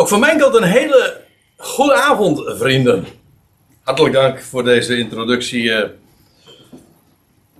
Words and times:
Ook 0.00 0.08
van 0.08 0.20
mijn 0.20 0.38
kant 0.38 0.54
een 0.54 0.62
hele 0.62 1.20
goede 1.56 1.94
avond, 1.94 2.42
vrienden. 2.46 3.06
Hartelijk 3.82 4.14
dank 4.14 4.40
voor 4.40 4.64
deze 4.64 4.98
introductie, 4.98 5.62
uh, 5.62 5.84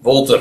Wolter. 0.01 0.41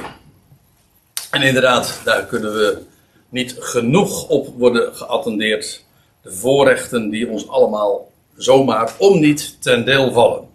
En 1.32 1.42
inderdaad, 1.42 2.02
daar 2.04 2.26
kunnen 2.26 2.54
we 2.54 2.82
niet 3.30 3.56
genoeg 3.60 4.28
op 4.28 4.48
worden 4.58 4.96
geattendeerd. 4.96 5.84
De 6.22 6.32
voorrechten 6.32 7.10
die 7.10 7.30
ons 7.30 7.50
allemaal 7.50 8.12
zomaar 8.36 8.92
om 8.98 9.20
niet 9.20 9.62
ten 9.62 9.86
deel 9.86 10.12
vallen. 10.12 10.48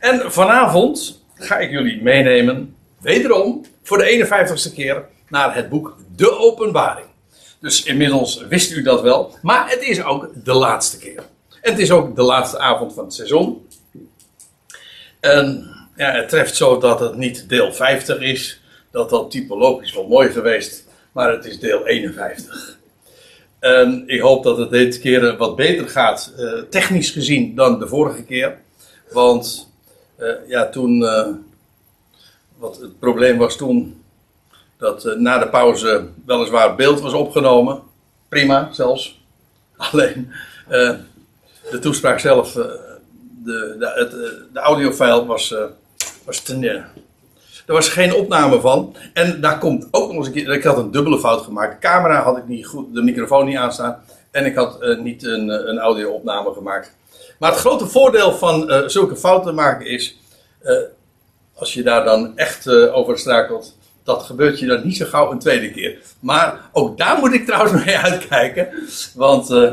En 0.00 0.32
vanavond 0.32 1.22
ga 1.34 1.58
ik 1.58 1.70
jullie 1.70 2.02
meenemen, 2.02 2.76
wederom, 3.00 3.64
voor 3.82 3.98
de 3.98 4.26
51ste 4.26 4.74
keer, 4.74 5.04
naar 5.28 5.54
het 5.54 5.68
boek 5.68 5.96
De 6.16 6.38
Openbaring. 6.38 7.06
Dus 7.60 7.82
inmiddels 7.82 8.46
wist 8.48 8.72
u 8.72 8.82
dat 8.82 9.02
wel. 9.02 9.34
Maar 9.42 9.70
het 9.70 9.82
is 9.82 10.02
ook 10.02 10.44
de 10.44 10.54
laatste 10.54 10.98
keer. 10.98 11.22
Het 11.60 11.78
is 11.78 11.90
ook 11.90 12.16
de 12.16 12.22
laatste 12.22 12.58
avond 12.58 12.92
van 12.94 13.04
het 13.04 13.14
seizoen. 13.14 13.66
En 15.20 15.70
ja, 15.96 16.10
het 16.10 16.28
treft 16.28 16.56
zo 16.56 16.78
dat 16.78 17.00
het 17.00 17.16
niet 17.16 17.48
deel 17.48 17.72
50 17.72 18.20
is. 18.20 18.60
Dat 18.90 19.10
dat 19.10 19.30
typologisch 19.30 19.94
wel 19.94 20.06
mooi 20.06 20.28
geweest. 20.28 20.84
Maar 21.12 21.32
het 21.32 21.44
is 21.44 21.58
deel 21.58 21.86
51. 21.86 22.78
En 23.58 24.02
ik 24.06 24.20
hoop 24.20 24.42
dat 24.42 24.58
het 24.58 24.70
dit 24.70 25.00
keer 25.00 25.36
wat 25.36 25.56
beter 25.56 25.88
gaat, 25.88 26.32
eh, 26.36 26.52
technisch 26.70 27.10
gezien, 27.10 27.54
dan 27.54 27.78
de 27.78 27.88
vorige 27.88 28.22
keer. 28.22 28.58
Want 29.10 29.68
uh, 30.18 30.32
ja, 30.48 30.68
toen. 30.68 31.04
Wat 32.58 32.80
het 32.80 32.98
probleem 32.98 33.38
was 33.38 33.56
toen 33.56 33.95
dat 34.78 35.04
uh, 35.04 35.14
na 35.14 35.38
de 35.38 35.48
pauze 35.48 36.08
weliswaar 36.26 36.74
beeld 36.74 37.00
was 37.00 37.12
opgenomen. 37.12 37.82
Prima 38.28 38.68
zelfs. 38.72 39.20
Alleen 39.76 40.32
uh, 40.70 40.90
de 41.70 41.78
toespraak 41.80 42.18
zelf, 42.18 42.56
uh, 42.56 42.64
de, 43.44 43.76
de, 43.78 44.46
de 44.52 44.60
audiofile 44.60 45.26
was, 45.26 45.54
was 46.24 46.40
ten, 46.40 46.64
er 46.64 47.72
was 47.72 47.88
geen 47.88 48.14
opname 48.14 48.60
van. 48.60 48.96
En 49.12 49.40
daar 49.40 49.58
komt 49.58 49.88
ook 49.90 50.08
nog 50.08 50.16
eens 50.16 50.26
een 50.26 50.32
keer. 50.32 50.52
Ik 50.52 50.64
had 50.64 50.78
een 50.78 50.90
dubbele 50.90 51.18
fout 51.18 51.42
gemaakt. 51.42 51.72
De 51.72 51.88
camera 51.88 52.22
had 52.22 52.36
ik 52.36 52.46
niet 52.46 52.66
goed, 52.66 52.94
de 52.94 53.02
microfoon 53.02 53.46
niet 53.46 53.56
aanstaan. 53.56 54.02
En 54.30 54.46
ik 54.46 54.54
had 54.54 54.98
niet 54.98 55.24
een, 55.24 55.48
een 55.68 55.78
audio-opname 55.78 56.52
gemaakt. 56.52 56.92
Maar 57.38 57.50
het 57.50 57.60
grote 57.60 57.86
voordeel 57.86 58.32
van 58.32 58.90
zulke 58.90 59.16
fouten 59.16 59.54
maken 59.54 59.86
is. 59.86 60.16
als 61.54 61.74
je 61.74 61.82
daar 61.82 62.04
dan 62.04 62.36
echt 62.36 62.68
over 62.68 63.18
strakelt 63.18 63.74
dat 64.06 64.22
gebeurt 64.22 64.58
je 64.58 64.66
dan 64.66 64.84
niet 64.84 64.96
zo 64.96 65.06
gauw 65.06 65.30
een 65.30 65.38
tweede 65.38 65.70
keer. 65.70 65.98
Maar 66.20 66.60
ook 66.72 66.98
daar 66.98 67.18
moet 67.18 67.32
ik 67.32 67.46
trouwens 67.46 67.72
mee 67.84 67.98
uitkijken. 67.98 68.68
Want 69.14 69.50
uh, 69.50 69.72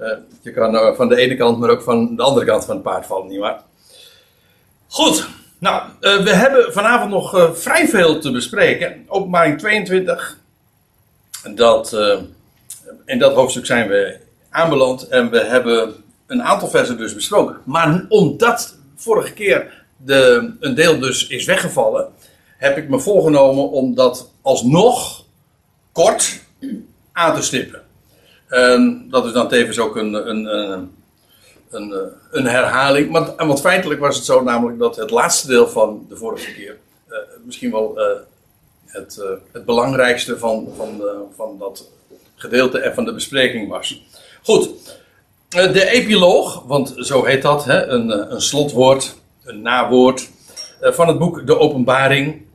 uh, 0.00 0.12
je 0.42 0.52
kan 0.52 0.96
van 0.96 1.08
de 1.08 1.16
ene 1.16 1.36
kant, 1.36 1.58
maar 1.58 1.70
ook 1.70 1.82
van 1.82 2.16
de 2.16 2.22
andere 2.22 2.46
kant 2.46 2.64
van 2.64 2.74
het 2.74 2.84
paard 2.84 3.06
vallen, 3.06 3.28
nietwaar? 3.28 3.62
Goed, 4.88 5.28
nou, 5.58 5.82
we 6.00 6.30
hebben 6.30 6.72
vanavond 6.72 7.10
nog 7.10 7.50
vrij 7.52 7.88
veel 7.88 8.18
te 8.18 8.30
bespreken. 8.30 9.04
Openbaring 9.06 9.58
22. 9.58 10.38
Dat, 11.54 11.92
in 13.04 13.18
dat 13.18 13.34
hoofdstuk 13.34 13.66
zijn 13.66 13.88
we 13.88 14.18
aanbeland 14.50 15.08
en 15.08 15.30
we 15.30 15.44
hebben 15.44 15.94
een 16.26 16.42
aantal 16.42 16.68
versen 16.68 16.98
dus 16.98 17.14
besproken. 17.14 17.56
Maar 17.64 18.04
omdat 18.08 18.78
vorige 18.96 19.32
keer 19.32 19.84
de, 19.96 20.52
een 20.60 20.74
deel 20.74 20.98
dus 20.98 21.26
is 21.26 21.44
weggevallen 21.44 22.08
heb 22.58 22.76
ik 22.76 22.88
me 22.88 23.00
voorgenomen 23.00 23.70
om 23.70 23.94
dat 23.94 24.30
alsnog 24.42 25.24
kort 25.92 26.40
aan 27.12 27.34
te 27.34 27.42
stippen. 27.42 27.82
En 28.48 29.06
dat 29.10 29.24
is 29.24 29.32
dan 29.32 29.48
tevens 29.48 29.78
ook 29.78 29.96
een, 29.96 30.28
een, 30.28 30.44
een, 30.44 30.90
een, 31.70 32.12
een 32.30 32.46
herhaling. 32.46 33.10
Maar, 33.10 33.46
want 33.46 33.60
feitelijk 33.60 34.00
was 34.00 34.16
het 34.16 34.24
zo 34.24 34.42
namelijk 34.42 34.78
dat 34.78 34.96
het 34.96 35.10
laatste 35.10 35.46
deel 35.46 35.68
van 35.68 36.06
de 36.08 36.16
vorige 36.16 36.52
keer 36.52 36.76
uh, 37.08 37.16
misschien 37.44 37.70
wel 37.70 37.98
het, 38.86 39.22
het 39.52 39.64
belangrijkste 39.64 40.38
van, 40.38 40.68
van, 40.76 41.02
van 41.36 41.56
dat 41.58 41.88
gedeelte 42.34 42.78
en 42.78 42.94
van 42.94 43.04
de 43.04 43.14
bespreking 43.14 43.68
was. 43.68 44.02
Goed, 44.42 44.70
de 45.48 45.90
epiloog, 45.90 46.62
want 46.66 46.94
zo 46.96 47.24
heet 47.24 47.42
dat, 47.42 47.64
hè, 47.64 47.86
een, 47.86 48.32
een 48.32 48.42
slotwoord, 48.42 49.14
een 49.44 49.62
nawoord 49.62 50.28
van 50.80 51.08
het 51.08 51.18
boek 51.18 51.46
De 51.46 51.58
Openbaring. 51.58 52.46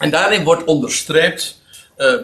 En 0.00 0.10
daarin 0.10 0.44
wordt 0.44 0.64
onderstreept. 0.64 1.62
Uh, 1.96 2.14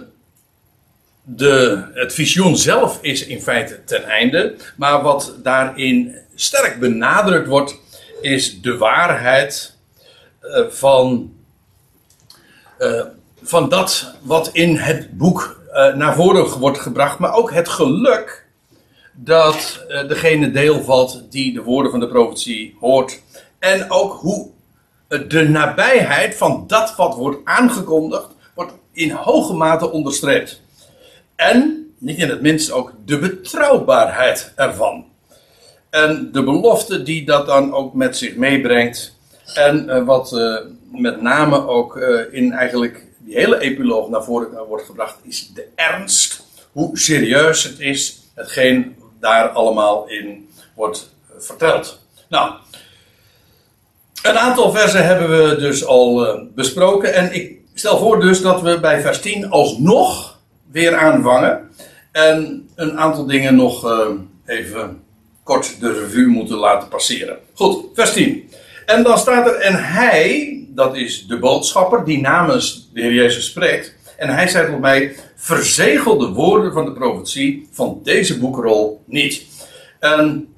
de, 1.23 1.85
het 1.95 2.15
visioen 2.15 2.57
zelf 2.57 2.99
is 3.03 3.27
in 3.27 3.43
feite 3.43 3.85
ten 3.85 4.05
einde. 4.05 4.55
Maar 4.77 5.03
wat 5.03 5.35
daarin 5.43 6.17
sterk 6.35 6.81
benadrukt 6.81 7.49
wordt. 7.49 7.75
Is 8.21 8.61
de 8.61 8.77
waarheid 8.77 9.75
uh, 10.43 10.67
van. 10.69 11.35
Uh, 12.79 13.03
van 13.43 13.69
dat 13.69 14.15
wat 14.23 14.51
in 14.53 14.77
het 14.77 15.19
boek 15.19 15.61
naar 15.95 16.15
voren 16.15 16.59
wordt 16.59 16.79
gebracht. 16.79 17.19
Maar 17.19 17.35
ook 17.35 17.53
het 17.53 17.69
geluk. 17.69 18.47
Dat 19.13 19.85
degene 20.09 20.51
deel 20.51 20.83
valt 20.83 21.23
die 21.31 21.53
de 21.53 21.63
woorden 21.63 21.91
van 21.91 22.01
de 22.01 22.09
profetie 22.09 22.77
hoort. 22.81 23.21
En 23.59 23.91
ook 23.91 24.13
hoe 24.21 24.51
de 25.09 25.49
nabijheid 25.49 26.35
van 26.37 26.65
dat 26.67 26.97
wat 26.97 27.15
wordt 27.15 27.39
aangekondigd, 27.45 28.27
wordt 28.55 28.73
in 28.93 29.11
hoge 29.11 29.53
mate 29.53 29.91
onderstreept. 29.91 30.61
En, 31.37 31.87
niet 31.99 32.19
in 32.19 32.29
het 32.29 32.41
minst 32.41 32.71
ook, 32.71 32.93
de 33.05 33.19
betrouwbaarheid 33.19 34.53
ervan. 34.57 35.05
En 35.91 36.33
de 36.33 36.43
belofte 36.43 37.03
die 37.03 37.25
dat 37.25 37.47
dan 37.47 37.75
ook 37.75 37.95
met 37.95 38.17
zich 38.17 38.37
meebrengt. 38.37 39.15
En 39.55 39.85
uh, 39.89 40.05
wat 40.05 40.33
uh, 40.33 40.57
met 40.93 41.21
name 41.21 41.67
ook 41.67 41.97
in 42.31 42.53
eigenlijk 42.53 43.05
die 43.19 43.35
hele 43.35 43.59
epiloog 43.59 44.09
naar 44.09 44.25
voren 44.25 44.67
wordt 44.69 44.85
gebracht, 44.85 45.19
is 45.23 45.51
de 45.55 45.69
ernst. 45.75 46.45
Hoe 46.73 46.99
serieus 46.99 47.63
het 47.63 47.81
is, 47.81 48.21
hetgeen 48.35 48.97
daar 49.21 49.49
allemaal 49.49 50.09
in 50.09 50.49
wordt 50.75 51.11
verteld. 51.39 52.01
Nou, 52.29 52.53
een 54.29 54.39
aantal 54.39 54.73
versen 54.73 55.07
hebben 55.07 55.29
we 55.29 55.57
dus 55.57 55.85
al 55.85 56.27
uh, 56.27 56.43
besproken. 56.55 57.15
En 57.15 57.35
ik 57.35 57.57
stel 57.75 57.99
voor 57.99 58.21
dus 58.21 58.41
dat 58.41 58.61
we 58.61 58.81
bij 58.81 59.01
vers 59.01 59.21
10 59.21 59.51
alsnog 59.51 60.39
weer 60.71 60.97
aanvangen. 60.97 61.71
En 62.13 62.69
een 62.75 62.99
aantal 62.99 63.27
dingen 63.27 63.55
nog 63.55 63.85
uh, 63.85 64.09
even 64.47 65.03
kort 65.43 65.81
de 65.81 65.93
revue 65.93 66.27
moeten 66.27 66.57
laten 66.57 66.89
passeren. 66.89 67.39
Goed, 67.55 67.85
vers 67.95 68.13
10. 68.13 68.51
En 68.87 69.03
dan 69.03 69.19
staat 69.19 69.47
er, 69.47 69.55
en 69.55 69.85
hij, 69.85 70.61
dat 70.69 70.97
is 70.97 71.27
de 71.27 71.39
boodschapper 71.39 72.05
die 72.05 72.21
namens 72.21 72.91
de 72.93 73.01
Heer 73.01 73.13
Jezus 73.13 73.45
spreekt. 73.45 73.95
En 74.17 74.29
hij 74.29 74.49
zei 74.49 74.71
tot 74.71 74.81
mij, 74.81 75.15
verzegel 75.37 76.19
de 76.19 76.29
woorden 76.29 76.73
van 76.73 76.85
de 76.85 76.93
profetie 76.93 77.69
van 77.73 78.01
deze 78.03 78.39
boekrol 78.39 79.03
niet. 79.07 79.43
En 80.01 80.49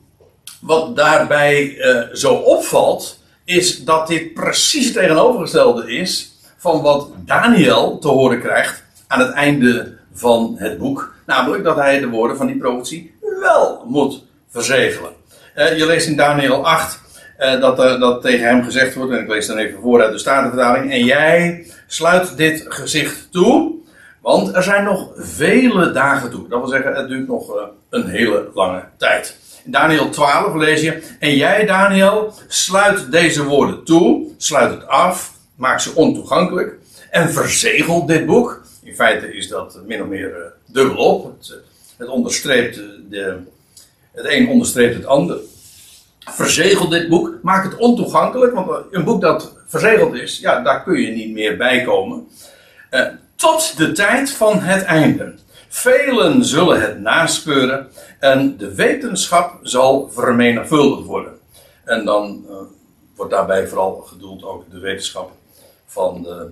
wat 0.60 0.96
daarbij 0.96 1.76
uh, 1.76 2.02
zo 2.12 2.34
opvalt, 2.34 3.17
is 3.48 3.84
dat 3.84 4.06
dit 4.06 4.34
precies 4.34 4.92
tegenovergestelde 4.92 5.92
is 5.92 6.32
van 6.56 6.82
wat 6.82 7.10
Daniel 7.24 7.98
te 7.98 8.08
horen 8.08 8.40
krijgt 8.40 8.84
aan 9.06 9.20
het 9.20 9.30
einde 9.30 9.96
van 10.12 10.54
het 10.58 10.78
boek. 10.78 11.14
Namelijk 11.26 11.64
dat 11.64 11.76
hij 11.76 12.00
de 12.00 12.08
woorden 12.08 12.36
van 12.36 12.46
die 12.46 12.56
profetie 12.56 13.14
wel 13.40 13.84
moet 13.86 14.24
verzegelen. 14.48 15.12
Uh, 15.56 15.78
je 15.78 15.86
leest 15.86 16.06
in 16.06 16.16
Daniel 16.16 16.66
8 16.66 17.00
uh, 17.38 17.60
dat, 17.60 17.76
dat 17.76 18.22
tegen 18.22 18.46
hem 18.46 18.64
gezegd 18.64 18.94
wordt, 18.94 19.12
en 19.12 19.22
ik 19.22 19.28
lees 19.28 19.46
dan 19.46 19.58
even 19.58 19.80
voor 19.80 20.02
uit 20.02 20.12
de 20.12 20.18
Statenvertaling. 20.18 20.92
En 20.92 21.04
jij 21.04 21.66
sluit 21.86 22.36
dit 22.36 22.64
gezicht 22.68 23.28
toe, 23.32 23.72
want 24.20 24.54
er 24.56 24.62
zijn 24.62 24.84
nog 24.84 25.10
vele 25.16 25.90
dagen 25.90 26.30
toe. 26.30 26.48
Dat 26.48 26.60
wil 26.60 26.68
zeggen, 26.68 26.94
het 26.94 27.08
duurt 27.08 27.28
nog 27.28 27.70
een 27.90 28.06
hele 28.06 28.50
lange 28.54 28.84
tijd. 28.96 29.36
Daniel 29.70 30.10
12 30.10 30.54
lees 30.54 30.80
je. 30.80 31.02
En 31.18 31.36
jij, 31.36 31.66
Daniel, 31.66 32.34
sluit 32.46 33.10
deze 33.12 33.44
woorden 33.44 33.84
toe, 33.84 34.26
sluit 34.36 34.70
het 34.70 34.86
af, 34.86 35.32
maak 35.54 35.80
ze 35.80 35.94
ontoegankelijk 35.94 36.76
en 37.10 37.30
verzegel 37.30 38.06
dit 38.06 38.26
boek. 38.26 38.62
In 38.82 38.94
feite 38.94 39.34
is 39.34 39.48
dat 39.48 39.80
min 39.86 40.02
of 40.02 40.08
meer 40.08 40.30
uh, 40.30 40.36
dubbelop. 40.66 41.24
Het, 41.24 41.48
uh, 41.48 41.56
het 41.96 42.08
onderstreept 42.08 42.74
de, 43.10 43.36
het 44.12 44.26
een 44.28 44.48
onderstreept 44.48 44.94
het 44.94 45.06
ander. 45.06 45.38
Verzegel 46.18 46.88
dit 46.88 47.08
boek, 47.08 47.38
maak 47.42 47.64
het 47.64 47.76
ontoegankelijk, 47.76 48.54
want 48.54 48.70
een 48.90 49.04
boek 49.04 49.20
dat 49.20 49.52
verzegeld 49.66 50.14
is, 50.14 50.38
ja, 50.38 50.60
daar 50.60 50.82
kun 50.82 51.00
je 51.00 51.10
niet 51.10 51.32
meer 51.32 51.56
bij 51.56 51.82
komen. 51.82 52.28
Tot 53.34 53.76
de 53.76 53.92
tijd 53.92 54.30
van 54.30 54.60
het 54.60 54.82
einde. 54.82 55.34
Velen 55.68 56.44
zullen 56.44 56.80
het 56.80 57.00
naspeuren 57.00 57.88
en 58.18 58.56
de 58.56 58.74
wetenschap 58.74 59.58
zal 59.62 60.10
vermenigvuldigd 60.12 61.06
worden. 61.06 61.38
En 61.84 62.04
dan 62.04 62.44
uh, 62.48 62.56
wordt 63.16 63.32
daarbij 63.32 63.68
vooral 63.68 63.96
gedoeld 63.96 64.44
ook 64.44 64.70
de 64.70 64.78
wetenschap 64.78 65.30
van 65.86 66.22
de, 66.22 66.50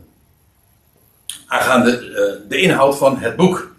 aangaande 1.47 2.01
uh, 2.01 2.49
de 2.49 2.61
inhoud 2.61 2.97
van 2.97 3.19
het 3.19 3.37
boek. 3.37 3.75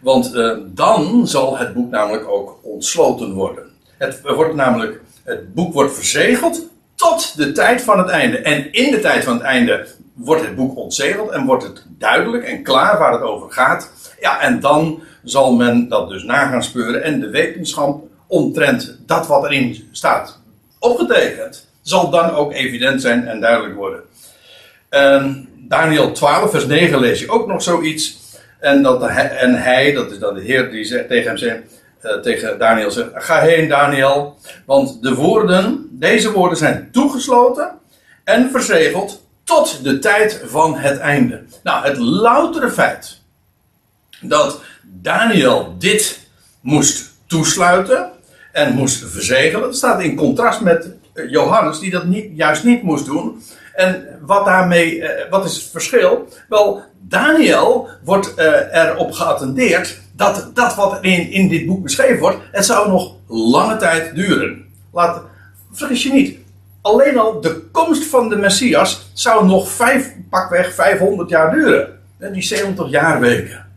Want 0.00 0.34
eh, 0.34 0.56
dan 0.66 1.26
zal 1.26 1.58
het 1.58 1.74
boek 1.74 1.90
namelijk 1.90 2.28
ook 2.28 2.58
ontsloten 2.62 3.32
worden. 3.32 3.64
Het 3.96 4.20
wordt 4.22 4.54
namelijk, 4.54 5.00
het 5.22 5.54
boek 5.54 5.72
wordt 5.72 5.94
verzegeld 5.94 6.66
tot 6.94 7.36
de 7.36 7.52
tijd 7.52 7.82
van 7.82 7.98
het 7.98 8.08
einde. 8.08 8.38
En 8.38 8.72
in 8.72 8.90
de 8.90 9.00
tijd 9.00 9.24
van 9.24 9.32
het 9.32 9.42
einde 9.42 9.86
wordt 10.12 10.42
het 10.42 10.56
boek 10.56 10.76
ontzegeld 10.76 11.30
en 11.30 11.46
wordt 11.46 11.62
het 11.62 11.84
duidelijk 11.88 12.44
en 12.44 12.62
klaar 12.62 12.98
waar 12.98 13.12
het 13.12 13.22
over 13.22 13.52
gaat. 13.52 13.90
Ja, 14.20 14.40
en 14.40 14.60
dan 14.60 15.02
zal 15.24 15.52
men 15.52 15.88
dat 15.88 16.08
dus 16.08 16.22
na 16.22 16.46
gaan 16.46 16.62
speuren 16.62 17.02
en 17.02 17.20
de 17.20 17.30
wetenschap 17.30 18.02
omtrent 18.26 18.98
dat 19.06 19.26
wat 19.26 19.44
erin 19.44 19.88
staat 19.92 20.40
opgetekend, 20.78 21.68
zal 21.82 22.10
dan 22.10 22.30
ook 22.30 22.52
evident 22.52 23.00
zijn 23.00 23.26
en 23.26 23.40
duidelijk 23.40 23.74
worden. 23.74 24.00
En 24.88 25.48
Daniel 25.68 26.12
12, 26.12 26.50
vers 26.50 26.66
9 26.66 26.98
lees 26.98 27.20
je 27.20 27.30
ook 27.30 27.46
nog 27.46 27.62
zoiets. 27.62 28.18
En, 28.58 28.82
dat 28.82 29.00
hij, 29.00 29.30
en 29.30 29.62
hij, 29.62 29.92
dat 29.92 30.10
is 30.10 30.18
dan 30.18 30.34
de 30.34 30.40
Heer 30.40 30.70
die 30.70 30.84
zegt, 30.84 31.08
tegen 31.08 31.26
hem 31.26 31.36
zegt, 31.36 31.60
uh, 32.02 32.12
tegen 32.12 32.58
Daniel 32.58 32.90
zegt, 32.90 33.08
ga 33.14 33.40
heen 33.40 33.68
Daniel, 33.68 34.38
want 34.66 35.02
de 35.02 35.14
woorden, 35.14 35.88
deze 35.90 36.32
woorden 36.32 36.58
zijn 36.58 36.88
toegesloten 36.92 37.70
en 38.24 38.50
verzegeld 38.50 39.26
tot 39.44 39.84
de 39.84 39.98
tijd 39.98 40.42
van 40.46 40.76
het 40.76 40.98
einde. 40.98 41.42
Nou, 41.62 41.84
het 41.84 41.96
loutere 41.98 42.70
feit 42.70 43.17
dat 44.20 44.60
Daniel 44.82 45.74
dit 45.78 46.28
moest 46.60 47.10
toesluiten 47.26 48.10
en 48.52 48.74
moest 48.74 49.04
verzegelen, 49.10 49.60
dat 49.60 49.76
staat 49.76 50.02
in 50.02 50.16
contrast 50.16 50.60
met 50.60 50.90
eh, 51.14 51.30
Johannes, 51.30 51.78
die 51.78 51.90
dat 51.90 52.04
niet, 52.04 52.30
juist 52.34 52.64
niet 52.64 52.82
moest 52.82 53.06
doen. 53.06 53.42
En 53.74 54.18
wat 54.20 54.44
daarmee, 54.44 55.02
eh, 55.02 55.30
wat 55.30 55.44
is 55.44 55.54
het 55.54 55.70
verschil? 55.70 56.28
Wel, 56.48 56.82
Daniel 57.00 57.88
wordt 58.04 58.32
uh, 58.38 58.74
erop 58.74 59.12
geattendeerd 59.12 60.00
dat 60.12 60.50
dat 60.54 60.74
wat 60.74 60.98
in, 61.00 61.30
in 61.30 61.48
dit 61.48 61.66
boek 61.66 61.82
beschreven 61.82 62.18
wordt, 62.18 62.38
het 62.52 62.64
zou 62.64 62.88
nog 62.88 63.14
lange 63.28 63.76
tijd 63.76 64.14
duren. 64.14 64.64
Laat, 64.92 65.22
vergis 65.72 66.02
je 66.02 66.12
niet. 66.12 66.38
Alleen 66.82 67.18
al 67.18 67.40
de 67.40 67.68
komst 67.72 68.04
van 68.04 68.28
de 68.28 68.36
Messias 68.36 69.10
zou 69.12 69.46
nog 69.46 69.76
pakweg 70.30 70.74
500 70.74 71.30
jaar 71.30 71.52
duren. 71.52 71.98
Die 72.32 72.42
70 72.42 72.90
jaarweken. 72.90 73.67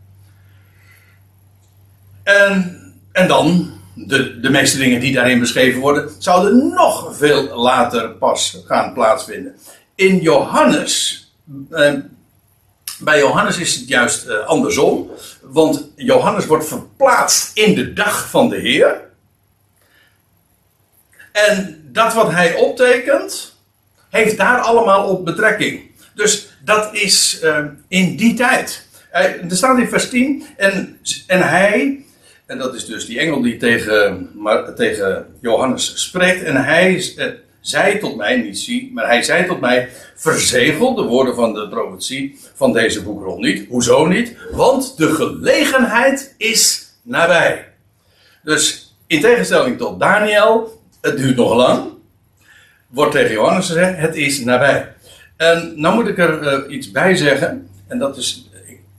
En, 2.22 2.80
en 3.12 3.28
dan, 3.28 3.72
de, 3.94 4.40
de 4.40 4.50
meeste 4.50 4.78
dingen 4.78 5.00
die 5.00 5.12
daarin 5.12 5.40
beschreven 5.40 5.80
worden, 5.80 6.10
zouden 6.18 6.68
nog 6.68 7.16
veel 7.16 7.56
later 7.56 8.10
pas 8.10 8.62
gaan 8.66 8.92
plaatsvinden. 8.92 9.56
In 9.94 10.18
Johannes, 10.18 11.26
eh, 11.70 11.92
bij 12.98 13.18
Johannes 13.18 13.58
is 13.58 13.74
het 13.74 13.88
juist 13.88 14.26
eh, 14.26 14.46
andersom. 14.46 15.10
Want 15.42 15.88
Johannes 15.96 16.46
wordt 16.46 16.68
verplaatst 16.68 17.56
in 17.56 17.74
de 17.74 17.92
dag 17.92 18.30
van 18.30 18.48
de 18.48 18.56
Heer. 18.56 19.00
En 21.32 21.82
dat 21.92 22.14
wat 22.14 22.30
hij 22.30 22.54
optekent, 22.54 23.56
heeft 24.10 24.36
daar 24.36 24.60
allemaal 24.60 25.08
op 25.08 25.24
betrekking. 25.24 25.90
Dus 26.14 26.48
dat 26.64 26.94
is 26.94 27.40
uh, 27.42 27.58
in 27.88 28.16
die 28.16 28.34
tijd. 28.34 28.86
Uh, 29.12 29.20
er 29.20 29.56
staat 29.56 29.78
in 29.78 29.88
vers 29.88 30.08
10. 30.08 30.46
En, 30.56 30.98
en 31.26 31.48
hij, 31.48 32.04
en 32.46 32.58
dat 32.58 32.74
is 32.74 32.86
dus 32.86 33.06
die 33.06 33.18
engel 33.18 33.42
die 33.42 33.56
tegen, 33.56 34.30
maar, 34.34 34.74
tegen 34.74 35.26
Johannes 35.40 35.92
spreekt. 36.02 36.42
En 36.42 36.64
hij 36.64 36.94
uh, 37.16 37.26
zei 37.60 37.98
tot 37.98 38.16
mij, 38.16 38.36
niet 38.36 38.58
zie, 38.58 38.90
maar 38.94 39.06
hij 39.06 39.22
zei 39.22 39.46
tot 39.46 39.60
mij: 39.60 39.88
Verzegel 40.14 40.94
de 40.94 41.02
woorden 41.02 41.34
van 41.34 41.54
de 41.54 41.68
profetie 41.68 42.38
van 42.54 42.72
deze 42.72 43.02
boekrol 43.02 43.38
niet. 43.38 43.66
Hoezo 43.68 44.06
niet? 44.06 44.36
Want 44.50 44.96
de 44.96 45.14
gelegenheid 45.14 46.34
is 46.36 46.92
nabij. 47.02 47.68
Dus 48.42 48.94
in 49.06 49.20
tegenstelling 49.20 49.78
tot 49.78 50.00
Daniel, 50.00 50.82
het 51.00 51.16
duurt 51.16 51.36
nog 51.36 51.54
lang. 51.54 51.90
Wordt 52.88 53.12
tegen 53.12 53.32
Johannes 53.32 53.66
gezegd: 53.66 53.98
Het 53.98 54.16
is 54.16 54.40
nabij. 54.40 54.94
En 55.36 55.72
nou 55.76 55.94
moet 55.94 56.08
ik 56.08 56.18
er 56.18 56.42
uh, 56.42 56.74
iets 56.74 56.90
bij 56.90 57.14
zeggen. 57.16 57.68
En 57.86 57.98
dat 57.98 58.16
is. 58.16 58.50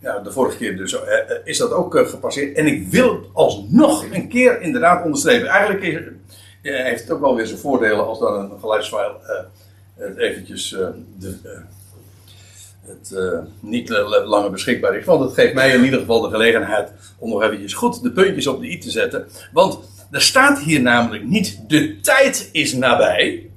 Nou, 0.03 0.23
de 0.23 0.31
vorige 0.31 0.57
keer 0.57 0.77
dus, 0.77 0.93
uh, 0.93 0.99
is 1.43 1.57
dat 1.57 1.71
ook 1.71 1.95
uh, 1.95 2.07
gepasseerd. 2.07 2.57
En 2.57 2.65
ik 2.65 2.87
wil 2.87 3.29
alsnog 3.33 4.05
een 4.11 4.27
keer 4.27 4.61
inderdaad 4.61 5.03
onderstrepen. 5.03 5.47
Eigenlijk 5.47 6.11
heeft 6.61 7.01
het 7.01 7.11
ook 7.11 7.21
wel 7.21 7.35
weer 7.35 7.45
zijn 7.45 7.59
voordelen 7.59 8.05
als 8.05 8.19
dan 8.19 8.51
een 8.51 8.59
geluidsfile 8.59 9.15
het 9.97 10.17
eventjes 10.17 10.69
de, 11.19 11.61
het 12.85 13.15
niet 13.59 13.89
langer 14.25 14.51
beschikbaar 14.51 14.97
is. 14.97 15.05
Want 15.05 15.23
het 15.23 15.33
geeft 15.33 15.53
mij 15.53 15.73
in 15.73 15.83
ieder 15.83 15.99
geval 15.99 16.21
de 16.21 16.29
gelegenheid 16.29 16.91
om 17.17 17.29
nog 17.29 17.43
eventjes 17.43 17.73
goed 17.73 18.03
de 18.03 18.11
puntjes 18.11 18.47
op 18.47 18.61
de 18.61 18.67
i 18.67 18.77
te 18.77 18.91
zetten. 18.91 19.27
Want 19.51 19.79
er 20.11 20.21
staat 20.21 20.59
hier 20.59 20.81
namelijk 20.81 21.23
niet 21.23 21.69
de 21.69 21.99
tijd 21.99 22.49
is 22.51 22.73
nabij. 22.73 23.49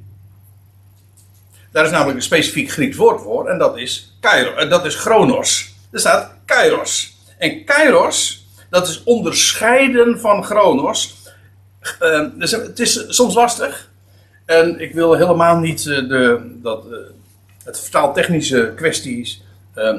Daar 1.72 1.84
is 1.84 1.90
namelijk 1.90 2.16
een 2.16 2.22
specifiek 2.22 2.70
Grieks 2.70 2.96
woord 2.96 3.20
voor 3.20 3.48
en 3.48 3.58
dat 3.58 3.78
is, 3.78 4.16
kairos, 4.20 4.68
dat 4.68 4.84
is 4.84 4.94
chronos. 4.94 5.74
Er 5.90 6.00
staat 6.00 6.35
kairos. 6.46 7.16
En 7.38 7.64
kairos, 7.64 8.46
dat 8.70 8.88
is 8.88 9.02
onderscheiden 9.04 10.20
van 10.20 10.44
chronos. 10.44 11.14
Uh, 12.02 12.26
dus 12.34 12.50
het 12.50 12.80
is 12.80 13.04
soms 13.08 13.34
lastig. 13.34 13.90
En 14.44 14.80
ik 14.80 14.94
wil 14.94 15.14
helemaal 15.14 15.58
niet 15.58 15.84
uh, 15.84 16.08
de, 16.08 16.56
dat, 16.62 16.84
uh, 16.90 16.96
het 17.64 17.80
vertaaltechnische 17.80 18.72
kwesties. 18.76 19.42
Uh, 19.76 19.98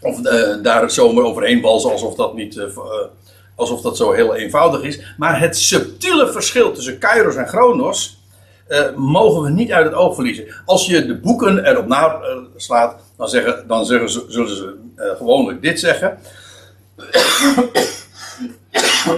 of 0.00 0.20
daar 0.62 0.90
zomaar 0.90 1.24
overheen 1.24 1.64
alsof 1.64 2.14
dat 2.14 2.34
niet. 2.34 2.60
alsof 3.54 3.80
dat 3.80 3.96
zo 3.96 4.12
heel 4.12 4.34
eenvoudig 4.34 4.82
is. 4.82 5.14
Maar 5.16 5.40
het 5.40 5.56
subtiele 5.56 6.32
verschil 6.32 6.72
tussen 6.72 6.98
Kairos 6.98 7.36
en 7.36 7.48
Chronos. 7.48 8.23
Mogen 8.96 9.42
we 9.42 9.50
niet 9.50 9.72
uit 9.72 9.84
het 9.84 9.94
oog 9.94 10.14
verliezen. 10.14 10.46
Als 10.64 10.86
je 10.86 11.06
de 11.06 11.16
boeken 11.16 11.64
erop 11.64 11.86
naslaat, 11.86 12.96
dan, 13.16 13.28
zeggen, 13.28 13.68
dan 13.68 13.86
zeggen 13.86 14.10
ze, 14.10 14.24
zullen 14.28 14.56
ze 14.56 14.74
gewoonlijk 14.96 15.62
dit 15.62 15.80
zeggen. 15.80 16.18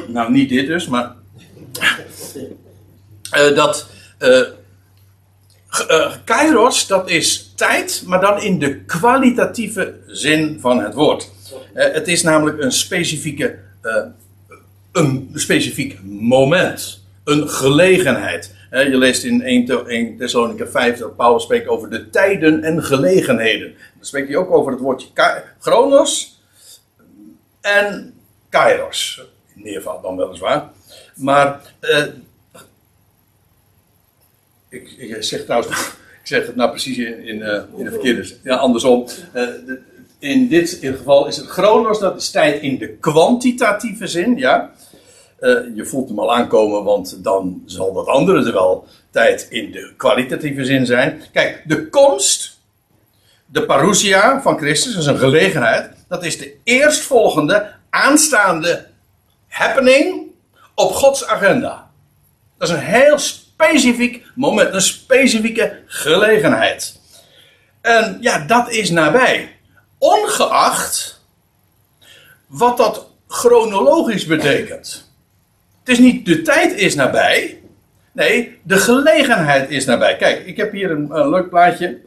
nou, 0.06 0.32
niet 0.32 0.48
dit 0.48 0.66
dus, 0.66 0.88
maar. 0.88 1.14
dat 3.54 3.86
kairos, 6.24 6.86
dat 6.86 7.10
is 7.10 7.52
tijd, 7.54 8.02
maar 8.06 8.20
dan 8.20 8.42
in 8.42 8.58
de 8.58 8.80
kwalitatieve 8.80 9.94
zin 10.06 10.58
van 10.60 10.82
het 10.82 10.94
woord. 10.94 11.30
Het 11.74 12.08
is 12.08 12.22
namelijk 12.22 12.62
een 12.62 12.72
specifieke, 12.72 13.58
een 14.92 15.30
specifiek 15.34 15.98
moment, 16.04 17.04
een 17.24 17.48
gelegenheid. 17.48 18.54
Je 18.84 18.98
leest 18.98 19.24
in 19.24 19.42
1 19.42 20.16
Thessalonica 20.18 20.66
5 20.66 20.98
dat 20.98 21.16
Paulus 21.16 21.42
spreekt 21.42 21.68
over 21.68 21.90
de 21.90 22.10
tijden 22.10 22.62
en 22.62 22.82
gelegenheden. 22.82 23.74
Dan 23.94 24.06
spreekt 24.06 24.28
hij 24.28 24.36
ook 24.36 24.50
over 24.50 24.72
het 24.72 24.80
woordje 24.80 25.08
chronos 25.60 26.40
en 27.60 28.14
kairos. 28.48 29.22
In 29.54 29.62
neerval 29.62 30.00
dan 30.00 30.16
weliswaar. 30.16 30.70
Maar 31.14 31.60
ik, 34.68 34.90
ik, 34.96 35.22
zeg 35.22 35.44
trouwens, 35.44 35.70
ik 36.22 36.26
zeg 36.26 36.46
het 36.46 36.56
nou 36.56 36.70
precies 36.70 36.98
in, 36.98 37.24
in, 37.24 37.42
in 37.76 37.84
de 37.84 37.90
verkeerde, 37.90 38.36
ja 38.42 38.56
andersom. 38.56 39.06
De, 39.32 39.80
in 40.18 40.48
dit 40.48 40.72
in 40.72 40.94
geval 40.96 41.26
is 41.26 41.36
het 41.36 41.46
chronos, 41.46 41.98
dat 41.98 42.20
is 42.20 42.30
tijd 42.30 42.62
in 42.62 42.78
de 42.78 42.88
kwantitatieve 42.88 44.06
zin, 44.06 44.36
ja. 44.36 44.72
Uh, 45.46 45.76
je 45.76 45.84
voelt 45.84 46.08
hem 46.08 46.18
al 46.18 46.34
aankomen, 46.34 46.84
want 46.84 47.24
dan 47.24 47.62
zal 47.66 47.92
dat 47.92 48.06
andere 48.06 48.46
er 48.46 48.52
wel 48.52 48.86
tijd 49.10 49.46
in 49.50 49.72
de 49.72 49.92
kwalitatieve 49.96 50.64
zin 50.64 50.86
zijn. 50.86 51.22
Kijk, 51.32 51.62
de 51.66 51.88
komst, 51.88 52.58
de 53.46 53.64
parousia 53.64 54.42
van 54.42 54.58
Christus, 54.58 54.96
is 54.96 55.06
een 55.06 55.18
gelegenheid. 55.18 55.90
Dat 56.08 56.24
is 56.24 56.38
de 56.38 56.56
eerstvolgende 56.64 57.72
aanstaande 57.90 58.86
happening 59.48 60.30
op 60.74 60.92
Gods 60.92 61.26
agenda. 61.26 61.90
Dat 62.58 62.68
is 62.68 62.74
een 62.74 62.80
heel 62.80 63.18
specifiek 63.18 64.26
moment, 64.34 64.74
een 64.74 64.80
specifieke 64.80 65.82
gelegenheid. 65.86 67.00
En 67.80 68.18
ja, 68.20 68.38
dat 68.38 68.70
is 68.70 68.90
nabij. 68.90 69.56
Ongeacht 69.98 71.20
wat 72.46 72.76
dat 72.76 73.06
chronologisch 73.26 74.26
betekent. 74.26 75.05
Het 75.86 75.98
is 75.98 76.04
niet 76.04 76.26
de 76.26 76.42
tijd 76.42 76.74
is 76.74 76.94
nabij. 76.94 77.60
Nee, 78.12 78.58
de 78.62 78.76
gelegenheid 78.76 79.70
is 79.70 79.84
nabij. 79.84 80.16
Kijk, 80.16 80.46
ik 80.46 80.56
heb 80.56 80.72
hier 80.72 80.90
een, 80.90 81.08
een 81.10 81.28
leuk 81.28 81.48
plaatje. 81.48 81.98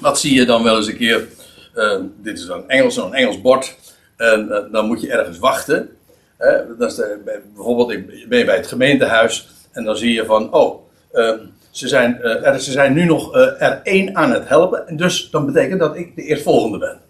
Dat 0.00 0.20
zie 0.20 0.34
je 0.34 0.44
dan 0.44 0.62
wel 0.62 0.76
eens 0.76 0.86
een 0.86 0.96
keer. 0.96 1.28
Uh, 1.76 2.00
dit 2.16 2.38
is 2.38 2.48
een 2.48 2.68
Engels, 2.68 2.94
zo'n 2.94 3.14
Engels 3.14 3.40
bord. 3.40 3.76
En 4.16 4.46
uh, 4.50 4.72
dan 4.72 4.86
moet 4.86 5.00
je 5.00 5.12
ergens 5.12 5.38
wachten. 5.38 5.96
Uh, 6.40 6.58
dat 6.78 6.90
is 6.90 6.96
de, 6.96 7.40
bijvoorbeeld, 7.54 8.06
ben 8.28 8.38
je 8.38 8.44
bij 8.44 8.56
het 8.56 8.66
gemeentehuis. 8.66 9.48
En 9.72 9.84
dan 9.84 9.96
zie 9.96 10.12
je 10.12 10.24
van, 10.24 10.52
oh, 10.52 10.82
uh, 11.12 11.32
ze, 11.70 11.88
zijn, 11.88 12.22
er, 12.22 12.60
ze 12.60 12.70
zijn 12.70 12.92
nu 12.92 13.04
nog 13.04 13.34
er 13.34 13.80
één 13.82 14.16
aan 14.16 14.32
het 14.32 14.48
helpen. 14.48 14.88
En 14.88 14.96
dus 14.96 15.30
dan 15.30 15.46
betekent 15.46 15.80
dat 15.80 15.96
ik 15.96 16.16
de 16.16 16.22
eerstvolgende 16.22 16.78
ben. 16.78 17.00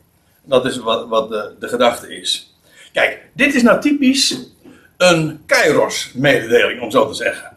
Dat 0.45 0.67
is 0.67 0.79
wat, 0.79 1.09
wat 1.09 1.29
de 1.31 1.69
gedachte 1.69 2.17
is. 2.17 2.55
Kijk, 2.93 3.19
dit 3.33 3.55
is 3.55 3.63
nou 3.63 3.81
typisch 3.81 4.49
een 5.01 5.41
Kairos-mededeling, 5.47 6.81
om 6.81 6.91
zo 6.91 7.09
te 7.09 7.15
zeggen. 7.15 7.57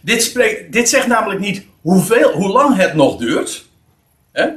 Dit, 0.00 0.22
spreekt, 0.22 0.72
dit 0.72 0.88
zegt 0.88 1.06
namelijk 1.06 1.40
niet 1.40 1.66
hoeveel, 1.80 2.32
hoe 2.32 2.48
lang 2.48 2.76
het 2.76 2.94
nog 2.94 3.16
duurt. 3.16 3.64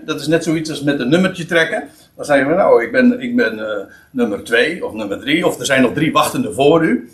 Dat 0.06 0.20
is 0.20 0.28
net 0.28 0.44
zoiets 0.44 0.70
als 0.70 0.82
met 0.82 1.00
een 1.00 1.10
nummertje 1.10 1.46
trekken. 1.46 1.90
Dan 2.16 2.26
zeggen 2.26 2.48
we, 2.48 2.54
nou, 2.54 2.84
ik 2.84 2.92
ben, 2.92 3.22
ik 3.22 3.36
ben 3.36 3.58
uh, 3.58 3.66
nummer 4.12 4.44
2 4.44 4.86
of 4.86 4.94
nummer 4.94 5.20
3, 5.20 5.48
of 5.48 5.60
er 5.60 5.66
zijn 5.66 5.82
nog 5.82 5.94
drie 5.94 6.12
wachtende 6.12 6.54
voor 6.54 6.84
u. 6.84 7.10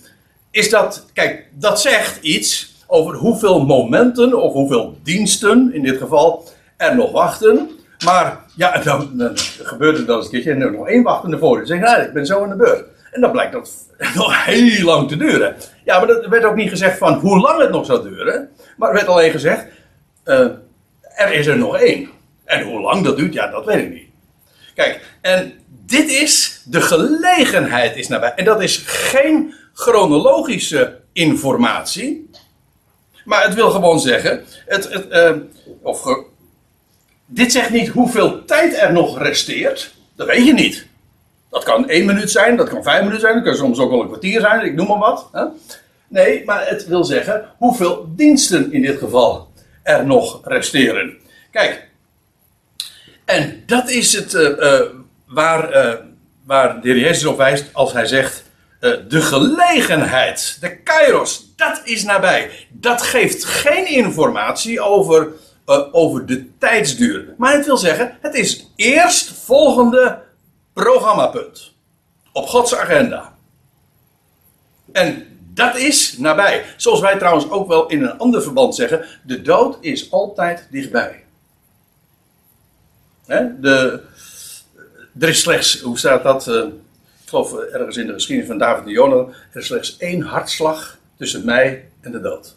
Is 0.52 0.70
dat, 0.70 1.06
kijk, 1.14 1.48
dat 1.54 1.82
zegt 1.82 2.22
iets 2.22 2.76
over 2.88 3.16
hoeveel 3.16 3.66
momenten 3.66 4.42
of 4.42 4.54
hoeveel 4.54 4.98
diensten, 5.04 5.74
in 5.74 5.84
dit 5.84 5.98
geval, 5.98 6.48
er 6.78 6.96
nog 6.96 7.12
wachten. 7.12 7.70
Maar 8.06 8.40
ja, 8.56 8.78
dan, 8.78 9.32
gebeurt 9.64 9.98
het 9.98 10.08
dan 10.08 10.16
eens 10.16 10.26
een 10.26 10.32
keertje 10.32 10.52
en 10.52 10.62
er 10.62 10.72
nog 10.72 10.88
één 10.88 11.04
wachtende 11.04 11.38
voor 11.38 11.56
u. 11.56 11.58
Dan 11.58 11.68
zeg 11.68 11.78
je, 11.78 11.84
nou, 11.84 12.02
ik 12.02 12.14
ben 12.14 12.26
zo 12.26 12.44
aan 12.44 12.50
de 12.50 12.56
beurt. 12.56 12.86
En 13.14 13.22
dan 13.22 13.32
blijkt 13.32 13.52
dat 13.52 13.72
nog 14.16 14.46
heel 14.46 14.86
lang 14.86 15.08
te 15.08 15.18
duren. 15.18 15.56
Ja, 15.84 16.00
maar 16.00 16.10
er 16.10 16.30
werd 16.30 16.44
ook 16.44 16.56
niet 16.56 16.70
gezegd 16.70 16.98
van 16.98 17.14
hoe 17.14 17.40
lang 17.40 17.62
het 17.62 17.72
nog 17.72 17.86
zou 17.86 18.10
duren. 18.10 18.50
Maar 18.78 18.90
er 18.90 18.96
werd 18.96 19.08
alleen 19.08 19.32
gezegd, 19.32 19.66
uh, 20.26 20.48
er 21.02 21.34
is 21.34 21.48
er 21.48 21.58
nog 21.58 21.78
één. 21.78 22.10
En 22.46 22.64
hoe 22.64 22.82
lang 22.82 23.04
dat 23.04 23.18
duurt, 23.18 23.34
ja, 23.34 23.48
dat 23.48 23.66
weet 23.66 23.84
ik 23.84 23.90
niet. 23.90 24.08
Kijk, 24.76 25.18
en 25.22 25.54
dit 25.86 26.10
is, 26.10 26.62
de 26.66 26.82
gelegenheid 26.82 27.96
is 27.96 28.08
nabij. 28.08 28.34
En 28.36 28.46
dat 28.46 28.62
is 28.62 28.78
geen 28.86 29.54
chronologische 29.74 31.00
informatie. 31.14 32.30
Maar 33.26 33.44
het 33.44 33.54
wil 33.54 33.70
gewoon 33.70 34.00
zeggen, 34.00 34.44
het, 34.66 34.90
het, 34.90 35.06
uh, 35.12 35.32
of, 35.82 36.04
dit 37.26 37.52
zegt 37.52 37.70
niet 37.70 37.88
hoeveel 37.88 38.46
tijd 38.46 38.78
er 38.78 38.94
nog 38.94 39.20
resteert. 39.20 39.94
Dat 40.16 40.28
weet 40.28 40.46
je 40.46 40.54
niet. 40.54 40.88
Dat 41.54 41.64
kan 41.64 41.90
één 41.90 42.06
minuut 42.06 42.32
zijn, 42.32 42.56
dat 42.56 42.70
kan 42.70 42.84
vijf 42.84 43.00
minuten 43.00 43.20
zijn, 43.20 43.36
dat 43.36 43.44
kan 43.44 43.56
soms 43.56 43.80
ook 43.80 43.90
wel 43.90 44.02
een 44.02 44.08
kwartier 44.08 44.40
zijn, 44.40 44.66
ik 44.66 44.76
noem 44.76 44.88
maar 44.88 44.98
wat. 44.98 45.30
Hè? 45.32 45.44
Nee, 46.08 46.46
maar 46.46 46.68
het 46.68 46.88
wil 46.88 47.04
zeggen 47.04 47.46
hoeveel 47.58 48.06
diensten 48.16 48.72
in 48.72 48.82
dit 48.82 48.98
geval 48.98 49.52
er 49.84 50.06
nog 50.06 50.40
resteren. 50.44 51.18
Kijk, 51.52 51.88
en 53.26 53.64
dat 53.66 53.90
is 53.90 54.14
het 54.14 54.34
uh, 54.34 54.50
uh, 54.60 54.82
waar, 55.28 55.86
uh, 55.86 55.94
waar 56.46 56.82
de 56.82 56.88
heer 56.88 56.98
Jezus 56.98 57.26
op 57.26 57.38
wijst 57.38 57.70
als 57.74 57.94
hij 57.94 58.06
zegt: 58.06 58.44
de 59.08 59.22
gelegenheid, 59.22 60.58
de 60.60 60.78
kairos, 60.78 61.54
dat 61.56 61.82
is 61.84 62.04
nabij. 62.04 62.50
Dat 62.70 63.02
geeft 63.02 63.46
geen 63.46 63.88
informatie 63.88 64.82
over, 64.82 65.28
over 65.92 66.26
de 66.26 66.58
tijdsduur. 66.58 67.34
Maar 67.38 67.54
het 67.54 67.66
wil 67.66 67.78
zeggen: 67.78 68.18
het 68.22 68.34
is 68.34 68.72
eerst 68.76 69.32
volgende 69.46 70.22
programmapunt 70.74 71.74
op 72.32 72.48
Gods 72.48 72.76
agenda. 72.76 73.34
En 74.92 75.28
dat 75.54 75.76
is 75.76 76.18
nabij. 76.18 76.66
Zoals 76.78 77.00
wij 77.00 77.18
trouwens 77.18 77.50
ook 77.50 77.68
wel 77.68 77.88
in 77.88 78.04
een 78.04 78.18
ander 78.18 78.42
verband 78.42 78.76
zeggen: 78.76 79.06
de 79.24 79.42
dood 79.42 79.78
is 79.82 80.12
altijd 80.12 80.68
dichtbij. 80.72 81.24
De, 83.60 84.02
er 85.20 85.30
is 85.30 85.42
slechts, 85.42 85.80
hoe 85.82 85.98
staat 85.98 86.24
dat? 86.24 86.48
Uh, 86.48 86.64
ik 87.24 87.30
geloof 87.30 87.54
ergens 87.54 87.98
in 87.98 88.08
de 88.08 88.14
geschiedenis 88.14 88.50
van 88.50 88.60
David 88.60 88.86
de 88.86 88.92
Jonah. 88.92 89.28
Er 89.52 89.60
is 89.60 89.66
slechts 89.66 89.98
één 89.98 90.22
hartslag 90.22 90.98
tussen 91.18 91.46
mij 91.46 91.90
en 92.02 92.12
de 92.12 92.22
dood. 92.22 92.56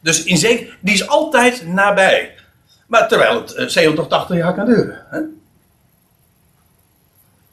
Dus 0.00 0.24
in 0.24 0.36
zeker, 0.36 0.78
die 0.80 0.94
is 0.94 1.08
altijd 1.08 1.66
nabij. 1.66 2.34
Maar 2.86 3.08
terwijl 3.08 3.42
het 3.42 3.72
70, 3.72 4.04
eh, 4.04 4.10
80 4.10 4.36
jaar 4.36 4.54
kan 4.54 4.66
duren. 4.66 5.06
Hè? 5.10 5.20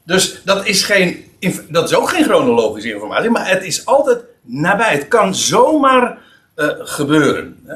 Dus 0.10 0.42
dat 0.44 0.66
is, 0.66 0.84
geen, 0.84 1.26
dat 1.68 1.90
is 1.90 1.96
ook 1.96 2.10
geen 2.10 2.24
chronologische 2.24 2.94
informatie, 2.94 3.30
maar 3.30 3.50
het 3.50 3.64
is 3.64 3.86
altijd 3.86 4.20
nabij. 4.42 4.92
Het 4.92 5.08
kan 5.08 5.36
zomaar 5.36 6.18
uh, 6.56 6.70
gebeuren. 6.78 7.60
Hè? 7.66 7.76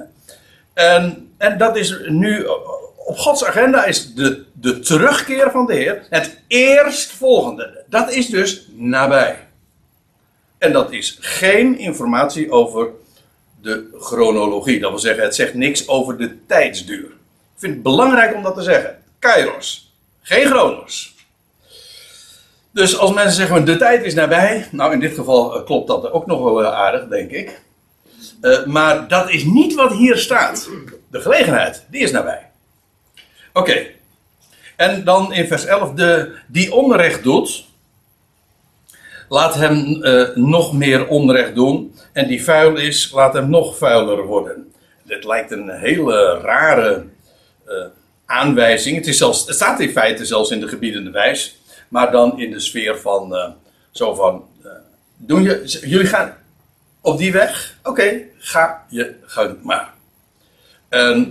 En, 0.73 1.31
en 1.37 1.57
dat 1.57 1.77
is 1.77 1.97
nu 2.07 2.45
op 2.95 3.17
Gods 3.17 3.45
agenda 3.45 3.85
is 3.85 4.13
de, 4.13 4.43
de 4.53 4.79
terugkeer 4.79 5.51
van 5.51 5.65
de 5.65 5.73
Heer 5.73 6.05
het 6.09 6.37
eerstvolgende. 6.47 7.83
Dat 7.89 8.11
is 8.11 8.27
dus 8.27 8.67
nabij. 8.75 9.47
En 10.57 10.71
dat 10.71 10.91
is 10.91 11.17
geen 11.19 11.77
informatie 11.77 12.51
over 12.51 12.89
de 13.61 13.97
chronologie. 13.99 14.79
Dat 14.79 14.89
wil 14.89 14.99
zeggen, 14.99 15.23
het 15.23 15.35
zegt 15.35 15.53
niks 15.53 15.87
over 15.87 16.17
de 16.17 16.45
tijdsduur. 16.45 17.05
Ik 17.05 17.59
vind 17.59 17.73
het 17.73 17.83
belangrijk 17.83 18.35
om 18.35 18.43
dat 18.43 18.55
te 18.55 18.63
zeggen. 18.63 19.03
Kairos, 19.19 19.93
geen 20.21 20.45
chronos. 20.45 21.12
Dus 22.73 22.97
als 22.97 23.13
mensen 23.13 23.33
zeggen, 23.33 23.65
de 23.65 23.75
tijd 23.75 24.03
is 24.03 24.13
nabij. 24.13 24.67
Nou, 24.71 24.93
in 24.93 24.99
dit 24.99 25.13
geval 25.13 25.55
eh, 25.55 25.65
klopt 25.65 25.87
dat 25.87 26.11
ook 26.11 26.25
nog 26.25 26.43
wel 26.43 26.73
aardig, 26.73 27.07
denk 27.07 27.31
ik. 27.31 27.61
Uh, 28.41 28.65
maar 28.65 29.07
dat 29.07 29.29
is 29.29 29.43
niet 29.43 29.73
wat 29.73 29.91
hier 29.91 30.17
staat. 30.17 30.69
De 31.11 31.21
gelegenheid, 31.21 31.85
die 31.89 32.01
is 32.01 32.11
nabij. 32.11 32.49
Oké. 33.53 33.85
En 34.75 35.03
dan 35.03 35.33
in 35.33 35.47
vers 35.47 35.65
11, 35.65 35.93
de, 35.93 36.35
die 36.47 36.73
onrecht 36.73 37.23
doet, 37.23 37.65
laat 39.29 39.55
hem 39.55 39.99
nog 40.35 40.73
meer 40.73 41.07
onrecht 41.07 41.55
doen. 41.55 41.95
En 42.13 42.27
die 42.27 42.43
vuil 42.43 42.75
is, 42.75 43.11
laat 43.13 43.33
hem 43.33 43.49
nog 43.49 43.77
vuiler 43.77 44.25
worden. 44.25 44.73
Dit 45.03 45.23
lijkt 45.23 45.51
een 45.51 45.69
hele 45.69 46.39
rare 46.39 47.05
aanwijzing. 48.25 48.95
Het, 48.95 49.07
is 49.07 49.17
zelfs, 49.17 49.45
het 49.45 49.55
staat 49.55 49.79
in 49.79 49.89
feite 49.89 50.25
zelfs 50.25 50.51
in 50.51 50.59
de 50.59 50.67
gebiedende 50.67 51.11
wijs. 51.11 51.61
Maar 51.93 52.11
dan 52.11 52.39
in 52.39 52.51
de 52.51 52.59
sfeer 52.59 52.99
van, 52.99 53.33
uh, 53.33 53.49
zo 53.91 54.13
van, 54.13 54.45
doen 55.17 55.43
je, 55.43 55.79
jullie 55.81 56.07
gaan 56.07 56.33
op 57.01 57.17
die 57.17 57.31
weg? 57.31 57.77
Oké, 57.83 58.21
ga 58.37 58.85
je 58.89 59.15
gang 59.25 59.63
maar 59.63 59.93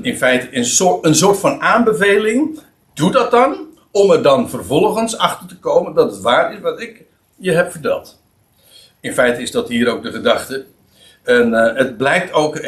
in 0.02 0.16
feite 0.16 0.56
een 0.56 0.64
soort, 0.64 1.04
een 1.04 1.14
soort 1.14 1.38
van 1.38 1.60
aanbeveling. 1.60 2.60
Doe 2.94 3.10
dat 3.10 3.30
dan, 3.30 3.56
om 3.90 4.10
er 4.10 4.22
dan 4.22 4.50
vervolgens 4.50 5.16
achter 5.18 5.48
te 5.48 5.58
komen 5.58 5.94
dat 5.94 6.10
het 6.10 6.20
waar 6.20 6.52
is 6.54 6.60
wat 6.60 6.80
ik 6.80 7.02
je 7.36 7.52
heb 7.52 7.70
verteld. 7.70 8.20
In 9.00 9.12
feite 9.12 9.42
is 9.42 9.50
dat 9.50 9.68
hier 9.68 9.88
ook 9.88 10.02
de 10.02 10.12
gedachte. 10.12 10.66
En 11.22 11.48
uh, 11.48 11.76
het 11.76 11.96
blijkt 11.96 12.32
ook, 12.32 12.60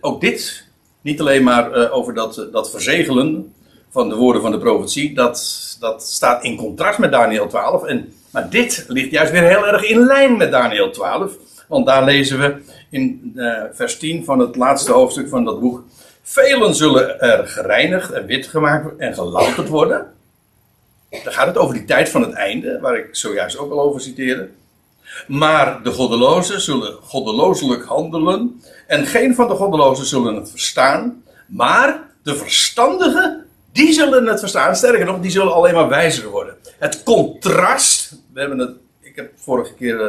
ook 0.00 0.20
dit, 0.20 0.66
niet 1.00 1.20
alleen 1.20 1.42
maar 1.42 1.90
over 1.90 2.14
dat, 2.14 2.46
dat 2.52 2.70
verzegelen 2.70 3.54
van 3.90 4.08
de 4.08 4.14
woorden 4.14 4.42
van 4.42 4.50
de 4.50 4.58
profetie, 4.58 5.14
dat, 5.14 5.71
dat 5.82 6.02
staat 6.02 6.44
in 6.44 6.56
contrast 6.56 6.98
met 6.98 7.12
Daniel 7.12 7.48
12. 7.48 7.84
En, 7.84 8.12
maar 8.30 8.50
dit 8.50 8.84
ligt 8.88 9.10
juist 9.10 9.32
weer 9.32 9.42
heel 9.42 9.66
erg 9.66 9.82
in 9.82 9.98
lijn 10.04 10.36
met 10.36 10.50
Daniel 10.50 10.90
12. 10.90 11.32
Want 11.68 11.86
daar 11.86 12.04
lezen 12.04 12.38
we 12.38 12.62
in 12.90 13.32
vers 13.72 13.98
10 13.98 14.24
van 14.24 14.38
het 14.38 14.56
laatste 14.56 14.92
hoofdstuk 14.92 15.28
van 15.28 15.44
dat 15.44 15.60
boek. 15.60 15.84
Velen 16.22 16.74
zullen 16.74 17.20
er 17.20 17.48
gereinigd 17.48 18.12
en 18.12 18.26
wit 18.26 18.46
gemaakt 18.46 18.98
en 18.98 19.14
gelouterd 19.14 19.68
worden. 19.68 20.06
Dan 21.10 21.32
gaat 21.32 21.46
het 21.46 21.58
over 21.58 21.74
die 21.74 21.84
tijd 21.84 22.08
van 22.08 22.22
het 22.22 22.32
einde, 22.32 22.78
waar 22.80 22.96
ik 22.96 23.08
zojuist 23.16 23.58
ook 23.58 23.72
al 23.72 23.80
over 23.80 24.00
citeerde. 24.00 24.48
Maar 25.26 25.82
de 25.82 25.90
goddelozen 25.90 26.60
zullen 26.60 26.92
goddelozelijk 27.02 27.84
handelen. 27.84 28.62
En 28.86 29.06
geen 29.06 29.34
van 29.34 29.48
de 29.48 29.54
goddelozen 29.54 30.06
zullen 30.06 30.34
het 30.34 30.50
verstaan. 30.50 31.22
Maar 31.46 32.10
de 32.22 32.36
verstandigen, 32.36 33.41
die 33.72 33.92
zullen 33.92 34.26
het 34.26 34.40
verstaan. 34.40 34.76
Sterker 34.76 35.04
nog, 35.04 35.20
die 35.20 35.30
zullen 35.30 35.54
alleen 35.54 35.74
maar 35.74 35.88
wijzer 35.88 36.28
worden. 36.28 36.56
Het 36.78 37.02
contrast, 37.02 38.16
we 38.32 38.40
hebben 38.40 38.58
het, 38.58 38.76
ik 39.00 39.16
heb 39.16 39.32
vorige 39.36 39.74
keer 39.74 40.00
uh, 40.00 40.08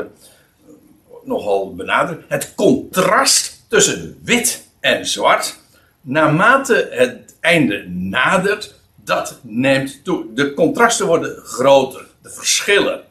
nogal 1.23 1.75
benadrukt. 1.75 2.23
Het 2.27 2.55
contrast 2.55 3.65
tussen 3.67 4.19
wit 4.23 4.67
en 4.79 5.05
zwart 5.05 5.61
naarmate 6.03 6.87
het 6.91 7.35
einde 7.39 7.87
nadert, 7.89 8.75
dat 8.95 9.39
neemt 9.41 10.03
toe. 10.03 10.33
De 10.33 10.53
contrasten 10.53 11.05
worden 11.05 11.35
groter, 11.43 12.05
de 12.21 12.29
verschillen. 12.29 13.01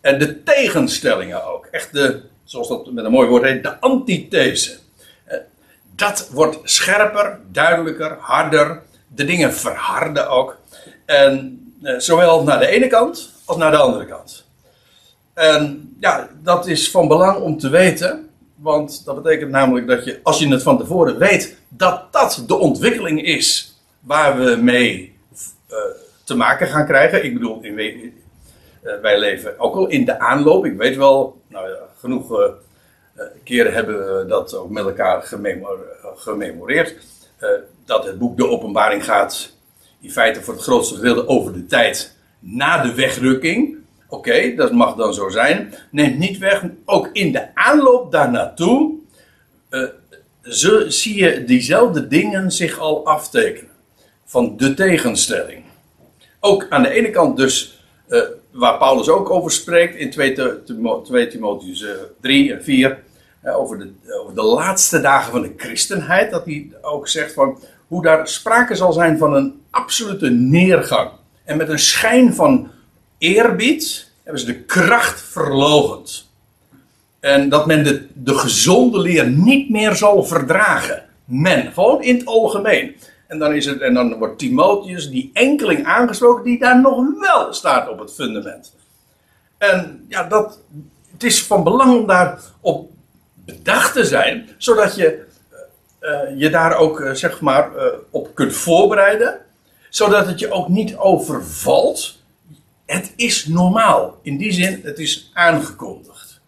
En 0.00 0.18
de 0.18 0.42
tegenstellingen 0.42 1.44
ook. 1.44 1.66
Echt 1.66 1.92
de, 1.92 2.20
zoals 2.44 2.68
dat 2.68 2.92
met 2.92 3.04
een 3.04 3.10
mooi 3.10 3.28
woord 3.28 3.44
heet, 3.44 3.62
de 3.62 3.80
antithese. 3.80 4.76
Eh, 5.24 5.38
dat 5.94 6.28
wordt 6.30 6.58
scherper, 6.62 7.38
duidelijker, 7.52 8.16
harder. 8.20 8.82
De 9.14 9.24
dingen 9.24 9.54
verharden 9.54 10.28
ook. 10.28 10.56
En 11.04 11.58
eh, 11.82 11.98
zowel 11.98 12.42
naar 12.42 12.58
de 12.58 12.66
ene 12.66 12.86
kant 12.86 13.32
als 13.44 13.56
naar 13.56 13.70
de 13.70 13.76
andere 13.76 14.06
kant. 14.06 14.44
En 15.34 15.94
ja, 16.00 16.28
dat 16.42 16.66
is 16.66 16.90
van 16.90 17.08
belang 17.08 17.40
om 17.40 17.58
te 17.58 17.68
weten. 17.68 18.28
Want 18.54 19.04
dat 19.04 19.22
betekent 19.22 19.50
namelijk 19.50 19.86
dat 19.86 20.04
je, 20.04 20.20
als 20.22 20.38
je 20.38 20.48
het 20.48 20.62
van 20.62 20.78
tevoren 20.78 21.18
weet, 21.18 21.56
dat 21.68 22.12
dat 22.12 22.44
de 22.46 22.54
ontwikkeling 22.54 23.22
is 23.22 23.78
waar 24.00 24.38
we 24.38 24.56
mee 24.56 25.16
uh, 25.70 25.76
te 26.24 26.36
maken 26.36 26.66
gaan 26.66 26.86
krijgen. 26.86 27.24
Ik 27.24 27.34
bedoel, 27.34 27.58
in, 27.62 27.78
uh, 27.78 29.00
wij 29.02 29.18
leven 29.18 29.58
ook 29.58 29.74
al 29.74 29.86
in 29.86 30.04
de 30.04 30.18
aanloop. 30.18 30.64
Ik 30.64 30.76
weet 30.76 30.96
wel, 30.96 31.40
nou 31.48 31.68
genoeg 31.98 32.52
keren 33.44 33.72
hebben 33.72 34.18
we 34.18 34.26
dat 34.26 34.54
ook 34.54 34.70
met 34.70 34.84
elkaar 34.84 35.22
gememor 35.22 35.78
gememoreerd. 36.16 36.94
Dat 37.84 38.04
het 38.04 38.18
boek 38.18 38.36
De 38.36 38.48
Openbaring 38.48 39.04
gaat 39.04 39.52
in 40.00 40.10
feite 40.10 40.42
voor 40.42 40.54
het 40.54 40.62
grootste 40.62 40.94
gedeelte 40.94 41.28
over 41.28 41.52
de 41.52 41.66
tijd 41.66 42.16
na 42.38 42.82
de 42.82 42.94
wegrukking 42.94 43.82
Oké, 44.14 44.54
dat 44.54 44.72
mag 44.72 44.94
dan 44.94 45.14
zo 45.14 45.28
zijn. 45.28 45.74
Neemt 45.90 46.18
niet 46.18 46.38
weg, 46.38 46.62
ook 46.84 47.08
in 47.12 47.32
de 47.32 47.54
aanloop 47.54 48.12
daar 48.12 48.30
naartoe 48.30 48.92
uh, 49.70 49.88
zie 50.88 51.18
je 51.18 51.44
diezelfde 51.44 52.06
dingen 52.06 52.52
zich 52.52 52.78
al 52.78 53.06
aftekenen. 53.06 53.70
Van 54.24 54.56
de 54.56 54.74
tegenstelling. 54.74 55.64
Ook 56.40 56.66
aan 56.68 56.82
de 56.82 56.88
ene 56.88 57.10
kant 57.10 57.36
dus, 57.36 57.84
uh, 58.08 58.22
waar 58.50 58.78
Paulus 58.78 59.08
ook 59.08 59.30
over 59.30 59.50
spreekt 59.50 59.96
in 59.96 60.10
2, 60.10 60.34
2 61.02 61.26
Timotheus 61.26 61.84
3 62.20 62.52
en 62.52 62.62
4. 62.64 63.02
Uh, 63.44 63.58
over, 63.58 63.78
de, 63.78 63.92
over 64.20 64.34
de 64.34 64.42
laatste 64.42 65.00
dagen 65.00 65.32
van 65.32 65.42
de 65.42 65.52
christenheid. 65.56 66.30
Dat 66.30 66.44
hij 66.44 66.70
ook 66.80 67.08
zegt 67.08 67.32
van 67.32 67.58
hoe 67.88 68.02
daar 68.02 68.28
sprake 68.28 68.74
zal 68.74 68.92
zijn 68.92 69.18
van 69.18 69.34
een 69.34 69.62
absolute 69.70 70.30
neergang. 70.30 71.10
En 71.44 71.56
met 71.56 71.68
een 71.68 71.78
schijn 71.78 72.34
van 72.34 72.70
eerbied 73.18 74.10
hebben 74.22 74.40
ze 74.40 74.46
de 74.46 74.60
kracht 74.60 75.20
verlogend. 75.20 76.30
En 77.20 77.48
dat 77.48 77.66
men 77.66 77.84
de, 77.84 78.06
de 78.12 78.38
gezonde 78.38 78.98
leer 78.98 79.30
niet 79.30 79.70
meer 79.70 79.94
zal 79.94 80.24
verdragen. 80.24 81.02
Men, 81.24 81.72
gewoon 81.72 82.02
in 82.02 82.16
het 82.16 82.26
algemeen. 82.26 82.96
En 83.26 83.38
dan, 83.38 83.54
is 83.54 83.66
het, 83.66 83.80
en 83.80 83.94
dan 83.94 84.18
wordt 84.18 84.38
Timotheus, 84.38 85.10
die 85.10 85.30
enkeling 85.32 85.84
aangesproken, 85.84 86.44
die 86.44 86.58
daar 86.58 86.80
nog 86.80 87.18
wel 87.20 87.52
staat 87.52 87.88
op 87.88 87.98
het 87.98 88.14
fundament. 88.14 88.74
En 89.58 90.04
ja, 90.08 90.24
dat, 90.24 90.58
het 91.12 91.22
is 91.22 91.42
van 91.42 91.64
belang 91.64 92.00
om 92.00 92.06
daar 92.06 92.40
op 92.60 92.90
bedacht 93.34 93.92
te 93.92 94.04
zijn, 94.04 94.48
zodat 94.58 94.96
je 94.96 95.24
je 96.36 96.50
daar 96.50 96.76
ook, 96.76 97.00
uh, 97.00 97.12
zeg 97.12 97.40
maar, 97.40 97.76
uh, 97.76 97.82
op 98.10 98.34
kunt 98.34 98.52
voorbereiden. 98.52 99.40
Zodat 99.88 100.26
het 100.26 100.38
je 100.38 100.50
ook 100.50 100.68
niet 100.68 100.96
overvalt. 100.96 102.18
Het 102.86 103.12
is 103.16 103.46
normaal. 103.46 104.18
In 104.22 104.36
die 104.36 104.52
zin, 104.52 104.80
het 104.82 104.98
is 104.98 105.30
aangekondigd. 105.34 106.40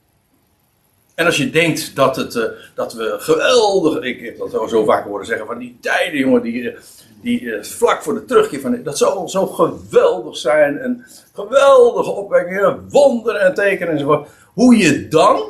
En 1.14 1.26
als 1.26 1.36
je 1.36 1.50
denkt 1.50 1.96
dat, 1.96 2.16
het, 2.16 2.50
dat 2.74 2.92
we 2.92 3.16
geweldig. 3.18 4.02
Ik 4.02 4.20
heb 4.20 4.38
dat 4.38 4.70
zo 4.70 4.84
vaak 4.84 5.04
horen 5.04 5.26
zeggen 5.26 5.46
van 5.46 5.58
die 5.58 5.78
tijden, 5.80 6.18
jongen, 6.18 6.42
die, 6.42 6.76
die 7.22 7.52
vlak 7.60 8.02
voor 8.02 8.14
de 8.14 8.24
terugkeer 8.24 8.60
van. 8.60 8.82
Dat 8.82 8.98
zal 8.98 9.28
zo 9.28 9.46
geweldig 9.46 10.36
zijn. 10.36 10.78
En 10.78 11.06
geweldige 11.34 12.10
opwekkingen, 12.10 12.88
wonderen 12.88 13.40
en 13.40 13.54
tekenen 13.54 13.92
enzovoort. 13.92 14.28
Hoe 14.54 14.76
je 14.76 15.08
dan 15.08 15.42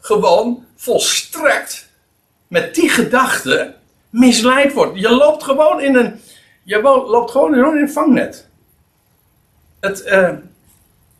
gewoon 0.00 0.64
volstrekt 0.76 1.88
met 2.54 2.74
die 2.74 2.88
gedachte 2.88 3.74
misleid 4.10 4.72
wordt. 4.72 4.98
Je 4.98 5.10
loopt 5.10 5.42
gewoon 5.42 5.80
in 5.80 5.96
een, 5.96 6.20
je 6.62 6.82
loopt 6.82 7.30
gewoon 7.30 7.54
in 7.54 7.62
een 7.62 7.90
vangnet. 7.90 8.48
Het, 9.80 10.04
uh, 10.06 10.28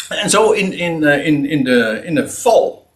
en 0.08 0.30
zo 0.30 0.50
in, 0.50 0.72
in, 0.72 1.02
uh, 1.02 1.26
in, 1.26 1.44
in, 1.44 1.64
de, 1.64 2.00
in 2.04 2.14
de 2.14 2.28
val. 2.28 2.86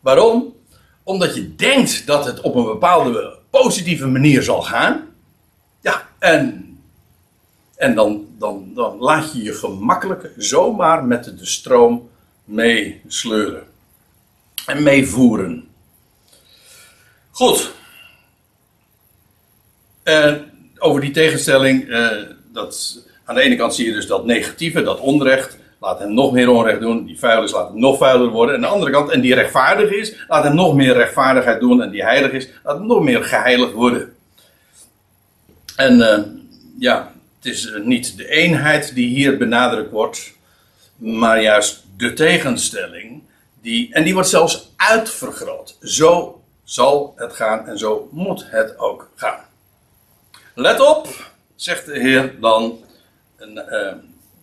Waarom? 0.00 0.54
Omdat 1.02 1.34
je 1.34 1.54
denkt 1.54 2.06
dat 2.06 2.24
het 2.24 2.40
op 2.40 2.54
een 2.54 2.64
bepaalde 2.64 3.38
positieve 3.50 4.06
manier 4.06 4.42
zal 4.42 4.62
gaan. 4.62 5.06
Ja, 5.80 6.08
en, 6.18 6.78
en 7.76 7.94
dan, 7.94 8.26
dan, 8.38 8.70
dan 8.74 8.98
laat 8.98 9.32
je 9.32 9.42
je 9.42 9.54
gemakkelijk 9.54 10.30
zomaar 10.36 11.04
met 11.04 11.24
de 11.24 11.46
stroom 11.46 12.10
meesleuren. 12.44 13.66
En 14.66 14.82
meevoeren. 14.82 15.67
Goed. 17.38 17.72
Uh, 20.04 20.34
over 20.78 21.00
die 21.00 21.10
tegenstelling, 21.10 21.88
uh, 21.88 22.08
dat, 22.52 23.04
aan 23.24 23.34
de 23.34 23.40
ene 23.40 23.56
kant 23.56 23.74
zie 23.74 23.86
je 23.86 23.92
dus 23.92 24.06
dat 24.06 24.24
negatieve, 24.24 24.82
dat 24.82 25.00
onrecht, 25.00 25.58
laat 25.80 25.98
hem 25.98 26.14
nog 26.14 26.32
meer 26.32 26.48
onrecht 26.48 26.80
doen. 26.80 27.06
Die 27.06 27.18
vuil 27.18 27.42
is, 27.42 27.52
laat 27.52 27.68
hem 27.68 27.78
nog 27.78 27.98
vuiler 27.98 28.28
worden. 28.28 28.54
En 28.54 28.60
aan 28.60 28.68
de 28.68 28.74
andere 28.74 28.92
kant, 28.92 29.10
en 29.10 29.20
die 29.20 29.34
rechtvaardig 29.34 29.90
is, 29.90 30.14
laat 30.28 30.44
hem 30.44 30.54
nog 30.54 30.74
meer 30.74 30.92
rechtvaardigheid 30.92 31.60
doen. 31.60 31.82
En 31.82 31.90
die 31.90 32.02
heilig 32.02 32.32
is, 32.32 32.48
laat 32.64 32.76
hem 32.76 32.86
nog 32.86 33.02
meer 33.02 33.24
geheiligd 33.24 33.72
worden. 33.72 34.14
En 35.76 35.98
uh, 35.98 36.18
ja, 36.78 37.12
het 37.36 37.52
is 37.52 37.72
niet 37.84 38.16
de 38.16 38.28
eenheid 38.28 38.94
die 38.94 39.08
hier 39.08 39.36
benadrukt 39.36 39.90
wordt, 39.90 40.32
maar 40.96 41.42
juist 41.42 41.84
de 41.96 42.12
tegenstelling. 42.12 43.22
Die, 43.62 43.94
en 43.94 44.04
die 44.04 44.14
wordt 44.14 44.28
zelfs 44.28 44.72
uitvergroot. 44.76 45.76
Zo 45.80 46.37
zal 46.68 47.12
het 47.16 47.32
gaan 47.32 47.66
en 47.66 47.78
zo 47.78 48.08
moet 48.12 48.46
het 48.50 48.78
ook 48.78 49.10
gaan. 49.14 49.40
Let 50.54 50.80
op, 50.80 51.30
zegt 51.54 51.86
de 51.86 51.98
Heer 51.98 52.40
dan, 52.40 52.78
uh, 53.40 53.92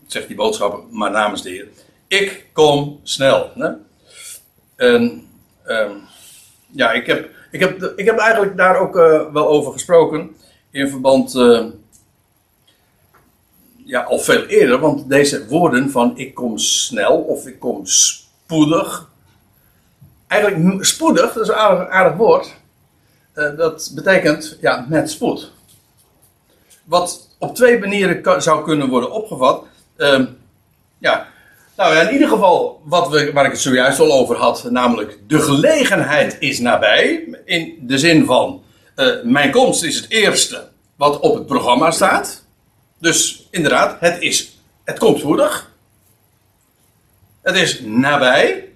zegt 0.08 0.28
die 0.28 0.36
boodschapper, 0.36 0.80
maar 0.90 1.12
namens 1.12 1.42
de 1.42 1.50
Heer. 1.50 1.68
Ik 2.08 2.46
kom 2.54 3.00
snel. 3.04 3.52
En, 4.76 5.28
uh, 5.66 5.92
ja, 6.72 6.92
ik 6.92 7.06
heb, 7.06 7.30
ik, 7.52 7.60
heb, 7.60 7.94
ik 7.96 8.06
heb 8.06 8.18
eigenlijk 8.18 8.58
daar 8.58 8.80
ook 8.80 8.96
uh, 8.96 9.32
wel 9.32 9.48
over 9.48 9.72
gesproken. 9.72 10.36
In 10.72 10.90
verband, 10.90 11.36
eh, 11.36 11.66
ja, 13.76 14.02
al 14.02 14.20
veel 14.20 14.46
eerder. 14.46 14.80
Want 14.80 15.10
deze 15.10 15.48
woorden 15.48 15.92
van 15.92 16.18
ik 16.18 16.34
kom 16.34 16.58
snel 16.58 17.18
of 17.18 17.48
ik 17.48 17.60
kom 17.60 17.86
spoedig 17.86 19.14
eigenlijk 20.28 20.86
spoedig, 20.86 21.34
dat 21.34 21.44
is 21.44 21.48
een 21.48 21.56
aardig, 21.56 21.88
aardig 21.88 22.18
woord. 22.18 22.54
Uh, 23.36 23.58
dat 23.58 23.92
betekent 23.96 24.58
ja, 24.62 24.86
met 24.90 25.12
spoed. 25.12 25.52
Wat 26.84 27.30
op 27.38 27.56
twee 27.56 27.80
manieren 27.80 28.42
zou 28.42 28.64
kunnen 28.64 28.90
worden 28.90 29.12
opgevat. 29.12 29.64
Uh, 29.98 30.26
ja, 30.98 31.28
nou 31.76 31.96
ja, 31.96 32.02
in 32.02 32.14
ieder 32.14 32.28
geval 32.28 32.82
wat 32.84 33.10
we, 33.10 33.32
waar 33.34 33.46
ik 33.46 33.52
het 33.52 33.62
zojuist 33.62 34.00
al 34.00 34.12
over 34.12 34.36
had, 34.36 34.64
namelijk 34.70 35.20
de 35.28 35.40
gelegenheid 35.40 36.38
is 36.40 36.60
nabij. 36.60 37.28
In 37.46 37.78
de 37.82 37.98
zin 37.98 38.26
van, 38.26 38.64
uh, 38.96 39.24
mijn 39.24 39.52
komst 39.52 39.84
is 39.84 39.96
het 39.96 40.10
eerste 40.10 40.68
wat 40.96 41.20
op 41.20 41.36
het 41.36 41.46
programma 41.46 41.92
staat. 41.92 42.46
Dus 43.00 43.48
inderdaad, 43.52 44.00
het, 44.00 44.22
is, 44.22 44.60
het 44.84 45.00
komt 45.00 45.20
spoedig. 45.20 45.72
Het 47.42 47.56
is 47.56 47.82
nabij. 47.82 48.70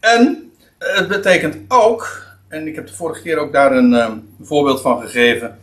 En 0.00 0.47
het 0.78 1.08
betekent 1.08 1.56
ook, 1.68 2.26
en 2.48 2.66
ik 2.66 2.74
heb 2.74 2.86
de 2.86 2.94
vorige 2.94 3.22
keer 3.22 3.38
ook 3.38 3.52
daar 3.52 3.72
een, 3.72 3.92
um, 3.92 4.28
voorbeeld 4.42 4.80
van 4.80 5.00
gegeven. 5.00 5.58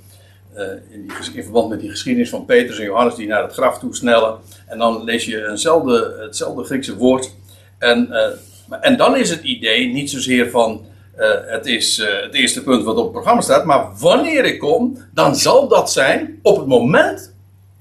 Uh, 0.58 0.62
in, 0.90 1.12
die, 1.34 1.44
verband 1.44 1.70
met 1.70 1.80
die 1.80 1.90
geschiedenis 1.90 2.30
van 2.30 2.46
Petrus 2.46 2.80
en 2.80 2.86
Johannes 2.86 3.16
die 3.16 3.28
naar 3.28 3.44
het 3.44 3.54
graf 3.54 3.80
toe 3.80 3.96
snellen. 3.96 4.38
En 4.68 4.78
dan 4.78 5.04
lees 5.04 5.26
je 5.26 5.48
eenzelfde, 5.48 6.18
hetzelfde 6.20 6.64
Griekse 6.64 6.96
woord. 6.96 7.36
En, 7.78 8.08
uh, 8.12 8.78
en 8.82 8.98
dan 8.98 9.16
is 9.16 9.30
het 9.30 9.44
idee 9.44 9.88
niet 9.88 10.10
zozeer 10.10 10.50
van 10.50 10.86
uh, 11.18 11.30
het 11.46 11.66
is 11.66 11.98
het 11.98 12.34
eerste 12.34 12.64
punt 12.64 12.84
wat 12.84 12.96
op 12.96 13.04
het 13.04 13.12
programma 13.12 13.42
staat. 13.42 13.66
Maar 13.66 13.98
wanneer 14.00 14.46
ik 14.46 14.60
kom, 14.60 14.98
dan 15.14 15.36
zal 15.36 15.68
dat 15.68 15.92
zijn 15.92 16.40
op 16.42 16.58
het 16.58 16.68
moment 16.68 17.34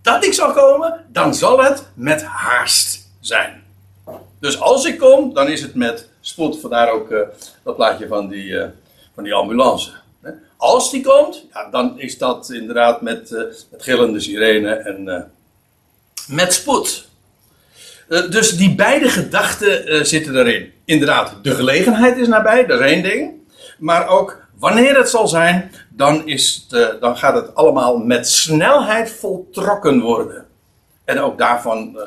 dat 0.03 0.25
ik 0.25 0.33
zal 0.33 0.53
komen, 0.53 1.05
dan 1.13 1.35
zal 1.35 1.65
het 1.65 1.85
met 1.95 2.23
haast 2.23 3.11
zijn. 3.21 3.63
Dus 4.41 4.61
als 4.61 4.85
ik 4.85 4.99
kom, 4.99 5.35
dan 5.35 5.49
is 5.49 5.63
het 5.63 5.75
met 5.75 6.09
spoed. 6.27 6.61
Vandaar 6.61 6.91
ook 6.91 7.11
uh, 7.11 7.21
dat 7.63 7.77
plaatje 7.77 8.07
van 8.07 8.29
die, 8.29 8.49
uh, 8.49 8.65
van 9.15 9.25
die 9.25 9.35
ambulance. 9.35 9.91
Als 10.57 10.91
die 10.91 11.03
komt, 11.03 11.47
ja, 11.53 11.69
dan 11.71 12.01
is 12.01 12.19
dat 12.19 12.51
inderdaad 12.51 13.01
met, 13.01 13.31
uh, 13.31 13.41
met 13.71 13.83
gillende 13.83 14.21
sirene 14.21 14.71
en 14.71 15.31
met 16.29 16.55
spoed. 16.55 17.09
dus 18.09 18.57
die 18.57 18.75
beide 18.75 19.09
gedachten 19.09 20.07
zitten 20.07 20.37
erin. 20.37 20.73
Inderdaad, 20.85 21.35
de 21.43 21.55
gelegenheid 21.55 22.17
is 22.17 22.29
nabij, 22.29 22.67
dat 22.67 22.81
is 22.81 22.87
één 22.87 23.03
ding. 23.03 23.33
Maar 23.79 24.09
ook 24.09 24.43
wanneer 24.59 24.97
het 24.97 25.09
zal 25.09 25.29
zijn, 25.29 25.73
dan, 25.89 26.27
is 26.27 26.67
het, 26.69 27.01
dan 27.01 27.17
gaat 27.17 27.35
het 27.35 27.55
allemaal 27.55 27.97
met 27.97 28.29
snelheid 28.29 29.11
voltrokken 29.11 30.01
worden. 30.01 30.47
En 31.05 31.19
ook 31.21 31.39
daarvan 31.39 31.99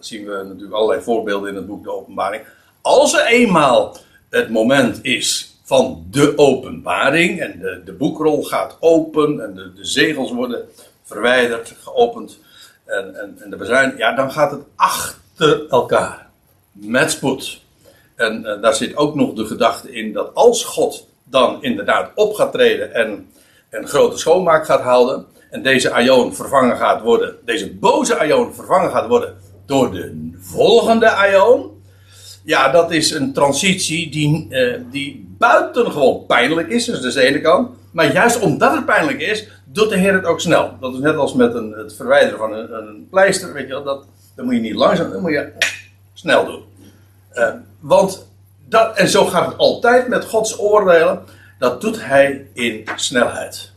zien 0.00 0.24
we 0.24 0.42
natuurlijk 0.44 0.72
allerlei 0.72 1.02
voorbeelden 1.02 1.48
in 1.48 1.56
het 1.56 1.66
boek 1.66 1.84
De 1.84 1.92
Openbaring. 1.92 2.42
Als 2.86 3.14
er 3.14 3.26
eenmaal 3.26 3.96
het 4.30 4.50
moment 4.50 4.98
is 5.02 5.56
van 5.62 6.06
de 6.10 6.32
openbaring 6.36 7.40
en 7.40 7.58
de, 7.58 7.82
de 7.84 7.92
boekrol 7.92 8.42
gaat 8.42 8.76
open 8.80 9.40
en 9.40 9.54
de, 9.54 9.72
de 9.72 9.84
zegels 9.84 10.32
worden 10.32 10.68
verwijderd, 11.02 11.74
geopend 11.82 12.38
en, 12.84 13.20
en, 13.20 13.36
en 13.40 13.50
de 13.50 13.56
bezuin, 13.56 13.96
ja, 13.96 14.14
dan 14.14 14.32
gaat 14.32 14.50
het 14.50 14.60
achter 14.76 15.68
elkaar 15.68 16.30
met 16.72 17.10
spoed. 17.10 17.60
En, 18.14 18.46
en 18.46 18.60
daar 18.60 18.74
zit 18.74 18.96
ook 18.96 19.14
nog 19.14 19.32
de 19.32 19.46
gedachte 19.46 19.92
in 19.92 20.12
dat 20.12 20.34
als 20.34 20.64
God 20.64 21.08
dan 21.24 21.62
inderdaad 21.62 22.10
op 22.14 22.34
gaat 22.34 22.52
treden 22.52 22.94
en 22.94 23.30
een 23.70 23.88
grote 23.88 24.18
schoonmaak 24.18 24.64
gaat 24.64 24.82
houden 24.82 25.26
en 25.50 25.62
deze 25.62 25.90
aion 25.90 26.34
vervangen 26.34 26.76
gaat 26.76 27.02
worden, 27.02 27.36
deze 27.44 27.74
boze 27.74 28.18
aion 28.18 28.54
vervangen 28.54 28.90
gaat 28.90 29.08
worden 29.08 29.36
door 29.66 29.90
de 29.90 30.32
volgende 30.40 31.10
aion, 31.10 31.73
ja, 32.44 32.70
dat 32.70 32.92
is 32.92 33.10
een 33.10 33.32
transitie 33.32 34.10
die, 34.10 34.46
uh, 34.50 34.76
die 34.90 35.34
buitengewoon 35.38 36.26
pijnlijk 36.26 36.68
is. 36.68 36.84
Dus 36.84 36.96
dat 36.96 37.04
is 37.04 37.14
de 37.14 37.22
ene 37.22 37.40
kant. 37.40 37.70
Maar 37.90 38.12
juist 38.12 38.40
omdat 38.40 38.74
het 38.74 38.86
pijnlijk 38.86 39.20
is, 39.20 39.48
doet 39.64 39.88
de 39.88 39.96
Heer 39.96 40.14
het 40.14 40.24
ook 40.24 40.40
snel. 40.40 40.76
Dat 40.80 40.94
is 40.94 40.98
net 40.98 41.16
als 41.16 41.34
met 41.34 41.54
een, 41.54 41.72
het 41.72 41.94
verwijderen 41.94 42.38
van 42.38 42.52
een, 42.52 42.72
een 42.72 43.06
pleister. 43.10 43.52
Weet 43.52 43.66
je 43.66 43.82
dat, 43.84 44.06
dan 44.36 44.44
moet 44.44 44.54
je 44.54 44.60
niet 44.60 44.74
langzaam, 44.74 45.10
dan 45.10 45.20
moet 45.20 45.30
je 45.30 45.52
snel 46.14 46.44
doen. 46.44 46.62
Uh, 47.34 47.52
want 47.80 48.26
dat, 48.68 48.96
en 48.96 49.08
zo 49.08 49.24
gaat 49.24 49.46
het 49.46 49.58
altijd 49.58 50.08
met 50.08 50.24
Gods 50.24 50.58
oordelen. 50.58 51.22
Dat 51.58 51.80
doet 51.80 52.04
hij 52.04 52.46
in 52.52 52.84
snelheid. 52.94 53.72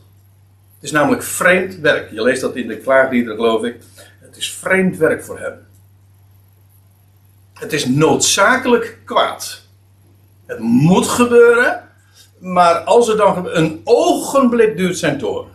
Het 0.74 0.84
is 0.84 0.90
namelijk 0.90 1.22
vreemd 1.22 1.78
werk. 1.78 2.10
Je 2.10 2.22
leest 2.22 2.40
dat 2.40 2.56
in 2.56 2.68
de 2.68 2.76
klaagliederen, 2.76 3.36
geloof 3.36 3.64
ik. 3.64 3.76
Het 4.20 4.36
is 4.36 4.52
vreemd 4.52 4.96
werk 4.96 5.24
voor 5.24 5.38
hem. 5.38 5.67
Het 7.58 7.72
is 7.72 7.86
noodzakelijk 7.86 8.98
kwaad. 9.04 9.62
Het 10.46 10.58
moet 10.58 11.06
gebeuren, 11.06 11.82
maar 12.38 12.74
als 12.74 13.08
er 13.08 13.16
dan 13.16 13.48
een 13.50 13.80
ogenblik 13.84 14.76
duurt 14.76 14.98
zijn 14.98 15.18
toren. 15.18 15.52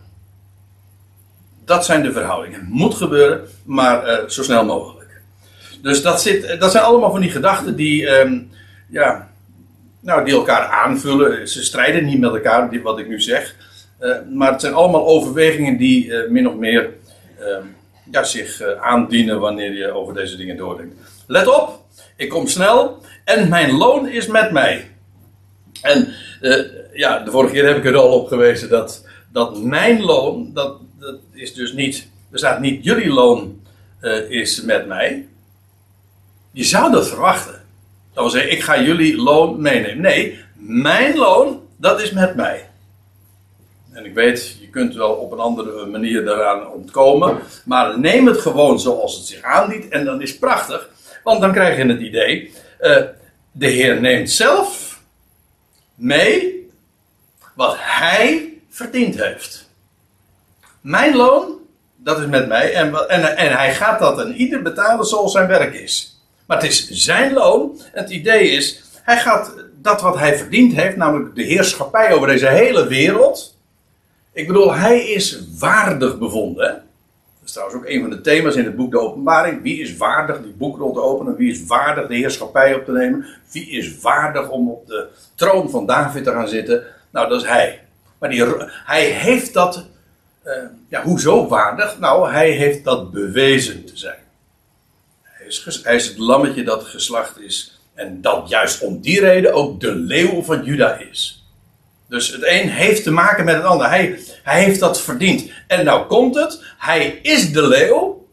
Dat 1.65 1.85
zijn 1.85 2.03
de 2.03 2.11
verhoudingen. 2.11 2.59
Het 2.59 2.69
moet 2.69 2.95
gebeuren, 2.95 3.47
maar 3.63 4.07
uh, 4.07 4.29
zo 4.29 4.43
snel 4.43 4.65
mogelijk. 4.65 5.21
Dus 5.81 6.01
dat, 6.01 6.21
zit, 6.21 6.59
dat 6.59 6.71
zijn 6.71 6.83
allemaal 6.83 7.11
van 7.11 7.21
die 7.21 7.29
gedachten 7.29 7.75
die, 7.75 8.07
um, 8.07 8.49
ja, 8.89 9.29
nou, 9.99 10.25
die 10.25 10.33
elkaar 10.33 10.65
aanvullen. 10.65 11.47
Ze 11.47 11.63
strijden 11.63 12.05
niet 12.05 12.19
met 12.19 12.33
elkaar, 12.33 12.81
wat 12.81 12.99
ik 12.99 13.07
nu 13.07 13.21
zeg. 13.21 13.55
Uh, 14.01 14.15
maar 14.33 14.51
het 14.51 14.61
zijn 14.61 14.73
allemaal 14.73 15.05
overwegingen 15.05 15.77
die 15.77 16.05
uh, 16.05 16.29
min 16.29 16.49
of 16.49 16.55
meer 16.55 16.89
ehm, 17.39 17.65
ja, 18.11 18.23
zich 18.23 18.61
aandienen 18.61 19.39
wanneer 19.39 19.73
je 19.73 19.91
over 19.91 20.13
deze 20.13 20.37
dingen 20.37 20.57
doordenkt. 20.57 20.95
Let 21.27 21.47
op, 21.47 21.82
ik 22.15 22.29
kom 22.29 22.47
snel 22.47 23.01
en 23.23 23.49
mijn 23.49 23.71
loon 23.71 24.07
is 24.07 24.27
met 24.27 24.51
mij. 24.51 24.91
En 25.81 26.13
ja, 26.93 27.19
de 27.19 27.31
vorige 27.31 27.53
keer 27.53 27.67
heb 27.67 27.77
ik 27.77 27.85
er 27.85 27.95
al 27.95 28.19
op 28.19 28.27
gewezen 28.27 28.69
dat, 28.69 29.05
dat 29.31 29.63
mijn 29.63 30.01
loon, 30.01 30.51
dat, 30.53 30.77
dat 30.99 31.15
is 31.31 31.53
dus 31.53 31.73
niet, 31.73 32.07
er 32.31 32.37
staat 32.37 32.59
niet 32.59 32.83
jullie 32.83 33.09
loon 33.09 33.61
uh, 34.01 34.29
is 34.29 34.61
met 34.61 34.87
mij. 34.87 35.27
Je 36.51 36.63
zou 36.63 36.91
dat 36.91 37.07
verwachten. 37.07 37.61
Dat 38.13 38.23
wil 38.23 38.29
zeggen, 38.29 38.51
ik 38.51 38.63
ga 38.63 38.81
jullie 38.81 39.17
loon 39.17 39.61
meenemen. 39.61 40.01
Nee, 40.01 40.39
mijn 40.53 41.17
loon, 41.17 41.61
dat 41.77 42.01
is 42.01 42.11
met 42.11 42.35
mij. 42.35 42.69
En 43.91 44.05
ik 44.05 44.13
weet, 44.13 44.57
je 44.59 44.69
kunt 44.69 44.95
wel 44.95 45.11
op 45.11 45.31
een 45.31 45.39
andere 45.39 45.85
manier 45.85 46.25
daaraan 46.25 46.71
ontkomen. 46.71 47.37
Maar 47.65 47.99
neem 47.99 48.27
het 48.27 48.37
gewoon 48.37 48.79
zoals 48.79 49.17
het 49.17 49.25
zich 49.25 49.41
aandient. 49.41 49.89
En 49.89 50.05
dan 50.05 50.21
is 50.21 50.37
prachtig. 50.37 50.89
Want 51.23 51.41
dan 51.41 51.51
krijg 51.51 51.77
je 51.77 51.85
het 51.85 52.01
idee. 52.01 52.51
Uh, 52.81 52.97
de 53.51 53.67
Heer 53.67 54.01
neemt 54.01 54.31
zelf 54.31 54.99
mee 55.95 56.69
wat 57.53 57.75
hij 57.79 58.53
verdiend 58.69 59.15
heeft. 59.23 59.69
Mijn 60.81 61.15
loon, 61.15 61.57
dat 61.95 62.19
is 62.19 62.25
met 62.25 62.47
mij. 62.47 62.73
En, 62.73 63.09
en, 63.09 63.37
en 63.37 63.57
hij 63.57 63.73
gaat 63.73 63.99
dat 63.99 64.19
aan 64.19 64.31
ieder 64.31 64.61
betalen 64.61 65.05
zoals 65.05 65.31
zijn 65.31 65.47
werk 65.47 65.73
is. 65.73 66.21
Maar 66.45 66.57
het 66.57 66.65
is 66.65 66.89
zijn 66.89 67.33
loon. 67.33 67.81
Het 67.91 68.09
idee 68.09 68.49
is, 68.49 68.83
hij 69.03 69.17
gaat 69.17 69.53
dat 69.81 70.01
wat 70.01 70.17
hij 70.17 70.37
verdiend 70.37 70.73
heeft, 70.73 70.95
namelijk 70.95 71.35
de 71.35 71.43
heerschappij 71.43 72.13
over 72.13 72.27
deze 72.27 72.47
hele 72.47 72.87
wereld. 72.87 73.57
Ik 74.31 74.47
bedoel, 74.47 74.73
hij 74.73 74.99
is 74.99 75.39
waardig 75.59 76.17
bevonden. 76.17 76.82
Dat 77.43 77.51
is 77.51 77.57
trouwens 77.57 77.81
ook 77.81 77.89
een 77.89 78.01
van 78.01 78.09
de 78.09 78.21
thema's 78.21 78.55
in 78.55 78.65
het 78.65 78.75
boek 78.75 78.91
De 78.91 78.99
Openbaring. 78.99 79.61
Wie 79.61 79.81
is 79.81 79.97
waardig 79.97 80.41
die 80.41 80.53
boekrol 80.53 80.93
te 80.93 81.01
openen? 81.01 81.35
Wie 81.35 81.51
is 81.51 81.65
waardig 81.65 82.07
de 82.07 82.15
heerschappij 82.15 82.75
op 82.75 82.85
te 82.85 82.91
nemen? 82.91 83.25
Wie 83.51 83.69
is 83.69 83.99
waardig 83.99 84.49
om 84.49 84.69
op 84.69 84.87
de 84.87 85.07
troon 85.35 85.69
van 85.69 85.85
David 85.85 86.23
te 86.23 86.31
gaan 86.31 86.47
zitten? 86.47 86.83
Nou, 87.11 87.29
dat 87.29 87.41
is 87.41 87.47
hij. 87.47 87.85
Maar 88.19 88.29
die, 88.29 88.43
hij 88.85 89.03
heeft 89.05 89.53
dat 89.53 89.85
uh, 90.45 90.53
ja, 90.87 91.03
hoezo 91.03 91.47
waardig? 91.47 91.99
Nou, 91.99 92.31
hij 92.31 92.49
heeft 92.49 92.83
dat 92.83 93.11
bewezen 93.11 93.85
te 93.85 93.97
zijn. 93.97 94.19
Hij 95.21 95.47
is, 95.47 95.81
hij 95.83 95.95
is 95.95 96.07
het 96.07 96.17
lammetje 96.17 96.63
dat 96.63 96.83
geslacht 96.83 97.39
is. 97.39 97.81
En 97.93 98.21
dat 98.21 98.49
juist 98.49 98.81
om 98.81 99.01
die 99.01 99.19
reden 99.19 99.53
ook 99.53 99.79
de 99.79 99.95
leeuw 99.95 100.41
van 100.41 100.63
Juda 100.63 100.97
is. 100.97 101.42
Dus 102.13 102.31
het 102.31 102.43
een 102.45 102.69
heeft 102.69 103.03
te 103.03 103.11
maken 103.11 103.45
met 103.45 103.55
het 103.55 103.63
ander. 103.63 103.89
Hij, 103.89 104.19
hij 104.43 104.63
heeft 104.63 104.79
dat 104.79 105.01
verdiend. 105.01 105.49
En 105.67 105.85
nou 105.85 106.07
komt 106.07 106.35
het. 106.35 106.63
Hij 106.77 107.19
is 107.21 107.51
de 107.51 107.67
leeuw. 107.67 108.27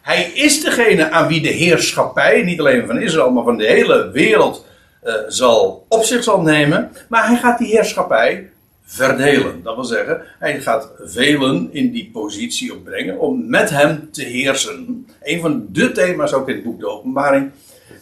Hij 0.00 0.22
is 0.22 0.62
degene 0.62 1.10
aan 1.10 1.28
wie 1.28 1.40
de 1.40 1.48
heerschappij, 1.48 2.42
niet 2.42 2.60
alleen 2.60 2.86
van 2.86 3.00
Israël, 3.00 3.30
maar 3.30 3.44
van 3.44 3.56
de 3.56 3.66
hele 3.66 4.10
wereld, 4.10 4.66
uh, 5.04 5.14
zal 5.28 5.86
op 5.88 6.04
zich 6.04 6.22
zal 6.22 6.40
nemen. 6.40 6.92
Maar 7.08 7.26
hij 7.26 7.36
gaat 7.36 7.58
die 7.58 7.68
heerschappij 7.68 8.50
verdelen. 8.84 9.62
Dat 9.62 9.74
wil 9.74 9.84
zeggen, 9.84 10.22
hij 10.38 10.60
gaat 10.60 10.88
velen 10.98 11.68
in 11.72 11.92
die 11.92 12.10
positie 12.12 12.74
opbrengen 12.74 13.18
om 13.18 13.48
met 13.48 13.70
hem 13.70 14.08
te 14.12 14.24
heersen. 14.24 15.06
Een 15.22 15.40
van 15.40 15.66
de 15.68 15.92
thema's 15.92 16.32
ook 16.32 16.48
in 16.48 16.54
het 16.54 16.64
boek 16.64 16.80
De 16.80 16.88
Openbaring. 16.88 17.50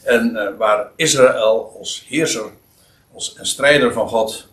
En 0.04 0.30
uh, 0.32 0.48
waar 0.58 0.86
Israël 0.96 1.76
als 1.78 2.04
heerser, 2.08 2.50
als 3.14 3.34
een 3.38 3.46
strijder 3.46 3.92
van 3.92 4.08
God, 4.08 4.47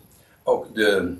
ook 0.46 0.74
de, 0.74 1.16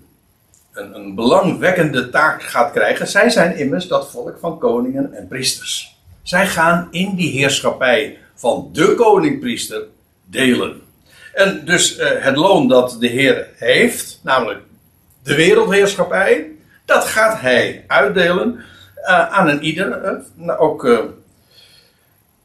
een, 0.72 0.94
een 0.94 1.14
belangwekkende 1.14 2.08
taak 2.08 2.42
gaat 2.42 2.72
krijgen. 2.72 3.08
Zij 3.08 3.30
zijn 3.30 3.56
immers 3.56 3.88
dat 3.88 4.10
volk 4.10 4.38
van 4.40 4.58
koningen 4.58 5.12
en 5.12 5.28
priesters. 5.28 5.96
Zij 6.22 6.46
gaan 6.46 6.88
in 6.90 7.14
die 7.14 7.30
heerschappij 7.30 8.18
van 8.34 8.68
de 8.72 8.94
koningpriester 8.94 9.82
delen. 10.24 10.80
En 11.34 11.64
dus 11.64 11.98
uh, 11.98 12.08
het 12.10 12.36
loon 12.36 12.68
dat 12.68 12.96
de 13.00 13.06
Heer 13.06 13.48
heeft, 13.56 14.20
namelijk 14.22 14.60
de 15.22 15.34
wereldheerschappij, 15.34 16.50
dat 16.84 17.04
gaat 17.04 17.40
hij 17.40 17.84
uitdelen 17.86 18.54
uh, 18.54 19.28
aan 19.28 19.48
een 19.48 19.62
ieder, 19.62 20.22
uh, 20.38 20.60
ook 20.60 20.88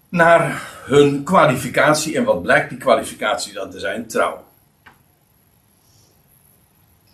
naar 0.09 0.69
hun 0.85 1.23
kwalificatie. 1.23 2.17
En 2.17 2.23
wat 2.23 2.41
blijkt 2.41 2.69
die 2.69 2.77
kwalificatie 2.77 3.53
dan 3.53 3.69
te 3.69 3.79
zijn? 3.79 4.07
Trouw. 4.07 4.43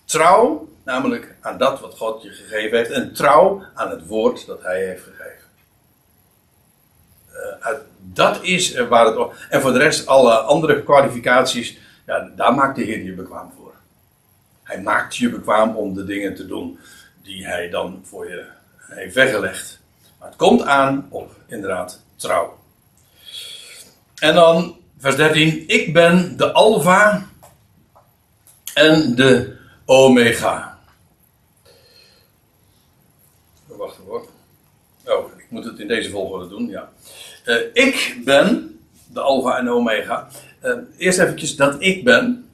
Trouw, 0.07 0.67
namelijk 0.83 1.35
aan 1.41 1.57
dat 1.57 1.79
wat 1.79 1.97
God 1.97 2.23
je 2.23 2.29
gegeven 2.29 2.77
heeft, 2.77 2.91
en 2.91 3.13
trouw 3.13 3.63
aan 3.73 3.89
het 3.89 4.05
woord 4.05 4.45
dat 4.45 4.61
hij 4.61 4.85
heeft 4.85 5.03
gegeven. 5.03 5.45
dat 7.99 8.43
is 8.43 8.77
waar 8.77 9.05
het. 9.05 9.29
En 9.49 9.61
voor 9.61 9.71
de 9.71 9.77
rest, 9.77 10.07
alle 10.07 10.33
andere 10.33 10.83
kwalificaties, 10.83 11.77
ja, 12.05 12.31
daar 12.35 12.53
maakt 12.53 12.75
de 12.75 12.83
Heer 12.83 13.03
je 13.03 13.13
bekwaam 13.13 13.51
voor. 13.57 13.73
Hij 14.63 14.81
maakt 14.81 15.15
je 15.15 15.29
bekwaam 15.29 15.75
om 15.75 15.93
de 15.93 16.05
dingen 16.05 16.35
te 16.35 16.47
doen 16.47 16.79
die 17.23 17.45
hij 17.45 17.69
dan 17.69 18.01
voor 18.03 18.29
je 18.29 18.45
heeft 18.79 19.15
weggelegd. 19.15 19.79
Maar 20.19 20.27
het 20.27 20.37
komt 20.37 20.61
aan 20.61 21.07
op 21.09 21.31
inderdaad 21.47 22.01
trouw. 22.15 22.57
En 24.15 24.33
dan 24.33 24.77
vers 24.97 25.15
13. 25.15 25.63
Ik 25.67 25.93
ben 25.93 26.37
de 26.37 26.51
Alpha 26.51 27.27
en 28.73 29.15
de 29.15 29.56
Omega. 29.89 30.79
Wacht 33.65 33.97
hoor. 34.05 34.27
Oh, 35.05 35.37
ik 35.37 35.45
moet 35.49 35.65
het 35.65 35.79
in 35.79 35.87
deze 35.87 36.09
volgorde 36.09 36.47
doen, 36.47 36.67
ja. 36.67 36.91
Uh, 37.45 37.61
ik 37.73 38.21
ben 38.25 38.79
de 39.07 39.19
Alpha 39.19 39.57
en 39.57 39.69
Omega. 39.69 40.29
Uh, 40.63 40.77
eerst 40.97 41.19
eventjes 41.19 41.55
dat 41.55 41.75
ik 41.79 42.03
ben 42.03 42.49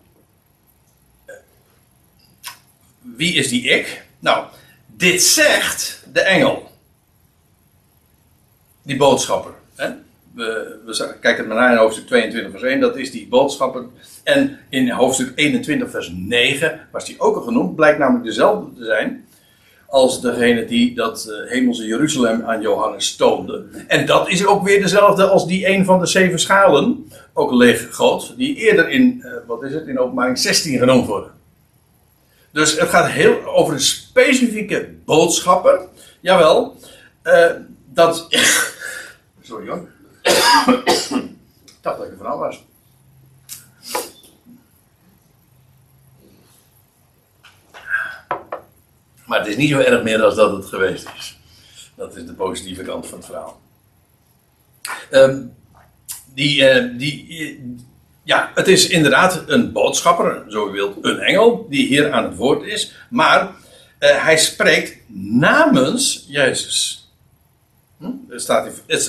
wie 3.03 3.33
is 3.33 3.49
die 3.49 3.63
ik? 3.63 4.05
Nou, 4.19 4.47
dit 4.85 5.23
zegt 5.23 6.03
de 6.13 6.21
engel. 6.21 6.71
Die 8.81 8.97
boodschapper. 8.97 9.53
Hè? 9.75 9.89
We, 10.35 10.79
we 10.85 11.15
kijken 11.19 11.47
maar 11.47 11.57
naar 11.57 11.71
in 11.71 11.77
hoofdstuk 11.77 12.07
22 12.07 12.51
vers 12.51 12.63
1, 12.63 12.79
dat 12.79 12.97
is 12.97 13.11
die 13.11 13.27
boodschapper. 13.27 13.85
En 14.23 14.59
in 14.69 14.89
hoofdstuk 14.89 15.31
21 15.35 15.89
vers 15.89 16.11
9 16.15 16.87
was 16.91 17.05
die 17.05 17.19
ook 17.19 17.35
al 17.35 17.41
genoemd, 17.41 17.75
blijkt 17.75 17.99
namelijk 17.99 18.25
dezelfde 18.25 18.73
te 18.73 18.85
zijn 18.85 19.25
als 19.93 20.21
degene 20.21 20.65
die 20.65 20.95
dat 20.95 21.27
uh, 21.29 21.51
hemelse 21.51 21.85
Jeruzalem 21.85 22.43
aan 22.43 22.61
Johannes 22.61 23.15
toonde. 23.15 23.65
En 23.87 24.05
dat 24.05 24.29
is 24.29 24.45
ook 24.45 24.63
weer 24.63 24.81
dezelfde 24.81 25.27
als 25.27 25.47
die 25.47 25.67
een 25.67 25.85
van 25.85 25.99
de 25.99 26.05
zeven 26.05 26.39
schalen, 26.39 27.11
ook 27.33 27.51
leeg 27.51 27.95
God, 27.95 28.33
die 28.37 28.55
eerder 28.55 28.89
in, 28.89 29.21
uh, 29.25 29.31
wat 29.47 29.63
is 29.63 29.73
het, 29.73 29.87
in 29.87 29.99
openbaring 29.99 30.37
16 30.37 30.77
genoemd 30.77 31.07
worden. 31.07 31.31
Dus 32.51 32.79
het 32.79 32.89
gaat 32.89 33.09
heel 33.09 33.45
over 33.45 33.73
een 33.73 33.79
specifieke 33.79 34.89
boodschapper. 35.05 35.79
Jawel, 36.19 36.75
uh, 37.23 37.51
dat. 37.85 38.27
Sorry 39.41 39.67
hoor. 39.67 39.92
Ik 40.23 41.81
dacht 41.81 41.97
dat 41.97 42.05
ik 42.05 42.11
er 42.11 42.17
vanaf 42.17 42.39
was. 42.39 42.63
Maar 49.25 49.39
het 49.39 49.47
is 49.47 49.55
niet 49.55 49.69
zo 49.69 49.79
erg 49.79 50.03
meer 50.03 50.23
als 50.23 50.35
dat 50.35 50.51
het 50.51 50.65
geweest 50.65 51.07
is. 51.17 51.37
Dat 51.95 52.15
is 52.15 52.25
de 52.25 52.33
positieve 52.33 52.83
kant 52.83 53.07
van 53.07 53.17
het 53.17 53.25
verhaal. 53.25 53.61
Um, 55.11 55.55
die, 56.33 56.61
uh, 56.61 56.97
die, 56.97 57.77
ja, 58.23 58.51
het 58.55 58.67
is 58.67 58.87
inderdaad 58.87 59.43
een 59.47 59.71
boodschapper, 59.71 60.43
zo 60.47 60.69
u 60.69 60.71
wilt, 60.71 60.97
een 61.01 61.19
engel, 61.19 61.67
die 61.69 61.87
hier 61.87 62.11
aan 62.11 62.23
het 62.23 62.35
woord 62.35 62.63
is. 62.63 62.93
Maar 63.09 63.41
uh, 63.41 64.23
hij 64.23 64.37
spreekt 64.37 64.97
namens 65.15 66.25
Jezus. 66.27 67.02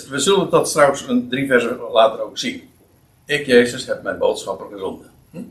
We 0.08 0.18
zullen 0.18 0.50
dat 0.50 0.68
straks 0.68 1.02
een 1.08 1.28
drie 1.28 1.46
versen 1.46 1.78
later 1.90 2.20
ook 2.20 2.38
zien. 2.38 2.68
Ik, 3.26 3.46
Jezus, 3.46 3.86
heb 3.86 4.02
mijn 4.02 4.18
boodschapper 4.18 4.66
gezonden. 4.72 5.10
Hm? 5.30 5.42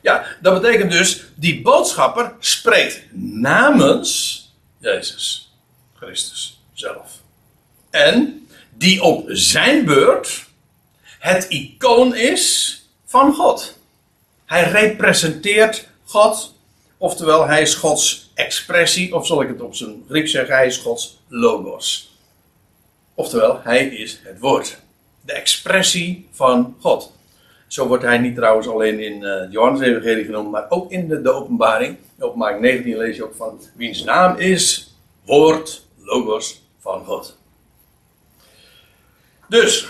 Ja, 0.00 0.24
dat 0.40 0.60
betekent 0.60 0.90
dus, 0.90 1.24
die 1.34 1.62
boodschapper 1.62 2.32
spreekt 2.38 3.02
namens 3.14 4.40
Jezus 4.78 5.52
Christus 5.94 6.60
zelf. 6.72 7.20
En 7.90 8.46
die 8.70 9.02
op 9.02 9.24
zijn 9.28 9.84
beurt 9.84 10.44
het 11.18 11.46
icoon 11.48 12.14
is 12.14 12.76
van 13.04 13.34
God. 13.34 13.78
Hij 14.44 14.70
representeert 14.70 15.88
God, 16.04 16.54
oftewel 16.96 17.46
hij 17.46 17.62
is 17.62 17.74
Gods 17.74 18.30
expressie, 18.34 19.14
of 19.14 19.26
zal 19.26 19.42
ik 19.42 19.48
het 19.48 19.60
op 19.60 19.74
zijn 19.74 20.04
Grieks 20.08 20.30
zeggen, 20.30 20.54
hij 20.54 20.66
is 20.66 20.76
Gods 20.76 21.20
logos. 21.28 22.11
Oftewel, 23.14 23.60
hij 23.62 23.86
is 23.86 24.20
het 24.24 24.38
woord. 24.38 24.78
De 25.20 25.32
expressie 25.32 26.28
van 26.30 26.76
God. 26.80 27.12
Zo 27.66 27.86
wordt 27.86 28.04
hij 28.04 28.18
niet 28.18 28.34
trouwens 28.34 28.68
alleen 28.68 29.00
in 29.00 29.22
uh, 29.22 29.52
Johannes 29.52 29.80
Evangelie 29.80 30.24
genoemd, 30.24 30.50
maar 30.50 30.66
ook 30.68 30.90
in 30.90 31.08
de, 31.08 31.22
de 31.22 31.30
openbaring. 31.30 31.96
In 32.18 32.24
openbaring 32.24 32.60
19 32.60 32.96
lees 32.96 33.16
je 33.16 33.24
ook 33.24 33.34
van 33.34 33.60
wiens 33.74 34.04
naam 34.04 34.36
is 34.36 34.94
woord, 35.24 35.86
logos 35.98 36.62
van 36.78 37.04
God. 37.04 37.38
Dus, 39.48 39.88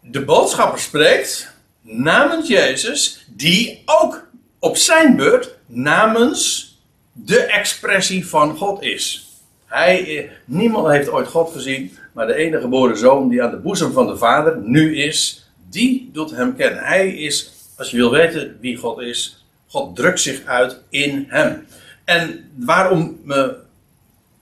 de 0.00 0.24
boodschapper 0.24 0.80
spreekt 0.80 1.54
namens 1.80 2.48
Jezus, 2.48 3.26
die 3.28 3.82
ook 3.84 4.28
op 4.58 4.76
zijn 4.76 5.16
beurt 5.16 5.54
namens 5.66 6.70
de 7.12 7.40
expressie 7.40 8.26
van 8.26 8.56
God 8.56 8.82
is. 8.82 9.28
Hij, 9.66 10.30
niemand 10.44 10.88
heeft 10.88 11.08
ooit 11.08 11.28
God 11.28 11.52
gezien, 11.52 11.98
maar 12.16 12.26
de 12.26 12.34
enige 12.34 12.62
geboren 12.62 12.98
zoon 12.98 13.28
die 13.28 13.42
aan 13.42 13.50
de 13.50 13.56
boezem 13.56 13.92
van 13.92 14.06
de 14.06 14.16
Vader 14.16 14.58
nu 14.58 14.96
is, 14.96 15.46
die 15.70 16.10
doet 16.12 16.30
hem 16.30 16.56
kennen. 16.56 16.84
Hij 16.84 17.08
is, 17.08 17.52
als 17.76 17.90
je 17.90 17.96
wil 17.96 18.10
weten 18.10 18.56
wie 18.60 18.76
God 18.76 19.00
is, 19.00 19.44
God 19.68 19.96
drukt 19.96 20.20
zich 20.20 20.44
uit 20.44 20.80
in 20.88 21.26
hem. 21.28 21.66
En 22.04 22.50
waarom 22.54 23.20
uh, 23.26 23.46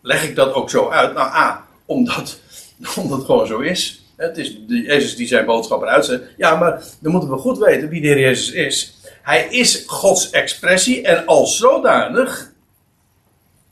leg 0.03 0.29
ik 0.29 0.37
dat 0.37 0.53
ook 0.53 0.71
zo 0.71 0.91
uit? 0.91 1.15
Nou, 1.15 1.29
A, 1.29 1.67
omdat, 1.85 2.41
omdat 3.01 3.17
het 3.17 3.27
gewoon 3.27 3.47
zo 3.47 3.59
is. 3.59 4.05
Het 4.17 4.39
is 4.39 4.59
Jezus 4.67 5.17
die 5.17 5.27
zijn 5.27 5.47
boodschapper 5.47 5.89
uitzet. 5.89 6.23
Ja, 6.37 6.57
maar 6.57 6.83
dan 7.01 7.13
moeten 7.13 7.31
we 7.31 7.37
goed 7.37 7.59
weten 7.59 7.89
wie 7.89 8.01
de 8.01 8.07
Heer 8.07 8.21
Jezus 8.21 8.51
is. 8.51 8.97
Hij 9.23 9.47
is 9.51 9.85
Gods 9.87 10.31
expressie 10.31 11.03
en 11.03 11.27
als 11.27 11.59
zodanig. 11.59 12.53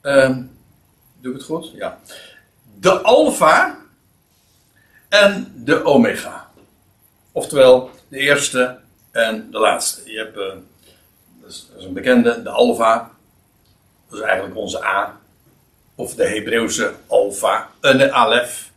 Um, 0.03 0.51
doe 1.21 1.33
ik 1.33 1.38
het 1.38 1.47
goed? 1.47 1.73
Ja. 1.75 1.99
De 2.81 3.01
Alpha 3.01 3.81
en 5.12 5.53
de 5.64 5.85
Omega. 5.85 6.51
Oftewel, 7.33 7.90
de 8.09 8.18
eerste 8.18 8.79
en 9.11 9.51
de 9.51 9.59
laatste. 9.59 10.12
Je 10.12 10.18
hebt, 10.18 10.37
uh, 10.37 10.46
dat, 11.40 11.51
is, 11.51 11.68
een 11.79 11.92
bekende, 11.92 12.42
de 12.42 12.51
Alpha. 12.51 13.11
Dat 14.09 14.18
is 14.18 14.25
eigenlijk 14.25 14.57
onze 14.57 14.85
A. 14.85 15.20
Of 15.94 16.14
de 16.14 16.27
Hebreeuwse 16.27 16.92
Alpha, 17.07 17.70
uh, 17.81 17.98
de 17.98 18.12
Alef. 18.12 18.70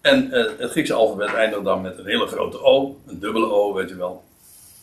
En 0.00 0.26
uh, 0.26 0.50
het 0.58 0.70
Griekse 0.70 0.94
alfabet 0.94 1.34
eindigt 1.34 1.64
dan 1.64 1.80
met 1.80 1.98
een 1.98 2.06
hele 2.06 2.26
grote 2.26 2.62
O, 2.62 2.96
een 3.06 3.18
dubbele 3.18 3.50
O, 3.50 3.74
weet 3.74 3.88
je 3.88 3.96
wel. 3.96 4.24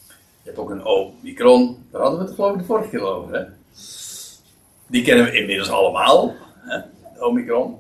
Je 0.08 0.52
hebt 0.52 0.58
ook 0.58 0.70
een 0.70 0.86
O-micron, 0.86 1.88
daar 1.92 2.02
hadden 2.02 2.20
we 2.20 2.26
het 2.26 2.36
geloof 2.36 2.54
ik 2.54 2.60
de 2.60 2.66
vorige 2.66 2.90
keer 2.90 3.02
over, 3.02 3.34
hè? 3.36 3.44
Die 4.88 5.04
kennen 5.04 5.26
we 5.26 5.32
inmiddels 5.32 5.70
allemaal, 5.70 6.36
hè? 6.58 6.78
de 7.14 7.26
Omicron. 7.26 7.80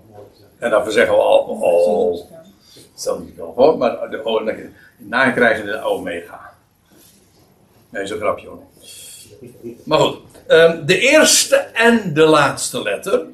En 0.59 0.69
dan 0.69 0.91
zeggen 0.91 1.15
we 1.15 1.21
al, 1.21 2.27
stel 2.95 3.19
niet 3.19 3.35
wel 3.35 3.53
voor, 3.55 3.77
maar 3.77 4.09
de 4.09 4.69
na 4.97 5.31
de 5.31 5.81
Omega. 5.83 6.53
Nee, 7.89 8.07
zo'n 8.07 8.19
grapje 8.19 8.47
hoor. 8.47 8.63
Maar 9.83 9.99
goed, 9.99 10.17
um, 10.47 10.85
de 10.85 10.99
eerste 10.99 11.55
en 11.55 12.13
de 12.13 12.25
laatste 12.25 12.81
letter 12.81 13.25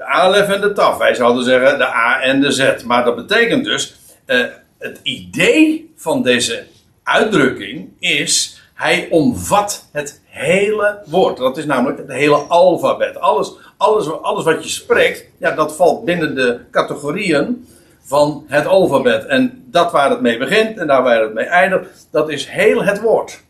de 0.00 0.06
alef 0.06 0.48
en 0.48 0.60
de 0.60 0.72
taf. 0.72 0.96
Wij 0.96 1.14
zouden 1.14 1.44
zeggen 1.44 1.78
de 1.78 1.86
A 1.86 2.20
en 2.20 2.40
de 2.40 2.50
Z. 2.50 2.82
Maar 2.82 3.04
dat 3.04 3.16
betekent 3.16 3.64
dus, 3.64 3.94
uh, 4.26 4.44
het 4.78 5.00
idee 5.02 5.92
van 5.96 6.22
deze 6.22 6.66
uitdrukking 7.02 7.88
is, 7.98 8.60
hij 8.74 9.08
omvat 9.10 9.88
het 9.92 10.20
hele 10.24 11.02
woord. 11.06 11.36
Dat 11.36 11.56
is 11.56 11.64
namelijk 11.64 11.98
het 11.98 12.08
hele 12.08 12.36
alfabet. 12.36 13.16
Alles, 13.16 13.52
alles, 13.76 14.22
alles 14.22 14.44
wat 14.44 14.62
je 14.62 14.70
spreekt, 14.70 15.24
ja, 15.38 15.50
dat 15.50 15.76
valt 15.76 16.04
binnen 16.04 16.34
de 16.34 16.60
categorieën 16.70 17.66
van 18.10 18.44
het 18.48 18.66
alfabet. 18.66 19.26
En 19.26 19.64
dat 19.66 19.92
waar 19.92 20.10
het 20.10 20.20
mee 20.20 20.38
begint 20.38 20.78
en 20.78 20.86
daar 20.86 21.02
waar 21.02 21.22
het 21.22 21.34
mee 21.34 21.44
eindigt, 21.44 22.08
dat 22.10 22.30
is 22.30 22.46
heel 22.46 22.84
het 22.84 23.00
woord. 23.00 23.42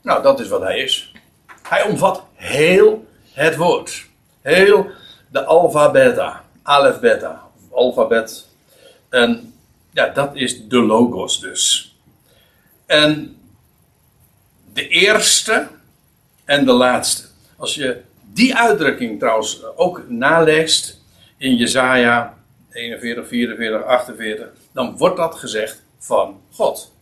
Nou, 0.00 0.22
dat 0.22 0.40
is 0.40 0.48
wat 0.48 0.60
hij 0.60 0.78
is. 0.78 1.12
Hij 1.68 1.82
omvat 1.82 2.24
heel 2.34 3.06
het 3.32 3.56
woord. 3.56 4.06
Heel 4.40 4.86
de 5.28 5.44
alpha 5.44 5.90
beta, 5.90 6.42
alfabet. 7.70 8.48
En 9.08 9.54
ja, 9.90 10.08
dat 10.08 10.36
is 10.36 10.68
de 10.68 10.82
logos 10.82 11.40
dus. 11.40 11.94
En 12.86 13.36
de 14.72 14.88
eerste 14.88 15.68
en 16.44 16.64
de 16.64 16.72
laatste. 16.72 17.22
Als 17.56 17.74
je 17.74 18.00
die 18.32 18.56
uitdrukking 18.56 19.18
trouwens 19.18 19.64
ook 19.76 20.08
naleest 20.08 21.00
in 21.36 21.56
Jesaja 21.56 22.40
41, 22.72 23.28
44, 23.28 23.84
48, 23.84 24.48
dan 24.72 24.96
wordt 24.96 25.16
dat 25.16 25.34
gezegd 25.34 25.82
van 25.98 26.40
God. 26.50 26.92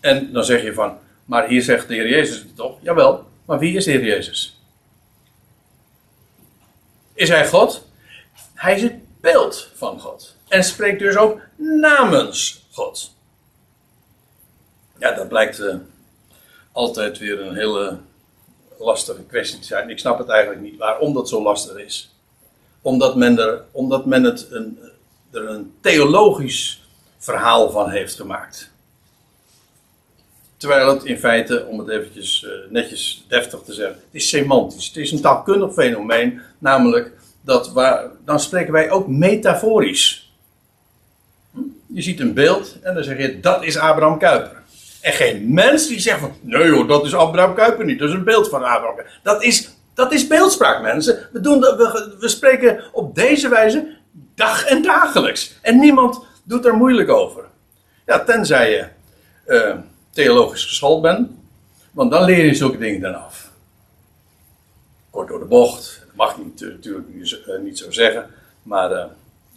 En 0.00 0.32
dan 0.32 0.44
zeg 0.44 0.62
je 0.62 0.74
van, 0.74 0.98
maar 1.24 1.48
hier 1.48 1.62
zegt 1.62 1.88
de 1.88 1.94
Heer 1.94 2.08
Jezus 2.08 2.38
het 2.38 2.56
toch? 2.56 2.78
Jawel, 2.80 3.26
maar 3.44 3.58
wie 3.58 3.76
is 3.76 3.84
de 3.84 3.90
Heer 3.90 4.04
Jezus? 4.04 4.60
Is 7.14 7.28
hij 7.28 7.48
God? 7.48 7.86
Hij 8.54 8.74
is 8.74 8.82
het 8.82 9.20
beeld 9.20 9.70
van 9.74 10.00
God. 10.00 10.36
En 10.48 10.64
spreekt 10.64 10.98
dus 10.98 11.16
ook 11.16 11.40
namens 11.56 12.66
God. 12.72 13.14
Ja, 14.98 15.12
dat 15.12 15.28
blijkt 15.28 15.58
uh, 15.58 15.74
altijd 16.72 17.18
weer 17.18 17.40
een 17.40 17.54
hele 17.54 17.98
lastige 18.78 19.22
kwestie 19.22 19.58
te 19.58 19.66
zijn. 19.66 19.90
Ik 19.90 19.98
snap 19.98 20.18
het 20.18 20.28
eigenlijk 20.28 20.62
niet 20.62 20.76
waarom 20.76 21.14
dat 21.14 21.28
zo 21.28 21.42
lastig 21.42 21.76
is. 21.76 22.17
Omdat 22.82 23.16
men 23.16 23.38
er, 23.38 23.62
omdat 23.72 24.06
men 24.06 24.24
het 24.24 24.46
een, 24.50 24.78
er 25.30 25.48
een 25.48 25.72
theologisch 25.80 26.82
verhaal 27.18 27.70
van 27.70 27.90
heeft 27.90 28.14
gemaakt. 28.14 28.70
Terwijl 30.56 30.88
het 30.88 31.04
in 31.04 31.18
feite, 31.18 31.66
om 31.66 31.78
het 31.78 31.88
eventjes 31.88 32.42
uh, 32.42 32.50
netjes 32.70 33.24
deftig 33.28 33.60
te 33.60 33.72
zeggen, 33.72 33.94
het 33.94 34.04
is 34.10 34.28
semantisch. 34.28 34.86
Het 34.86 34.96
is 34.96 35.12
een 35.12 35.20
taalkundig 35.20 35.72
fenomeen, 35.72 36.40
namelijk 36.58 37.12
dat 37.40 37.72
waar, 37.72 38.10
dan 38.24 38.40
spreken 38.40 38.72
wij 38.72 38.90
ook 38.90 39.08
metaforisch. 39.08 40.32
Hm? 41.52 41.60
Je 41.86 42.02
ziet 42.02 42.20
een 42.20 42.34
beeld 42.34 42.76
en 42.82 42.94
dan 42.94 43.04
zeg 43.04 43.18
je 43.18 43.40
dat 43.40 43.64
is 43.64 43.76
Abraham 43.76 44.18
Kuyper. 44.18 44.62
En 45.00 45.12
geen 45.12 45.54
mens 45.54 45.86
die 45.88 46.00
zegt 46.00 46.20
van 46.20 46.32
nee 46.40 46.70
hoor, 46.70 46.86
dat 46.86 47.04
is 47.04 47.14
Abraham 47.14 47.54
Kuyper 47.54 47.84
niet, 47.84 47.98
dat 47.98 48.08
is 48.08 48.14
een 48.14 48.24
beeld 48.24 48.48
van 48.48 48.64
Abraham. 48.64 48.96
Dat 49.22 49.42
is, 49.42 49.70
dat 49.98 50.12
is 50.12 50.26
beeldspraak 50.26 50.82
mensen. 50.82 51.28
We, 51.32 51.40
doen, 51.40 51.60
we, 51.60 52.16
we 52.18 52.28
spreken 52.28 52.84
op 52.92 53.14
deze 53.14 53.48
wijze 53.48 53.96
dag 54.34 54.64
en 54.64 54.82
dagelijks. 54.82 55.58
En 55.62 55.78
niemand 55.78 56.24
doet 56.44 56.64
er 56.64 56.74
moeilijk 56.74 57.08
over. 57.08 57.44
Ja, 58.06 58.24
tenzij 58.24 58.70
je 58.70 58.86
uh, 59.46 59.76
theologisch 60.10 60.64
geschoold 60.64 61.02
bent. 61.02 61.30
Want 61.90 62.10
dan 62.10 62.24
leer 62.24 62.44
je 62.44 62.54
zulke 62.54 62.78
dingen 62.78 63.00
dan 63.00 63.24
af. 63.24 63.50
Kort 65.10 65.28
door 65.28 65.38
de 65.38 65.44
bocht. 65.44 66.00
Dat 66.06 66.14
mag 66.14 66.36
je 66.36 66.42
natuurlijk 66.54 67.46
eh, 67.46 67.58
niet 67.58 67.78
zo 67.78 67.90
zeggen. 67.90 68.30
Maar 68.62 68.92
uh, 68.92 69.04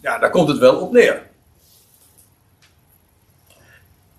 ja, 0.00 0.18
daar 0.18 0.30
komt 0.30 0.48
het 0.48 0.58
wel 0.58 0.76
op 0.76 0.92
neer. 0.92 1.22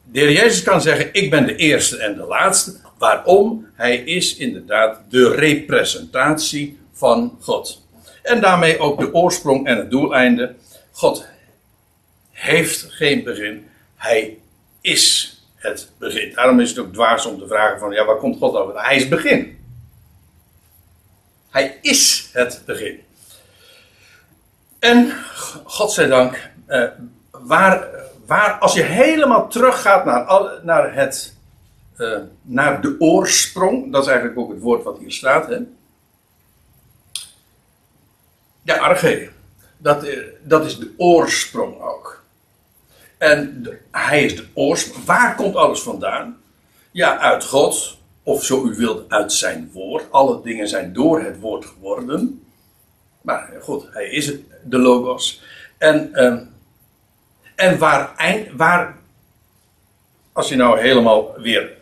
De 0.03 0.19
heer 0.19 0.31
Jezus 0.31 0.63
kan 0.63 0.81
zeggen: 0.81 1.13
Ik 1.13 1.29
ben 1.29 1.45
de 1.45 1.55
eerste 1.55 1.97
en 1.97 2.15
de 2.15 2.25
laatste. 2.25 2.75
Waarom? 3.03 3.67
Hij 3.73 3.95
is 3.97 4.35
inderdaad 4.35 4.99
de 5.09 5.35
representatie 5.35 6.79
van 6.91 7.37
God. 7.41 7.81
En 8.21 8.41
daarmee 8.41 8.79
ook 8.79 8.99
de 8.99 9.13
oorsprong 9.13 9.67
en 9.67 9.77
het 9.77 9.91
doeleinde. 9.91 10.55
God 10.91 11.27
heeft 12.31 12.85
geen 12.89 13.23
begin. 13.23 13.69
Hij 13.95 14.37
is 14.81 15.37
het 15.55 15.91
begin. 15.97 16.33
Daarom 16.33 16.59
is 16.59 16.69
het 16.69 16.79
ook 16.79 16.93
dwaas 16.93 17.25
om 17.25 17.39
te 17.39 17.47
vragen 17.47 17.79
van, 17.79 17.91
ja, 17.91 18.05
waar 18.05 18.17
komt 18.17 18.37
God 18.37 18.55
over? 18.55 18.81
Hij 18.81 18.95
is 18.95 19.01
het 19.01 19.09
begin. 19.09 19.59
Hij 21.49 21.77
is 21.81 22.29
het 22.33 22.61
begin. 22.65 22.99
En, 24.79 25.11
God 25.63 25.91
zij 25.91 26.07
dank, 26.07 26.49
eh, 26.65 26.83
waar, 27.31 27.87
waar, 28.25 28.51
als 28.53 28.73
je 28.73 28.83
helemaal 28.83 29.47
teruggaat 29.47 30.05
naar, 30.05 30.59
naar, 30.61 30.93
het, 30.93 31.32
uh, 31.97 32.17
naar 32.41 32.81
de 32.81 32.95
oorsprong, 32.99 33.91
dat 33.91 34.01
is 34.01 34.07
eigenlijk 34.07 34.39
ook 34.39 34.49
het 34.49 34.61
woord 34.61 34.83
wat 34.83 34.97
hier 34.97 35.11
staat, 35.11 35.47
hè? 35.47 35.59
Ja, 38.63 38.77
arche. 38.77 39.29
Dat, 39.77 40.03
eh, 40.03 40.19
dat 40.43 40.65
is 40.65 40.77
de 40.77 40.93
oorsprong 40.97 41.81
ook. 41.81 42.23
En 43.17 43.67
hij 43.91 44.23
is 44.23 44.35
de 44.35 44.47
oorsprong. 44.53 45.05
Waar 45.05 45.35
komt 45.35 45.55
alles 45.55 45.81
vandaan? 45.81 46.41
Ja, 46.91 47.17
uit 47.17 47.45
God. 47.45 47.97
Of 48.23 48.43
zo 48.43 48.65
u 48.65 48.75
wilt, 48.75 49.11
uit 49.11 49.33
zijn 49.33 49.69
woord. 49.73 50.11
Alle 50.11 50.41
dingen 50.41 50.67
zijn 50.67 50.93
door 50.93 51.21
het 51.21 51.39
woord 51.39 51.65
geworden. 51.65 52.45
Maar 53.21 53.53
goed, 53.61 53.87
hij 53.91 54.09
is 54.09 54.27
het, 54.27 54.41
de 54.63 54.77
logos. 54.77 55.41
En, 55.77 56.13
ehm, 56.13 56.43
en 57.55 57.77
waar, 57.77 58.15
eind, 58.15 58.49
waar, 58.55 58.97
als 60.31 60.49
je 60.49 60.55
nou 60.55 60.79
helemaal 60.79 61.33
weer, 61.37 61.77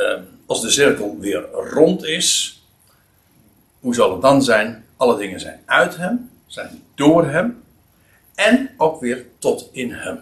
ehm, 0.00 0.22
als 0.46 0.60
de 0.60 0.70
cirkel 0.70 1.16
weer 1.18 1.48
rond 1.50 2.04
is, 2.04 2.60
hoe 3.80 3.94
zal 3.94 4.12
het 4.12 4.22
dan 4.22 4.42
zijn? 4.42 4.84
Alle 4.96 5.16
dingen 5.16 5.40
zijn 5.40 5.60
uit 5.64 5.96
hem, 5.96 6.30
zijn 6.46 6.82
door 6.94 7.26
hem 7.26 7.62
en 8.34 8.70
ook 8.76 9.00
weer 9.00 9.26
tot 9.38 9.68
in 9.72 9.92
hem. 9.92 10.20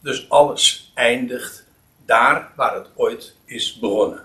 Dus 0.00 0.30
alles 0.30 0.92
eindigt 0.94 1.66
daar 2.04 2.52
waar 2.56 2.74
het 2.74 2.86
ooit 2.94 3.34
is 3.44 3.78
begonnen. 3.78 4.24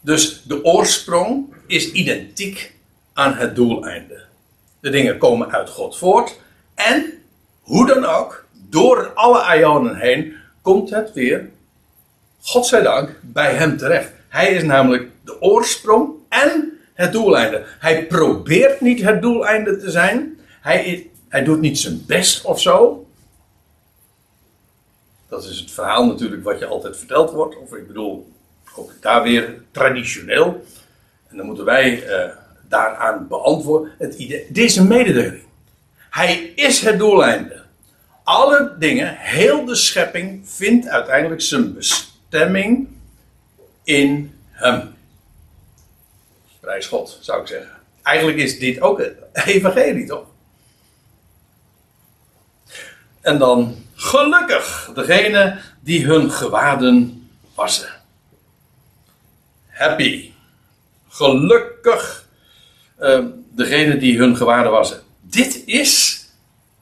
Dus 0.00 0.42
de 0.42 0.64
oorsprong 0.64 1.54
is 1.66 1.92
identiek 1.92 2.74
aan 3.12 3.34
het 3.34 3.54
doeleinde. 3.54 4.24
De 4.80 4.90
dingen 4.90 5.18
komen 5.18 5.52
uit 5.52 5.70
God 5.70 5.98
voort. 5.98 6.38
En 6.74 7.22
hoe 7.60 7.86
dan 7.86 8.04
ook, 8.04 8.46
door 8.52 9.12
alle 9.14 9.58
ionen 9.58 9.96
heen, 9.96 10.34
komt 10.62 10.90
het 10.90 11.12
weer, 11.12 11.50
godzijdank, 12.42 13.16
bij 13.20 13.54
hem 13.54 13.76
terecht. 13.76 14.12
Hij 14.28 14.52
is 14.52 14.62
namelijk 14.62 15.10
de 15.24 15.40
oorsprong 15.40 16.10
en 16.28 16.78
het 16.94 17.12
doeleinde. 17.12 17.64
Hij 17.78 18.06
probeert 18.06 18.80
niet 18.80 19.02
het 19.02 19.22
doeleinde 19.22 19.76
te 19.76 19.90
zijn. 19.90 20.38
Hij, 20.60 21.10
hij 21.28 21.44
doet 21.44 21.60
niet 21.60 21.78
zijn 21.78 22.04
best 22.06 22.44
of 22.44 22.60
zo. 22.60 23.06
Dat 25.28 25.44
is 25.44 25.58
het 25.58 25.70
verhaal 25.70 26.06
natuurlijk 26.06 26.44
wat 26.44 26.58
je 26.58 26.66
altijd 26.66 26.96
verteld 26.96 27.30
wordt. 27.30 27.56
Of 27.58 27.74
ik 27.74 27.86
bedoel, 27.86 28.32
ook 28.74 28.92
daar 29.00 29.22
weer 29.22 29.62
traditioneel. 29.70 30.64
En 31.28 31.36
dan 31.36 31.46
moeten 31.46 31.64
wij 31.64 32.06
eh, 32.06 32.30
daaraan 32.68 33.28
beantwoorden. 33.28 33.92
Het 33.98 34.14
idee, 34.14 34.80
mededeling. 34.80 35.42
Hij 36.10 36.52
is 36.54 36.80
het 36.80 36.98
doeleinde. 36.98 37.62
Alle 38.24 38.74
dingen, 38.78 39.16
heel 39.16 39.64
de 39.64 39.74
schepping 39.74 40.48
vindt 40.48 40.86
uiteindelijk 40.86 41.40
zijn 41.40 41.74
bestemming 41.74 42.09
in 43.84 44.34
hem. 44.50 44.94
Prijs 46.60 46.86
God, 46.86 47.18
zou 47.20 47.40
ik 47.40 47.46
zeggen. 47.46 47.70
Eigenlijk 48.02 48.38
is 48.38 48.58
dit 48.58 48.80
ook 48.80 48.98
het 48.98 49.16
evangelie, 49.32 50.06
toch? 50.06 50.26
En 53.20 53.38
dan 53.38 53.84
gelukkig 53.94 54.90
degene 54.94 55.58
die 55.80 56.06
hun 56.06 56.30
gewaden 56.30 57.28
wassen. 57.54 57.90
Happy. 59.66 60.32
Gelukkig 61.08 62.28
eh, 62.96 63.24
degene 63.50 63.96
die 63.96 64.18
hun 64.18 64.36
gewaden 64.36 64.70
wassen. 64.70 65.02
Dit 65.20 65.62
is 65.66 66.24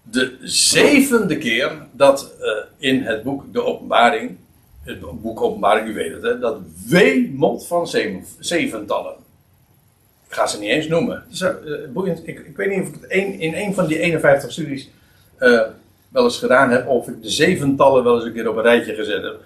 de 0.02 0.38
zevende 0.42 1.38
keer 1.38 1.86
dat 1.92 2.32
eh, 2.40 2.50
in 2.78 3.02
het 3.02 3.22
boek 3.22 3.52
De 3.52 3.64
Openbaring, 3.64 4.36
het 4.88 5.20
boek 5.22 5.40
Openbaring, 5.42 5.88
u 5.88 5.94
weet 5.94 6.12
het, 6.12 6.22
hè, 6.22 6.38
dat 6.38 6.56
wemelt 6.86 7.66
van 7.66 7.88
zeven, 7.88 8.24
zeventallen. 8.38 9.14
Ik 10.28 10.34
ga 10.34 10.46
ze 10.46 10.58
niet 10.58 10.68
eens 10.70 10.86
noemen. 10.88 11.24
Is, 11.30 11.40
eh, 11.40 11.54
boeiend. 11.92 12.20
Ik, 12.28 12.38
ik 12.38 12.56
weet 12.56 12.70
niet 12.70 12.80
of 12.82 12.88
ik 12.88 12.94
het 13.00 13.12
een, 13.12 13.40
in 13.40 13.54
een 13.54 13.74
van 13.74 13.86
die 13.86 13.98
51 13.98 14.52
studies 14.52 14.90
eh, 15.36 15.60
wel 16.08 16.24
eens 16.24 16.38
gedaan 16.38 16.70
heb, 16.70 16.86
of 16.88 17.08
ik 17.08 17.22
de 17.22 17.30
zeventallen 17.30 18.04
wel 18.04 18.14
eens 18.14 18.24
een 18.24 18.32
keer 18.32 18.48
op 18.48 18.56
een 18.56 18.62
rijtje 18.62 18.94
gezet 18.94 19.22
heb. 19.22 19.40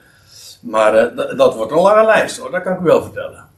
Maar 0.60 0.94
eh, 0.96 1.36
dat- 1.36 1.54
wordt 1.54 1.72
een 1.72 1.78
lange 1.78 2.04
lijst 2.04 2.36
hoor, 2.38 2.50
dat 2.50 2.62
kan 2.62 2.72
ik 2.74 2.80
u 2.80 2.84
wel 2.84 3.02
vertellen. 3.02 3.48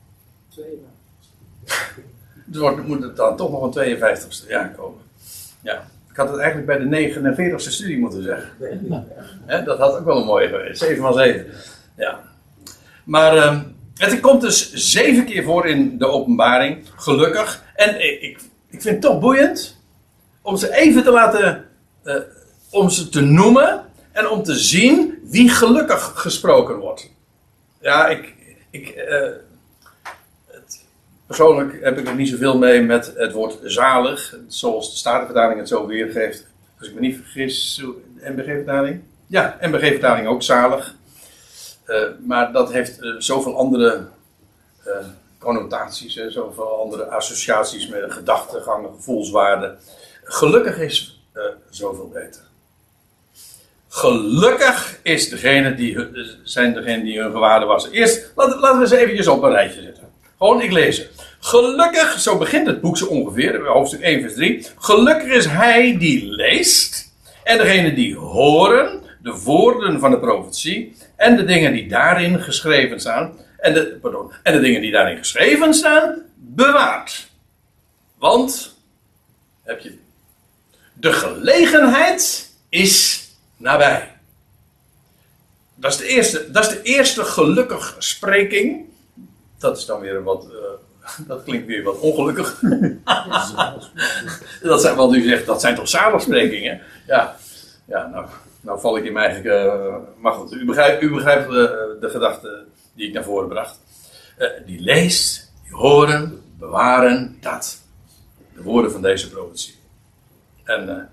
Dus 2.47 2.61
wordt, 2.61 2.87
moet 2.87 3.03
het 3.03 3.16
dan 3.16 3.37
toch 3.37 3.51
nog 3.51 3.75
een 3.77 3.97
52ste 3.99 4.49
jaar 4.49 4.70
komen. 4.75 5.01
Ja. 5.62 5.87
Ik 6.14 6.20
had 6.20 6.29
het 6.31 6.38
eigenlijk 6.40 6.66
bij 6.66 6.79
de 6.79 7.12
49ste 7.55 7.70
studie 7.70 7.98
moeten 7.98 8.22
zeggen. 8.22 8.50
Hè, 9.46 9.62
dat 9.64 9.79
had 9.79 9.96
ook 9.98 10.05
wel 10.05 10.16
een 10.20 10.27
mooie 10.27 10.48
geweest. 10.48 10.81
7 10.81 11.03
van 11.03 11.14
7. 11.14 11.46
Ja. 11.96 12.20
Maar 13.05 13.37
ehm, 13.37 13.61
het 13.94 14.20
komt 14.20 14.40
dus 14.40 14.72
zeven 14.72 15.24
keer 15.24 15.42
voor 15.44 15.66
in 15.66 15.98
de 15.98 16.07
openbaring. 16.07 16.79
Gelukkig. 16.96 17.64
En 17.74 17.94
ik, 17.94 18.20
ik, 18.20 18.38
ik 18.70 18.83
vind 18.83 18.85
het 18.94 19.00
toch 19.00 19.20
boeiend. 19.20 19.77
Om 20.42 20.57
ze 20.57 20.74
even 20.77 21.03
te 21.03 21.11
laten. 21.11 21.64
eh, 22.03 22.16
om 22.70 22.90
ze 22.90 23.09
te 23.09 23.20
noemen. 23.20 23.83
En 24.12 24.29
om 24.29 24.42
te 24.42 24.55
zien 24.55 25.18
wie 25.24 25.48
gelukkig 25.50 26.12
gesproken 26.16 26.77
wordt. 26.77 27.11
Ja, 27.81 28.09
ik. 28.09 28.35
ik 28.70 28.88
eh, 28.88 29.29
persoonlijk 31.26 31.82
heb 31.82 31.98
ik 31.98 32.06
er 32.06 32.14
niet 32.14 32.28
zoveel 32.28 32.58
mee 32.58 32.80
met 32.82 33.12
het 33.16 33.32
woord 33.32 33.58
zalig. 33.62 34.37
Zoals 34.46 34.90
de 34.90 34.96
Statenvertaling 34.96 35.58
het 35.58 35.68
zo 35.68 35.87
weergeeft. 35.87 36.46
Als 36.78 36.88
ik 36.88 36.94
me 36.94 37.00
niet 37.00 37.16
vergis, 37.16 37.84
MBG-vertaling. 38.20 39.02
Ja, 39.26 39.58
MBG-vertaling 39.60 40.26
ook 40.26 40.42
zalig. 40.42 40.94
Eh, 41.84 42.02
maar 42.26 42.52
dat 42.52 42.72
heeft 42.72 43.02
eh, 43.02 43.10
zoveel 43.18 43.56
andere 43.56 44.06
eh, 44.84 44.92
connotaties, 45.38 46.14
zoveel 46.28 46.80
andere 46.82 47.04
associaties 47.04 47.88
met 47.88 48.12
gedachtegangen, 48.12 48.90
gevoelswaarden. 48.94 49.78
Gelukkig 50.24 50.78
is 50.78 51.22
zoveel 51.70 52.08
beter. 52.08 52.40
Gelukkig 53.88 54.98
is 55.02 55.28
degene 55.28 55.74
die, 55.74 56.08
zijn 56.42 56.74
degene 56.74 57.02
die 57.02 57.20
hun 57.20 57.30
gewaarde 57.32 57.66
wassen. 57.66 57.92
Eerst, 57.92 58.32
laten, 58.34 58.60
we 58.60 58.80
eens 58.80 58.90
eventjes 58.90 59.28
op 59.28 59.42
een 59.42 59.50
rijtje 59.50 59.82
zetten. 59.82 60.04
Gewoon, 60.38 60.62
ik 60.62 60.72
lees 60.72 60.98
het. 60.98 61.10
Gelukkig, 61.44 62.20
zo 62.20 62.38
begint 62.38 62.66
het 62.66 62.80
boek 62.80 62.96
zo 62.96 63.07
ongeveer, 63.07 63.66
hoofdstuk 63.66 64.00
1 64.00 64.20
vers 64.20 64.35
3. 64.35 64.66
Gelukkig 64.78 65.33
is 65.33 65.46
hij 65.46 65.98
die 65.98 66.26
leest 66.26 67.12
en 67.42 67.59
degene 67.59 67.94
die 67.94 68.16
horen 68.16 69.02
de 69.22 69.33
woorden 69.33 70.00
van 70.00 70.11
de 70.11 70.18
profetie 70.18 70.96
en 71.16 71.37
de 71.37 71.44
dingen 71.44 71.72
die 71.72 71.88
daarin 71.88 72.40
geschreven 72.40 73.00
staan. 73.00 73.38
En 73.59 73.74
de, 73.74 73.98
pardon, 74.00 74.33
en 74.42 74.52
de 74.52 74.61
dingen 74.61 74.80
die 74.80 74.90
daarin 74.90 75.16
geschreven 75.16 75.74
staan, 75.74 76.22
bewaart. 76.35 77.28
Want, 78.18 78.76
heb 79.62 79.80
je, 79.80 79.98
de 80.92 81.12
gelegenheid 81.12 82.52
is 82.68 83.28
nabij. 83.57 84.12
Dat 85.74 85.90
is 85.92 85.98
de 85.98 86.07
eerste, 86.07 86.50
dat 86.50 86.62
is 86.62 86.70
de 86.70 86.83
eerste 86.83 87.24
gelukkig 87.24 87.96
spreking. 87.98 88.85
Dat 89.59 89.78
is 89.78 89.85
dan 89.85 90.00
weer 90.00 90.22
wat, 90.22 90.44
eh, 90.44 90.84
dat 91.29 91.43
klinkt 91.43 91.67
weer 91.67 91.83
wat 91.83 91.99
ongelukkig. 91.99 92.61
dat 94.62 94.81
zijn, 94.81 94.97
want 94.97 95.14
u 95.14 95.23
zegt, 95.23 95.47
dat 95.47 95.61
zijn 95.61 95.75
toch 95.75 95.88
zaligsprekingen? 95.88 96.81
Ja, 97.07 97.37
ja 97.85 98.07
nou, 98.07 98.27
nou 98.61 98.81
val 98.81 98.97
ik 98.97 99.05
in 99.05 99.12
mijn 99.12 99.31
eigen, 99.31 99.61
eh, 99.61 99.97
maar 100.19 100.33
goed, 100.33 100.53
u 100.53 100.64
begrijpt, 100.64 101.03
u 101.03 101.11
begrijpt 101.11 101.47
eh, 101.47 101.53
de 102.01 102.09
gedachte 102.11 102.64
die 102.95 103.09
ik 103.09 103.14
naar 103.14 103.25
voren 103.25 103.49
bracht. 103.49 103.81
Eh, 104.37 104.49
die 104.67 104.81
leest, 104.81 105.53
die 105.62 105.75
horen, 105.75 106.43
bewaren, 106.59 107.38
dat. 107.40 107.83
De 108.55 108.62
woorden 108.62 108.93
van 108.93 109.03
deze 109.03 109.31
profetie. 109.31 109.75
En 110.64 111.09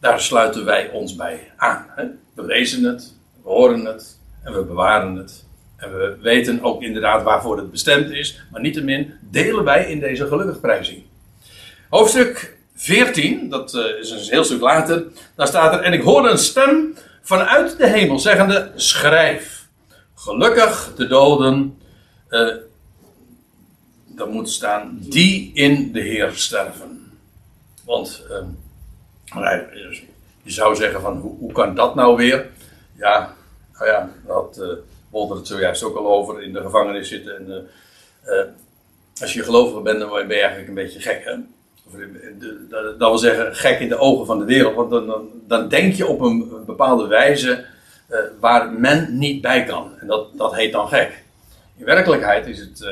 daar 0.00 0.20
sluiten 0.20 0.64
wij 0.64 0.90
ons 0.90 1.16
bij 1.16 1.52
aan. 1.56 1.86
Hè? 1.88 2.04
We 2.34 2.44
lezen 2.44 2.84
het, 2.84 3.14
we 3.42 3.48
horen 3.48 3.84
het 3.84 4.18
en 4.42 4.52
we 4.52 4.64
bewaren 4.64 5.16
het. 5.16 5.44
En 5.80 5.98
we 5.98 6.16
weten 6.20 6.62
ook 6.62 6.82
inderdaad 6.82 7.22
waarvoor 7.22 7.56
het 7.56 7.70
bestemd 7.70 8.10
is, 8.10 8.40
maar 8.50 8.60
niettemin 8.60 9.14
delen 9.20 9.64
wij 9.64 9.90
in 9.90 10.00
deze 10.00 10.26
gelukigprijzing. 10.26 11.02
Hoofdstuk 11.88 12.56
14, 12.74 13.48
dat 13.48 13.74
eh, 13.74 13.98
is 13.98 14.10
een 14.10 14.18
heel 14.18 14.44
stuk 14.44 14.60
later, 14.60 15.04
daar 15.34 15.46
staat 15.46 15.74
er: 15.74 15.80
En 15.80 15.92
ik 15.92 16.02
hoorde 16.02 16.28
een 16.28 16.38
stem 16.38 16.94
vanuit 17.22 17.78
de 17.78 17.86
hemel 17.86 18.18
zeggende: 18.18 18.72
Schrijf, 18.74 19.66
gelukkig 20.14 20.92
de 20.96 21.06
doden, 21.06 21.78
eh 22.28 22.54
dat 24.06 24.30
moet 24.30 24.50
staan, 24.50 24.98
die 25.00 25.50
in 25.54 25.92
de 25.92 26.00
Heer 26.00 26.30
sterven. 26.34 27.12
Want 27.84 28.26
eh, 28.30 28.44
nou, 29.34 29.62
je 30.42 30.50
zou 30.50 30.76
zeggen: 30.76 31.00
van, 31.00 31.16
hoe, 31.16 31.52
kan 31.52 31.74
dat 31.74 31.94
nou 31.94 32.16
weer? 32.16 32.50
Ja, 32.96 33.34
nou 33.72 33.86
ja, 33.86 34.10
had 34.26 34.60
Wolter 35.10 35.36
het 35.36 35.46
zojuist 35.46 35.82
ook 35.82 35.96
al 35.96 36.08
over 36.08 36.42
in 36.42 36.52
de 36.52 36.60
gevangenis 36.60 37.08
zitten. 37.08 37.36
En, 37.36 37.68
eh, 38.22 38.38
eh, 38.38 38.46
als 39.20 39.32
je 39.32 39.42
gelovige 39.42 39.80
bent, 39.80 40.00
dan 40.00 40.10
ben 40.10 40.28
je 40.28 40.34
eigenlijk 40.34 40.68
een 40.68 40.74
beetje 40.74 41.00
gek. 41.00 41.24
Hè? 41.24 41.32
Eh, 41.32 42.98
Dat 42.98 43.10
wil 43.10 43.18
zeggen, 43.18 43.56
gek 43.56 43.80
in 43.80 43.88
de 43.88 43.98
ogen 43.98 44.26
van 44.26 44.38
de 44.38 44.44
wereld. 44.44 44.74
Want 44.74 44.90
dan, 44.90 45.28
dan, 45.46 45.68
denk 45.68 45.94
je 45.94 46.06
op 46.06 46.20
een 46.20 46.64
bepaalde 46.66 47.06
wijze 47.06 47.64
waar 48.40 48.72
men 48.72 49.18
niet 49.18 49.40
bij 49.40 49.64
kan. 49.64 49.92
En 49.98 50.06
dat, 50.06 50.38
dat 50.38 50.54
heet 50.54 50.72
dan 50.72 50.88
gek. 50.88 51.22
In 51.76 51.84
werkelijkheid 51.84 52.46
is 52.46 52.58
het 52.58 52.84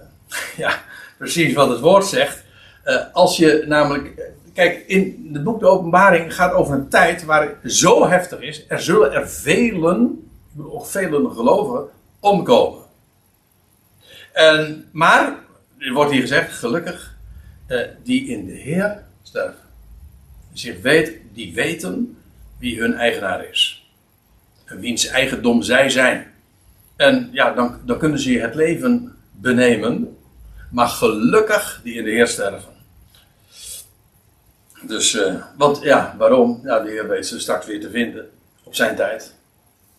ja, 0.56 0.82
precies 1.18 1.54
wat 1.54 1.68
het 1.68 1.80
woord 1.80 2.04
zegt. 2.04 2.44
Als 3.12 3.36
je 3.36 3.64
namelijk. 3.66 4.32
kijk, 4.54 4.84
in 4.86 5.30
het 5.32 5.44
boek 5.44 5.60
De 5.60 5.66
Openbaring 5.66 6.34
gaat 6.34 6.52
over 6.52 6.74
een 6.74 6.88
tijd 6.88 7.24
waar 7.24 7.42
het 7.42 7.72
zo 7.72 8.06
heftig 8.06 8.40
is. 8.40 8.64
Er 8.68 8.80
zullen 8.80 9.12
er 9.12 9.28
velen, 9.28 10.26
ook 10.58 10.86
velen 10.86 11.32
gelovigen, 11.32 11.88
omkomen. 12.20 12.82
En, 14.32 14.88
maar, 14.92 15.38
er 15.78 15.92
wordt 15.92 16.10
hier 16.10 16.20
gezegd, 16.20 16.52
gelukkig, 16.52 17.16
eh, 17.66 17.80
die 18.02 18.28
in 18.28 18.46
de 18.46 18.52
Heer 18.52 19.02
sterven. 19.22 19.64
Zich 20.52 20.80
weet, 20.80 21.18
die 21.32 21.54
weten 21.54 22.18
wie 22.58 22.80
hun 22.80 22.94
eigenaar 22.94 23.48
is. 23.48 23.90
En 24.64 24.80
wiens 24.80 25.06
eigendom 25.06 25.62
zij 25.62 25.90
zijn. 25.90 26.32
En 26.96 27.28
ja, 27.32 27.52
dan, 27.52 27.80
dan 27.84 27.98
kunnen 27.98 28.18
ze 28.18 28.32
het 28.32 28.54
leven 28.54 29.16
benemen. 29.32 30.16
Maar 30.70 30.88
gelukkig 30.88 31.80
die 31.82 31.94
in 31.94 32.04
de 32.04 32.10
Heer 32.10 32.26
sterven. 32.26 32.74
Dus, 34.82 35.14
uh, 35.14 35.44
want 35.56 35.82
ja, 35.82 36.14
waarom? 36.18 36.60
Ja, 36.64 36.80
de 36.80 36.90
Heer 36.90 37.08
weet 37.08 37.26
ze 37.26 37.40
straks 37.40 37.66
weer 37.66 37.80
te 37.80 37.90
vinden. 37.90 38.28
Op 38.62 38.74
zijn 38.74 38.96
tijd. 38.96 39.34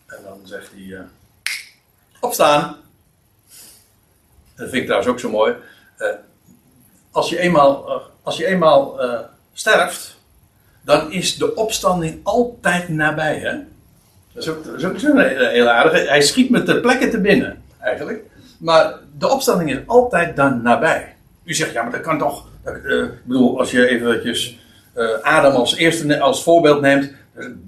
En 0.07 0.17
dan 0.23 0.39
zegt 0.43 0.71
hij: 0.71 0.81
uh, 0.81 0.99
Opstaan. 2.19 2.75
Dat 4.55 4.69
vind 4.69 4.73
ik 4.73 4.83
trouwens 4.83 5.11
ook 5.11 5.19
zo 5.19 5.29
mooi. 5.29 5.53
Uh, 5.99 6.07
als 7.11 7.29
je 7.29 7.39
eenmaal, 7.39 8.01
als 8.23 8.37
je 8.37 8.45
eenmaal 8.45 8.99
sterft, 9.53 10.17
dan 10.81 11.11
is 11.11 11.37
de 11.37 11.55
opstanding 11.55 12.19
altijd 12.23 12.89
nabij. 12.89 13.37
Hè? 13.37 13.51
Dat 14.33 14.43
is 14.43 14.49
ook, 14.49 14.63
dat 14.81 15.01
heel 15.51 15.67
aardig. 15.69 16.07
Hij 16.07 16.21
schiet 16.21 16.49
me 16.49 16.63
ter 16.63 16.79
plekke 16.79 17.09
te 17.09 17.21
binnen, 17.21 17.63
eigenlijk. 17.79 18.23
Maar 18.57 18.93
de 19.17 19.27
opstanding 19.29 19.71
is 19.71 19.79
altijd 19.85 20.35
dan 20.35 20.61
nabij. 20.61 21.15
U 21.43 21.53
zegt, 21.53 21.71
ja, 21.71 21.81
maar 21.81 21.91
dat 21.91 22.01
kan 22.01 22.17
toch. 22.17 22.47
Uh, 22.65 23.03
ik 23.03 23.25
bedoel, 23.25 23.59
als 23.59 23.71
je 23.71 23.87
eventjes 23.87 24.57
Adam 25.21 25.53
als, 25.53 25.75
eerste, 25.75 26.19
als 26.19 26.43
voorbeeld 26.43 26.81
neemt. 26.81 27.11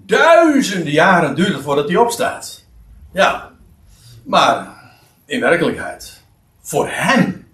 Duizenden 0.05 0.91
jaren 0.91 1.35
duurt 1.35 1.53
het 1.53 1.61
voordat 1.61 1.87
hij 1.87 1.97
opstaat. 1.97 2.63
Ja, 3.13 3.51
maar 4.23 4.67
in 5.25 5.39
werkelijkheid, 5.39 6.21
voor 6.61 6.87
hem 6.89 7.47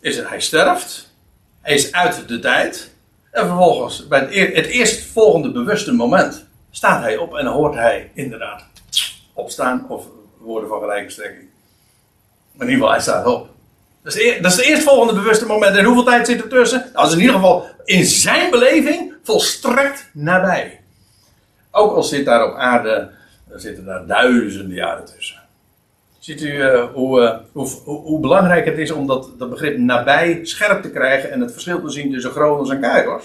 is 0.00 0.16
het, 0.16 0.28
hij 0.28 0.40
sterft. 0.40 1.12
Hij 1.60 1.74
is 1.74 1.92
uit 1.92 2.28
de 2.28 2.38
tijd. 2.38 2.94
En 3.30 3.46
vervolgens, 3.46 4.08
bij 4.08 4.20
het, 4.20 4.54
het 4.54 4.66
eerstvolgende 4.66 5.52
bewuste 5.52 5.92
moment, 5.92 6.46
staat 6.70 7.02
hij 7.02 7.16
op 7.16 7.34
en 7.34 7.46
hoort 7.46 7.74
hij 7.74 8.10
inderdaad 8.14 8.64
opstaan. 9.32 9.86
Of 9.88 10.04
woorden 10.38 10.68
van 10.68 10.80
gelijke 10.80 11.10
strekking. 11.10 11.48
In 12.54 12.60
ieder 12.60 12.74
geval, 12.74 12.90
hij 12.90 13.00
staat 13.00 13.26
op. 13.26 13.48
Dat 14.02 14.14
is, 14.14 14.42
dat 14.42 14.50
is 14.50 14.56
het 14.56 14.66
eerstvolgende 14.66 15.20
bewuste 15.20 15.46
moment. 15.46 15.76
En 15.76 15.84
hoeveel 15.84 16.04
tijd 16.04 16.26
zit 16.26 16.42
er 16.42 16.48
tussen? 16.48 16.90
Dat 16.92 17.06
is 17.06 17.12
in 17.12 17.20
ieder 17.20 17.34
geval 17.34 17.66
in 17.84 18.04
zijn 18.04 18.50
beleving 18.50 19.14
volstrekt 19.22 20.10
nabij. 20.12 20.79
Ook 21.70 21.94
al 21.94 22.02
zit 22.02 22.24
daar 22.24 22.46
op 22.46 22.54
aarde, 22.54 23.10
zitten 23.54 23.84
daar 23.84 24.06
duizenden 24.06 24.76
jaren 24.76 25.04
tussen. 25.04 25.38
Ziet 26.18 26.42
u 26.42 26.64
hoe, 26.72 27.20
uh, 27.20 27.36
hoe, 27.52 27.66
hoe, 27.84 28.20
belangrijk 28.20 28.64
het 28.64 28.78
is 28.78 28.90
om 28.90 29.06
dat, 29.06 29.30
dat 29.38 29.50
begrip 29.50 29.78
nabij 29.78 30.40
scherp 30.42 30.82
te 30.82 30.90
krijgen 30.90 31.30
en 31.30 31.40
het 31.40 31.52
verschil 31.52 31.80
te 31.82 31.90
zien 31.90 32.12
tussen 32.12 32.30
Gronels 32.30 32.70
en 32.70 32.80
Kairos? 32.80 33.24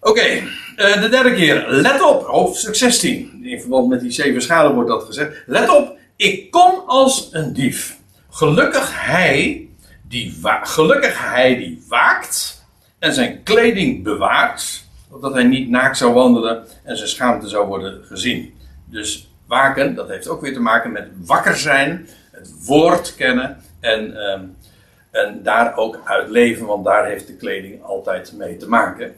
Oké, 0.00 0.10
okay, 0.10 0.42
eh, 0.76 1.00
de 1.00 1.08
derde 1.08 1.34
keer. 1.34 1.64
Let 1.68 2.02
op, 2.02 2.26
hoofdstuk 2.26 2.74
16. 2.74 3.40
In 3.42 3.60
verband 3.60 3.88
met 3.88 4.00
die 4.00 4.10
zeven 4.10 4.42
schalen 4.42 4.74
wordt 4.74 4.90
dat 4.90 5.04
gezegd. 5.04 5.42
Let 5.46 5.68
op, 5.68 5.96
ik 6.16 6.50
kom 6.50 6.82
als 6.86 7.28
een 7.32 7.52
dief. 7.52 7.98
Gelukkig 8.30 9.06
hij 9.06 9.68
die, 10.08 10.40
gelukkig 10.62 11.30
hij 11.30 11.56
die 11.56 11.84
waakt 11.88 12.64
en 12.98 13.14
zijn 13.14 13.42
kleding 13.42 14.02
bewaart, 14.02 14.84
opdat 15.10 15.32
hij 15.32 15.44
niet 15.44 15.68
naakt 15.68 15.96
zou 15.96 16.12
wandelen 16.12 16.64
en 16.84 16.96
zijn 16.96 17.08
schaamte 17.08 17.48
zou 17.48 17.66
worden 17.66 18.04
gezien. 18.04 18.54
Dus 18.84 19.30
waken, 19.46 19.94
dat 19.94 20.08
heeft 20.08 20.28
ook 20.28 20.40
weer 20.40 20.52
te 20.52 20.60
maken 20.60 20.92
met 20.92 21.08
wakker 21.24 21.56
zijn, 21.56 22.08
het 22.30 22.64
woord 22.66 23.14
kennen 23.14 23.62
en, 23.80 24.16
ehm, 24.16 24.44
en 25.10 25.42
daar 25.42 25.76
ook 25.76 26.00
uit 26.04 26.28
leven, 26.28 26.66
want 26.66 26.84
daar 26.84 27.06
heeft 27.06 27.26
de 27.26 27.36
kleding 27.36 27.82
altijd 27.82 28.32
mee 28.32 28.56
te 28.56 28.68
maken. 28.68 29.14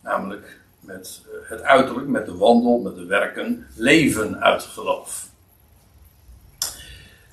Namelijk 0.00 0.58
met 0.80 1.22
eh, 1.24 1.50
het 1.50 1.62
uiterlijk, 1.62 2.06
met 2.06 2.26
de 2.26 2.36
wandel, 2.36 2.78
met 2.78 2.94
de 2.94 3.06
werken, 3.06 3.66
leven 3.74 4.42
uit 4.42 4.62
geloof. 4.62 5.32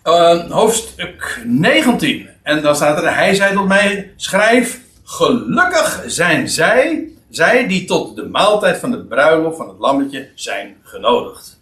Uh, 0.04 0.52
hoofdstuk 0.52 1.42
19. 1.46 2.30
En 2.44 2.62
dan 2.62 2.76
staat 2.76 3.04
er: 3.04 3.16
Hij 3.16 3.34
zei 3.34 3.54
tot 3.54 3.68
mij: 3.68 4.14
Schrijf, 4.16 4.80
gelukkig 5.04 6.04
zijn 6.06 6.50
zij, 6.50 7.11
zij 7.32 7.68
die 7.68 7.86
tot 7.86 8.16
de 8.16 8.26
maaltijd 8.26 8.78
van 8.78 8.92
het 8.92 9.08
bruiloft 9.08 9.58
van 9.58 9.68
het 9.68 9.80
lammetje 9.80 10.30
zijn 10.36 10.78
genodigd. 10.84 11.60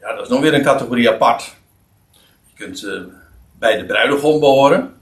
Ja, 0.00 0.14
dat 0.14 0.22
is 0.22 0.28
nog 0.28 0.40
weer 0.40 0.54
een 0.54 0.62
categorie 0.62 1.10
apart. 1.10 1.54
Je 2.46 2.64
kunt 2.64 2.82
uh, 2.82 3.02
bij 3.58 3.76
de 3.76 3.86
bruidegom 3.86 4.40
behoren. 4.40 4.94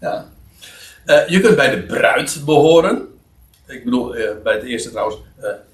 Ja. 0.00 0.28
Uh, 1.06 1.28
je 1.28 1.40
kunt 1.40 1.56
bij 1.56 1.70
de 1.70 1.82
bruid 1.82 2.42
behoren. 2.44 3.18
Ik 3.66 3.84
bedoel, 3.84 4.16
uh, 4.16 4.30
bij 4.42 4.54
het 4.54 4.62
eerste 4.62 4.90
trouwens, 4.90 5.18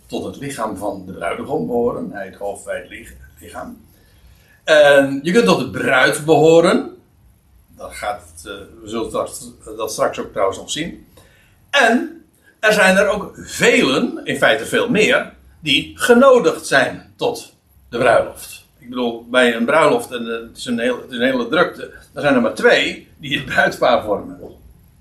tot 0.07 0.24
het 0.24 0.37
lichaam 0.37 0.76
van 0.76 1.07
de 1.07 1.12
bruidegom 1.12 1.66
behoren. 1.66 2.11
Hij 2.12 2.26
het 2.26 2.37
hoofd, 2.37 2.64
wij 2.64 2.78
het 2.78 3.16
lichaam. 3.39 3.81
Je 5.22 5.33
kunt 5.33 5.45
tot 5.45 5.59
de 5.59 5.70
bruid 5.70 6.24
behoren. 6.24 6.99
Dat 7.81 7.95
gaat, 7.95 8.43
uh, 8.47 8.53
we 8.83 8.89
zullen 8.89 9.09
straks, 9.09 9.51
dat 9.76 9.93
straks 9.93 10.18
ook 10.18 10.31
trouwens 10.33 10.59
nog 10.59 10.70
zien. 10.70 11.07
En 11.70 12.24
er 12.59 12.72
zijn 12.72 12.97
er 12.97 13.09
ook 13.09 13.33
velen, 13.35 14.20
in 14.24 14.37
feite 14.37 14.66
veel 14.66 14.89
meer, 14.89 15.33
die 15.61 15.93
genodigd 15.95 16.66
zijn 16.66 17.12
tot 17.16 17.55
de 17.89 17.99
bruiloft. 17.99 18.64
Ik 18.78 18.89
bedoel, 18.89 19.26
bij 19.31 19.55
een 19.55 19.64
bruiloft, 19.64 20.11
en 20.11 20.24
het 20.24 20.57
is 20.57 20.64
een, 20.64 20.78
heel, 20.78 20.97
het 21.01 21.11
is 21.11 21.16
een 21.16 21.24
hele 21.24 21.49
drukte, 21.49 21.91
er 22.14 22.20
zijn 22.20 22.35
er 22.35 22.41
maar 22.41 22.55
twee 22.55 23.09
die 23.16 23.37
het 23.37 23.47
bruidspaar 23.47 24.03
vormen. 24.05 24.39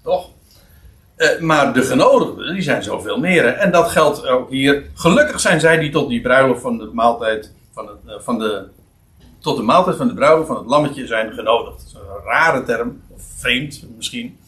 Toch? 0.04 0.30
Uh, 1.18 1.40
maar 1.40 1.74
de 1.74 1.82
genodigden, 1.82 2.54
die 2.54 2.62
zijn 2.62 2.84
zoveel 2.84 3.20
meer. 3.20 3.46
En 3.46 3.72
dat 3.72 3.90
geldt 3.90 4.26
ook 4.26 4.50
hier. 4.50 4.84
Gelukkig 4.94 5.40
zijn 5.40 5.60
zij 5.60 5.78
die 5.78 5.92
tot 5.92 6.10
die 6.10 6.22
bruiloft 6.22 6.62
van 6.62 6.78
de 6.78 6.90
maaltijd, 6.94 7.54
van, 7.74 7.88
het, 7.88 8.24
van 8.24 8.40
de 8.40 8.68
tot 9.40 9.58
de 9.58 9.64
maaltijd 9.64 9.98
van 9.98 10.08
de 10.08 10.14
bruiloft 10.14 10.48
van 10.48 10.58
het 10.58 10.66
lammetje 10.66 11.08
zijn 11.08 11.34
genodigd. 11.34 11.94
Een 11.96 12.24
rare 12.24 12.64
term, 12.64 13.02
of 13.08 13.22
vreemd 13.38 13.86
misschien. 13.96 14.40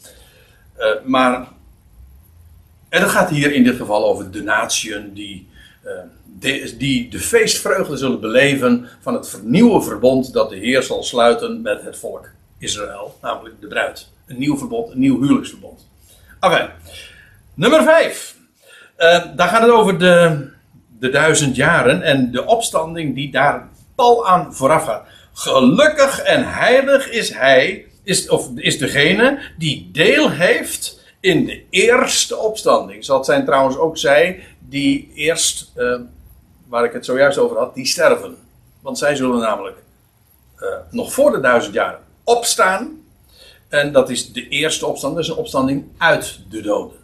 Uh, 0.77 0.85
maar, 1.03 1.47
en 2.89 3.01
het 3.01 3.09
gaat 3.09 3.29
hier 3.29 3.53
in 3.53 3.63
dit 3.63 3.75
geval 3.75 4.05
over 4.05 4.31
de 4.31 4.43
natieën 4.43 5.13
die, 5.13 5.49
uh, 5.85 5.91
de, 6.39 6.75
die 6.77 7.09
de 7.09 7.19
feestvreugde 7.19 7.97
zullen 7.97 8.19
beleven 8.19 8.87
van 9.01 9.13
het 9.13 9.39
nieuwe 9.43 9.81
verbond 9.81 10.33
dat 10.33 10.49
de 10.49 10.55
Heer 10.55 10.83
zal 10.83 11.03
sluiten 11.03 11.61
met 11.61 11.81
het 11.81 11.97
volk 11.97 12.29
Israël, 12.57 13.17
namelijk 13.21 13.61
de 13.61 13.67
bruid. 13.67 14.09
Een 14.25 14.37
nieuw 14.37 14.57
verbond, 14.57 14.91
een 14.91 14.99
nieuw 14.99 15.21
huwelijksverbond. 15.21 15.87
Oké, 16.39 16.71
nummer 17.53 17.83
5. 17.83 18.35
Uh, 18.97 19.15
eh, 19.15 19.23
daar 19.35 19.47
gaat 19.47 19.61
het 19.61 19.71
over 19.71 19.99
de, 19.99 20.47
de 20.99 21.09
duizend 21.09 21.55
jaren 21.55 22.01
en 22.01 22.31
de 22.31 22.45
opstanding 22.45 23.15
die 23.15 23.31
daar 23.31 23.69
pal 24.01 24.27
aan 24.27 24.53
vooraf. 24.55 25.01
Gelukkig 25.33 26.21
en 26.21 26.53
heilig 26.53 27.09
is 27.09 27.33
hij, 27.33 27.85
is, 28.03 28.29
of 28.29 28.49
is 28.55 28.77
degene 28.77 29.39
die 29.57 29.89
deel 29.91 30.29
heeft 30.29 30.99
in 31.19 31.45
de 31.45 31.63
eerste 31.69 32.37
opstanding. 32.37 33.05
Zoals 33.05 33.25
zijn 33.25 33.45
trouwens 33.45 33.77
ook 33.77 33.97
zij 33.97 34.43
die 34.59 35.11
eerst, 35.15 35.71
uh, 35.75 35.99
waar 36.67 36.83
ik 36.83 36.93
het 36.93 37.05
zojuist 37.05 37.37
over 37.37 37.57
had, 37.57 37.75
die 37.75 37.85
sterven. 37.85 38.37
Want 38.79 38.97
zij 38.97 39.15
zullen 39.15 39.39
namelijk 39.39 39.77
uh, 40.59 40.67
nog 40.89 41.13
voor 41.13 41.31
de 41.31 41.39
duizend 41.39 41.73
jaar 41.73 41.99
opstaan. 42.23 43.03
En 43.69 43.91
dat 43.91 44.09
is 44.09 44.33
de 44.33 44.47
eerste 44.47 44.85
opstanding, 44.85 45.21
dat 45.21 45.29
is 45.29 45.37
een 45.37 45.43
opstanding 45.43 45.85
uit 45.97 46.39
de 46.49 46.61
doden. 46.61 46.97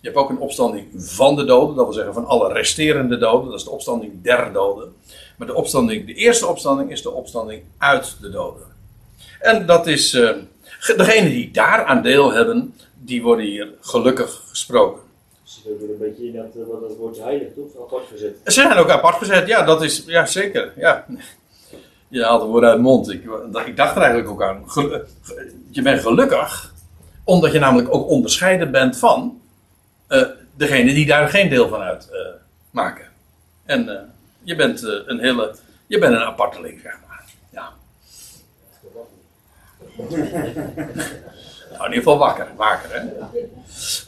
Je 0.00 0.08
hebt 0.10 0.20
ook 0.20 0.30
een 0.30 0.38
opstanding 0.38 0.86
van 0.96 1.36
de 1.36 1.44
doden, 1.44 1.76
dat 1.76 1.84
wil 1.84 1.94
zeggen 1.94 2.14
van 2.14 2.26
alle 2.26 2.52
resterende 2.52 3.18
doden. 3.18 3.50
Dat 3.50 3.58
is 3.58 3.64
de 3.64 3.70
opstanding 3.70 4.22
der 4.22 4.52
doden. 4.52 4.94
Maar 5.36 5.46
de 5.46 5.54
opstanding, 5.54 6.06
de 6.06 6.14
eerste 6.14 6.46
opstanding 6.46 6.90
is 6.90 7.02
de 7.02 7.10
opstanding 7.10 7.62
uit 7.78 8.16
de 8.20 8.30
doden. 8.30 8.66
En 9.40 9.66
dat 9.66 9.86
is, 9.86 10.14
uh, 10.14 10.30
degenen 10.96 11.30
die 11.30 11.50
daaraan 11.50 12.02
deel 12.02 12.32
hebben, 12.32 12.74
die 12.94 13.22
worden 13.22 13.44
hier 13.44 13.68
gelukkig 13.80 14.42
gesproken. 14.48 15.02
Ze 15.42 15.60
hebben 15.64 15.88
een 15.88 15.98
beetje 15.98 16.26
in 16.26 16.32
dat, 16.32 16.44
eh, 16.44 16.70
wat 16.70 16.80
dat 16.80 16.96
woordje 16.96 17.22
heilig 17.22 17.48
toch? 17.54 17.82
Apart 17.82 18.04
gezet. 18.12 18.36
Ze 18.44 18.50
zijn 18.50 18.76
ook 18.76 18.90
apart 18.90 19.16
gezet, 19.16 19.46
ja, 19.46 19.64
dat 19.64 19.82
is, 19.82 20.04
ja 20.06 20.26
zeker. 20.26 20.72
Ja. 20.76 21.06
Je 22.08 22.24
haalt 22.24 22.40
de 22.40 22.46
woorden 22.46 22.68
uit 22.68 22.78
de 22.78 22.84
mond. 22.84 23.10
Ik, 23.10 23.24
ik 23.66 23.76
dacht 23.76 23.96
er 23.96 24.02
eigenlijk 24.02 24.30
ook 24.30 24.42
aan. 24.42 24.64
Je 25.70 25.82
bent 25.82 26.00
gelukkig, 26.00 26.72
omdat 27.24 27.52
je 27.52 27.58
namelijk 27.58 27.94
ook 27.94 28.08
onderscheiden 28.08 28.70
bent 28.70 28.96
van 28.96 29.40
uh, 30.08 30.22
degene 30.56 30.94
die 30.94 31.06
daar 31.06 31.28
geen 31.28 31.48
deel 31.48 31.68
van 31.68 31.80
uitmaken. 31.80 33.04
Uh, 33.04 33.74
en 33.74 34.13
je 34.44 34.54
bent 34.56 34.82
uh, 34.82 34.90
een 35.06 35.20
hele. 35.20 35.54
Je 35.86 35.98
bent 35.98 36.14
een 36.14 36.20
aparteling, 36.22 36.80
zeg 36.82 36.96
maar. 37.08 37.24
Ja. 37.52 37.68
Nou, 41.70 41.84
in 41.86 41.94
ieder 41.94 41.94
geval 41.94 42.18
wakker. 42.18 42.46
Waker, 42.56 42.90
hè? 42.92 43.02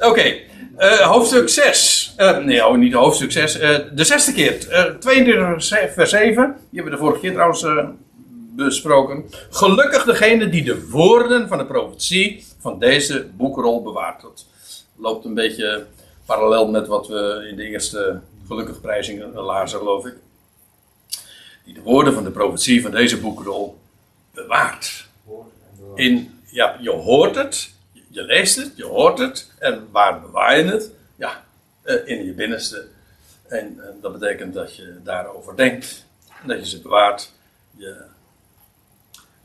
Oké, 0.08 0.34
eh, 0.76 0.98
hoofdstuk 0.98 1.48
6. 1.48 2.12
Eh, 2.16 2.38
nee, 2.38 2.66
oh, 2.66 2.76
niet 2.76 2.92
hoofdstuk 2.92 3.32
6. 3.32 3.58
eh, 3.58 3.78
de 3.92 4.04
zesde 4.04 4.32
keer. 4.32 4.68
eh 4.70 4.84
22 4.84 5.92
vers 5.94 6.10
7. 6.10 6.34
Die 6.70 6.80
hebben 6.80 6.84
we 6.84 6.90
de 6.90 6.96
vorige 6.96 7.20
keer 7.20 7.32
trouwens 7.32 7.62
eh, 7.62 7.88
besproken. 8.56 9.24
Gelukkig 9.50 10.04
degene 10.04 10.48
die 10.48 10.64
de 10.64 10.88
woorden 10.88 11.48
van 11.48 11.58
de 11.58 11.66
profetie 11.66 12.44
van 12.60 12.78
deze 12.78 13.26
boekrol 13.36 13.82
bewaart. 13.82 14.22
Dat 14.22 14.46
loopt 14.96 15.24
een 15.24 15.34
beetje 15.34 15.86
parallel 16.26 16.68
met 16.68 16.86
wat 16.86 17.08
we 17.08 17.46
in 17.50 17.56
de 17.56 17.64
eerste 17.64 18.20
gelukkig 18.48 18.80
prijzing 18.80 19.34
lazen, 19.34 19.78
geloof 19.78 20.06
ik. 20.06 20.14
Die 21.66 21.74
de 21.74 21.82
woorden 21.82 22.14
van 22.14 22.24
de 22.24 22.30
profetie 22.30 22.82
van 22.82 22.90
deze 22.90 23.20
boekrol 23.20 23.78
bewaart. 24.34 25.06
In, 25.94 26.40
ja, 26.44 26.76
je 26.80 26.90
hoort 26.90 27.34
het, 27.34 27.74
je 27.92 28.22
leest 28.22 28.56
het, 28.56 28.72
je 28.76 28.84
hoort 28.84 29.18
het. 29.18 29.52
En 29.58 29.88
waar 29.90 30.20
bewaar 30.20 30.58
je 30.58 30.64
het? 30.64 30.90
Ja, 31.16 31.44
eh, 31.82 32.08
in 32.08 32.24
je 32.24 32.32
binnenste. 32.32 32.86
En, 33.48 33.80
en 33.80 33.98
dat 34.00 34.18
betekent 34.18 34.54
dat 34.54 34.76
je 34.76 35.00
daarover 35.04 35.56
denkt. 35.56 36.06
En 36.42 36.48
dat 36.48 36.58
je 36.58 36.66
ze 36.66 36.80
bewaart. 36.80 37.32
Je, 37.76 38.04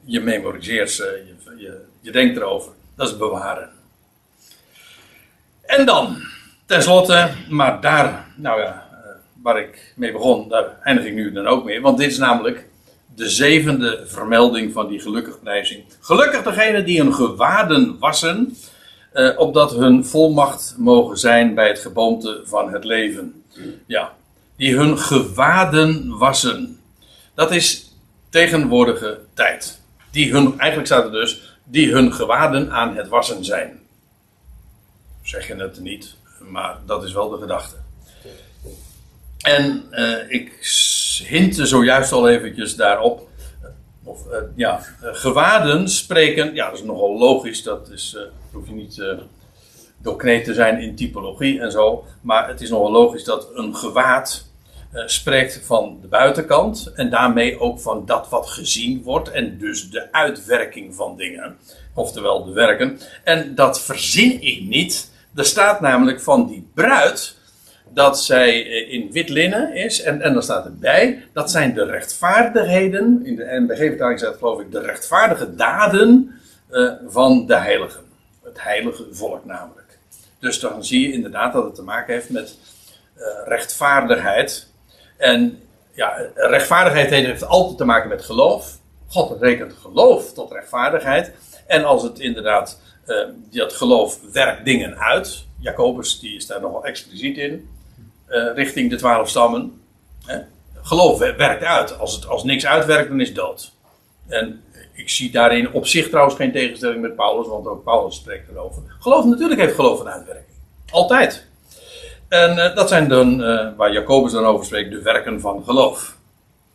je 0.04 0.20
memoriseert 0.20 0.92
ze, 0.92 1.24
je, 1.28 1.56
je, 1.58 1.86
je 2.02 2.12
denkt 2.12 2.38
erover. 2.38 2.72
Dat 2.96 3.08
is 3.08 3.18
bewaren. 3.18 3.72
En 5.62 5.86
dan, 5.86 6.22
tenslotte, 6.66 7.32
maar 7.50 7.82
daar, 7.82 8.28
nou 8.36 8.62
ja, 8.62 8.74
eh, 8.74 8.81
waar 9.44 9.60
ik 9.60 9.94
mee 9.96 10.12
begon, 10.12 10.50
daar 10.50 10.80
eindig 10.84 11.06
ik 11.06 11.14
nu 11.14 11.32
dan 11.32 11.48
ook 11.48 11.64
mee. 11.64 11.82
Want 11.82 11.98
dit 11.98 12.12
is 12.12 12.18
namelijk 12.18 12.68
de 13.16 13.30
zevende 13.30 14.04
vermelding 14.06 14.74
van 14.74 14.88
die 14.88 15.00
gelukkigprijzing. 15.00 15.84
Gelukkig 16.00 16.44
degene 16.44 16.84
die 16.84 17.02
hun 17.02 17.14
gewaden 17.14 18.00
wassen, 18.00 18.56
eh, 19.12 19.40
opdat 19.40 19.72
hun 19.76 20.06
volmacht 20.06 20.76
mogen 20.78 21.18
zijn 21.18 21.56
bij 21.56 21.68
het 21.68 21.80
geboomte 21.80 22.42
van 22.44 22.74
het 22.74 22.84
leven. 22.84 23.44
Ja, 23.86 24.14
die 24.56 24.76
hun 24.76 24.98
gewaden 24.98 26.18
wassen. 26.18 26.80
Dat 27.34 27.52
is 27.52 27.96
tegenwoordige 28.30 29.20
tijd. 29.34 29.82
Die 30.12 30.32
hun, 30.32 30.60
eigenlijk 30.60 30.86
staat 30.86 31.06
er 31.06 31.12
dus, 31.12 31.58
die 31.64 31.92
hun 31.92 32.14
gewaden 32.14 32.72
aan 32.72 32.96
het 32.96 33.08
wassen 33.08 33.46
zijn. 33.46 33.80
Zeg 35.22 35.48
je 35.48 35.56
het 35.56 35.80
niet, 35.80 36.16
maar 36.40 36.78
dat 36.86 37.04
is 37.04 37.14
wel 37.14 37.30
de 37.30 37.38
gedachte. 37.38 37.81
En 39.42 39.84
eh, 39.92 40.18
ik 40.28 40.52
hintte 41.28 41.66
zojuist 41.66 42.12
al 42.12 42.30
eventjes 42.30 42.76
daarop. 42.76 43.30
Of 44.04 44.28
eh, 44.28 44.38
ja, 44.56 44.82
gewaden 45.02 45.90
spreken, 45.90 46.54
ja, 46.54 46.70
dat 46.70 46.78
is 46.80 46.84
nogal 46.86 47.18
logisch. 47.18 47.64
Dat 47.64 47.90
is, 47.90 48.16
eh, 48.18 48.24
hoef 48.52 48.68
je 48.68 48.74
niet 48.74 49.04
doorkneed 49.98 50.44
te 50.44 50.54
zijn 50.54 50.80
in 50.80 50.96
typologie 50.96 51.60
en 51.60 51.72
zo. 51.72 52.06
Maar 52.22 52.48
het 52.48 52.62
is 52.62 52.70
nogal 52.70 52.92
logisch 52.92 53.24
dat 53.24 53.50
een 53.54 53.76
gewaad 53.76 54.50
spreekt 55.06 55.62
van 55.66 55.98
de 56.02 56.08
buitenkant. 56.08 56.92
En 56.96 57.10
daarmee 57.10 57.60
ook 57.60 57.80
van 57.80 58.06
dat 58.06 58.30
wat 58.30 58.50
gezien 58.50 59.04
wordt. 59.04 59.32
En 59.32 59.58
dus 59.58 59.90
de 59.90 60.12
uitwerking 60.12 60.96
van 60.96 61.18
dingen. 61.18 61.58
Oftewel 61.94 62.46
de 62.46 62.52
werken. 62.52 63.00
En 63.24 63.56
dat 63.56 63.82
verzin 63.82 64.42
ik 64.42 64.62
niet. 64.62 65.12
Er 65.36 65.46
staat 65.46 65.82
namelijk 65.82 66.22
van 66.22 66.48
die 66.48 66.70
bruid 66.74 67.40
dat 67.94 68.24
zij 68.24 68.66
eh, 68.66 68.94
in 68.94 69.12
wit 69.12 69.30
linnen 69.30 69.76
is. 69.76 70.02
En, 70.02 70.22
en 70.22 70.34
dan 70.34 70.44
staat 70.44 70.66
erbij, 70.66 71.24
dat 71.34 71.52
zijn 71.52 71.74
de 71.74 71.86
rechtvaardigheden, 71.86 73.22
in 73.26 73.36
de 73.36 73.60
NBG-vertaling 73.60 74.20
staat 74.20 74.38
geloof 74.38 74.60
ik, 74.60 74.72
de 74.72 74.82
rechtvaardige 74.82 75.56
daden 75.56 76.40
eh, 76.70 76.92
van 77.08 77.46
de 77.46 77.56
heiligen. 77.56 78.04
Het 78.44 78.64
heilige 78.64 79.06
volk 79.12 79.46
namelijk. 79.46 79.98
Dus 80.40 80.60
dan 80.60 80.86
zie 80.86 81.08
je 81.08 81.14
inderdaad 81.14 81.54
dat 81.54 81.64
het 81.64 81.76
te 81.76 81.84
maken 81.84 82.14
heeft 82.14 82.30
met 82.30 82.58
eh, 83.16 83.26
rechtvaardigheid. 83.46 84.68
En 85.18 85.60
ja, 85.94 86.30
rechtvaardigheid 86.36 87.10
heeft 87.10 87.46
altijd 87.46 87.78
te 87.78 87.86
maken 87.86 88.10
met 88.10 88.26
geloof. 88.26 88.80
God 89.08 89.42
rekent 89.42 89.74
geloof 89.74 90.34
tot 90.34 90.52
rechtvaardigheid. 90.52 91.32
En 91.68 91.84
als 91.84 92.04
het 92.04 92.20
inderdaad, 92.20 92.80
eh, 93.06 93.18
dat 93.50 93.74
geloof 93.74 94.20
werkt 94.34 94.66
dingen 94.66 94.98
uit. 94.98 95.46
Jacobus 95.60 96.20
die 96.20 96.36
is 96.36 96.48
daar 96.48 96.62
nogal 96.62 96.86
expliciet 96.86 97.38
in 97.38 97.70
richting 98.56 98.90
de 98.90 98.96
twaalf 98.96 99.30
stammen. 99.30 99.82
Geloof 100.82 101.18
wer- 101.20 101.38
werkt 101.38 101.64
uit. 101.64 102.00
Als, 102.00 102.16
het, 102.16 102.28
als 102.28 102.44
niks 102.44 102.66
uitwerkt, 102.66 103.10
dan 103.10 103.22
is 103.22 103.34
dood. 103.34 103.72
En 104.28 104.62
ik 104.94 105.10
zie 105.10 105.32
daarin 105.32 105.72
op 105.72 105.88
zich 105.88 106.10
trouwens 106.10 106.36
geen 106.36 106.52
tegenstelling 106.52 107.02
met 107.02 107.16
Paulus, 107.16 107.48
want 107.48 107.68
ook 107.68 107.84
Paulus 107.84 108.16
spreekt 108.16 108.50
erover. 108.50 108.82
Geloof 109.00 109.26
natuurlijk 109.26 109.60
heeft 109.60 109.76
geloof 109.76 110.00
een 110.00 110.10
uitwerking. 110.10 110.56
Altijd. 110.92 111.46
En 112.28 112.58
eh, 112.58 112.76
dat 112.76 112.90
zijn 112.90 113.08
dan, 113.08 113.44
eh, 113.44 113.68
waar 113.78 113.94
Jacobus 113.94 114.32
dan 114.32 114.46
over 114.46 114.66
spreekt, 114.66 114.92
de 114.92 115.02
werken 115.02 115.42
van 115.42 115.64
geloof. 115.66 116.16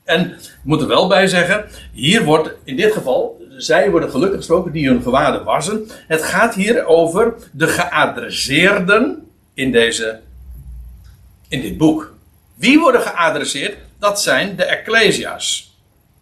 En 0.04 0.20
ik 0.30 0.59
moet 0.62 0.80
er 0.80 0.86
wel 0.88 1.09
bij 1.09 1.26
zeggen, 1.26 1.64
hier 1.92 2.24
wordt 2.24 2.54
in 2.64 2.76
dit 2.76 2.92
geval, 2.92 3.40
zij 3.57 3.90
worden 3.90 4.11
gelukkig 4.11 4.36
gesproken 4.36 4.72
die 4.72 4.88
hun 4.88 5.02
gewaden 5.02 5.44
wassen. 5.44 5.88
Het 6.07 6.22
gaat 6.22 6.54
hier 6.54 6.84
over 6.86 7.34
de 7.52 7.66
geadresseerden 7.68 9.28
in 9.54 9.72
deze 9.72 10.20
in 11.49 11.61
dit 11.61 11.78
boek. 11.78 12.14
Wie 12.55 12.78
worden 12.78 13.01
geadresseerd? 13.01 13.76
Dat 13.99 14.22
zijn 14.22 14.57
de 14.57 14.64
Ecclesia's. 14.64 15.74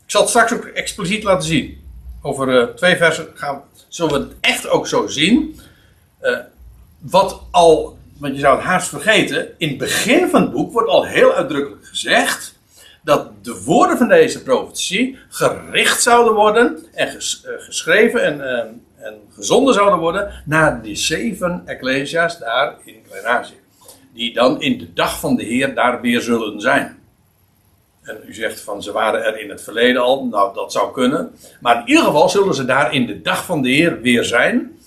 Ik 0.05 0.11
zal 0.11 0.21
het 0.21 0.31
straks 0.31 0.53
ook 0.53 0.65
expliciet 0.65 1.23
laten 1.23 1.49
zien. 1.49 1.83
Over 2.23 2.61
eh, 2.61 2.75
twee 2.75 2.97
versen 2.97 3.29
gaan, 3.35 3.63
zullen 3.89 4.13
we 4.13 4.19
het 4.19 4.37
echt 4.41 4.69
ook 4.69 4.87
zo 4.87 5.07
zien. 5.07 5.61
Eh, 6.19 6.39
wat 6.99 7.43
al, 7.51 7.99
want 8.19 8.35
je 8.35 8.41
zou 8.41 8.57
het 8.57 8.65
haast 8.65 8.89
vergeten, 8.89 9.49
in 9.59 9.69
het 9.69 9.79
begin 9.79 10.29
van 10.29 10.43
het 10.43 10.53
boek 10.53 10.73
wordt 10.73 10.89
al 10.89 11.05
heel 11.05 11.33
uitdrukkelijk 11.33 11.87
gezegd 11.87 12.59
dat 13.03 13.45
de 13.45 13.63
woorden 13.65 13.99
van 13.99 14.09
deze 14.09 14.43
profetie 14.43 15.19
gericht 15.29 16.03
zouden 16.03 16.35
worden 16.35 16.85
en 16.95 17.09
eh, 17.09 17.15
geschreven 17.59 18.25
en, 18.25 18.41
en 18.97 19.15
gezonden 19.35 19.75
zouden 19.75 19.99
worden 19.99 20.43
naar 20.45 20.83
die 20.83 20.97
zeven 20.97 21.63
Ecclesia's 21.67 22.39
daar 22.39 22.75
in 22.85 23.03
Klein-Azië 23.09 23.64
die 24.15 24.35
dan 24.35 24.61
in 24.61 24.79
de 24.79 24.93
dag 24.93 25.21
van 25.21 25.37
de 25.37 25.45
Heer 25.45 25.75
daar 25.75 26.01
weer 26.01 26.21
zullen 26.21 26.61
zijn. 26.61 26.99
En 28.03 28.21
u 28.27 28.35
zegt 28.35 28.61
van 28.61 28.83
ze 28.83 28.93
waren 28.93 29.25
er 29.25 29.41
in 29.41 29.51
het 29.51 29.63
verleden 29.63 30.03
al, 30.03 30.27
nou 30.27 30.55
dat 30.55 30.73
zou 30.73 30.93
kunnen. 30.93 31.35
Maar 31.61 31.77
in 31.81 31.89
ieder 31.89 32.05
geval 32.05 32.29
zullen 32.29 32.55
ze 32.55 32.65
daar 32.65 32.93
in 32.93 33.07
de 33.07 33.23
dag 33.23 33.45
van 33.45 33.63
de 33.63 33.69
Heer 33.69 34.01
weer 34.01 34.25
zijn. 34.25 34.79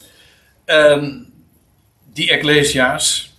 Die 2.13 2.31
Ecclesia's. 2.31 3.35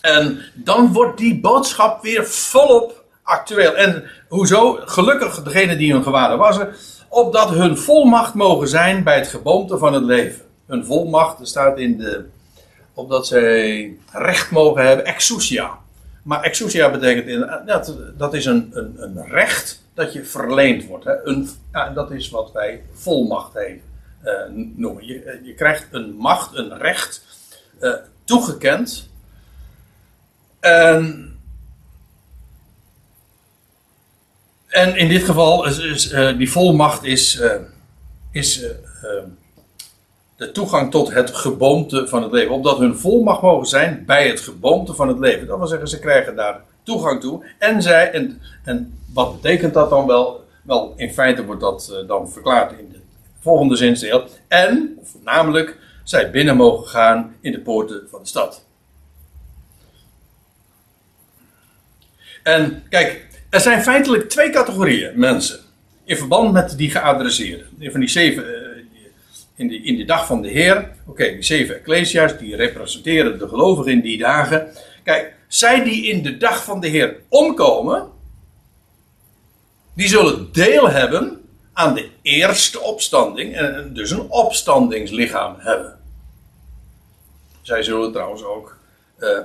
En 0.00 0.40
dan 0.54 0.92
wordt 0.92 1.18
die 1.18 1.40
boodschap 1.40 2.02
weer 2.02 2.26
volop 2.26 3.04
actueel. 3.22 3.76
En 3.76 4.10
hoezo? 4.28 4.78
Gelukkig 4.84 5.42
degene 5.42 5.76
die 5.76 5.92
hun 5.92 6.02
gewaden 6.02 6.38
wassen, 6.38 6.74
opdat 7.08 7.50
hun 7.50 7.78
volmacht 7.78 8.34
mogen 8.34 8.68
zijn 8.68 9.04
bij 9.04 9.16
het 9.16 9.28
geboomte 9.28 9.78
van 9.78 9.92
het 9.92 10.04
leven. 10.04 10.42
Hun 10.66 10.84
volmacht, 10.84 11.48
staat 11.48 11.78
in 11.78 11.98
de 11.98 12.24
opdat 13.00 13.26
zij 13.26 13.96
recht 14.12 14.50
mogen 14.50 14.86
hebben, 14.86 15.04
exousia. 15.04 15.78
Maar 16.22 16.42
exousia 16.42 16.90
betekent, 16.90 17.26
in, 17.26 17.62
dat, 17.66 17.96
dat 18.16 18.34
is 18.34 18.44
een, 18.44 18.70
een, 18.72 18.94
een 19.02 19.26
recht 19.28 19.82
dat 19.94 20.12
je 20.12 20.24
verleend 20.24 20.86
wordt. 20.86 21.04
Hè? 21.04 21.26
Een, 21.26 21.48
dat 21.94 22.10
is 22.10 22.30
wat 22.30 22.52
wij 22.52 22.82
volmacht 22.92 23.54
hebben, 23.54 23.80
eh, 24.22 24.32
noemen. 24.76 25.06
Je, 25.06 25.40
je 25.44 25.54
krijgt 25.54 25.86
een 25.90 26.14
macht, 26.14 26.54
een 26.54 26.78
recht 26.78 27.24
eh, 27.78 27.94
toegekend. 28.24 29.08
En, 30.60 31.38
en 34.66 34.96
in 34.96 35.08
dit 35.08 35.24
geval 35.24 35.66
is, 35.66 35.78
is 35.78 36.10
eh, 36.10 36.36
die 36.38 36.50
volmacht 36.50 37.04
is, 37.04 37.38
eh, 37.38 37.54
is 38.30 38.62
eh, 38.62 38.70
eh, 38.70 39.24
de 40.40 40.52
toegang 40.52 40.90
tot 40.90 41.12
het 41.12 41.30
geboomte 41.30 42.08
van 42.08 42.22
het 42.22 42.32
leven. 42.32 42.54
Opdat 42.54 42.78
hun 42.78 42.96
volmacht 42.96 43.42
mogen 43.42 43.66
zijn 43.66 44.02
bij 44.06 44.28
het 44.28 44.40
geboomte 44.40 44.94
van 44.94 45.08
het 45.08 45.18
leven. 45.18 45.46
Dat 45.46 45.58
wil 45.58 45.66
zeggen, 45.66 45.88
ze 45.88 45.98
krijgen 45.98 46.36
daar 46.36 46.60
toegang 46.82 47.20
toe. 47.20 47.44
En, 47.58 47.82
zij, 47.82 48.10
en, 48.10 48.40
en 48.64 48.98
wat 49.12 49.40
betekent 49.40 49.74
dat 49.74 49.90
dan 49.90 50.06
wel? 50.06 50.44
Wel, 50.62 50.94
in 50.96 51.12
feite 51.12 51.44
wordt 51.44 51.60
dat 51.60 51.90
eh, 51.92 52.08
dan 52.08 52.30
verklaard 52.30 52.78
in 52.78 52.88
de 52.92 52.98
volgende 53.40 53.76
zinsdeel. 53.76 54.24
En, 54.48 54.96
of 55.00 55.08
namelijk, 55.24 55.76
zij 56.04 56.30
binnen 56.30 56.56
mogen 56.56 56.88
gaan 56.88 57.36
in 57.40 57.52
de 57.52 57.60
poorten 57.60 58.06
van 58.10 58.20
de 58.22 58.28
stad. 58.28 58.64
En 62.42 62.82
kijk, 62.88 63.26
er 63.50 63.60
zijn 63.60 63.82
feitelijk 63.82 64.28
twee 64.28 64.50
categorieën 64.50 65.12
mensen. 65.18 65.60
In 66.04 66.16
verband 66.16 66.52
met 66.52 66.76
die 66.76 66.90
geadresseerden. 66.90 67.66
Van 67.80 68.00
die 68.00 68.08
zeven, 68.08 68.44
eh, 68.44 68.59
in 69.60 69.68
de, 69.68 69.82
in 69.82 69.96
de 69.96 70.04
dag 70.04 70.26
van 70.26 70.42
de 70.42 70.48
Heer. 70.48 70.90
Oké, 71.06 71.24
die 71.24 71.42
zeven 71.42 71.76
ecclesia's, 71.76 72.38
die 72.38 72.56
representeren 72.56 73.38
de 73.38 73.48
gelovigen 73.48 73.92
in 73.92 74.00
die 74.00 74.18
dagen. 74.18 74.68
Kijk, 75.04 75.34
zij 75.48 75.84
die 75.84 76.06
in 76.06 76.22
de 76.22 76.36
dag 76.36 76.64
van 76.64 76.80
de 76.80 76.88
Heer 76.88 77.16
omkomen, 77.28 78.08
die 79.94 80.08
zullen 80.08 80.52
deel 80.52 80.90
hebben 80.90 81.40
aan 81.72 81.94
de 81.94 82.08
eerste 82.22 82.80
opstanding 82.80 83.54
en 83.54 83.90
dus 83.94 84.10
een 84.10 84.30
opstandingslichaam 84.30 85.54
hebben. 85.58 85.98
Zij 87.62 87.82
zullen 87.82 88.12
trouwens 88.12 88.44
ook 88.44 88.76
uh, 89.18 89.38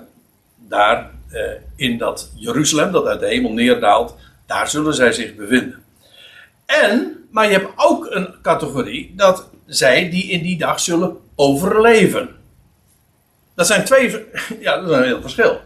daar 0.55 1.11
uh, 1.32 1.51
in 1.76 1.97
dat 1.97 2.32
Jeruzalem 2.36 2.91
dat 2.91 3.05
uit 3.05 3.20
de 3.20 3.28
hemel 3.28 3.51
neerdaalt, 3.51 4.16
daar 4.45 4.70
zullen 4.70 4.93
zij 4.93 5.11
zich 5.11 5.36
bevinden. 5.36 5.84
En, 6.66 7.28
maar 7.32 7.45
je 7.45 7.51
hebt 7.51 7.72
ook 7.76 8.07
een 8.09 8.36
categorie 8.41 9.13
dat 9.16 9.49
zij 9.66 10.09
die 10.09 10.24
in 10.24 10.41
die 10.41 10.57
dag 10.57 10.80
zullen 10.80 11.18
overleven. 11.36 12.30
Dat 13.55 13.68
zijn 13.68 13.86
twee, 13.86 14.09
ja, 14.59 14.78
dat 14.78 14.89
is 14.89 14.97
een 14.97 15.03
heel 15.03 15.22
verschil. 15.22 15.59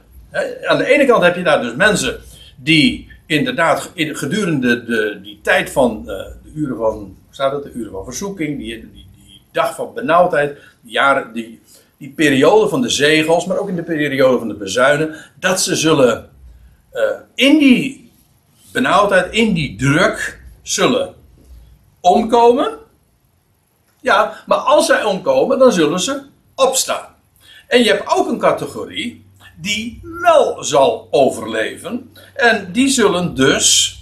Aan 0.66 0.78
de 0.78 0.86
ene 0.86 1.06
kant 1.06 1.24
heb 1.24 1.36
je 1.36 1.44
daar 1.44 1.62
dus 1.62 1.76
mensen 1.76 2.20
die 2.56 3.08
inderdaad 3.26 3.92
in, 3.94 4.16
gedurende 4.16 4.84
de, 4.84 5.20
die 5.24 5.40
tijd 5.42 5.70
van 5.70 6.00
uh, 6.02 6.08
de 6.44 6.52
uren 6.54 6.78
van, 6.78 7.18
staat 7.30 7.52
het, 7.52 7.64
de 7.64 7.72
uren 7.72 7.92
van 7.92 8.04
verzoeking, 8.04 8.58
die, 8.58 8.80
die, 8.80 9.08
die 9.26 9.42
dag 9.52 9.76
van 9.76 9.94
benauwdheid, 9.94 10.58
die 10.82 10.92
jaren, 10.92 11.34
die, 11.34 11.62
die 11.98 12.10
periode 12.10 12.70
van 12.70 12.82
de 12.82 12.90
zegels, 12.90 13.46
maar 13.46 13.58
ook 13.58 13.70
in 13.70 13.76
de 13.76 13.84
periode 13.84 14.38
van 14.38 14.48
de 14.48 14.54
bezuinen, 14.54 15.16
dat 15.40 15.62
ze 15.62 15.76
zullen 15.76 16.30
uh, 16.94 17.02
in 17.36 17.58
die 17.58 18.12
benauwdheid, 18.72 19.34
in 19.34 19.54
die 19.54 19.76
druk, 19.76 20.42
zullen 20.62 21.14
omkomen. 22.00 22.78
Ja, 24.02 24.44
maar 24.46 24.58
als 24.58 24.86
zij 24.86 25.04
omkomen, 25.04 25.60
dan 25.60 25.72
zullen 25.72 26.00
ze 26.00 26.22
opstaan. 26.56 27.16
En 27.68 27.84
je 27.84 27.90
hebt 27.90 28.08
ook 28.08 28.28
een 28.28 28.40
categorie 28.40 29.26
die 29.62 30.02
wel 30.22 30.64
zal 30.64 31.08
overleven. 31.12 32.12
En 32.34 32.72
die 32.72 32.90
zullen 32.90 33.36
dus 33.36 33.98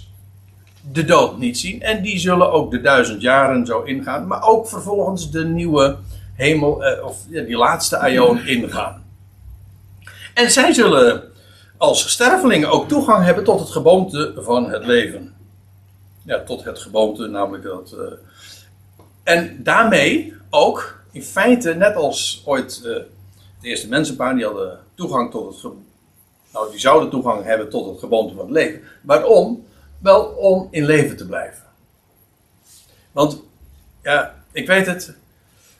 de 0.92 1.04
dood 1.04 1.38
niet 1.38 1.58
zien. 1.58 1.82
En 1.82 2.02
die 2.02 2.18
zullen 2.18 2.52
ook 2.52 2.70
de 2.70 2.80
duizend 2.80 3.22
jaren 3.22 3.66
zo 3.66 3.82
ingaan. 3.82 4.26
Maar 4.26 4.42
ook 4.42 4.68
vervolgens 4.68 5.30
de 5.30 5.44
nieuwe 5.44 5.96
hemel, 6.34 6.84
eh, 6.84 7.04
of 7.04 7.16
ja, 7.28 7.42
die 7.42 7.56
laatste 7.56 7.98
aion 7.98 8.46
ingaan. 8.56 9.04
En 10.34 10.50
zij 10.50 10.72
zullen 10.72 11.22
als 11.76 12.10
stervelingen 12.10 12.70
ook 12.70 12.88
toegang 12.88 13.24
hebben 13.24 13.44
tot 13.44 13.60
het 13.60 13.70
geboomte 13.70 14.32
van 14.36 14.70
het 14.70 14.86
leven. 14.86 15.34
Ja, 16.24 16.42
tot 16.42 16.64
het 16.64 16.78
geboomte, 16.78 17.26
namelijk 17.26 17.64
dat. 17.64 17.94
Uh, 17.98 18.00
en 19.28 19.62
daarmee 19.62 20.34
ook, 20.50 21.02
in 21.12 21.22
feite, 21.22 21.74
net 21.74 21.94
als 21.94 22.42
ooit 22.44 22.80
uh, 22.84 22.96
de 23.60 23.68
eerste 23.68 23.88
mensenpaar, 23.88 24.34
die 24.34 24.44
hadden 24.44 24.78
toegang 24.94 25.30
tot 25.30 25.62
het. 25.62 25.72
Nou, 26.52 26.70
die 26.70 26.80
zouden 26.80 27.10
toegang 27.10 27.44
hebben 27.44 27.70
tot 27.70 27.86
het 27.86 27.98
geboomte 27.98 28.34
van 28.34 28.44
het 28.44 28.54
leven. 28.54 28.82
Waarom? 29.02 29.66
Wel 29.98 30.24
om 30.24 30.68
in 30.70 30.84
leven 30.84 31.16
te 31.16 31.26
blijven. 31.26 31.62
Want, 33.12 33.42
ja, 34.02 34.34
ik 34.52 34.66
weet 34.66 34.86
het. 34.86 35.16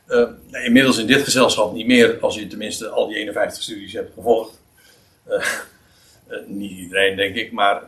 Uh, 0.09 0.28
inmiddels 0.64 0.99
in 0.99 1.07
dit 1.07 1.22
gezelschap 1.22 1.72
niet 1.72 1.86
meer, 1.86 2.18
als 2.20 2.34
je 2.34 2.46
tenminste 2.46 2.88
al 2.88 3.09
die 3.09 3.16
51 3.16 3.62
studies 3.62 3.92
hebt 3.92 4.14
gevolgd. 4.14 4.61
Uh, 5.28 5.44
niet 6.46 6.70
iedereen, 6.70 7.16
denk 7.16 7.34
ik, 7.34 7.53
maar 7.53 7.82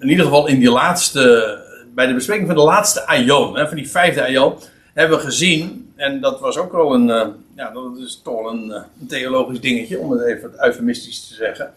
in 0.00 0.08
ieder 0.08 0.24
geval 0.24 0.46
in 0.46 0.58
die 0.58 0.70
laatste, 0.70 1.58
bij 1.94 2.06
de 2.06 2.14
bespreking 2.14 2.46
van 2.46 2.56
de 2.56 2.62
laatste 2.62 3.06
aion, 3.06 3.56
van 3.56 3.76
die 3.76 3.90
vijfde 3.90 4.22
aion, 4.22 4.58
hebben 4.92 5.20
gezien, 5.20 5.92
en 5.96 6.20
dat 6.20 6.40
was 6.40 6.56
ook 6.56 6.72
wel 6.72 6.94
een, 6.94 7.06
ja, 7.56 7.70
dat 7.70 7.98
is 7.98 8.20
toch 8.24 8.52
een, 8.52 8.70
een, 8.70 9.06
theologisch 9.08 9.60
dingetje, 9.60 9.98
om 9.98 10.10
het 10.10 10.26
even 10.26 10.64
eufemistisch 10.64 11.28
te 11.28 11.34
zeggen, 11.34 11.74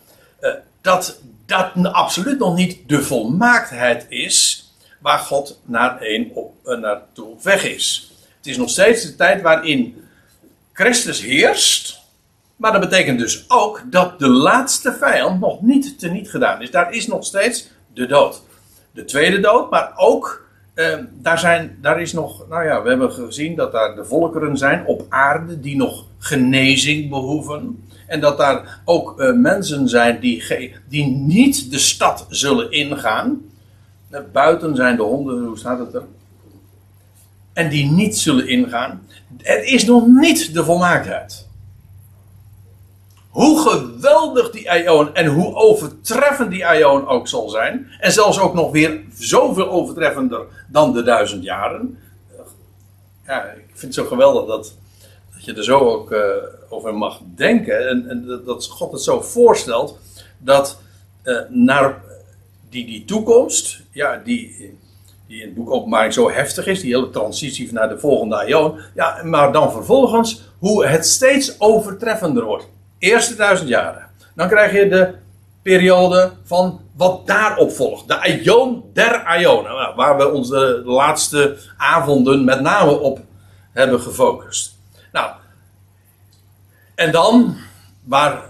dat 0.82 1.20
dat 1.46 1.72
absoluut 1.92 2.40
nog 2.40 2.56
niet 2.56 2.78
de 2.88 3.02
volmaaktheid 3.02 4.06
is 4.10 4.66
waar 5.00 5.20
God 5.20 5.60
naar 5.64 5.98
een 6.00 6.32
op, 6.34 6.54
naartoe 6.64 7.36
weg 7.42 7.64
is. 7.64 8.12
Het 8.38 8.48
is 8.48 8.58
nog 8.58 8.70
steeds 8.70 9.04
de 9.04 9.16
tijd 9.16 9.42
waarin 9.42 10.04
Christus 10.74 11.22
heerst. 11.22 12.04
Maar 12.56 12.72
dat 12.72 12.82
betekent 12.82 13.20
dus 13.20 13.46
ook 13.48 13.84
dat 13.86 14.20
de 14.20 14.30
laatste 14.30 14.94
vijand 14.94 15.40
nog 15.40 15.62
niet 15.62 16.00
teniet 16.00 16.30
gedaan 16.30 16.62
is. 16.62 16.72
Daar 16.72 16.94
is 16.94 17.08
nog 17.08 17.26
steeds 17.26 17.68
de 17.94 18.06
dood. 18.06 18.42
De 18.92 19.06
tweede 19.06 19.40
dood, 19.40 19.70
maar 19.70 19.94
ook 19.96 20.45
eh, 20.76 20.98
daar, 21.22 21.40
zijn, 21.40 21.78
daar 21.82 22.02
is 22.02 22.14
nog, 22.14 22.48
nou 22.50 22.66
ja, 22.66 22.82
we 22.82 22.90
hebben 22.90 23.12
gezien 23.12 23.56
dat 23.56 23.72
daar 23.72 23.96
de 23.96 24.06
volkeren 24.06 24.58
zijn 24.58 24.86
op 24.86 25.06
aarde 25.10 25.60
die 25.60 25.76
nog 25.76 26.06
genezing 26.18 27.10
behoeven. 27.10 27.84
En 28.08 28.20
dat 28.20 28.38
daar 28.38 28.82
ook 28.86 29.22
uh, 29.22 29.34
mensen 29.34 29.88
zijn 29.88 30.20
die, 30.20 30.44
die 30.90 31.06
niet 31.06 31.72
de 31.72 31.80
stad 31.80 32.26
zullen 32.30 32.72
ingaan. 32.72 33.42
buiten 34.32 34.76
zijn 34.76 34.96
de 34.96 35.04
honden, 35.04 35.46
hoe 35.46 35.58
staat 35.58 35.80
het 35.80 35.94
er? 35.94 36.04
en 37.56 37.70
die 37.70 37.86
niet 37.86 38.18
zullen 38.18 38.48
ingaan. 38.48 39.02
Het 39.38 39.66
is 39.66 39.86
nog 39.86 40.08
niet 40.08 40.54
de 40.54 40.64
volmaaktheid. 40.64 41.48
Hoe 43.36 43.70
geweldig 43.70 44.52
die 44.52 44.72
Aion 44.72 45.16
en 45.16 45.26
hoe 45.26 45.56
overtreffend 45.56 46.52
die 46.52 46.66
Aion 46.66 47.08
ook 47.08 47.28
zal 47.28 47.50
zijn. 47.50 47.88
En 48.00 48.12
zelfs 48.12 48.40
ook 48.40 48.54
nog 48.54 48.72
weer 48.72 49.02
zoveel 49.18 49.70
overtreffender 49.70 50.42
dan 50.68 50.94
de 50.94 51.04
duizend 51.04 51.44
jaren. 51.44 52.00
Ja, 53.26 53.44
ik 53.44 53.66
vind 53.68 53.82
het 53.82 53.94
zo 53.94 54.06
geweldig 54.06 54.46
dat, 54.46 54.76
dat 55.34 55.46
je 55.46 55.54
er 55.54 55.64
zo 55.64 55.80
ook 55.80 56.12
uh, 56.12 56.20
over 56.70 56.96
mag 56.96 57.20
denken. 57.36 57.90
En, 57.90 58.10
en, 58.10 58.42
dat 58.46 58.68
God 58.68 58.92
het 58.92 59.02
zo 59.02 59.22
voorstelt 59.22 59.98
dat 60.38 60.80
uh, 61.24 61.40
naar 61.50 62.02
die, 62.70 62.86
die 62.86 63.06
toekomst, 63.06 63.82
ja, 63.92 64.22
die 64.24 64.74
die 65.28 65.42
in 65.42 65.46
het 65.46 65.56
boek 65.56 65.70
Openbaring 65.70 66.14
zo 66.14 66.32
heftig 66.32 66.68
is, 66.68 66.82
die 66.82 66.96
hele 66.96 67.10
transitie 67.10 67.74
naar 67.74 67.90
de 67.90 68.00
volgende 68.00 68.36
aion. 68.36 68.80
Ja, 68.94 69.24
maar 69.24 69.52
dan 69.52 69.72
vervolgens 69.72 70.42
hoe 70.60 70.86
het 70.86 71.06
steeds 71.06 71.60
overtreffender 71.60 72.44
wordt. 72.44 72.74
Eerste 73.06 73.36
duizend 73.36 73.70
jaren. 73.70 74.10
Dan 74.36 74.48
krijg 74.48 74.74
je 74.74 74.88
de 74.88 75.14
periode 75.62 76.32
van 76.44 76.82
wat 76.96 77.28
daarop 77.28 77.72
volgt. 77.72 78.08
De 78.08 78.20
aion 78.20 78.90
der 78.94 79.24
aionen. 79.24 79.72
Nou, 79.72 79.96
waar 79.96 80.18
we 80.18 80.32
onze 80.32 80.82
laatste 80.86 81.58
avonden 81.78 82.44
met 82.44 82.62
name 82.62 82.92
op 82.92 83.20
hebben 83.72 84.02
gefocust. 84.02 84.78
Nou, 85.12 85.32
en 86.96 87.12
dan, 87.12 87.58
waar 88.04 88.44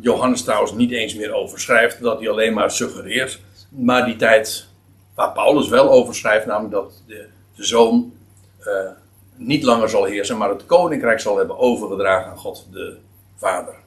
Johannes 0.00 0.42
trouwens 0.44 0.72
niet 0.72 0.90
eens 0.90 1.14
meer 1.14 1.32
over 1.32 1.60
schrijft, 1.60 2.00
dat 2.00 2.18
hij 2.18 2.28
alleen 2.28 2.54
maar 2.54 2.70
suggereert, 2.70 3.40
maar 3.68 4.04
die 4.04 4.16
tijd 4.16 4.70
Waar 5.14 5.32
Paulus 5.32 5.68
wel 5.68 5.90
over 5.90 6.14
schrijft, 6.14 6.46
namelijk 6.46 6.72
dat 6.72 7.02
de, 7.06 7.28
de 7.54 7.64
zoon 7.64 8.12
uh, 8.60 8.90
niet 9.36 9.62
langer 9.62 9.88
zal 9.88 10.04
heersen, 10.04 10.38
maar 10.38 10.48
het 10.48 10.66
koninkrijk 10.66 11.20
zal 11.20 11.36
hebben 11.36 11.58
overgedragen 11.58 12.30
aan 12.30 12.38
God 12.38 12.66
de 12.70 12.96
Vader. 13.36 13.81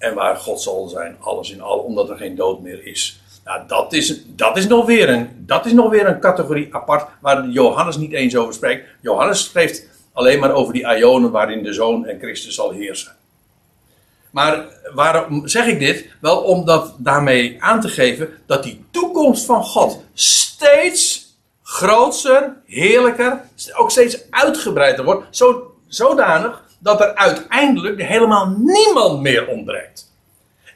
En 0.00 0.14
waar 0.14 0.36
God 0.36 0.60
zal 0.60 0.88
zijn, 0.88 1.16
alles 1.20 1.50
in 1.50 1.60
al, 1.60 1.78
omdat 1.78 2.08
er 2.10 2.16
geen 2.16 2.36
dood 2.36 2.60
meer 2.60 2.86
is. 2.86 3.20
Nou, 3.44 3.62
dat 3.66 3.92
is, 3.92 4.22
dat 4.26 4.56
is, 4.56 4.66
nog, 4.66 4.86
weer 4.86 5.08
een, 5.08 5.28
dat 5.46 5.66
is 5.66 5.72
nog 5.72 5.90
weer 5.90 6.06
een 6.06 6.20
categorie 6.20 6.74
apart 6.74 7.08
waar 7.20 7.48
Johannes 7.48 7.96
niet 7.96 8.12
eens 8.12 8.36
over 8.36 8.54
spreekt. 8.54 8.88
Johannes 9.00 9.44
spreekt 9.44 9.88
alleen 10.12 10.40
maar 10.40 10.52
over 10.52 10.72
die 10.72 10.86
aionen 10.86 11.30
waarin 11.30 11.62
de 11.62 11.72
zoon 11.72 12.06
en 12.06 12.18
Christus 12.18 12.54
zal 12.54 12.70
heersen. 12.70 13.16
Maar 14.30 14.64
waarom 14.94 15.48
zeg 15.48 15.66
ik 15.66 15.78
dit? 15.78 16.08
Wel 16.20 16.42
om 16.42 16.64
dat 16.64 16.94
daarmee 16.98 17.62
aan 17.62 17.80
te 17.80 17.88
geven 17.88 18.28
dat 18.46 18.62
die 18.62 18.84
toekomst 18.90 19.44
van 19.44 19.64
God 19.64 20.02
steeds 20.14 21.34
groter, 21.62 22.56
heerlijker, 22.66 23.40
ook 23.76 23.90
steeds 23.90 24.30
uitgebreider 24.30 25.04
wordt. 25.04 25.36
Zo, 25.36 25.74
zodanig 25.88 26.62
dat 26.80 27.00
er 27.00 27.14
uiteindelijk 27.14 28.02
helemaal 28.02 28.54
niemand 28.58 29.20
meer 29.20 29.46
ontbreekt. 29.48 30.12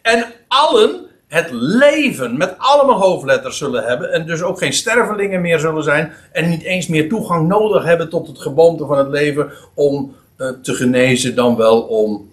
En 0.03 0.25
allen 0.49 1.07
het 1.29 1.49
leven 1.51 2.37
met 2.37 2.55
allemaal 2.59 3.01
hoofdletters 3.01 3.59
zullen 3.59 3.85
hebben. 3.85 4.13
En 4.13 4.27
dus 4.27 4.43
ook 4.43 4.59
geen 4.59 4.73
stervelingen 4.73 5.41
meer 5.41 5.59
zullen 5.59 5.83
zijn. 5.83 6.13
En 6.33 6.49
niet 6.49 6.63
eens 6.63 6.87
meer 6.87 7.09
toegang 7.09 7.49
nodig 7.49 7.85
hebben 7.85 8.09
tot 8.09 8.27
het 8.27 8.39
geboomte 8.39 8.87
van 8.87 8.99
het 8.99 9.09
leven 9.09 9.51
om 9.75 10.17
uh, 10.39 10.49
te 10.63 10.75
genezen, 10.75 11.35
dan 11.35 11.57
wel 11.57 11.83
om. 11.83 12.33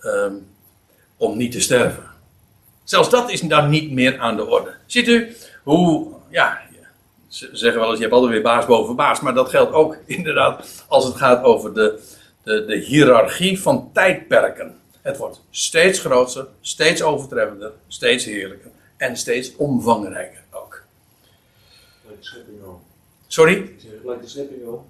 Uh, 0.00 0.32
om 1.16 1.36
niet 1.36 1.52
te 1.52 1.60
sterven. 1.60 2.02
Zelfs 2.84 3.10
dat 3.10 3.30
is 3.30 3.40
dan 3.40 3.70
niet 3.70 3.92
meer 3.92 4.18
aan 4.18 4.36
de 4.36 4.46
orde. 4.46 4.74
Ziet 4.86 5.08
u 5.08 5.36
hoe, 5.62 6.06
ja, 6.28 6.60
ze 7.28 7.48
zeggen 7.52 7.80
wel 7.80 7.88
eens, 7.88 7.96
je 7.96 8.02
hebt 8.02 8.14
altijd 8.14 8.32
weer 8.32 8.42
baas 8.42 8.66
boven 8.66 8.96
baas, 8.96 9.20
maar 9.20 9.34
dat 9.34 9.48
geldt 9.48 9.72
ook 9.72 9.96
inderdaad 10.06 10.84
als 10.88 11.04
het 11.04 11.16
gaat 11.16 11.44
over 11.44 11.74
de, 11.74 12.00
de, 12.46 12.64
de 12.64 12.76
hiërarchie 12.76 13.60
van 13.60 13.90
tijdperken. 13.92 14.74
Het 15.02 15.16
wordt 15.16 15.40
steeds 15.50 16.00
groter, 16.00 16.46
steeds 16.60 17.02
overtreffender, 17.02 17.72
steeds 17.88 18.24
heerlijker 18.24 18.70
en 18.96 19.16
steeds 19.16 19.56
omvangrijker 19.56 20.42
ook. 20.50 20.82
Sorry? 23.26 23.70
Gelijk 24.00 24.20
de 24.20 24.28
schepping 24.28 24.66
al. 24.66 24.86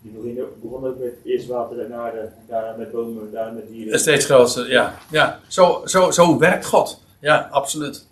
Die 0.00 0.44
begon 0.62 0.86
ook 0.86 0.98
met 0.98 1.12
eerst 1.24 1.46
water 1.46 1.80
en 1.80 1.94
aarde, 1.94 2.32
daarna 2.48 2.76
met 2.76 2.92
bomen, 2.92 3.32
daarna 3.32 3.52
met 3.52 3.68
dieren. 3.68 3.98
Steeds 3.98 4.24
groter, 4.24 4.70
ja. 4.70 4.98
ja. 5.10 5.40
Zo, 5.48 5.82
zo, 5.84 6.10
zo 6.10 6.38
werkt 6.38 6.66
God. 6.66 7.02
Ja, 7.18 7.48
absoluut. 7.50 8.06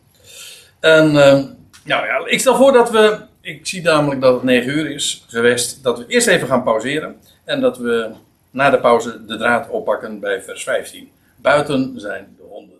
En, 0.80 1.06
uh, 1.06 1.44
nou 1.84 2.06
ja, 2.06 2.26
ik 2.26 2.40
stel 2.40 2.56
voor 2.56 2.72
dat 2.72 2.90
we 2.90 3.18
ik 3.40 3.66
zie 3.66 3.82
namelijk 3.82 4.20
dat 4.20 4.34
het 4.34 4.42
9 4.42 4.70
uur 4.70 4.90
is 4.90 5.24
geweest. 5.28 5.82
Dat 5.82 5.98
we 5.98 6.06
eerst 6.06 6.26
even 6.26 6.48
gaan 6.48 6.62
pauzeren. 6.62 7.16
En 7.44 7.60
dat 7.60 7.78
we 7.78 8.10
na 8.54 8.70
de 8.70 8.80
pauze 8.80 9.24
de 9.24 9.36
draad 9.36 9.68
oppakken 9.68 10.20
bij 10.20 10.42
vers 10.42 10.62
15. 10.62 11.10
Buiten 11.36 11.92
zijn 11.96 12.34
de 12.36 12.42
honden. 12.42 12.78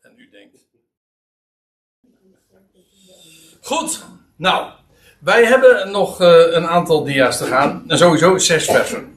En 0.00 0.12
u 0.16 0.28
denkt. 0.30 0.66
Goed, 3.60 4.04
nou. 4.36 4.70
Wij 5.18 5.44
hebben 5.44 5.90
nog 5.90 6.20
uh, 6.20 6.52
een 6.52 6.66
aantal 6.66 7.04
dia's 7.04 7.38
te 7.38 7.44
gaan. 7.44 7.84
En 7.86 7.98
sowieso 7.98 8.38
zes 8.38 8.64
versen. 8.64 9.14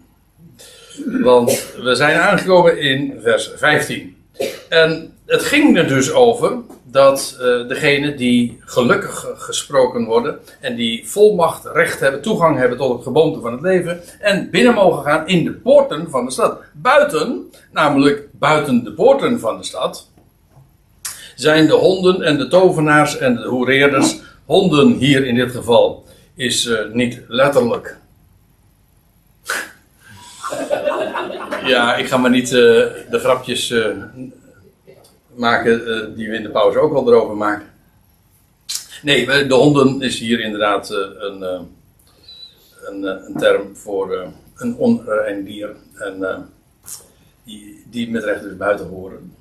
Want 1.06 1.74
we 1.78 1.96
zijn 1.96 2.20
aangekomen 2.20 2.80
in 2.80 3.20
vers 3.22 3.52
15. 3.56 4.24
En 4.70 5.18
het 5.26 5.44
ging 5.44 5.78
er 5.78 5.88
dus 5.88 6.12
over 6.12 6.58
dat 6.92 7.38
uh, 7.40 7.68
degenen 7.68 8.18
die 8.18 8.60
gelukkig 8.66 9.28
gesproken 9.38 10.06
worden 10.06 10.40
en 10.60 10.76
die 10.76 11.10
volmacht, 11.10 11.66
recht 11.66 12.00
hebben, 12.00 12.22
toegang 12.22 12.58
hebben 12.58 12.78
tot 12.78 12.94
het 12.94 13.04
geboomte 13.04 13.40
van 13.40 13.52
het 13.52 13.62
leven 13.62 14.02
en 14.20 14.50
binnen 14.50 14.74
mogen 14.74 15.04
gaan 15.04 15.28
in 15.28 15.44
de 15.44 15.52
poorten 15.54 16.10
van 16.10 16.26
de 16.26 16.32
stad. 16.32 16.60
Buiten, 16.74 17.52
namelijk 17.72 18.28
buiten 18.32 18.84
de 18.84 18.92
poorten 18.92 19.40
van 19.40 19.58
de 19.58 19.64
stad, 19.64 20.10
zijn 21.36 21.68
de 21.68 21.74
honden 21.74 22.22
en 22.22 22.38
de 22.38 22.48
tovenaars 22.48 23.18
en 23.18 23.36
de 23.36 23.48
hoereerders. 23.48 24.20
Honden 24.46 24.92
hier 24.92 25.26
in 25.26 25.36
dit 25.36 25.52
geval 25.52 26.06
is 26.36 26.66
uh, 26.66 26.80
niet 26.94 27.22
letterlijk. 27.28 27.98
ja, 31.66 31.96
ik 31.96 32.08
ga 32.08 32.18
maar 32.18 32.30
niet 32.30 32.52
uh, 32.52 32.60
de 33.10 33.20
grapjes 33.20 33.74
maken 35.36 35.88
uh, 35.88 36.16
die 36.16 36.30
we 36.30 36.36
in 36.36 36.44
de 36.44 36.50
pauze 36.50 36.80
ook 36.80 36.92
wel 36.92 37.08
erover 37.08 37.36
maken. 37.36 37.70
Nee, 39.02 39.26
de 39.48 39.54
honden 39.54 40.02
is 40.02 40.20
hier 40.20 40.40
inderdaad 40.40 40.92
uh, 40.92 40.98
een, 40.98 41.40
uh, 41.40 41.60
een, 42.86 43.04
een, 43.04 43.36
term 43.38 43.76
voor 43.76 44.32
een 44.56 44.76
onrein 44.76 45.44
dier. 45.44 45.76
En 45.94 46.50
die, 47.44 47.84
die 47.90 48.12
met 48.12 48.24
recht 48.24 48.44
dus 48.44 48.58
buiten 48.58 48.88
horen. 48.88 49.36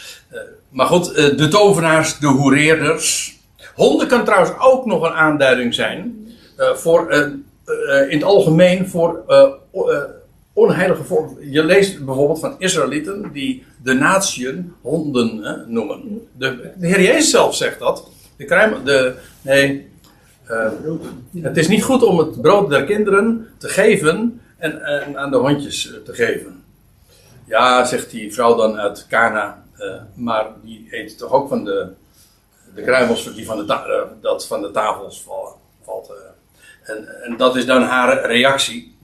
maar 0.68 0.86
goed, 0.86 1.14
de 1.14 1.48
tovenaars, 1.48 2.18
de 2.18 2.26
hoereerders. 2.26 3.38
Honden 3.74 4.08
kan 4.08 4.24
trouwens 4.24 4.52
ook 4.58 4.86
nog 4.86 5.02
een 5.02 5.12
aanduiding 5.12 5.74
zijn 5.74 6.28
voor 6.56 7.12
in 8.08 8.16
het 8.16 8.22
algemeen 8.22 8.88
voor 8.88 9.24
onheilige 10.58 11.04
volk. 11.04 11.38
Je 11.40 11.64
leest 11.64 12.04
bijvoorbeeld 12.04 12.40
van 12.40 12.54
Israëlieten 12.58 13.32
die 13.32 13.64
de 13.82 13.92
natieën 13.92 14.74
honden 14.80 15.42
hè, 15.42 15.66
noemen. 15.66 16.28
De, 16.36 16.72
de, 16.76 16.86
Heer 16.86 17.02
Jezus 17.02 17.30
zelf 17.30 17.54
zegt 17.54 17.78
dat. 17.78 18.10
De 18.36 18.44
kruim, 18.44 18.84
de, 18.84 19.14
nee, 19.42 19.90
uh, 20.50 20.70
het 21.42 21.56
is 21.56 21.68
niet 21.68 21.82
goed 21.82 22.02
om 22.02 22.18
het 22.18 22.40
brood 22.40 22.70
der 22.70 22.84
kinderen 22.84 23.48
te 23.58 23.68
geven 23.68 24.40
en, 24.56 25.16
aan 25.16 25.30
de 25.30 25.36
hondjes 25.36 25.92
te 26.04 26.14
geven. 26.14 26.62
Ja, 27.44 27.84
zegt 27.84 28.10
die 28.10 28.34
vrouw 28.34 28.56
dan 28.56 28.78
uit 28.78 29.06
Cana, 29.08 29.64
uh, 29.78 29.94
maar 30.14 30.46
die 30.62 30.88
eet 30.90 31.18
toch 31.18 31.32
ook 31.32 31.48
van 31.48 31.64
de, 31.64 31.86
de 32.74 32.82
kruimels 32.82 33.34
die 33.34 33.46
van 33.46 33.66
de, 33.66 34.06
dat 34.20 34.46
van 34.46 34.62
de 34.62 34.70
tafels 34.70 35.22
vallen, 35.22 35.52
valt. 35.84 36.12
en, 36.82 37.22
en 37.24 37.36
dat 37.36 37.56
is 37.56 37.66
dan 37.66 37.82
haar 37.82 38.26
reactie. 38.26 38.97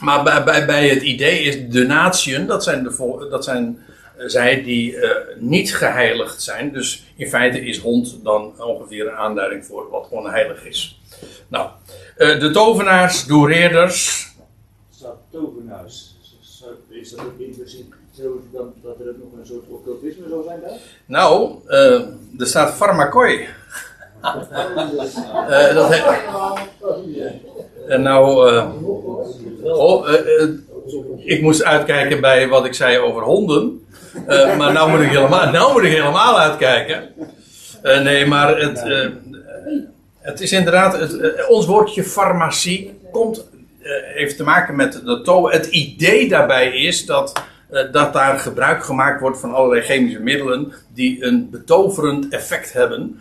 Maar 0.00 0.22
bij, 0.22 0.44
bij, 0.44 0.66
bij 0.66 0.88
het 0.88 1.02
idee 1.02 1.42
is 1.42 1.68
de 1.68 1.86
natieën, 1.86 2.46
dat 2.46 2.64
zijn, 2.64 2.82
de, 2.82 3.26
dat 3.30 3.44
zijn 3.44 3.78
eh, 4.16 4.26
zij 4.26 4.62
die 4.62 4.96
uh, 4.96 5.10
niet 5.38 5.76
geheiligd 5.76 6.42
zijn. 6.42 6.72
Dus 6.72 7.04
in 7.16 7.28
feite 7.28 7.60
is 7.60 7.78
hond 7.78 8.18
dan 8.22 8.62
ongeveer 8.62 9.06
een 9.06 9.16
aanduiding 9.16 9.64
voor 9.64 9.90
wat 9.90 10.08
onheilig 10.08 10.64
is. 10.64 11.00
Nou, 11.48 11.70
uh, 12.18 12.40
de 12.40 12.50
tovenaars, 12.50 13.26
doereerders. 13.26 14.28
Staat 14.90 15.16
tovenaars. 15.30 16.12
Is 16.88 17.10
dat 17.10 17.20
ook 17.20 17.38
impliciet 17.38 17.94
zo 18.16 18.42
dat, 18.52 18.66
dat 18.82 19.00
er 19.00 19.08
ook 19.08 19.16
nog 19.18 19.40
een 19.40 19.46
soort 19.46 19.68
occultisme 19.68 20.28
zou 20.28 20.44
zijn 20.44 20.60
daar? 20.60 20.78
Nou, 21.06 21.58
er 22.38 22.46
staat 22.46 22.74
farmakoi. 22.74 23.48
Dat 25.74 25.94
heet... 25.94 26.04
En 27.88 28.02
nou, 28.02 28.50
oh, 29.62 30.08
ik 31.18 31.42
moest 31.42 31.64
uitkijken 31.64 32.20
bij 32.20 32.48
wat 32.48 32.64
ik 32.64 32.74
zei 32.74 32.98
over 32.98 33.22
honden. 33.22 33.86
Maar 34.58 34.72
nou 34.72 34.90
moet 34.90 35.00
ik 35.00 35.10
helemaal, 35.10 35.50
nou 35.50 35.72
moet 35.72 35.82
ik 35.82 35.92
helemaal 35.92 36.38
uitkijken. 36.40 37.08
Nee, 37.82 38.26
maar 38.26 38.58
het, 38.60 38.82
het 40.18 40.40
is 40.40 40.52
inderdaad, 40.52 40.98
het, 40.98 41.46
ons 41.48 41.66
woordje 41.66 42.04
farmacie 42.04 42.98
komt, 43.12 43.48
heeft 44.14 44.36
te 44.36 44.44
maken 44.44 44.76
met 44.76 44.92
de 45.04 45.20
to 45.22 45.48
Het 45.48 45.66
idee 45.66 46.28
daarbij 46.28 46.76
is 46.76 47.06
dat, 47.06 47.32
dat 47.92 48.12
daar 48.12 48.38
gebruik 48.38 48.84
gemaakt 48.84 49.20
wordt 49.20 49.40
van 49.40 49.54
allerlei 49.54 49.82
chemische 49.82 50.20
middelen 50.20 50.72
die 50.94 51.24
een 51.24 51.50
betoverend 51.50 52.28
effect 52.28 52.72
hebben. 52.72 53.20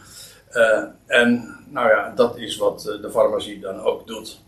En 1.05 1.57
nou 1.73 1.89
ja, 1.89 2.13
dat 2.15 2.37
is 2.37 2.57
wat 2.57 2.81
de 2.81 3.09
farmacie 3.11 3.59
dan 3.59 3.81
ook 3.81 4.07
doet. 4.07 4.41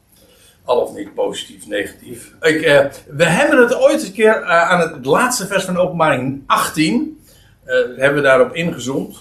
Al 0.63 0.81
of 0.81 0.93
niet 0.93 1.13
positief, 1.13 1.67
negatief. 1.67 2.33
Ik, 2.41 2.61
uh, 2.61 2.85
we 3.07 3.25
hebben 3.25 3.59
het 3.59 3.75
ooit 3.75 4.03
een 4.03 4.13
keer 4.13 4.43
aan 4.43 4.79
het 4.79 5.05
laatste 5.05 5.47
vers 5.47 5.65
van 5.65 5.77
openbaring 5.77 6.43
18. 6.45 7.23
Uh, 7.65 7.73
hebben 7.73 8.15
we 8.15 8.21
daarop 8.21 8.55
ingezoomd. 8.55 9.15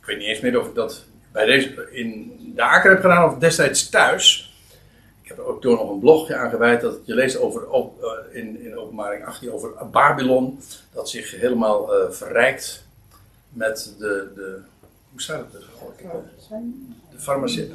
Ik 0.00 0.06
weet 0.06 0.18
niet 0.18 0.26
eens 0.26 0.40
meer 0.40 0.60
of 0.60 0.66
ik 0.66 0.74
dat 0.74 1.04
bij 1.32 1.44
deze 1.44 1.88
in 1.90 2.32
de 2.54 2.62
Aker 2.62 2.90
heb 2.90 3.00
gedaan 3.00 3.32
of 3.32 3.38
destijds 3.38 3.88
thuis. 3.88 4.54
Ik 5.22 5.28
heb 5.28 5.38
er 5.38 5.44
ook 5.44 5.62
door 5.62 5.76
nog 5.76 5.90
een 5.90 5.98
blogje 5.98 6.36
aan 6.36 6.50
gewijd 6.50 6.80
dat 6.80 6.98
je 7.04 7.14
leest 7.14 7.38
over, 7.38 7.62
in, 8.32 8.64
in 8.64 8.78
openbaring 8.78 9.24
18 9.24 9.52
over 9.52 9.70
Babylon. 9.90 10.60
Dat 10.92 11.10
zich 11.10 11.40
helemaal 11.40 11.90
verrijkt 12.10 12.84
met 13.48 13.94
de, 13.98 14.32
de. 14.34 14.60
Hoe 15.12 15.20
staat 15.22 15.52
het 15.52 15.54
er? 15.54 15.68
De 17.10 17.18
farmacie. 17.18 17.70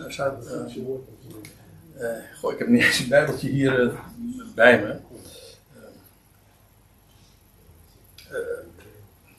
Uh, 2.00 2.08
goh, 2.40 2.54
ik 2.54 2.60
heb 2.60 2.68
niet 2.68 2.84
eens 2.84 3.00
een 3.00 3.10
bijbeltje 3.10 3.50
hier 3.50 3.84
uh, 3.84 3.94
bij 4.56 4.82
me. 4.82 4.96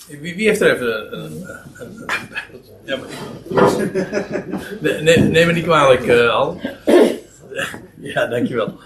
Uh, 0.09 0.20
wie, 0.20 0.34
wie, 0.34 0.49
heeft 0.49 0.61
er 0.61 0.74
even 0.74 1.18
een, 1.18 1.46
bijbeltje? 2.30 2.72
Ja, 2.84 2.96
maar, 2.96 3.09
nee, 4.80 5.03
nee, 5.03 5.18
neem 5.18 5.46
me 5.46 5.53
niet 5.53 5.64
kwalijk, 5.64 6.09
Al. 6.30 6.61
ja, 8.14 8.26
dankjewel. 8.26 8.78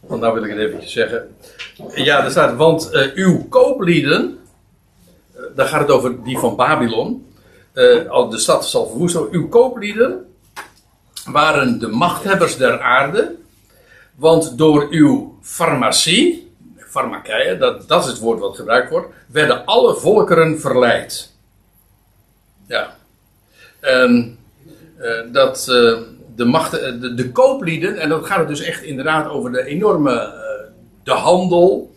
Want 0.00 0.20
nou 0.20 0.34
wil 0.34 0.44
ik 0.44 0.50
het 0.50 0.58
eventjes 0.58 0.92
zeggen. 0.92 1.36
Ja, 1.94 2.24
er 2.24 2.30
staat, 2.30 2.56
want 2.56 2.90
uw 3.14 3.48
kooplieden, 3.48 4.38
daar 5.54 5.66
gaat 5.66 5.80
het 5.80 5.90
over 5.90 6.24
die 6.24 6.38
van 6.38 6.56
Babylon 6.56 7.26
uh, 7.74 8.30
de 8.30 8.38
stad 8.38 8.66
zal 8.66 8.86
verwoesten. 8.86 9.28
Uw 9.30 9.48
kooplieden 9.48 10.26
waren 11.24 11.78
de 11.78 11.88
machthebbers 11.88 12.56
der 12.56 12.80
aarde. 12.80 13.34
Want 14.14 14.58
door 14.58 14.86
uw 14.90 15.38
farmacie, 15.42 16.52
farmakeien, 16.78 17.58
dat, 17.58 17.88
dat 17.88 18.04
is 18.04 18.10
het 18.10 18.18
woord 18.18 18.40
wat 18.40 18.56
gebruikt 18.56 18.90
wordt, 18.90 19.14
werden 19.26 19.64
alle 19.64 19.94
volkeren 19.94 20.60
verleid. 20.60 21.32
Ja. 22.66 22.96
En 23.80 24.38
uh, 24.98 25.32
dat 25.32 25.64
de, 25.64 26.98
de, 27.00 27.14
de, 27.14 27.32
kooplieden, 27.32 27.98
en 27.98 28.08
dan 28.08 28.24
gaat 28.24 28.38
het 28.38 28.48
dus 28.48 28.60
echt 28.60 28.82
inderdaad 28.82 29.28
over 29.28 29.52
de 29.52 29.64
enorme, 29.64 30.32
de 31.02 31.12
handel. 31.12 31.94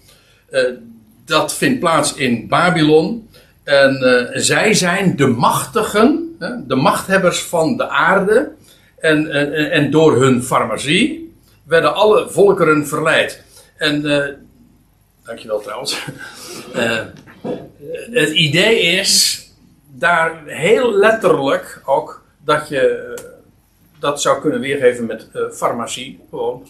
dat 1.26 1.54
vindt 1.54 1.80
plaats 1.80 2.14
in 2.14 2.48
Babylon. 2.48 3.27
En 3.68 4.00
uh, 4.04 4.42
zij 4.42 4.74
zijn 4.74 5.16
de 5.16 5.28
machtigen, 5.28 6.36
de 6.68 6.76
machthebbers 6.76 7.44
van 7.44 7.78
de 7.78 7.90
aarde. 7.90 8.52
En, 9.00 9.32
en, 9.32 9.72
en 9.72 9.92
door 9.92 10.22
hun 10.22 10.44
farmacie 10.44 11.34
werden 11.64 11.94
alle 11.94 12.30
volkeren 12.30 12.88
verleid. 12.88 13.44
En, 13.78 14.06
uh, 14.06 14.26
dankjewel 15.26 15.62
trouwens. 15.62 15.98
Het 18.12 18.30
idee 18.30 18.82
is 18.82 19.44
daar 19.88 20.42
heel 20.46 20.94
letterlijk 20.94 21.82
ook 21.86 22.24
dat 22.44 22.70
je 22.70 23.14
dat 24.00 24.22
zou 24.22 24.42
kunnen 24.42 24.60
weergeven 24.60 25.06
met 25.06 25.28
farmacie. 25.52 26.20
Gewoon. 26.30 26.68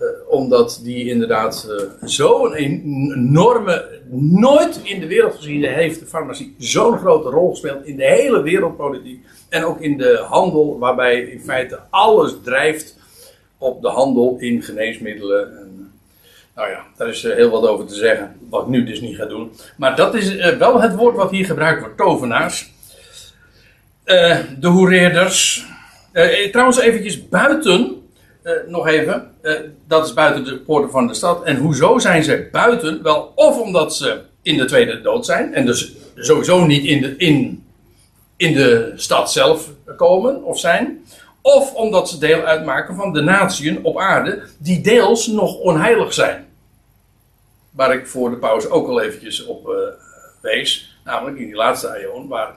Uh, 0.00 0.06
omdat 0.28 0.80
die 0.82 1.08
inderdaad 1.08 1.68
uh, 1.68 2.08
zo'n 2.08 2.54
enorme. 2.54 3.88
Nooit 4.20 4.80
in 4.82 5.00
de 5.00 5.06
wereld 5.06 5.34
gezien 5.34 5.64
heeft 5.64 6.00
de 6.00 6.06
farmacie 6.06 6.54
zo'n 6.58 6.98
grote 6.98 7.28
rol 7.28 7.50
gespeeld 7.50 7.84
in 7.84 7.96
de 7.96 8.04
hele 8.04 8.42
wereldpolitiek. 8.42 9.24
En 9.48 9.64
ook 9.64 9.80
in 9.80 9.96
de 9.96 10.24
handel, 10.28 10.78
waarbij 10.78 11.20
in 11.20 11.40
feite 11.40 11.78
alles 11.90 12.34
drijft 12.44 12.98
op 13.58 13.82
de 13.82 13.88
handel 13.88 14.36
in 14.38 14.62
geneesmiddelen. 14.62 15.58
En, 15.58 15.92
nou 16.54 16.70
ja, 16.70 16.84
daar 16.96 17.08
is 17.08 17.24
uh, 17.24 17.34
heel 17.34 17.50
wat 17.50 17.66
over 17.66 17.86
te 17.86 17.94
zeggen, 17.94 18.36
wat 18.48 18.62
ik 18.62 18.68
nu 18.68 18.84
dus 18.84 19.00
niet 19.00 19.16
ga 19.16 19.24
doen. 19.24 19.52
Maar 19.76 19.96
dat 19.96 20.14
is 20.14 20.56
wel 20.56 20.80
het 20.80 20.94
woord 20.94 21.16
wat 21.16 21.30
hier 21.30 21.44
gebruikt 21.44 21.80
wordt: 21.80 21.96
tovenaars. 21.96 22.72
Eh, 24.10 24.38
de 24.58 24.68
hoereerders. 24.68 25.66
Eh, 26.12 26.50
trouwens, 26.50 26.80
eventjes 26.80 27.28
buiten. 27.28 27.99
Eh, 28.42 28.52
nog 28.66 28.86
even. 28.86 29.30
eh, 29.40 29.54
dat 29.86 30.06
is 30.06 30.14
buiten 30.14 30.44
de 30.44 30.58
poorten 30.58 30.90
van 30.90 31.06
de 31.06 31.14
stad. 31.14 31.44
En 31.44 31.56
hoezo 31.56 31.98
zijn 31.98 32.22
ze 32.24 32.48
buiten? 32.52 33.02
Wel, 33.02 33.32
of 33.34 33.58
omdat 33.60 33.94
ze 33.94 34.20
in 34.42 34.56
de 34.56 34.64
tweede 34.64 35.00
dood 35.00 35.26
zijn. 35.26 35.54
En 35.54 35.66
dus 35.66 35.92
sowieso 36.14 36.64
niet 36.66 36.84
in 36.84 37.00
de, 37.00 37.16
in, 37.16 37.64
in 38.36 38.52
de 38.54 38.92
stad 38.96 39.32
zelf 39.32 39.68
komen 39.96 40.42
of 40.44 40.58
zijn. 40.58 41.04
Of 41.42 41.74
omdat 41.74 42.08
ze 42.08 42.18
deel 42.18 42.42
uitmaken 42.42 42.94
van 42.94 43.12
de 43.12 43.20
natieën 43.20 43.84
op 43.84 43.98
aarde. 43.98 44.42
Die 44.58 44.80
deels 44.80 45.26
nog 45.26 45.58
onheilig 45.58 46.12
zijn. 46.12 46.46
Waar 47.70 47.94
ik 47.94 48.06
voor 48.06 48.30
de 48.30 48.36
pauze 48.36 48.70
ook 48.70 48.88
al 48.88 49.00
eventjes 49.00 49.44
op 49.46 49.68
eh, 49.68 49.74
wees. 50.40 50.98
Namelijk 51.04 51.38
in 51.38 51.46
die 51.46 51.54
laatste 51.54 51.88
aion. 51.88 52.28
Waar 52.28 52.54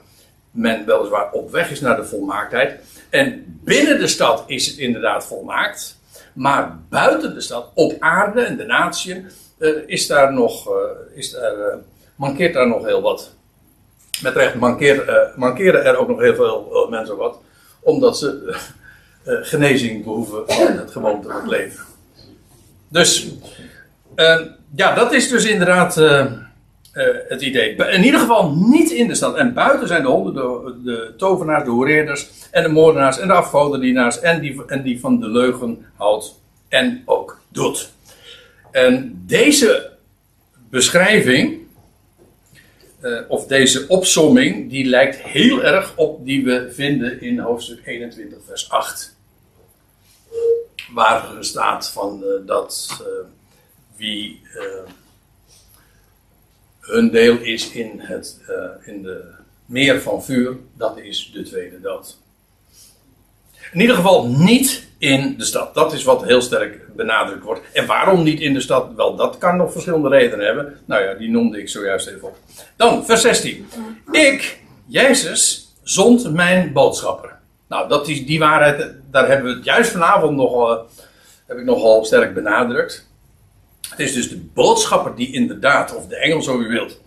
men 0.52 0.86
weliswaar 0.86 1.32
op 1.32 1.52
weg 1.52 1.72
is 1.72 1.82
naar 1.82 1.96
de 1.96 2.04
volmaaktheid. 2.06 2.80
En 3.14 3.60
binnen 3.64 4.00
de 4.00 4.08
stad 4.08 4.44
is 4.48 4.68
het 4.68 4.78
inderdaad 4.78 5.26
volmaakt. 5.26 5.98
Maar 6.34 6.80
buiten 6.90 7.34
de 7.34 7.42
stad, 7.42 7.72
op 7.74 7.96
aarde 8.00 8.42
en 8.42 8.58
de 8.58 8.66
natieën, 8.66 9.30
eh, 9.58 9.70
is 9.86 10.08
daar 10.08 10.34
nog, 10.34 10.68
eh, 10.68 10.74
is 11.14 11.32
daar, 11.32 11.60
eh, 11.60 11.76
mankeert 12.16 12.54
daar 12.54 12.68
nog 12.68 12.86
heel 12.86 13.02
wat. 13.02 13.34
Met 14.22 14.36
recht 14.36 14.56
mankeer, 14.56 15.32
mankeren 15.36 15.86
er 15.86 15.98
ook 15.98 16.08
nog 16.08 16.20
heel 16.20 16.36
veel 16.36 16.88
mensen 16.90 17.18
wat. 17.18 17.40
Omdat 17.80 18.18
ze 18.18 18.56
genezing 19.24 20.04
behoeven 20.04 20.44
van 20.48 20.78
het 20.78 20.92
gewoonte 20.92 21.28
van 21.28 21.42
het 21.42 21.50
leven. 21.50 21.86
Dus, 22.88 23.28
ja, 24.76 24.96
dat 24.96 25.14
is 25.14 25.30
dus 25.30 25.46
inderdaad 25.46 25.96
eh, 26.94 27.06
het 27.28 27.42
idee. 27.42 27.76
In 27.76 28.04
ieder 28.04 28.20
geval 28.20 28.52
niet 28.52 28.92
in 28.92 29.08
de 29.08 29.16
stad. 29.16 29.36
En 29.36 29.54
buiten 29.54 29.88
zijn 29.88 30.02
de 30.02 30.08
honden, 30.08 30.34
de, 30.34 30.82
de 30.84 31.14
tovenaars, 31.18 31.64
de 31.64 31.70
hoereerders 31.70 32.30
en 32.52 32.64
de 32.64 32.70
moordenaars 32.70 33.20
en 33.20 33.28
de 33.28 33.34
afgodendienaars 33.34 34.20
en 34.20 34.42
die, 34.42 34.66
en 34.66 34.82
die 34.82 35.00
van 35.00 35.20
de 35.20 35.28
leugen 35.28 35.86
houdt 35.96 36.40
en 36.70 37.02
ook 37.06 37.42
doet. 37.50 37.92
En 38.72 39.24
deze 39.26 39.92
beschrijving, 40.70 41.68
eh, 43.00 43.20
of 43.28 43.48
deze 43.48 43.88
opsomming, 43.88 44.70
die 44.70 44.86
lijkt 44.86 45.18
heel 45.18 45.64
erg 45.64 45.94
op 45.96 46.26
die 46.26 46.44
we 46.44 46.72
vinden 46.72 47.22
in 47.22 47.40
hoofdstuk 47.40 47.80
21, 47.86 48.38
vers 48.48 48.70
8. 48.70 49.16
Waar 50.94 51.24
staat 51.40 51.90
van 51.90 52.24
eh, 52.24 52.48
dat 52.48 53.04
wie 53.96 54.42
hun 56.84 57.12
deel 57.12 57.38
is 57.38 57.72
in, 57.72 58.00
het, 58.00 58.42
eh, 58.48 58.94
in 58.94 59.02
de 59.02 59.24
meer 59.66 60.02
van 60.02 60.24
vuur, 60.24 60.58
dat 60.78 60.98
is 60.98 61.32
de 61.34 61.44
tweede 61.44 61.82
dood. 61.82 62.18
In 63.72 63.82
ieder 63.82 63.96
geval 63.96 64.28
niet 64.28 64.88
in 64.98 65.36
de 65.38 65.44
stad. 65.44 65.74
Dat 65.74 65.94
is 65.94 66.04
wat 66.04 66.24
heel 66.24 66.42
sterk 66.42 66.96
benadrukt 66.96 67.44
wordt. 67.44 67.62
En 67.74 67.86
waarom 67.86 68.24
niet 68.24 68.40
in 68.40 68.54
de 68.54 68.62
stad? 68.62 68.96
Wel, 68.96 69.16
dat 69.16 69.38
kan 69.38 69.58
nog 69.58 69.72
verschillende 69.72 70.10
redenen 70.10 70.46
hebben. 70.46 70.80
Nou 70.86 71.04
ja, 71.04 71.14
die 71.14 71.30
noemde 71.30 71.60
ik 71.60 71.70
zojuist 71.70 72.08
even 72.08 72.28
op. 72.28 72.38
Dan, 72.76 73.06
vers 73.06 73.22
16. 73.22 73.68
Ik, 74.12 74.60
Jezus, 74.86 75.74
zond 75.84 76.34
mijn 76.34 76.74
boodschapper. 76.74 77.36
Nou, 77.68 77.90
dat 77.90 78.08
is 78.08 78.26
die 78.26 78.40
waarheid, 78.40 78.94
daar 79.12 79.28
hebben 79.28 79.50
we 79.50 79.56
het 79.56 79.66
juist 79.66 79.92
vanavond 79.92 80.36
nog, 80.36 80.70
eh, 80.70 80.78
heb 81.48 81.58
ik 81.58 81.66
nogal 81.66 82.06
sterk 82.06 82.34
benadrukt. 82.34 83.08
Het 83.94 84.08
is 84.08 84.14
dus 84.14 84.30
de 84.30 84.38
boodschapper 84.38 85.16
die 85.16 85.34
inderdaad, 85.34 85.96
of 85.96 86.08
de 86.08 86.16
engel 86.16 86.42
zo 86.42 86.60
u 86.62 86.68
wilt, 86.68 87.02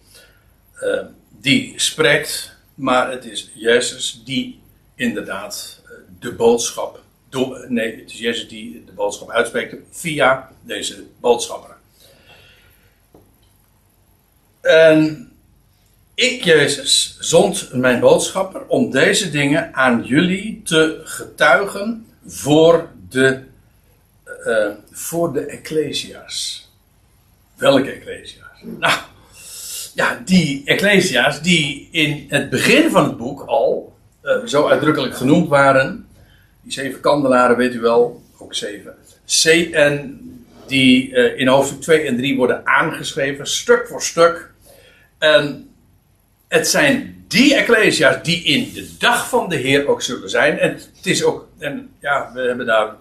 eh, 0.74 1.00
die 1.40 1.72
spreekt. 1.76 2.54
Maar 2.74 3.10
het 3.10 3.24
is 3.24 3.50
Jezus 3.54 4.22
die 4.24 4.60
inderdaad 4.94 5.80
eh, 5.84 5.90
de 6.20 6.32
boodschap. 6.32 7.04
do- 7.28 7.64
nee, 7.68 8.00
het 8.00 8.10
is 8.10 8.18
Jezus 8.18 8.48
die 8.48 8.82
de 8.86 8.92
boodschap 8.92 9.30
uitspreekt 9.30 9.74
via 9.90 10.50
deze 10.62 11.04
boodschapper. 11.20 11.76
En 14.60 15.30
ik, 16.14 16.44
Jezus, 16.44 17.16
zond 17.20 17.72
mijn 17.72 18.00
boodschapper 18.00 18.66
om 18.66 18.90
deze 18.90 19.30
dingen 19.30 19.74
aan 19.74 20.04
jullie 20.04 20.62
te 20.64 21.00
getuigen 21.04 22.06
voor 22.26 22.90
de, 23.08 23.42
eh, 24.44 24.70
voor 24.90 25.32
de 25.32 25.40
Ecclesia's. 25.40 26.65
Welke 27.56 27.90
Ecclesia's? 27.90 28.62
Nou, 28.62 28.98
ja, 29.94 30.20
die 30.24 30.62
Ecclesia's 30.64 31.42
die 31.42 31.88
in 31.90 32.26
het 32.28 32.50
begin 32.50 32.90
van 32.90 33.04
het 33.04 33.16
boek 33.16 33.40
al 33.46 33.96
eh, 34.20 34.36
zo 34.46 34.68
uitdrukkelijk 34.68 35.16
genoemd 35.16 35.48
waren. 35.48 36.08
Die 36.62 36.72
zeven 36.72 37.00
kandelaren, 37.00 37.56
weet 37.56 37.74
u 37.74 37.80
wel, 37.80 38.22
ook 38.38 38.54
zeven. 38.54 38.94
C 39.42 39.44
en 39.72 40.20
die 40.66 41.14
eh, 41.14 41.40
in 41.40 41.46
hoofdstuk 41.46 41.80
2 41.80 42.00
en 42.00 42.16
3 42.16 42.36
worden 42.36 42.66
aangeschreven, 42.66 43.46
stuk 43.46 43.86
voor 43.88 44.02
stuk. 44.02 44.50
En 45.18 45.70
het 46.48 46.68
zijn 46.68 47.24
die 47.28 47.54
Ecclesia's 47.54 48.22
die 48.22 48.42
in 48.42 48.72
de 48.72 48.96
dag 48.98 49.28
van 49.28 49.48
de 49.48 49.56
Heer 49.56 49.86
ook 49.86 50.02
zullen 50.02 50.30
zijn. 50.30 50.58
En 50.58 50.72
het 50.72 51.06
is 51.06 51.24
ook, 51.24 51.48
en 51.58 51.90
ja, 52.00 52.30
we 52.34 52.40
hebben 52.40 52.66
daar 52.66 52.94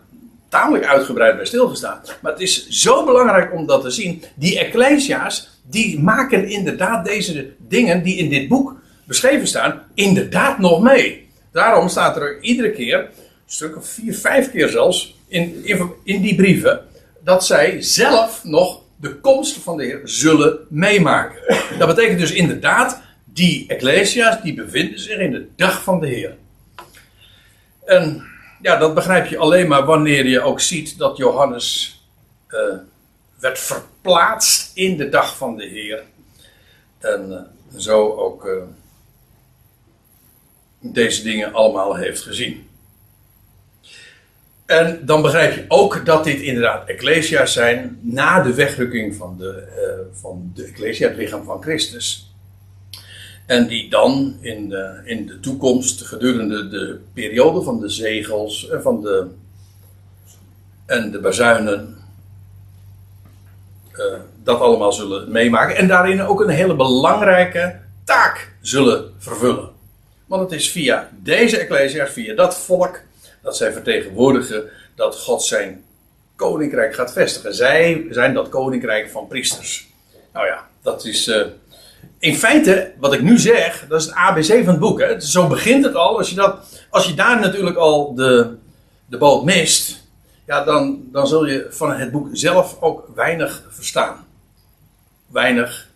tamelijk 0.55 0.85
uitgebreid 0.85 1.35
bij 1.35 1.45
stilgestaan. 1.45 2.01
Maar 2.21 2.31
het 2.31 2.41
is 2.41 2.69
zo 2.69 3.05
belangrijk 3.05 3.53
om 3.53 3.65
dat 3.65 3.81
te 3.81 3.89
zien. 3.89 4.23
Die 4.35 4.59
Ecclesia's, 4.59 5.49
die 5.61 5.99
maken 5.99 6.47
inderdaad 6.47 7.05
deze 7.05 7.51
dingen 7.57 8.03
die 8.03 8.15
in 8.17 8.29
dit 8.29 8.47
boek 8.47 8.75
beschreven 9.03 9.47
staan, 9.47 9.83
inderdaad 9.93 10.59
nog 10.59 10.81
mee. 10.81 11.27
Daarom 11.51 11.89
staat 11.89 12.17
er 12.17 12.41
iedere 12.41 12.71
keer, 12.71 12.99
een 12.99 13.09
stuk 13.45 13.77
of 13.77 13.87
vier, 13.87 14.15
vijf 14.15 14.51
keer 14.51 14.69
zelfs, 14.69 15.15
in, 15.27 15.65
in, 16.03 16.21
die 16.21 16.35
brieven, 16.35 16.81
dat 17.23 17.45
zij 17.45 17.81
zelf 17.81 18.43
nog 18.43 18.81
de 18.95 19.15
komst 19.15 19.57
van 19.57 19.77
de 19.77 19.83
Heer 19.83 20.01
zullen 20.03 20.57
meemaken. 20.69 21.39
Dat 21.79 21.87
betekent 21.87 22.19
dus 22.19 22.31
inderdaad, 22.31 23.01
die 23.23 23.65
Ecclesia's, 23.67 24.41
die 24.41 24.53
bevinden 24.53 24.99
zich 24.99 25.17
in 25.17 25.31
de 25.31 25.47
dag 25.55 25.83
van 25.83 25.99
de 25.99 26.07
Heer. 26.07 26.35
En 27.85 28.23
ja, 28.65 28.77
dat 28.77 28.93
begrijp 28.93 29.25
je 29.25 29.37
alleen 29.37 29.67
maar 29.67 29.85
wanneer 29.85 30.25
je 30.25 30.41
ook 30.41 30.59
ziet 30.59 30.97
dat 30.97 31.17
Johannes 31.17 31.99
eh, 32.47 32.59
werd 33.39 33.59
verplaatst 33.59 34.71
in 34.77 34.97
de 34.97 35.09
dag 35.09 35.37
van 35.37 35.57
de 35.57 35.65
Heer. 35.65 36.03
En 36.99 37.31
eh, 37.31 37.79
zo 37.79 38.13
ook 38.13 38.45
eh, 38.45 38.63
deze 40.79 41.23
dingen 41.23 41.53
allemaal 41.53 41.95
heeft 41.95 42.21
gezien. 42.21 42.69
En 44.65 45.05
dan 45.05 45.21
begrijp 45.21 45.55
je 45.55 45.65
ook 45.67 46.05
dat 46.05 46.23
dit 46.23 46.41
inderdaad 46.41 46.87
Ecclesia's 46.87 47.53
zijn 47.53 47.99
na 48.01 48.41
de 48.41 48.53
wegrukking 48.53 49.15
van 49.15 49.37
de, 49.37 50.09
van 50.11 50.51
de 50.55 50.63
Ecclesia, 50.63 51.07
het 51.07 51.17
lichaam 51.17 51.43
van 51.43 51.61
Christus. 51.61 52.34
En 53.45 53.67
die 53.67 53.89
dan 53.89 54.37
in 54.41 54.69
de, 54.69 55.01
in 55.03 55.25
de 55.25 55.39
toekomst, 55.39 56.01
gedurende 56.01 56.67
de 56.67 56.99
periode 57.13 57.61
van 57.61 57.79
de 57.79 57.89
zegels 57.89 58.69
en 58.69 58.81
van 58.81 59.01
de, 59.01 59.27
en 60.85 61.11
de 61.11 61.19
bazuinen, 61.19 61.97
eh, 63.91 64.03
dat 64.43 64.59
allemaal 64.59 64.93
zullen 64.93 65.31
meemaken. 65.31 65.75
En 65.75 65.87
daarin 65.87 66.21
ook 66.21 66.41
een 66.41 66.49
hele 66.49 66.75
belangrijke 66.75 67.79
taak 68.03 68.51
zullen 68.61 69.13
vervullen. 69.17 69.69
Want 70.25 70.41
het 70.41 70.59
is 70.59 70.71
via 70.71 71.09
deze 71.21 71.57
Ecclesia's, 71.57 72.11
via 72.11 72.35
dat 72.35 72.57
volk, 72.57 73.01
dat 73.41 73.57
zij 73.57 73.71
vertegenwoordigen 73.73 74.63
dat 74.95 75.19
God 75.19 75.43
zijn 75.43 75.83
koninkrijk 76.35 76.95
gaat 76.95 77.13
vestigen. 77.13 77.55
Zij 77.55 78.05
zijn 78.09 78.33
dat 78.33 78.49
koninkrijk 78.49 79.09
van 79.09 79.27
priesters. 79.27 79.87
Nou 80.33 80.45
ja, 80.45 80.67
dat 80.81 81.05
is. 81.05 81.27
eh, 81.27 81.41
in 82.19 82.35
feite, 82.35 82.91
wat 82.99 83.13
ik 83.13 83.21
nu 83.21 83.37
zeg, 83.37 83.85
dat 83.87 84.01
is 84.01 84.05
het 84.05 84.15
ABC 84.15 84.45
van 84.45 84.67
het 84.67 84.79
boek. 84.79 84.99
Hè? 84.99 85.19
Zo 85.21 85.47
begint 85.47 85.85
het 85.85 85.95
al. 85.95 86.17
Als 86.17 86.29
je, 86.29 86.35
dat, 86.35 86.85
als 86.89 87.05
je 87.05 87.13
daar 87.13 87.39
natuurlijk 87.39 87.77
al 87.77 88.15
de, 88.15 88.55
de 89.05 89.17
boot 89.17 89.43
mist, 89.43 90.03
ja, 90.45 90.63
dan, 90.63 91.03
dan 91.11 91.27
zul 91.27 91.45
je 91.45 91.67
van 91.69 91.93
het 91.93 92.11
boek 92.11 92.27
zelf 92.31 92.77
ook 92.79 93.09
weinig 93.15 93.63
verstaan. 93.69 94.25
Weinig. 95.27 95.89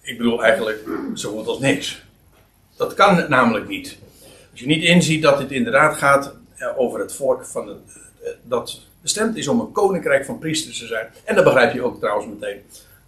Ik 0.00 0.16
bedoel 0.16 0.44
eigenlijk 0.44 0.88
zo 1.14 1.32
goed 1.36 1.46
als 1.46 1.58
niks. 1.58 2.02
Dat 2.76 2.94
kan 2.94 3.24
namelijk 3.28 3.68
niet. 3.68 3.96
Als 4.50 4.60
je 4.60 4.66
niet 4.66 4.82
inziet 4.82 5.22
dat 5.22 5.38
dit 5.38 5.50
inderdaad 5.50 5.96
gaat 5.96 6.34
eh, 6.56 6.78
over 6.78 7.00
het 7.00 7.14
volk 7.14 7.44
van 7.44 7.68
het, 7.68 7.78
eh, 8.22 8.30
dat 8.42 8.80
bestemd 9.00 9.36
is 9.36 9.48
om 9.48 9.60
een 9.60 9.72
koninkrijk 9.72 10.24
van 10.24 10.38
priesters 10.38 10.78
te 10.78 10.86
zijn. 10.86 11.06
En 11.24 11.34
dan 11.34 11.44
begrijp 11.44 11.72
je 11.72 11.82
ook 11.82 11.98
trouwens 11.98 12.26
meteen 12.26 12.62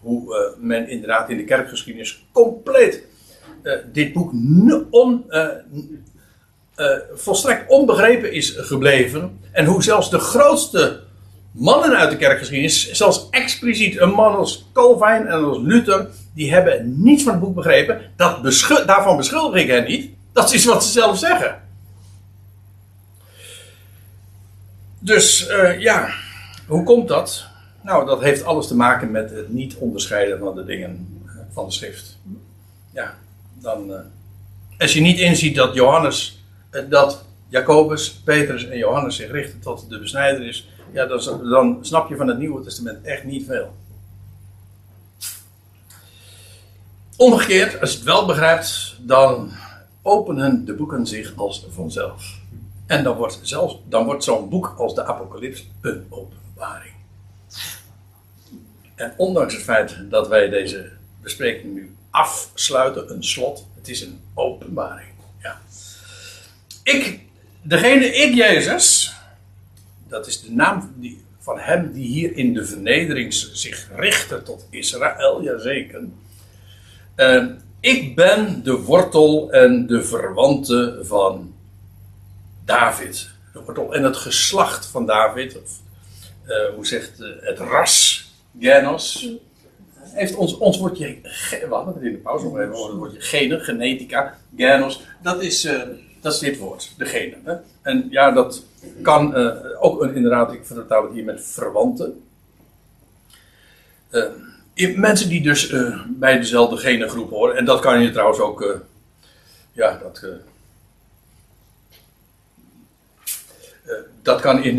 hoe 0.05 0.37
eh, 0.37 0.61
men 0.61 0.89
inderdaad 0.89 1.31
in 1.31 1.37
de 1.37 1.45
kerkgeschiedenis 1.45 2.27
compleet 2.33 3.03
eh, 3.63 3.73
dit 3.93 4.13
boek 4.13 4.33
on, 4.91 5.25
eh, 5.29 5.49
volstrekt 7.15 7.71
onbegrepen 7.71 8.33
is 8.33 8.51
gebleven. 8.57 9.39
En 9.53 9.65
hoe 9.65 9.83
zelfs 9.83 10.11
de 10.11 10.19
grootste 10.19 11.01
mannen 11.53 11.97
uit 11.97 12.11
de 12.11 12.17
kerkgeschiedenis, 12.17 12.93
zelfs 12.93 13.29
expliciet 13.31 14.01
een 14.01 14.11
man 14.11 14.37
als 14.37 14.71
Calvijn 14.73 15.27
en 15.27 15.45
als 15.45 15.59
Luther, 15.59 16.09
die 16.35 16.53
hebben 16.53 17.03
niets 17.03 17.23
van 17.23 17.33
het 17.33 17.43
boek 17.43 17.55
begrepen. 17.55 18.01
Dat 18.17 18.43
daarvan 18.87 19.17
beschuldig 19.17 19.63
ik 19.63 19.69
hen 19.69 19.85
niet. 19.85 20.11
Dat 20.33 20.53
is 20.53 20.65
wat 20.65 20.85
ze 20.85 20.91
zelf 20.91 21.19
zeggen. 21.19 21.63
Dus 24.99 25.49
ja, 25.79 26.09
hoe 26.67 26.83
komt 26.83 27.09
dat? 27.09 27.54
Nou, 27.85 28.07
dat 28.07 28.23
heeft 28.23 28.45
alles 28.45 28.67
te 28.67 28.77
maken 28.77 29.11
met 29.11 29.31
het 29.31 29.49
niet 29.49 29.75
onderscheiden 29.75 30.39
van 30.39 30.55
de 30.55 30.65
dingen 30.65 31.23
van 31.51 31.67
de 31.67 31.73
schrift. 31.73 32.19
Ja, 32.93 33.15
dan. 33.55 33.91
Uh, 33.91 33.99
als 34.79 34.93
je 34.93 35.01
niet 35.01 35.19
inziet 35.19 35.57
dat 35.57 35.75
Johannes, 35.75 36.45
uh, 36.71 36.83
dat 36.89 37.25
Jacobus, 37.49 38.11
Petrus 38.11 38.69
en 38.69 38.79
Johannes 38.79 39.17
zich 39.17 39.31
richten 39.31 39.61
tot 39.61 39.89
de 39.89 39.99
besnijder 39.99 40.47
is, 40.47 40.69
ja, 40.93 41.07
dan, 41.07 41.49
dan 41.49 41.79
snap 41.81 42.09
je 42.09 42.17
van 42.17 42.29
het 42.29 42.39
Nieuwe 42.39 42.63
Testament 42.63 43.05
echt 43.05 43.25
niet 43.25 43.47
veel. 43.47 43.75
Omgekeerd, 47.17 47.81
als 47.81 47.91
je 47.91 47.97
het 47.97 48.07
wel 48.07 48.27
begrijpt, 48.27 48.97
dan 49.01 49.51
openen 50.03 50.65
de 50.65 50.75
boeken 50.75 51.07
zich 51.07 51.33
als 51.37 51.67
vanzelf. 51.71 52.39
En 52.87 53.05
dan 53.05 53.17
wordt, 53.17 53.57
dan 53.89 54.05
wordt 54.05 54.25
zo'n 54.25 54.49
boek 54.49 54.75
als 54.79 54.95
de 54.95 55.05
Apocalyps 55.05 55.69
een 55.81 56.07
openbaring. 56.09 56.94
En 58.95 59.15
ondanks 59.17 59.55
het 59.55 59.63
feit 59.63 59.97
dat 60.11 60.29
wij 60.29 60.49
deze 60.49 60.91
bespreking 61.23 61.75
nu 61.75 61.97
afsluiten, 62.11 63.11
een 63.11 63.25
slot, 63.25 63.67
het 63.75 63.89
is 63.89 64.01
een 64.01 64.21
openbaring. 64.35 65.09
Ja. 65.43 65.61
Ik, 66.83 67.21
degene, 67.63 68.07
ik 68.07 68.35
Jezus, 68.35 69.15
dat 70.09 70.27
is 70.27 70.41
de 70.41 70.51
naam 70.51 70.95
die, 70.97 71.25
van 71.39 71.59
hem 71.59 71.93
die 71.93 72.07
hier 72.07 72.37
in 72.37 72.55
de 72.55 72.65
vernedering 72.65 73.35
zich 73.35 73.89
richtte 73.97 74.43
tot 74.43 74.67
Israël, 74.71 75.43
jazeker. 75.43 76.03
Uh, 77.17 77.45
ik 77.81 78.15
ben 78.15 78.63
de 78.63 78.77
wortel 78.77 79.53
en 79.53 79.87
de 79.87 80.05
verwante 80.05 81.01
van 81.03 81.55
David. 82.65 83.31
De 83.53 83.61
wortel 83.61 83.95
en 83.95 84.03
het 84.03 84.17
geslacht 84.17 84.87
van 84.87 85.07
David. 85.07 85.63
Of, 85.63 85.71
uh, 86.47 86.75
hoe 86.75 86.87
zegt 86.87 87.21
uh, 87.21 87.29
het 87.41 87.59
ras, 87.59 88.04
Genos. 88.59 89.29
Heeft 89.99 90.35
ons, 90.35 90.59
ons 90.59 90.79
woordje, 90.79 91.19
we 91.51 91.67
hadden 91.71 91.95
het 91.95 92.03
in 92.03 92.13
de 92.13 92.19
pauze 92.19 92.45
nog 92.45 92.59
even 92.59 92.75
over 92.75 92.89
het 92.89 92.99
woordje 92.99 93.21
gene, 93.21 93.61
genetica, 93.61 94.39
Genos. 94.57 95.03
Dat 95.23 95.43
is, 95.43 95.65
uh, 95.65 95.83
dat 96.21 96.33
is 96.33 96.39
dit 96.39 96.59
woord, 96.59 96.93
de 96.99 97.05
gene. 97.05 97.37
Hè? 97.45 97.55
En 97.83 98.07
ja, 98.11 98.31
dat 98.31 98.65
kan 99.03 99.35
ook 99.81 100.03
een, 100.03 100.15
inderdaad, 100.15 100.53
ik 100.53 100.67
vertaal 100.67 101.03
het 101.03 101.13
hier 101.13 101.25
met 101.25 101.45
verwanten. 101.45 102.23
mensen 104.97 105.29
die 105.29 105.43
dus 105.43 105.75
bij 106.07 106.39
dezelfde 106.39 106.77
gene 106.77 107.09
groep 107.09 107.31
horen, 107.31 107.57
en 107.57 107.65
dat 107.65 107.81
kan 107.81 108.03
je 108.03 108.11
trouwens 108.11 108.41
ook, 108.41 108.81
ja, 109.73 109.99
dat 110.03 110.27
dat 114.23 114.41
kan 114.41 114.63
in, 114.63 114.79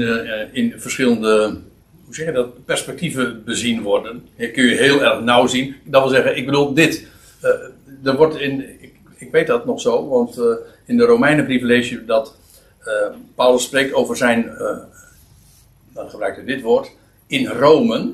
in 0.54 0.80
verschillende 0.80 1.62
hoe 2.06 2.16
zeg 2.16 2.26
je 2.26 2.32
dat, 2.32 2.66
perspectieven 2.66 3.44
bezien 3.44 3.82
worden. 3.82 4.28
Hier 4.36 4.52
kun 4.52 4.66
je 4.66 4.76
heel 4.76 5.04
erg 5.04 5.22
nauw 5.22 5.48
zien. 5.48 5.76
Dat 5.84 6.02
wil 6.02 6.12
zeggen, 6.12 6.38
ik 6.38 6.46
bedoel 6.46 6.74
dit. 6.74 7.08
Uh, 7.44 7.50
er 8.04 8.16
wordt 8.16 8.38
in, 8.38 8.82
ik, 8.82 8.94
ik, 9.18 9.32
weet 9.32 9.48
dat 9.48 9.66
nog 9.66 9.82
zo, 9.82 10.08
want 10.08 10.38
uh, 10.38 10.46
in 10.86 10.98
de 10.98 11.06
Romeinenbrief 11.06 11.62
lees 11.62 11.90
je 11.90 12.06
dat 12.06 12.36
Paulus 13.36 13.64
spreekt 13.64 13.94
over 13.94 14.18
zijn, 14.18 14.52
dan 15.94 16.10
gebruikt 16.10 16.36
hij 16.36 16.46
dit 16.46 16.62
woord, 16.62 16.92
in 17.28 17.48
Rome. 17.48 18.14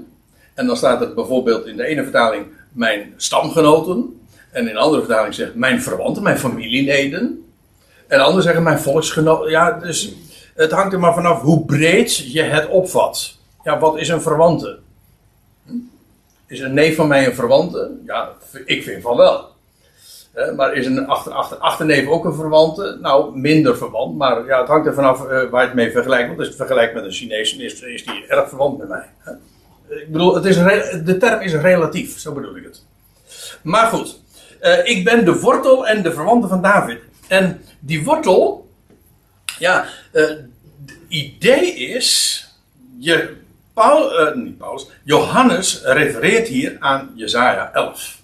En 0.53 0.67
dan 0.67 0.77
staat 0.77 1.01
er 1.01 1.13
bijvoorbeeld 1.13 1.65
in 1.65 1.77
de 1.77 1.85
ene 1.85 2.03
vertaling 2.03 2.45
mijn 2.71 3.13
stamgenoten. 3.17 4.19
En 4.51 4.67
in 4.67 4.73
de 4.73 4.79
andere 4.79 5.03
vertaling 5.03 5.33
zegt 5.33 5.55
mijn 5.55 5.81
verwanten, 5.81 6.23
mijn 6.23 6.37
familieleden. 6.37 7.45
En 8.07 8.17
de 8.17 8.23
andere 8.23 8.43
zeggen 8.43 8.63
mijn 8.63 8.79
volksgenoten. 8.79 9.51
Ja, 9.51 9.71
dus 9.71 10.15
het 10.55 10.71
hangt 10.71 10.93
er 10.93 10.99
maar 10.99 11.13
vanaf 11.13 11.41
hoe 11.41 11.65
breed 11.65 12.17
je 12.17 12.41
het 12.41 12.67
opvat. 12.69 13.37
Ja, 13.63 13.79
wat 13.79 13.97
is 13.97 14.09
een 14.09 14.21
verwante? 14.21 14.79
Is 16.47 16.59
een 16.59 16.73
neef 16.73 16.95
van 16.95 17.07
mij 17.07 17.25
een 17.25 17.35
verwante? 17.35 17.91
Ja, 18.05 18.31
ik 18.65 18.83
vind 18.83 19.01
van 19.01 19.17
wel. 19.17 19.49
maar 20.55 20.73
is 20.73 20.85
een 20.85 21.07
achter, 21.07 21.31
achter, 21.31 21.57
achterneef 21.57 22.07
ook 22.07 22.25
een 22.25 22.33
verwante? 22.33 22.97
Nou, 23.01 23.37
minder 23.37 23.77
verwant. 23.77 24.17
Maar 24.17 24.45
ja, 24.45 24.59
het 24.59 24.67
hangt 24.67 24.87
er 24.87 24.93
vanaf 24.93 25.23
uh, 25.23 25.27
waar 25.27 25.61
je 25.61 25.67
het 25.67 25.73
mee 25.73 25.91
vergelijkt. 25.91 26.27
Want 26.27 26.39
als 26.39 26.47
je 26.47 26.53
het 26.53 26.63
vergelijkt 26.63 26.93
met 26.93 27.03
een 27.03 27.11
Chinees, 27.11 27.57
is, 27.57 27.81
is 27.81 28.05
die 28.05 28.27
erg 28.27 28.49
verwant 28.49 28.77
met 28.77 28.87
mij. 28.87 29.05
Ik 29.89 30.11
bedoel, 30.11 30.35
het 30.35 30.45
is 30.45 30.55
de 31.05 31.17
term 31.19 31.41
is 31.41 31.53
relatief, 31.53 32.19
zo 32.19 32.33
bedoel 32.33 32.55
ik 32.55 32.63
het. 32.63 32.83
Maar 33.61 33.87
goed, 33.87 34.19
uh, 34.61 34.85
ik 34.87 35.03
ben 35.03 35.25
de 35.25 35.39
wortel 35.39 35.87
en 35.87 36.03
de 36.03 36.11
verwante 36.11 36.47
van 36.47 36.61
David. 36.61 36.99
En 37.27 37.61
die 37.79 38.03
wortel, 38.03 38.69
ja, 39.59 39.85
het 40.11 40.45
idee 41.07 41.73
is, 41.73 42.47
je, 42.99 43.35
Paul, 43.73 44.27
uh, 44.27 44.35
niet 44.35 44.61
Johannes 45.03 45.81
refereert 45.83 46.47
hier 46.47 46.77
aan 46.79 47.11
Jezaja 47.15 47.71
11. 47.73 48.19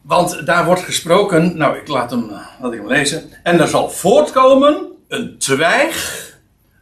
Want 0.00 0.46
daar 0.46 0.64
wordt 0.64 0.82
gesproken, 0.82 1.56
nou 1.56 1.76
ik 1.76 1.88
laat 1.88 2.10
hem, 2.10 2.30
laat 2.60 2.72
ik 2.72 2.78
hem 2.78 2.88
lezen. 2.88 3.30
En 3.42 3.60
er 3.60 3.68
zal 3.68 3.90
voortkomen 3.90 4.86
een 5.08 5.38
twijg, 5.38 6.28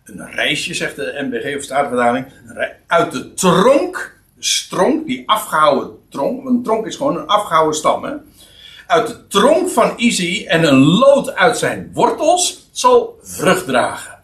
een 0.04 0.30
reisje 0.30 0.74
zegt 0.74 0.96
de 0.96 1.28
MBG 1.30 1.56
of 1.56 1.62
Statenverdaling, 1.62 2.26
uit 2.86 3.12
de 3.12 3.34
tronk, 3.34 4.16
de 4.34 4.44
stronk, 4.44 5.06
die 5.06 5.28
afgehouden 5.28 5.98
tronk, 6.08 6.48
een 6.48 6.62
tronk 6.62 6.86
is 6.86 6.96
gewoon 6.96 7.16
een 7.16 7.26
afgehouden 7.26 7.74
stam, 7.74 8.04
hè? 8.04 8.14
uit 8.88 9.06
de 9.06 9.26
tronk 9.26 9.70
van 9.70 9.92
Izzy 9.96 10.44
en 10.46 10.64
een 10.64 10.84
lood 10.84 11.34
uit 11.34 11.58
zijn 11.58 11.90
wortels 11.92 12.68
zal 12.72 13.18
vrucht 13.22 13.66
dragen. 13.66 14.17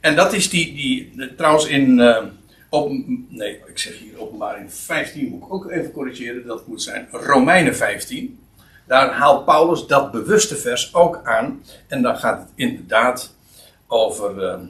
En 0.00 0.16
dat 0.16 0.32
is 0.32 0.50
die, 0.50 0.74
die 0.74 1.34
trouwens 1.34 1.66
in, 1.66 1.98
uh, 1.98 2.24
op, 2.68 2.92
nee, 3.28 3.60
ik 3.66 3.78
zeg 3.78 3.98
hier 3.98 4.20
openbaring 4.20 4.72
15, 4.72 5.28
moet 5.28 5.42
ik 5.42 5.52
ook 5.52 5.70
even 5.70 5.92
corrigeren, 5.92 6.46
dat 6.46 6.66
moet 6.66 6.82
zijn 6.82 7.08
Romeinen 7.10 7.76
15. 7.76 8.38
Daar 8.86 9.12
haalt 9.12 9.44
Paulus 9.44 9.86
dat 9.86 10.10
bewuste 10.10 10.56
vers 10.56 10.94
ook 10.94 11.20
aan. 11.24 11.64
En 11.88 12.02
dan 12.02 12.16
gaat 12.16 12.38
het 12.38 12.48
inderdaad 12.54 13.34
over 13.86 14.42
uh, 14.42 14.60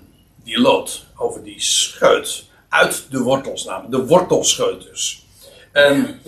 die 0.44 0.60
lood, 0.60 1.06
over 1.16 1.42
die 1.42 1.60
scheut 1.60 2.48
uit 2.68 3.06
de 3.10 3.18
wortels, 3.18 3.64
namelijk 3.64 3.90
de 3.90 4.06
wortelscheut 4.06 4.82
dus. 4.82 5.26
En 5.72 6.20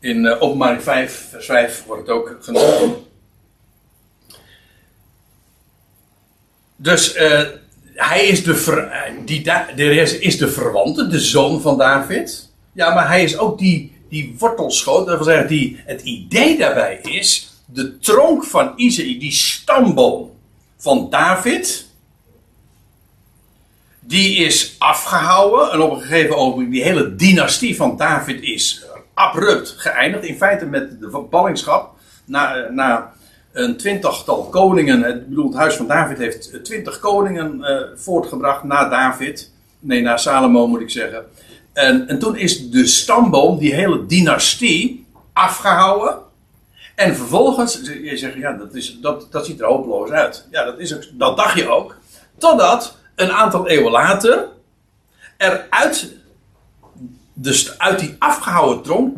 in 0.00 0.24
uh, 0.24 0.42
openbaring 0.42 0.82
5, 0.82 1.28
vers 1.30 1.46
5 1.46 1.84
wordt 1.84 2.06
het 2.06 2.16
ook 2.16 2.38
genoemd. 2.40 3.10
Dus 6.82 7.16
uh, 7.16 7.42
hij 7.94 8.26
is 8.26 8.44
de, 8.44 8.54
ver, 8.54 9.12
die 9.24 9.42
is, 9.76 10.18
is 10.18 10.38
de 10.38 10.48
verwante, 10.48 11.06
de 11.06 11.20
zoon 11.20 11.60
van 11.60 11.78
David. 11.78 12.50
Ja, 12.72 12.94
maar 12.94 13.08
hij 13.08 13.22
is 13.22 13.38
ook 13.38 13.58
die, 13.58 13.92
die 14.08 14.34
wortelschoot. 14.38 15.06
Dat 15.06 15.16
wil 15.16 15.24
zeggen, 15.24 15.48
die, 15.48 15.80
het 15.84 16.00
idee 16.00 16.58
daarbij 16.58 16.98
is, 17.02 17.52
de 17.66 17.98
tronk 17.98 18.44
van 18.44 18.72
Isaïe, 18.76 19.18
die 19.18 19.32
stamboom 19.32 20.30
van 20.78 21.10
David, 21.10 21.86
die 24.00 24.36
is 24.36 24.74
afgehouden. 24.78 25.72
En 25.72 25.80
op 25.80 25.90
een 25.90 26.00
gegeven 26.00 26.36
ogenblik, 26.36 26.70
die 26.70 26.82
hele 26.82 27.14
dynastie 27.14 27.76
van 27.76 27.96
David 27.96 28.42
is 28.42 28.84
abrupt 29.14 29.74
geëindigd. 29.76 30.24
In 30.24 30.36
feite 30.36 30.66
met 30.66 31.00
de 31.00 31.26
ballingschap. 31.30 31.94
Na, 32.24 32.68
na 32.70 33.12
een 33.52 33.76
twintigtal 33.76 34.44
koningen. 34.44 35.04
Ik 35.04 35.28
bedoel, 35.28 35.46
het 35.46 35.56
huis 35.56 35.74
van 35.74 35.86
David 35.86 36.18
heeft 36.18 36.64
twintig 36.64 36.98
koningen 36.98 37.58
uh, 37.60 37.80
voortgebracht 37.94 38.62
na 38.62 38.88
David. 38.88 39.50
Nee, 39.78 40.02
na 40.02 40.16
Salomo 40.16 40.66
moet 40.66 40.80
ik 40.80 40.90
zeggen. 40.90 41.24
En, 41.72 42.08
en 42.08 42.18
toen 42.18 42.36
is 42.36 42.70
de 42.70 42.86
stamboom, 42.86 43.58
die 43.58 43.74
hele 43.74 44.06
dynastie, 44.06 45.06
afgehouden. 45.32 46.18
En 46.94 47.16
vervolgens, 47.16 47.80
je 48.02 48.16
zegt, 48.16 48.34
ja, 48.34 48.52
dat, 48.52 48.74
is, 48.74 48.98
dat, 49.00 49.26
dat 49.30 49.46
ziet 49.46 49.60
er 49.60 49.66
hopeloos 49.66 50.10
uit. 50.10 50.46
Ja, 50.50 50.64
dat, 50.64 50.78
is 50.78 50.94
ook, 50.94 51.02
dat 51.12 51.36
dacht 51.36 51.58
je 51.58 51.68
ook. 51.68 51.96
Totdat 52.38 52.96
een 53.14 53.32
aantal 53.32 53.68
eeuwen 53.68 53.92
later 53.92 54.48
er 55.36 55.66
uit, 55.70 56.12
dus 57.34 57.78
uit 57.78 57.98
die 57.98 58.16
afgehouden 58.18 58.82
tronk, 58.82 59.16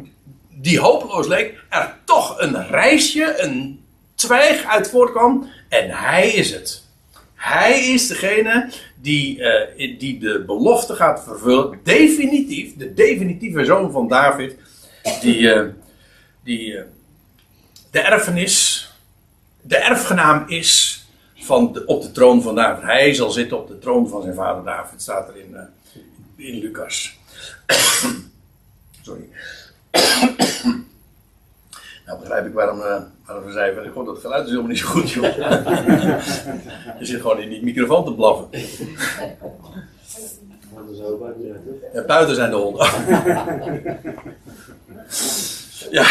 die 0.48 0.80
hopeloos 0.80 1.26
leek, 1.26 1.64
er 1.68 1.96
toch 2.04 2.40
een 2.40 2.66
reisje, 2.66 3.42
een 3.42 3.83
twijg 4.24 4.64
uit 4.64 4.90
voortkwam. 4.90 5.48
En 5.68 5.90
hij 5.90 6.28
is 6.28 6.50
het. 6.50 6.82
Hij 7.34 7.84
is 7.88 8.08
degene 8.08 8.72
die, 8.94 9.38
uh, 9.38 9.98
die 9.98 10.18
de 10.18 10.44
belofte 10.46 10.94
gaat 10.94 11.24
vervullen. 11.24 11.80
Definitief, 11.82 12.76
de 12.76 12.94
definitieve 12.94 13.64
zoon 13.64 13.92
van 13.92 14.08
David. 14.08 14.56
Die, 15.20 15.38
uh, 15.38 15.62
die 16.44 16.72
uh, 16.72 16.82
de 17.90 18.00
erfenis, 18.00 18.88
de 19.60 19.76
erfgenaam 19.76 20.44
is 20.48 21.04
van 21.34 21.72
de, 21.72 21.86
op 21.86 22.02
de 22.02 22.12
troon 22.12 22.42
van 22.42 22.54
David. 22.54 22.84
Hij 22.84 23.14
zal 23.14 23.30
zitten 23.30 23.58
op 23.58 23.68
de 23.68 23.78
troon 23.78 24.08
van 24.08 24.22
zijn 24.22 24.34
vader 24.34 24.64
David, 24.64 25.02
staat 25.02 25.28
er 25.28 25.36
in, 25.36 25.56
in 26.36 26.58
Lucas. 26.58 27.18
Sorry. 29.02 29.28
Nou 32.06 32.18
begrijp 32.18 32.46
ik 32.46 32.52
waarom, 32.52 32.78
uh, 32.78 32.96
waarom 33.26 33.44
we 33.44 33.52
zeiden, 33.52 33.92
god 33.92 34.06
dat 34.06 34.18
geluid 34.18 34.42
is 34.44 34.48
helemaal 34.48 34.70
niet 34.70 34.78
zo 34.78 34.86
goed 34.86 35.10
joh. 35.10 35.22
je 36.98 37.04
zit 37.04 37.20
gewoon 37.20 37.40
in 37.40 37.48
die 37.48 37.62
microfoon 37.62 38.04
te 38.04 38.14
blaffen. 38.14 38.48
Ja, 41.92 42.04
buiten 42.06 42.34
zijn 42.34 42.50
de 42.50 42.56
honden. 42.56 42.86
ja. 45.90 46.06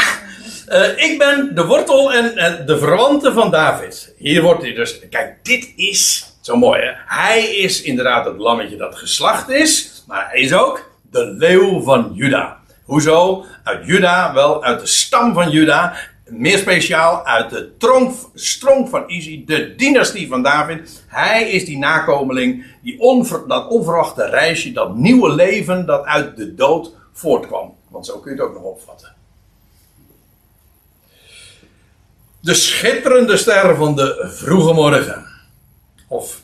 Uh, 0.70 0.98
ik 0.98 1.16
ben 1.18 1.56
de 1.56 1.66
wortel 1.66 2.14
en, 2.14 2.38
en, 2.38 2.66
de 2.66 2.78
verwante 2.78 3.34
van 3.34 3.52
David. 3.52 4.14
Hier 4.18 4.42
wordt 4.42 4.62
hij 4.62 4.74
dus. 4.74 5.00
Kijk, 5.10 5.46
dit 5.46 5.74
is 5.76 6.34
zo 6.42 6.56
mooi 6.56 6.82
hè. 6.82 6.92
Hij 7.06 7.56
is 7.56 7.82
inderdaad 7.82 8.26
het 8.26 8.38
lammetje 8.38 8.78
dat 8.78 8.96
geslacht 8.96 9.50
is. 9.50 10.04
Maar 10.08 10.30
hij 10.30 10.40
is 10.40 10.54
ook 10.54 10.92
de 11.12 11.26
leeuw 11.26 11.82
van 11.82 12.12
Juda. 12.14 12.58
Hoezo? 12.84 13.46
Uit 13.64 13.86
Juda, 13.86 14.34
wel 14.34 14.64
uit 14.64 14.80
de 14.80 14.88
stam 14.88 15.34
van 15.34 15.50
Juda. 15.50 15.96
Meer 16.26 16.58
speciaal 16.58 17.26
uit 17.26 17.50
de 17.50 17.78
tronk, 17.78 18.16
stronk 18.34 18.90
van 18.90 19.10
Isi, 19.10 19.46
de 19.46 19.76
dynastie 19.76 20.28
van 20.28 20.44
David. 20.44 21.04
Hij 21.08 21.50
is 21.50 21.66
die 21.66 21.78
nakomeling, 21.78 22.66
die 22.82 22.98
dat 23.48 23.70
onverwachte 23.70 24.26
reisje, 24.26 24.72
dat 24.72 24.96
nieuwe 24.96 25.36
leven 25.36 25.86
dat 25.86 26.06
uit 26.06 26.38
de 26.38 26.56
dood 26.56 26.92
voortkwam. 27.14 27.76
Want 27.88 28.06
zo 28.06 28.20
kun 28.20 28.36
je 28.36 28.42
het 28.42 28.48
ook 28.48 28.54
nog 28.54 28.64
opvatten. 28.64 29.16
De 32.40 32.54
schitterende 32.54 33.38
ster 33.38 33.76
van 33.76 33.96
de 33.96 34.30
vroege 34.34 34.74
morgen. 34.74 35.26
Of 36.08 36.42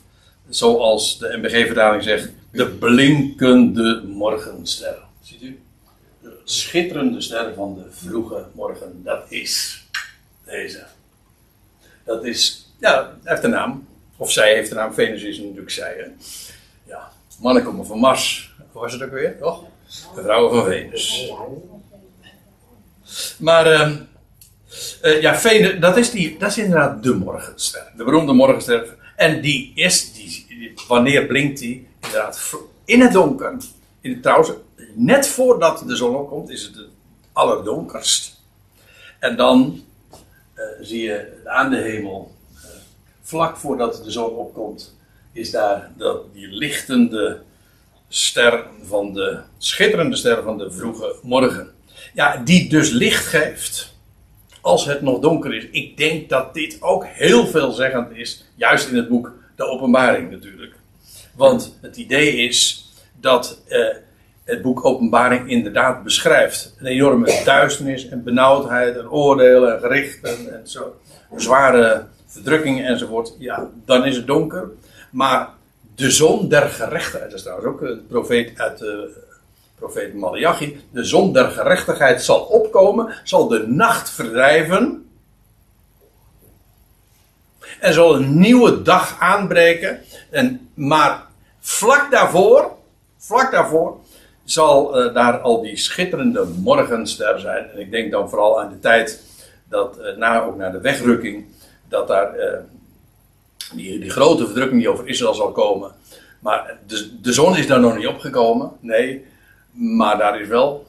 zoals 0.48 1.18
de 1.18 1.38
MBG-vertaling 1.38 2.02
zegt, 2.02 2.28
de 2.52 2.66
blinkende 2.66 4.02
morgenster. 4.06 4.96
Ziet 5.22 5.42
u? 5.42 5.60
De 6.50 6.56
schitterende 6.56 7.20
ster 7.20 7.54
van 7.54 7.74
de 7.74 7.84
vroege 7.90 8.46
morgen, 8.52 9.00
dat 9.04 9.24
is 9.28 9.84
deze. 10.44 10.86
Dat 12.04 12.24
is, 12.24 12.72
ja, 12.78 13.16
heeft 13.24 13.44
een 13.44 13.50
naam. 13.50 13.88
Of 14.16 14.32
zij 14.32 14.54
heeft 14.54 14.70
een 14.70 14.76
naam. 14.76 14.94
Venus 14.94 15.22
is 15.22 15.38
natuurlijk 15.38 15.70
zij. 15.70 15.94
Hè? 15.96 16.04
Ja, 16.92 17.12
mannen 17.40 17.62
komen 17.62 17.86
van 17.86 17.98
Mars. 17.98 18.54
Hoe 18.72 18.82
was 18.82 18.92
het 18.92 19.02
ook 19.02 19.10
weer, 19.10 19.38
toch? 19.38 19.64
De 20.14 20.22
vrouwen 20.22 20.54
van 20.54 20.64
Venus. 20.64 21.32
Maar, 23.38 23.66
uh, 23.66 23.96
uh, 25.02 25.20
ja, 25.20 25.36
Venus, 25.36 25.80
dat 25.80 25.96
is, 25.96 26.10
die, 26.10 26.38
dat 26.38 26.50
is 26.50 26.58
inderdaad 26.58 27.02
de 27.02 27.14
morgenster. 27.14 27.92
De 27.96 28.04
beroemde 28.04 28.32
morgenster. 28.32 28.96
En 29.16 29.40
die 29.40 29.72
is, 29.74 30.12
die, 30.12 30.74
wanneer 30.88 31.26
blinkt 31.26 31.58
die? 31.58 31.88
Inderdaad, 32.00 32.54
in 32.84 33.00
het 33.00 33.12
donker. 33.12 33.56
In 34.00 34.20
trouwens, 34.20 34.50
net 34.94 35.26
voordat 35.26 35.84
de 35.86 35.96
zon 35.96 36.16
opkomt, 36.16 36.50
is 36.50 36.62
het 36.62 36.76
het 36.76 36.88
allerdonkerst. 37.32 38.40
En 39.18 39.36
dan 39.36 39.84
uh, 40.54 40.64
zie 40.80 41.02
je 41.02 41.42
aan 41.44 41.70
de 41.70 41.76
hemel, 41.76 42.34
uh, 42.54 42.70
vlak 43.22 43.56
voordat 43.56 44.04
de 44.04 44.10
zon 44.10 44.30
opkomt, 44.30 44.96
is 45.32 45.50
daar 45.50 45.90
dat, 45.96 46.34
die 46.34 46.48
lichtende 46.48 47.42
ster 48.08 48.66
van 48.82 49.12
de, 49.12 49.40
schitterende 49.58 50.16
ster 50.16 50.42
van 50.42 50.58
de 50.58 50.70
vroege 50.70 51.14
morgen. 51.22 51.70
Ja, 52.14 52.36
die 52.36 52.68
dus 52.68 52.90
licht 52.90 53.26
geeft 53.26 53.94
als 54.60 54.84
het 54.84 55.00
nog 55.00 55.20
donker 55.20 55.54
is. 55.54 55.66
Ik 55.70 55.96
denk 55.96 56.28
dat 56.28 56.54
dit 56.54 56.82
ook 56.82 57.04
heel 57.06 57.46
veelzeggend 57.46 58.16
is, 58.16 58.44
juist 58.54 58.88
in 58.88 58.96
het 58.96 59.08
boek 59.08 59.32
De 59.56 59.64
Openbaring 59.64 60.30
natuurlijk. 60.30 60.74
Want 61.34 61.78
het 61.80 61.96
idee 61.96 62.36
is 62.36 62.88
dat 63.20 63.60
uh, 63.68 63.86
het 64.44 64.62
boek 64.62 64.84
Openbaring 64.84 65.50
inderdaad 65.50 66.02
beschrijft 66.02 66.74
een 66.78 66.86
enorme 66.86 67.42
duisternis 67.44 68.08
en 68.08 68.22
benauwdheid 68.22 68.96
en 68.96 69.10
oordelen 69.10 69.74
en 69.74 69.80
gerichten 69.80 70.52
en 70.52 70.68
zo. 70.68 70.96
Zware 71.36 72.06
verdrukkingen 72.26 72.84
enzovoort. 72.84 73.34
Ja, 73.38 73.68
dan 73.84 74.04
is 74.04 74.16
het 74.16 74.26
donker. 74.26 74.68
Maar 75.10 75.48
de 75.94 76.10
zon 76.10 76.48
der 76.48 76.68
gerechtigheid, 76.68 77.30
dat 77.30 77.38
is 77.38 77.42
trouwens 77.42 77.68
ook 77.68 77.80
een 77.80 78.06
profeet 78.06 78.58
uit 78.58 78.78
de 78.78 79.18
profeet 79.74 80.14
Malachi. 80.14 80.84
De 80.90 81.04
zon 81.04 81.32
der 81.32 81.50
gerechtigheid 81.50 82.22
zal 82.22 82.40
opkomen, 82.40 83.14
zal 83.24 83.48
de 83.48 83.66
nacht 83.66 84.10
verdrijven. 84.10 85.10
En 87.80 87.92
zal 87.92 88.14
een 88.14 88.38
nieuwe 88.38 88.82
dag 88.82 89.20
aanbreken. 89.20 90.00
En, 90.30 90.70
maar 90.74 91.26
vlak 91.60 92.10
daarvoor, 92.10 92.70
vlak 93.18 93.50
daarvoor, 93.50 94.00
zal 94.52 95.06
uh, 95.06 95.14
daar 95.14 95.38
al 95.38 95.62
die 95.62 95.76
schitterende 95.76 96.44
morgenster 96.44 97.40
zijn. 97.40 97.70
En 97.70 97.80
ik 97.80 97.90
denk 97.90 98.10
dan 98.10 98.28
vooral 98.28 98.60
aan 98.60 98.70
de 98.70 98.78
tijd 98.78 99.22
dat, 99.68 99.98
uh, 99.98 100.16
na, 100.16 100.42
ook 100.42 100.56
naar 100.56 100.72
de 100.72 100.80
wegrukking, 100.80 101.44
dat 101.88 102.08
daar 102.08 102.38
uh, 102.38 102.44
die, 103.74 103.98
die, 103.98 104.10
grote 104.10 104.44
verdrukking 104.44 104.80
die 104.80 104.90
over 104.90 105.08
Israël 105.08 105.34
zal 105.34 105.52
komen. 105.52 105.90
Maar 106.38 106.76
de, 106.86 107.20
de 107.20 107.32
zon 107.32 107.56
is 107.56 107.66
daar 107.66 107.80
nog 107.80 107.96
niet 107.96 108.06
opgekomen. 108.06 108.72
Nee, 108.80 109.26
maar 109.70 110.18
daar 110.18 110.40
is 110.40 110.48
wel 110.48 110.86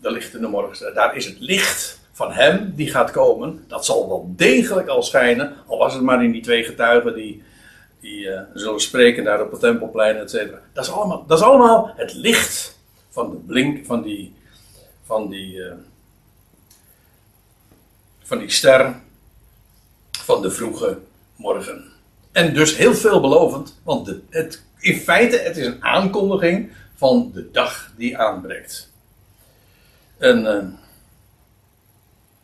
de 0.00 0.10
lichtende 0.10 0.48
morgenster. 0.48 0.94
Daar 0.94 1.16
is 1.16 1.24
het 1.24 1.36
licht 1.38 2.00
van 2.12 2.32
hem 2.32 2.72
die 2.76 2.90
gaat 2.90 3.10
komen. 3.10 3.64
Dat 3.68 3.84
zal 3.84 4.08
wel 4.08 4.32
degelijk 4.36 4.88
al 4.88 5.02
schijnen. 5.02 5.52
Al 5.66 5.78
was 5.78 5.94
het 5.94 6.02
maar 6.02 6.24
in 6.24 6.32
die 6.32 6.42
twee 6.42 6.64
getuigen 6.64 7.14
die, 7.14 7.42
die 8.00 8.28
zullen 8.54 8.80
spreken 8.80 9.24
daar 9.24 9.42
op 9.42 9.50
het 9.50 9.60
tempelplein, 9.60 10.16
et 10.16 10.30
cetera. 10.30 10.58
Dat 10.72 10.84
is 10.84 10.92
allemaal, 10.92 11.24
dat 11.26 11.38
is 11.38 11.44
allemaal 11.44 11.92
het 11.96 12.14
licht 12.14 12.71
van 13.12 13.30
de 13.30 13.36
blink, 13.36 13.86
van 13.86 14.02
die, 14.02 14.34
van 15.04 15.28
die, 15.28 15.54
uh, 15.54 15.72
van 18.22 18.38
die 18.38 18.50
ster 18.50 19.00
van 20.10 20.42
de 20.42 20.50
vroege 20.50 20.98
morgen. 21.36 21.92
En 22.32 22.54
dus 22.54 22.76
heel 22.76 22.94
veelbelovend, 22.94 23.80
want 23.82 24.06
de, 24.06 24.20
het, 24.28 24.62
in 24.78 24.96
feite 24.96 25.36
het 25.36 25.56
is 25.56 25.66
een 25.66 25.84
aankondiging 25.84 26.72
van 26.94 27.30
de 27.34 27.50
dag 27.50 27.92
die 27.96 28.18
aanbreekt. 28.18 28.90
En, 30.18 30.42
uh, 30.42 30.64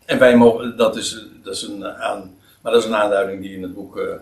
en 0.05 0.19
wij 0.19 0.37
mogen, 0.37 0.77
dat 0.77 0.97
is, 0.97 1.27
dat 1.43 1.55
is 1.55 1.62
een 1.62 1.87
aan, 1.87 2.35
maar 2.61 2.73
dat 2.73 2.83
is 2.83 2.89
een 2.89 2.97
aanduiding 2.97 3.43
die 3.43 3.57
in 3.57 3.62
het 3.62 3.75
boek, 3.75 3.97
uh, 3.97 4.14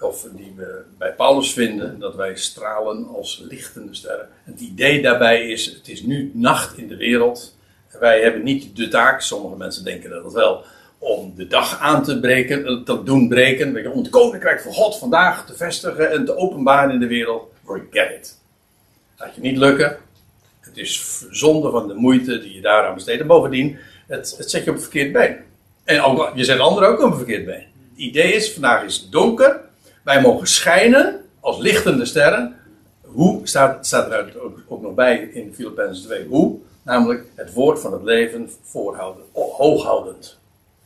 of 0.00 0.26
die 0.32 0.52
we 0.56 0.82
bij 0.98 1.12
Paulus 1.12 1.52
vinden, 1.52 1.98
dat 1.98 2.14
wij 2.14 2.36
stralen 2.36 3.06
als 3.06 3.44
lichtende 3.48 3.94
sterren. 3.94 4.28
Het 4.44 4.60
idee 4.60 5.02
daarbij 5.02 5.48
is, 5.48 5.66
het 5.66 5.88
is 5.88 6.02
nu 6.02 6.30
nacht 6.34 6.78
in 6.78 6.88
de 6.88 6.96
wereld. 6.96 7.56
Wij 7.98 8.22
hebben 8.22 8.42
niet 8.42 8.76
de 8.76 8.88
taak, 8.88 9.20
sommige 9.20 9.56
mensen 9.56 9.84
denken 9.84 10.10
dat 10.10 10.32
wel, 10.32 10.64
om 10.98 11.32
de 11.36 11.46
dag 11.46 11.78
aan 11.78 12.02
te 12.02 12.20
breken, 12.20 12.84
te 12.84 13.02
doen 13.02 13.28
breken, 13.28 13.92
om 13.92 13.98
het 13.98 14.10
koninkrijk 14.10 14.60
van 14.60 14.72
God 14.72 14.98
vandaag 14.98 15.46
te 15.46 15.56
vestigen 15.56 16.10
en 16.10 16.24
te 16.24 16.36
openbaren 16.36 16.94
in 16.94 17.00
de 17.00 17.06
wereld. 17.06 17.52
Forget 17.64 18.10
it. 18.18 18.38
Gaat 19.16 19.34
je 19.34 19.40
niet 19.40 19.56
lukken. 19.56 19.96
Het 20.60 20.76
is 20.76 21.24
zonde 21.30 21.70
van 21.70 21.88
de 21.88 21.94
moeite 21.94 22.38
die 22.38 22.54
je 22.54 22.60
daaraan 22.60 22.94
besteedt. 22.94 23.20
En 23.20 23.26
bovendien, 23.26 23.78
het, 24.06 24.34
het 24.38 24.50
zet 24.50 24.64
je 24.64 24.70
op 24.70 24.76
het 24.76 24.84
verkeerd 24.84 25.12
been. 25.12 25.36
En 25.84 26.30
je 26.34 26.44
zet 26.44 26.58
anderen 26.58 26.88
ook 26.88 27.02
op 27.02 27.08
het 27.08 27.16
verkeerd 27.16 27.44
been. 27.44 27.66
Het 27.90 27.98
idee 27.98 28.32
is, 28.32 28.52
vandaag 28.52 28.84
is 28.84 29.08
donker. 29.08 29.60
Wij 30.10 30.20
mogen 30.20 30.46
schijnen 30.46 31.24
als 31.40 31.58
lichtende 31.58 32.04
sterren. 32.04 32.56
Hoe 33.02 33.40
staat, 33.42 33.86
staat 33.86 34.10
er 34.10 34.34
ook, 34.68 34.82
nog 34.82 34.94
bij 34.94 35.16
in 35.16 35.54
Filippenzen 35.54 36.04
2. 36.04 36.26
Hoe? 36.26 36.58
Namelijk 36.82 37.24
het 37.34 37.52
woord 37.52 37.80
van 37.80 37.92
het 37.92 38.02
leven 38.02 38.50
voorhouden, 38.62 39.24
hooghoudend. 39.32 40.38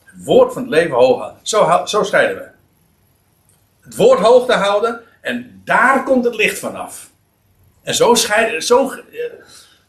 Het 0.05 0.25
woord 0.25 0.53
van 0.53 0.63
het 0.63 0.71
leven 0.71 0.97
hooghouden. 0.97 1.41
Zo, 1.43 1.83
zo 1.85 2.03
schijnen 2.03 2.37
we. 2.37 2.49
Het 3.81 3.97
woord 3.97 4.19
hoog 4.21 4.47
te 4.47 4.53
houden 4.53 5.01
en 5.21 5.61
daar 5.65 6.05
komt 6.05 6.25
het 6.25 6.37
licht 6.37 6.59
vanaf. 6.59 7.11
En 7.83 7.95
zo 7.95 8.15
scheiden. 8.15 8.63
Zo, 8.63 8.93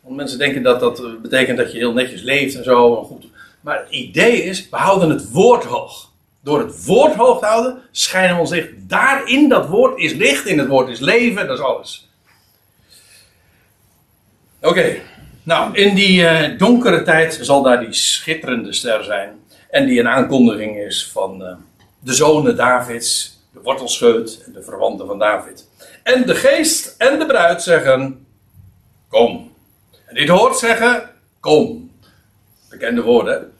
want 0.02 0.16
mensen 0.16 0.38
denken 0.38 0.64
dat 0.64 0.80
dat 0.80 1.22
betekent 1.22 1.57
dat 1.57 1.72
je 1.72 1.78
heel 1.78 1.94
netjes 1.94 2.22
leeft 2.22 2.56
en 2.56 2.64
zo. 2.64 2.99
En 2.99 3.06
goed. 3.06 3.26
Maar 3.62 3.80
het 3.80 3.90
idee 3.90 4.44
is, 4.44 4.70
we 4.70 4.78
houden 4.78 5.10
het 5.10 5.32
woord 5.32 5.64
hoog. 5.64 6.14
Door 6.45 6.59
het 6.59 6.85
woord 6.85 7.15
hoog 7.15 7.39
te 7.39 7.45
houden, 7.45 7.81
schijnen 7.91 8.35
we 8.35 8.41
ons 8.41 8.49
licht. 8.49 8.69
Daarin 8.77 9.49
dat 9.49 9.67
woord 9.67 9.99
is 9.99 10.13
licht, 10.13 10.45
in 10.45 10.59
het 10.59 10.67
woord 10.67 10.89
is 10.89 10.99
leven, 10.99 11.47
dat 11.47 11.57
is 11.57 11.63
alles. 11.63 12.09
Oké, 14.61 15.01
nou, 15.43 15.76
in 15.76 15.95
die 15.95 16.22
uh, 16.22 16.57
donkere 16.57 17.03
tijd 17.03 17.39
zal 17.41 17.61
daar 17.61 17.80
die 17.80 17.93
schitterende 17.93 18.73
ster 18.73 19.03
zijn. 19.03 19.39
En 19.69 19.85
die 19.85 19.99
een 19.99 20.07
aankondiging 20.07 20.77
is 20.77 21.09
van 21.11 21.41
uh, 21.41 21.55
de 21.99 22.13
zonen 22.13 22.55
Davids, 22.55 23.39
de 23.53 23.59
wortelscheut 23.61 24.43
en 24.45 24.53
de 24.53 24.63
verwanten 24.63 25.07
van 25.07 25.19
David. 25.19 25.69
En 26.03 26.26
de 26.26 26.35
geest 26.35 26.95
en 26.97 27.19
de 27.19 27.26
bruid 27.26 27.61
zeggen: 27.63 28.26
Kom. 29.07 29.51
En 30.05 30.15
dit 30.15 30.30
hoort 30.30 30.57
zeggen: 30.57 31.09
Kom. 31.39 31.91
Bekende 32.69 33.01
woorden. 33.01 33.53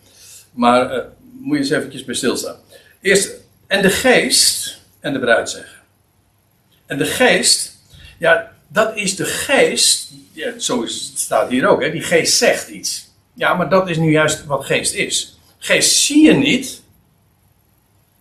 Maar 0.52 0.96
uh, 0.96 1.04
moet 1.40 1.58
je 1.58 1.64
eens 1.64 1.72
eventjes 1.72 2.06
bij 2.06 2.16
stilstaan. 2.16 2.64
Eerst, 3.06 3.32
en 3.68 3.82
de 3.82 3.90
geest 3.90 4.82
en 5.00 5.14
de 5.14 5.20
bruid 5.20 5.50
zeggen. 5.50 5.80
En 6.86 6.98
de 6.98 7.06
geest, 7.06 7.78
ja, 8.18 8.52
dat 8.68 8.96
is 8.96 9.16
de 9.16 9.26
geest. 9.26 10.12
Ja, 10.32 10.60
zo 10.60 10.86
staat 10.86 11.50
hier 11.50 11.68
ook, 11.68 11.82
hè? 11.82 11.92
Die 11.92 12.02
geest 12.02 12.38
zegt 12.38 12.68
iets. 12.68 13.12
Ja, 13.34 13.54
maar 13.54 13.70
dat 13.70 13.90
is 13.90 13.98
nu 13.98 14.12
juist 14.12 14.46
wat 14.46 14.66
geest 14.66 14.94
is. 14.94 15.40
Geest 15.58 15.96
zie 15.96 16.26
je 16.26 16.34
niet. 16.34 16.82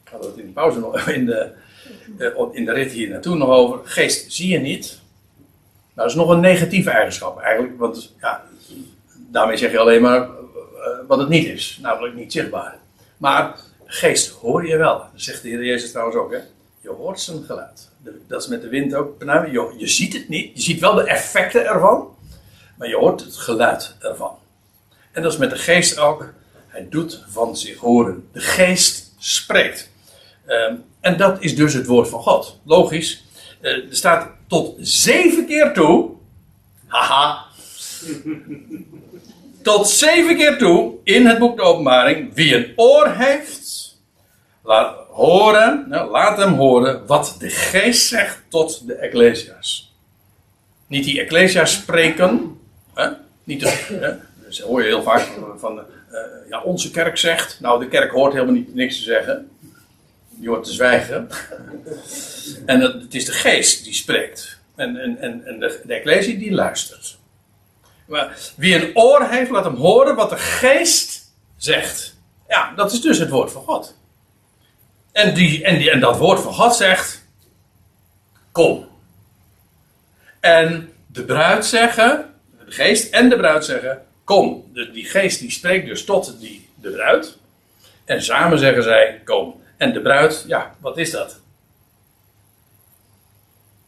Hadden 0.04 0.30
we 0.30 0.34
het 0.34 0.44
in 0.44 0.46
de 0.46 0.52
pauze 0.52 0.78
nog 0.78 1.08
in 1.18 1.26
de, 1.26 1.52
eh, 2.18 2.42
in 2.52 2.64
de 2.64 2.72
rit 2.72 2.92
hier 2.92 3.08
naartoe 3.08 3.36
nog 3.36 3.48
over. 3.48 3.80
Geest 3.84 4.32
zie 4.32 4.48
je 4.48 4.58
niet. 4.58 5.00
Nou, 5.94 5.94
dat 5.94 6.06
is 6.06 6.14
nog 6.14 6.28
een 6.28 6.40
negatieve 6.40 6.90
eigenschap 6.90 7.40
eigenlijk. 7.40 7.78
Want 7.78 8.14
ja, 8.20 8.44
daarmee 9.14 9.56
zeg 9.56 9.70
je 9.70 9.78
alleen 9.78 10.02
maar 10.02 10.20
eh, 10.20 10.28
wat 11.06 11.18
het 11.18 11.28
niet 11.28 11.46
is. 11.46 11.78
Namelijk 11.82 12.14
niet 12.14 12.32
zichtbaar. 12.32 12.78
Maar 13.16 13.54
geest 13.94 14.28
hoor 14.28 14.66
je 14.66 14.76
wel. 14.76 14.98
Dat 14.98 15.08
zegt 15.14 15.42
de 15.42 15.48
Heer 15.48 15.64
Jezus 15.64 15.90
trouwens 15.90 16.16
ook. 16.16 16.32
Hè? 16.32 16.38
Je 16.80 16.88
hoort 16.88 17.20
zijn 17.20 17.44
geluid. 17.44 17.88
Dat 18.26 18.42
is 18.42 18.48
met 18.48 18.62
de 18.62 18.68
wind 18.68 18.94
ook. 18.94 19.22
Je, 19.22 19.74
je 19.76 19.88
ziet 19.88 20.12
het 20.12 20.28
niet. 20.28 20.50
Je 20.54 20.62
ziet 20.62 20.80
wel 20.80 20.94
de 20.94 21.04
effecten 21.04 21.66
ervan. 21.66 22.16
Maar 22.78 22.88
je 22.88 22.96
hoort 22.96 23.20
het 23.20 23.36
geluid 23.36 23.96
ervan. 24.00 24.38
En 25.12 25.22
dat 25.22 25.32
is 25.32 25.38
met 25.38 25.50
de 25.50 25.56
geest 25.56 25.98
ook. 25.98 26.32
Hij 26.66 26.86
doet 26.90 27.24
van 27.28 27.56
zich 27.56 27.78
horen. 27.78 28.28
De 28.32 28.40
geest 28.40 29.14
spreekt. 29.18 29.90
Ehm, 30.46 30.74
en 31.00 31.16
dat 31.16 31.42
is 31.42 31.56
dus 31.56 31.74
het 31.74 31.86
woord 31.86 32.08
van 32.08 32.22
God. 32.22 32.58
Logisch. 32.64 33.24
Uh, 33.60 33.70
er 33.70 33.96
staat 33.96 34.28
tot 34.46 34.74
zeven 34.78 35.46
keer 35.46 35.72
toe. 35.72 36.10
Haha. 36.86 37.44
tot 39.62 39.88
zeven 39.88 40.36
keer 40.36 40.58
toe 40.58 40.94
in 41.04 41.26
het 41.26 41.38
boek 41.38 41.56
de 41.56 41.62
Openbaring. 41.62 42.34
Wie 42.34 42.54
een 42.54 42.72
oor 42.76 43.08
heeft, 43.08 43.63
laat 44.64 44.96
horen, 45.10 45.84
nou, 45.88 46.10
laat 46.10 46.38
hem 46.38 46.54
horen 46.54 47.06
wat 47.06 47.36
de 47.38 47.50
geest 47.50 48.06
zegt 48.06 48.42
tot 48.48 48.86
de 48.86 48.94
Ecclesia's. 48.94 49.94
Niet 50.86 51.04
die 51.04 51.20
Ecclesia's 51.20 51.72
spreken. 51.72 52.58
Hè? 52.94 53.08
Niet 53.44 53.60
de, 53.60 53.68
hè? 54.00 54.12
Hoor 54.64 54.80
je 54.80 54.86
heel 54.86 55.02
vaak 55.02 55.28
van, 55.56 55.78
uh, 55.78 56.18
ja, 56.48 56.62
onze 56.62 56.90
kerk 56.90 57.16
zegt. 57.16 57.60
Nou, 57.60 57.80
de 57.80 57.88
kerk 57.88 58.10
hoort 58.10 58.32
helemaal 58.32 58.54
niet, 58.54 58.74
niks 58.74 58.96
te 58.96 59.02
zeggen. 59.02 59.50
Die 60.30 60.48
hoort 60.48 60.64
te 60.64 60.72
zwijgen. 60.72 61.28
en 62.66 62.80
het, 62.80 62.92
het 62.92 63.14
is 63.14 63.24
de 63.24 63.32
geest 63.32 63.84
die 63.84 63.94
spreekt. 63.94 64.58
En, 64.74 64.96
en, 64.96 65.18
en, 65.46 65.58
de, 65.58 65.80
de 65.86 66.36
die 66.38 66.52
luistert. 66.52 67.18
Maar 68.06 68.38
wie 68.56 68.74
een 68.74 68.96
oor 68.96 69.28
heeft, 69.28 69.50
laat 69.50 69.64
hem 69.64 69.76
horen 69.76 70.14
wat 70.14 70.30
de 70.30 70.36
geest 70.36 71.32
zegt. 71.56 72.16
Ja, 72.48 72.72
dat 72.76 72.92
is 72.92 73.00
dus 73.00 73.18
het 73.18 73.30
woord 73.30 73.52
van 73.52 73.62
God. 73.62 73.94
En, 75.14 75.34
die, 75.34 75.64
en, 75.64 75.78
die, 75.78 75.90
en 75.90 76.00
dat 76.00 76.18
woord 76.18 76.40
van 76.40 76.54
God 76.54 76.74
zegt: 76.74 77.26
Kom. 78.52 78.86
En 80.40 80.92
de 81.06 81.24
bruid 81.24 81.66
zeggen, 81.66 82.34
de 82.64 82.72
geest 82.72 83.12
en 83.12 83.28
de 83.28 83.36
bruid 83.36 83.64
zeggen: 83.64 84.02
Kom. 84.24 84.70
De, 84.72 84.90
die 84.90 85.04
geest 85.04 85.40
die 85.40 85.50
spreekt 85.50 85.86
dus 85.86 86.04
tot 86.04 86.40
die, 86.40 86.68
de 86.74 86.90
bruid. 86.90 87.38
En 88.04 88.22
samen 88.22 88.58
zeggen 88.58 88.82
zij: 88.82 89.20
Kom. 89.24 89.62
En 89.76 89.92
de 89.92 90.00
bruid, 90.00 90.44
ja, 90.46 90.74
wat 90.80 90.98
is 90.98 91.10
dat? 91.10 91.40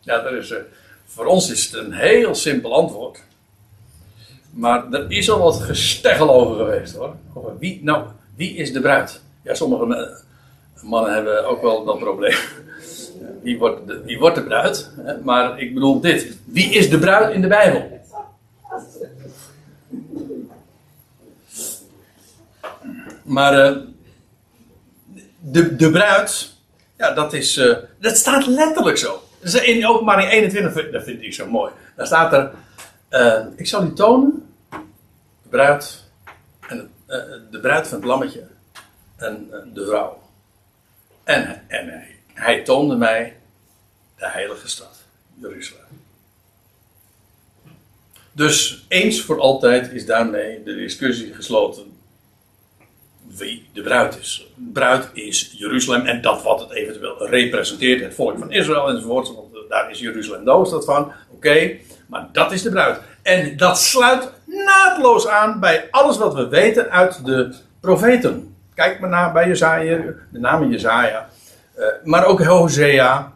Ja, 0.01 0.23
dat 0.23 0.33
is, 0.33 0.51
uh, 0.51 0.59
voor 1.07 1.27
ons 1.27 1.51
is 1.51 1.65
het 1.65 1.75
een 1.75 1.93
heel 1.93 2.35
simpel 2.35 2.75
antwoord. 2.75 3.23
Maar 4.51 4.93
er 4.93 5.11
is 5.11 5.31
al 5.31 5.39
wat 5.39 5.61
gesteggel 5.63 6.31
over 6.31 6.57
geweest 6.57 6.95
hoor. 6.95 7.17
Over 7.35 7.59
wie, 7.59 7.81
nou, 7.83 8.07
wie 8.35 8.57
is 8.57 8.73
de 8.73 8.81
bruid? 8.81 9.21
Ja, 9.43 9.55
sommige 9.55 10.25
mannen 10.83 11.13
hebben 11.13 11.47
ook 11.47 11.63
wel 11.63 11.85
dat 11.85 11.99
probleem. 11.99 12.37
Wie 13.43 13.59
wordt 13.59 13.87
de, 13.87 14.17
wordt 14.19 14.37
de 14.37 14.43
bruid? 14.43 14.91
Maar 15.23 15.61
ik 15.61 15.75
bedoel 15.75 16.01
dit. 16.01 16.37
Wie 16.45 16.71
is 16.71 16.91
de 16.91 16.99
bruid 16.99 17.35
in 17.35 17.41
de 17.41 17.49
Bijbel? 17.49 17.97
Maar 23.23 23.73
uh, 23.73 23.83
de, 25.41 25.77
de 25.77 25.91
bruid, 25.91 26.53
ja, 26.97 27.13
dat 27.13 27.33
is. 27.33 27.57
Uh, 27.57 27.77
dat 28.01 28.17
staat 28.17 28.47
letterlijk 28.47 28.97
zo. 28.97 29.21
In 29.63 29.87
openbaring 29.87 30.31
21, 30.31 30.91
dat 30.91 31.03
vind 31.05 31.23
ik 31.23 31.35
zo 31.35 31.47
mooi. 31.47 31.73
Daar 31.97 32.07
staat 32.07 32.33
er. 32.33 32.51
Uh, 33.11 33.47
ik 33.57 33.67
zal 33.67 33.85
u 33.85 33.93
tonen. 33.93 34.47
De 35.43 35.49
bruid. 35.49 36.05
En, 36.69 36.91
de 37.51 37.61
bruid 37.61 37.89
van 37.89 37.99
het 37.99 38.07
lammetje. 38.07 38.47
En 39.17 39.51
de 39.75 39.87
vrouw. 39.87 40.26
En, 41.27 41.63
en 41.69 42.05
hij, 42.35 42.63
toonde 42.63 42.97
mij 42.97 43.37
de 44.19 44.29
heilige 44.29 44.69
stad, 44.69 45.03
Jeruzalem. 45.35 45.85
Dus 48.33 48.85
eens 48.89 49.21
voor 49.21 49.41
altijd 49.41 49.93
is 49.93 50.07
daarmee 50.07 50.63
de 50.63 50.75
discussie 50.75 51.35
gesloten 51.35 51.99
wie 53.27 53.69
de 53.73 53.83
bruid 53.83 54.19
is. 54.19 54.47
Bruid 54.55 55.11
is 55.13 55.55
Jeruzalem 55.57 56.07
en 56.07 56.21
dat 56.21 56.43
wat 56.43 56.61
het 56.61 56.71
eventueel 56.71 57.29
representeert, 57.29 58.01
het 58.01 58.15
volk 58.15 58.39
van 58.39 58.53
Israël 58.53 58.89
enzovoort, 58.89 59.35
want 59.35 59.69
daar 59.69 59.91
is 59.91 59.99
Jeruzalem 59.99 60.45
de 60.45 60.51
hoofdstad 60.51 60.85
van. 60.85 61.13
Oké, 61.31 61.77
maar 62.07 62.29
dat 62.33 62.53
is 62.53 62.63
de 62.63 62.71
bruid. 62.71 63.01
En 63.23 63.57
dat 63.57 63.81
sluit 63.81 64.33
naadloos 64.45 65.27
aan 65.27 65.61
bij 65.61 65.89
alles 65.91 66.19
wat 66.19 66.35
we 66.35 66.49
weten 66.49 66.91
uit 66.91 67.25
de 67.25 67.55
profeten. 67.81 68.56
Kijk 68.77 69.01
maar 69.01 69.11
naar 69.11 69.33
bij 69.33 69.47
Jezaja, 69.49 69.97
de 70.31 70.39
naam 70.39 70.71
Jezaja. 70.71 71.29
Uh, 71.79 71.87
maar 72.05 72.25
ook 72.25 72.45
Hosea. 72.45 73.33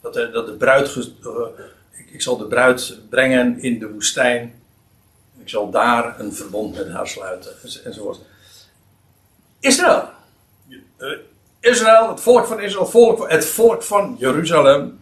Dat 0.00 0.14
de, 0.14 0.30
dat 0.30 0.46
de 0.46 0.52
bruid, 0.52 0.96
uh, 0.96 1.04
ik, 1.92 2.10
ik, 2.10 2.22
zal 2.22 2.36
de 2.36 2.46
bruid 2.46 2.98
brengen 3.10 3.62
in 3.62 3.78
de 3.78 3.90
woestijn. 3.90 4.62
Ik 5.38 5.48
zal 5.48 5.70
daar 5.70 6.20
een 6.20 6.32
verbond 6.32 6.76
met 6.76 6.90
haar 6.90 7.08
sluiten. 7.08 7.52
Enzovoort. 7.84 8.20
Israël. 9.60 10.08
Uh, 10.98 11.18
Israël, 11.60 12.08
het 12.08 12.20
volk 12.20 12.46
van 12.46 12.60
Israël, 12.60 12.86
volk, 12.86 13.30
het 13.30 13.46
volk 13.46 13.82
van 13.82 14.16
Jeruzalem. 14.18 15.00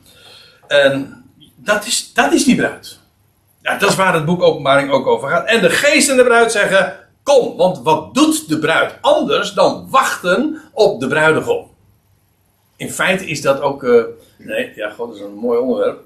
En 0.66 1.24
dat 1.56 1.86
is, 1.86 2.12
dat 2.14 2.32
is 2.32 2.44
die 2.44 2.56
bruid. 2.56 2.98
Ja, 3.60 3.78
dat 3.78 3.90
is 3.90 3.96
waar 3.96 4.14
het 4.14 4.24
boek 4.24 4.42
Openbaring 4.42 4.90
ook 4.90 5.06
over 5.06 5.28
gaat. 5.28 5.46
En 5.46 5.60
de 5.60 5.70
geest 5.70 6.08
en 6.08 6.16
de 6.16 6.24
bruid 6.24 6.52
zeggen: 6.52 7.01
Want 7.40 7.82
wat 7.82 8.14
doet 8.14 8.48
de 8.48 8.58
bruid 8.58 8.98
anders 9.00 9.52
dan 9.52 9.86
wachten 9.90 10.62
op 10.72 11.00
de 11.00 11.08
bruidegom? 11.08 11.70
In 12.76 12.90
feite 12.90 13.26
is 13.26 13.42
dat 13.42 13.60
ook. 13.60 13.82
Uh, 13.82 14.04
nee, 14.38 14.72
ja, 14.74 14.90
god, 14.90 15.08
dat 15.08 15.16
is 15.16 15.22
een 15.22 15.34
mooi 15.34 15.58
onderwerp. 15.58 16.00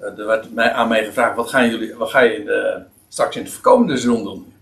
Uh, 0.00 0.18
er 0.18 0.26
werd 0.26 0.54
mij, 0.54 0.72
aan 0.72 0.88
mij 0.88 1.04
gevraagd: 1.04 1.36
wat 1.36 1.48
gaan 1.48 1.70
jullie, 1.70 1.94
wat 1.94 2.10
ga 2.10 2.20
je 2.20 2.36
in 2.36 2.44
de, 2.44 2.82
straks 3.08 3.36
in 3.36 3.42
het 3.42 3.52
voorkomende 3.52 3.96
seizoen 3.96 4.24
doen? 4.24 4.52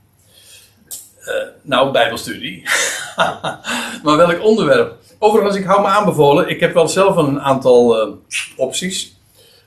Nou, 1.62 1.92
Bijbelstudie. 1.92 2.62
maar 4.04 4.16
welk 4.16 4.42
onderwerp? 4.42 4.96
Overigens, 5.18 5.56
ik 5.56 5.64
hou 5.64 5.80
me 5.80 5.86
aanbevolen. 5.86 6.48
Ik 6.48 6.60
heb 6.60 6.74
wel 6.74 6.88
zelf 6.88 7.16
een 7.16 7.40
aantal 7.40 8.16
opties. 8.56 9.16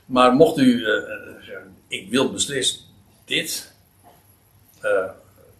Maar 0.06 0.32
mocht 0.32 0.58
u 0.58 0.78
zeggen: 1.44 1.76
ik 1.88 2.10
wil 2.10 2.32
beslist 2.32 2.84
dit. 3.24 3.72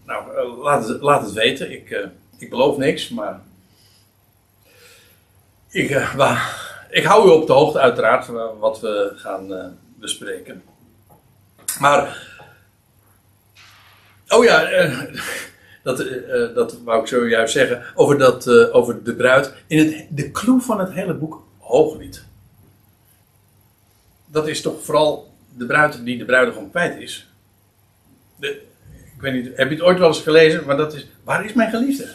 Nou, 0.07 0.37
uh, 0.37 0.63
laat, 0.63 0.89
het, 0.89 1.01
laat 1.01 1.23
het 1.23 1.33
weten. 1.33 1.73
Ik, 1.73 1.91
uh, 1.91 2.07
ik 2.39 2.51
beloof 2.51 2.77
niks, 2.77 3.09
maar. 3.09 3.41
Ik, 5.69 5.91
uh, 5.91 6.49
ik 6.91 7.05
hou 7.05 7.29
u 7.29 7.31
op 7.31 7.47
de 7.47 7.53
hoogte, 7.53 7.79
uiteraard, 7.79 8.27
wat 8.59 8.81
we 8.81 9.13
gaan 9.17 9.77
bespreken. 9.99 10.63
Maar. 11.79 12.35
Oh 14.29 14.45
ja, 14.45 14.87
dat, 15.83 16.05
dat 16.55 16.79
wou 16.85 17.01
ik 17.01 17.07
zojuist 17.07 17.53
zeggen. 17.53 17.83
Over, 17.95 18.19
dat, 18.19 18.49
over 18.49 19.05
de 19.05 19.15
bruid. 19.15 19.53
In 19.67 19.79
het, 19.79 20.07
de 20.11 20.31
clue 20.31 20.61
van 20.61 20.81
het 20.81 20.93
hele 20.93 21.15
boek 21.15 21.45
Hooglied. 21.59 22.25
Dat 24.27 24.49
is 24.49 24.63
toch 24.63 24.85
vooral 24.85 25.35
de 25.57 25.67
bruid 25.67 26.05
die 26.05 26.19
de 26.19 26.25
bruidegom 26.25 26.71
kwijt 26.71 27.01
is. 27.01 27.29
De, 28.37 28.66
ik 29.17 29.23
weet 29.23 29.33
niet, 29.33 29.57
heb 29.57 29.69
je 29.69 29.75
het 29.75 29.85
ooit 29.85 29.99
wel 29.99 30.09
eens 30.09 30.21
gelezen? 30.21 30.65
Maar 30.67 30.77
dat 30.77 30.95
is, 30.95 31.07
waar 31.25 31.45
is 31.45 31.53
mijn 31.53 31.71
geliefde? 31.71 32.15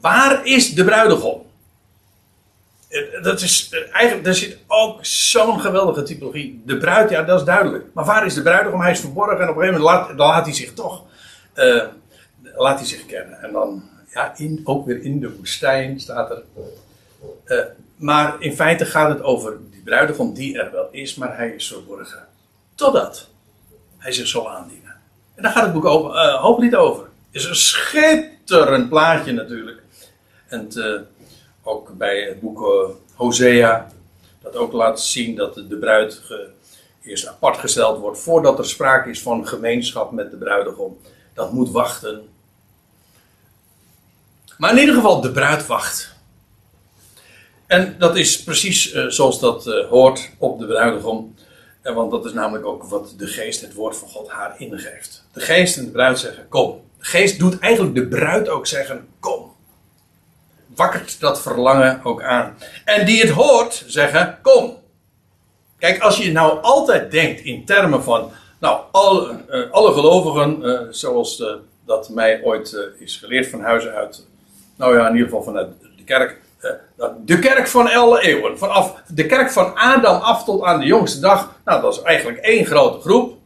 Waar 0.00 0.46
is 0.46 0.74
de 0.74 0.84
bruidegom? 0.84 1.46
Eh, 2.88 3.22
dat 3.22 3.40
is 3.40 3.68
eh, 3.70 3.80
eigenlijk, 3.92 4.24
daar 4.24 4.34
zit 4.34 4.58
ook 4.66 5.04
zo'n 5.04 5.60
geweldige 5.60 6.02
typologie. 6.02 6.62
De 6.66 6.76
bruid, 6.78 7.10
ja, 7.10 7.22
dat 7.22 7.38
is 7.40 7.46
duidelijk. 7.46 7.84
Maar 7.92 8.04
waar 8.04 8.26
is 8.26 8.34
de 8.34 8.42
bruidegom? 8.42 8.80
Hij 8.80 8.90
is 8.90 9.00
verborgen 9.00 9.40
en 9.40 9.48
op 9.48 9.56
een 9.56 9.62
gegeven 9.62 9.80
moment 9.80 9.98
laat, 9.98 10.08
dan 10.08 10.26
laat 10.26 10.44
hij 10.44 10.54
zich 10.54 10.72
toch, 10.74 11.04
uh, 11.54 11.84
laat 12.56 12.78
hij 12.78 12.88
zich 12.88 13.06
kennen. 13.06 13.42
En 13.42 13.52
dan, 13.52 13.82
ja, 14.12 14.34
in, 14.36 14.60
ook 14.64 14.86
weer 14.86 15.02
in 15.02 15.20
de 15.20 15.36
woestijn 15.36 16.00
staat 16.00 16.30
er. 16.30 16.42
Maar 17.96 18.36
in 18.38 18.54
feite 18.54 18.84
gaat 18.84 19.08
het 19.08 19.22
over 19.22 19.56
die 19.70 19.82
bruidegom 19.82 20.34
die 20.34 20.58
er 20.58 20.72
wel 20.72 20.88
is, 20.90 21.14
maar 21.14 21.36
hij 21.36 21.48
is 21.48 21.68
verborgen. 21.68 22.26
Totdat 22.74 23.28
hij 23.98 24.12
zich 24.12 24.26
zal 24.26 24.50
aandienen. 24.50 24.87
En 25.38 25.44
daar 25.44 25.52
gaat 25.52 25.64
het 25.64 25.72
boek 25.72 25.84
over, 25.84 26.14
uh, 26.14 26.34
Hooglied 26.34 26.74
over. 26.74 27.08
Is 27.30 27.44
een 27.44 27.56
schitterend 27.56 28.88
plaatje 28.88 29.32
natuurlijk. 29.32 29.82
En 30.46 30.68
uh, 30.74 31.00
ook 31.62 31.96
bij 31.96 32.20
het 32.20 32.40
boek 32.40 32.60
uh, 32.60 32.94
Hosea, 33.14 33.92
dat 34.42 34.56
ook 34.56 34.72
laat 34.72 35.00
zien 35.00 35.34
dat 35.34 35.54
de, 35.54 35.76
bruid 35.80 36.22
eerst 37.02 37.26
apart 37.26 37.56
gesteld 37.56 37.98
wordt 37.98 38.18
voordat 38.18 38.58
er 38.58 38.66
sprake 38.66 39.10
is 39.10 39.22
van 39.22 39.46
gemeenschap 39.46 40.12
met 40.12 40.30
de 40.30 40.36
bruidegom. 40.36 40.98
Dat 41.34 41.52
moet 41.52 41.70
wachten. 41.70 42.28
Maar 44.56 44.70
in 44.70 44.78
ieder 44.78 44.94
geval, 44.94 45.20
de 45.20 45.32
bruid 45.32 45.66
wacht. 45.66 46.14
En 47.66 47.96
dat 47.98 48.16
is 48.16 48.42
precies 48.42 48.92
zoals 48.92 49.40
dat 49.40 49.64
hoort 49.64 50.30
op 50.38 50.58
de 50.58 50.66
bruidegom. 50.66 51.34
Want 51.94 52.10
dat 52.10 52.24
is 52.24 52.32
namelijk 52.32 52.66
ook 52.66 52.84
wat 52.84 53.14
de 53.16 53.26
geest, 53.26 53.60
het 53.60 53.74
woord 53.74 53.96
van 53.96 54.08
God, 54.08 54.28
haar 54.28 54.54
ingeeft. 54.58 55.24
De 55.32 55.40
geest 55.40 55.76
en 55.76 55.84
de 55.84 55.90
bruid 55.90 56.18
zeggen: 56.18 56.48
Kom. 56.48 56.80
De 56.98 57.04
geest 57.04 57.38
doet 57.38 57.58
eigenlijk 57.58 57.94
de 57.94 58.06
bruid 58.06 58.48
ook 58.48 58.66
zeggen: 58.66 59.08
Kom. 59.20 59.52
Wakkert 60.66 61.20
dat 61.20 61.42
verlangen 61.42 62.00
ook 62.04 62.22
aan. 62.22 62.56
En 62.84 63.06
die 63.06 63.20
het 63.20 63.30
hoort 63.30 63.84
zeggen: 63.86 64.38
Kom. 64.42 64.76
Kijk, 65.78 66.02
als 66.02 66.16
je 66.16 66.32
nou 66.32 66.62
altijd 66.62 67.10
denkt 67.10 67.40
in 67.40 67.64
termen 67.64 68.02
van. 68.02 68.30
Nou, 68.60 68.80
alle, 68.90 69.44
uh, 69.50 69.70
alle 69.70 69.92
gelovigen, 69.92 70.94
zoals 70.94 71.42
dat 71.84 72.08
mij 72.08 72.42
ooit 72.42 72.78
is 72.98 73.16
geleerd 73.16 73.46
van 73.46 73.60
huis 73.60 73.86
uit. 73.86 74.26
Nou 74.76 74.96
ja, 74.96 75.06
in 75.06 75.12
ieder 75.12 75.28
geval 75.28 75.42
vanuit 75.42 75.68
de 75.96 76.04
kerk 76.04 76.30
eh, 76.30 76.36
de 77.24 77.38
kerk 77.38 77.68
van 77.68 77.92
alle 77.92 78.20
eeuwen. 78.20 78.58
Vanaf 78.58 79.02
de 79.06 79.26
kerk 79.26 79.50
van 79.50 79.74
Adam 79.74 80.20
af 80.20 80.44
tot 80.44 80.62
aan 80.62 80.80
de 80.80 80.86
jongste 80.86 81.20
dag. 81.20 81.54
Nou, 81.64 81.82
dat 81.82 81.94
is 81.94 82.02
eigenlijk 82.02 82.38
één 82.38 82.66
grote 82.66 83.00
groep. 83.00 83.38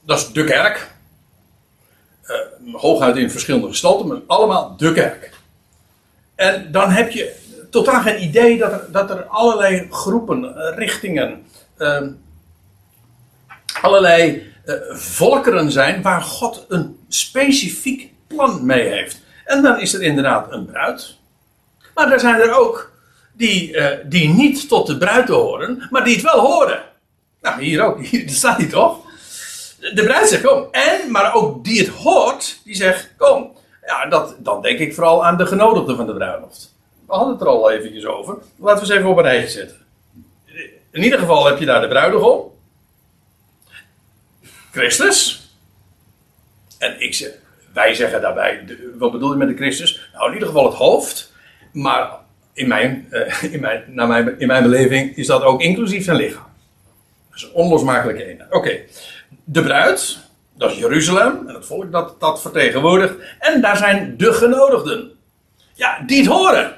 Dat 0.00 0.18
is 0.18 0.32
de 0.32 0.44
kerk. 0.44 0.90
Uh, 2.24 2.80
hooguit 2.80 3.16
in 3.16 3.30
verschillende 3.30 3.68
gestalten, 3.68 4.06
maar 4.06 4.18
allemaal 4.26 4.76
de 4.76 4.92
kerk. 4.92 5.30
En 6.34 6.72
dan 6.72 6.90
heb 6.90 7.10
je 7.10 7.36
totaal 7.70 8.00
geen 8.00 8.22
idee 8.22 8.58
dat 8.58 8.72
er, 8.72 8.92
dat 8.92 9.10
er 9.10 9.24
allerlei 9.24 9.88
groepen, 9.90 10.56
eh, 10.56 10.76
richtingen, 10.76 11.46
uh, 11.78 12.02
allerlei 13.82 14.52
volkeren 14.90 15.72
zijn 15.72 16.02
waar 16.02 16.22
God 16.22 16.64
een 16.68 16.98
specifiek 17.08 18.12
plan 18.26 18.66
mee 18.66 18.88
heeft. 18.88 19.20
En 19.44 19.62
dan 19.62 19.80
is 19.80 19.94
er 19.94 20.02
inderdaad 20.02 20.52
een 20.52 20.66
bruid. 20.66 21.17
Maar 21.98 22.12
er 22.12 22.20
zijn 22.20 22.40
er 22.40 22.58
ook 22.58 22.90
die, 23.32 23.72
uh, 23.72 23.86
die 24.04 24.28
niet 24.28 24.68
tot 24.68 24.86
de 24.86 24.98
bruid 24.98 25.28
horen, 25.28 25.86
maar 25.90 26.04
die 26.04 26.14
het 26.14 26.22
wel 26.22 26.40
horen. 26.40 26.82
Nou, 27.40 27.62
hier 27.62 27.82
ook, 27.82 28.00
hier 28.06 28.30
staat 28.30 28.56
hij 28.56 28.66
toch? 28.66 28.98
De 29.94 30.04
bruid 30.04 30.28
zegt 30.28 30.42
kom. 30.42 30.68
En, 30.70 31.10
maar 31.10 31.34
ook 31.34 31.64
die 31.64 31.78
het 31.78 31.88
hoort, 31.88 32.60
die 32.64 32.74
zegt 32.74 33.10
kom. 33.16 33.56
Ja, 33.86 34.06
dat, 34.06 34.34
dan 34.38 34.62
denk 34.62 34.78
ik 34.78 34.94
vooral 34.94 35.24
aan 35.24 35.36
de 35.36 35.46
genodigden 35.46 35.96
van 35.96 36.06
de 36.06 36.14
bruiloft. 36.14 36.74
We 37.06 37.14
hadden 37.14 37.32
het 37.32 37.40
er 37.40 37.48
al 37.48 37.70
eventjes 37.70 38.06
over. 38.06 38.38
Laten 38.56 38.86
we 38.86 38.88
eens 38.88 38.98
even 38.98 39.10
op 39.10 39.16
een 39.16 39.22
rijtje 39.22 39.48
zetten. 39.48 39.76
In 40.90 41.02
ieder 41.02 41.18
geval 41.18 41.46
heb 41.46 41.58
je 41.58 41.66
daar 41.66 41.80
de 41.80 41.88
bruidegom. 41.88 42.52
Christus. 44.72 45.50
En 46.78 47.00
ik 47.00 47.14
zeg, 47.14 47.30
wij 47.72 47.94
zeggen 47.94 48.20
daarbij, 48.20 48.78
wat 48.98 49.12
bedoel 49.12 49.30
je 49.30 49.36
met 49.36 49.48
de 49.48 49.56
Christus? 49.56 50.10
Nou, 50.12 50.26
in 50.26 50.32
ieder 50.32 50.48
geval 50.48 50.64
het 50.64 50.74
hoofd. 50.74 51.27
Maar 51.78 52.10
in 52.52 52.68
mijn, 52.68 53.08
uh, 53.10 53.42
in, 53.54 53.60
mijn, 53.60 53.84
naar 53.86 54.08
mijn, 54.08 54.38
in 54.38 54.46
mijn 54.46 54.62
beleving 54.62 55.16
is 55.16 55.26
dat 55.26 55.42
ook 55.42 55.60
inclusief 55.60 56.04
zijn 56.04 56.16
lichaam. 56.16 56.46
Dat 57.28 57.38
is 57.38 57.42
een 57.42 57.52
onlosmakelijke 57.52 58.24
eenheid. 58.24 58.52
Oké, 58.52 58.80
de 59.44 59.62
bruid, 59.62 60.18
dat 60.56 60.70
is 60.70 60.78
Jeruzalem 60.78 61.48
en 61.48 61.54
het 61.54 61.66
volk 61.66 61.92
dat 61.92 62.20
dat 62.20 62.40
vertegenwoordigt. 62.40 63.14
En 63.38 63.60
daar 63.60 63.76
zijn 63.76 64.14
de 64.16 64.32
genodigden. 64.32 65.10
Ja, 65.74 66.02
die 66.06 66.18
het 66.18 66.26
horen. 66.26 66.76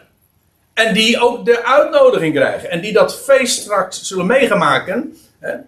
En 0.75 0.95
die 0.95 1.21
ook 1.21 1.45
de 1.45 1.65
uitnodiging 1.65 2.35
krijgen. 2.35 2.71
En 2.71 2.81
die 2.81 2.93
dat 2.93 3.21
feest 3.21 3.61
straks 3.61 4.03
zullen 4.03 4.27
meegemaken. 4.27 5.17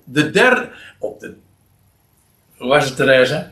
De 0.05 0.31
derde. 0.31 0.69
Op 0.99 1.21
de. 1.21 1.35
Hoe 2.57 2.69
was 2.69 2.85
het, 2.85 2.97
Therese? 2.97 3.47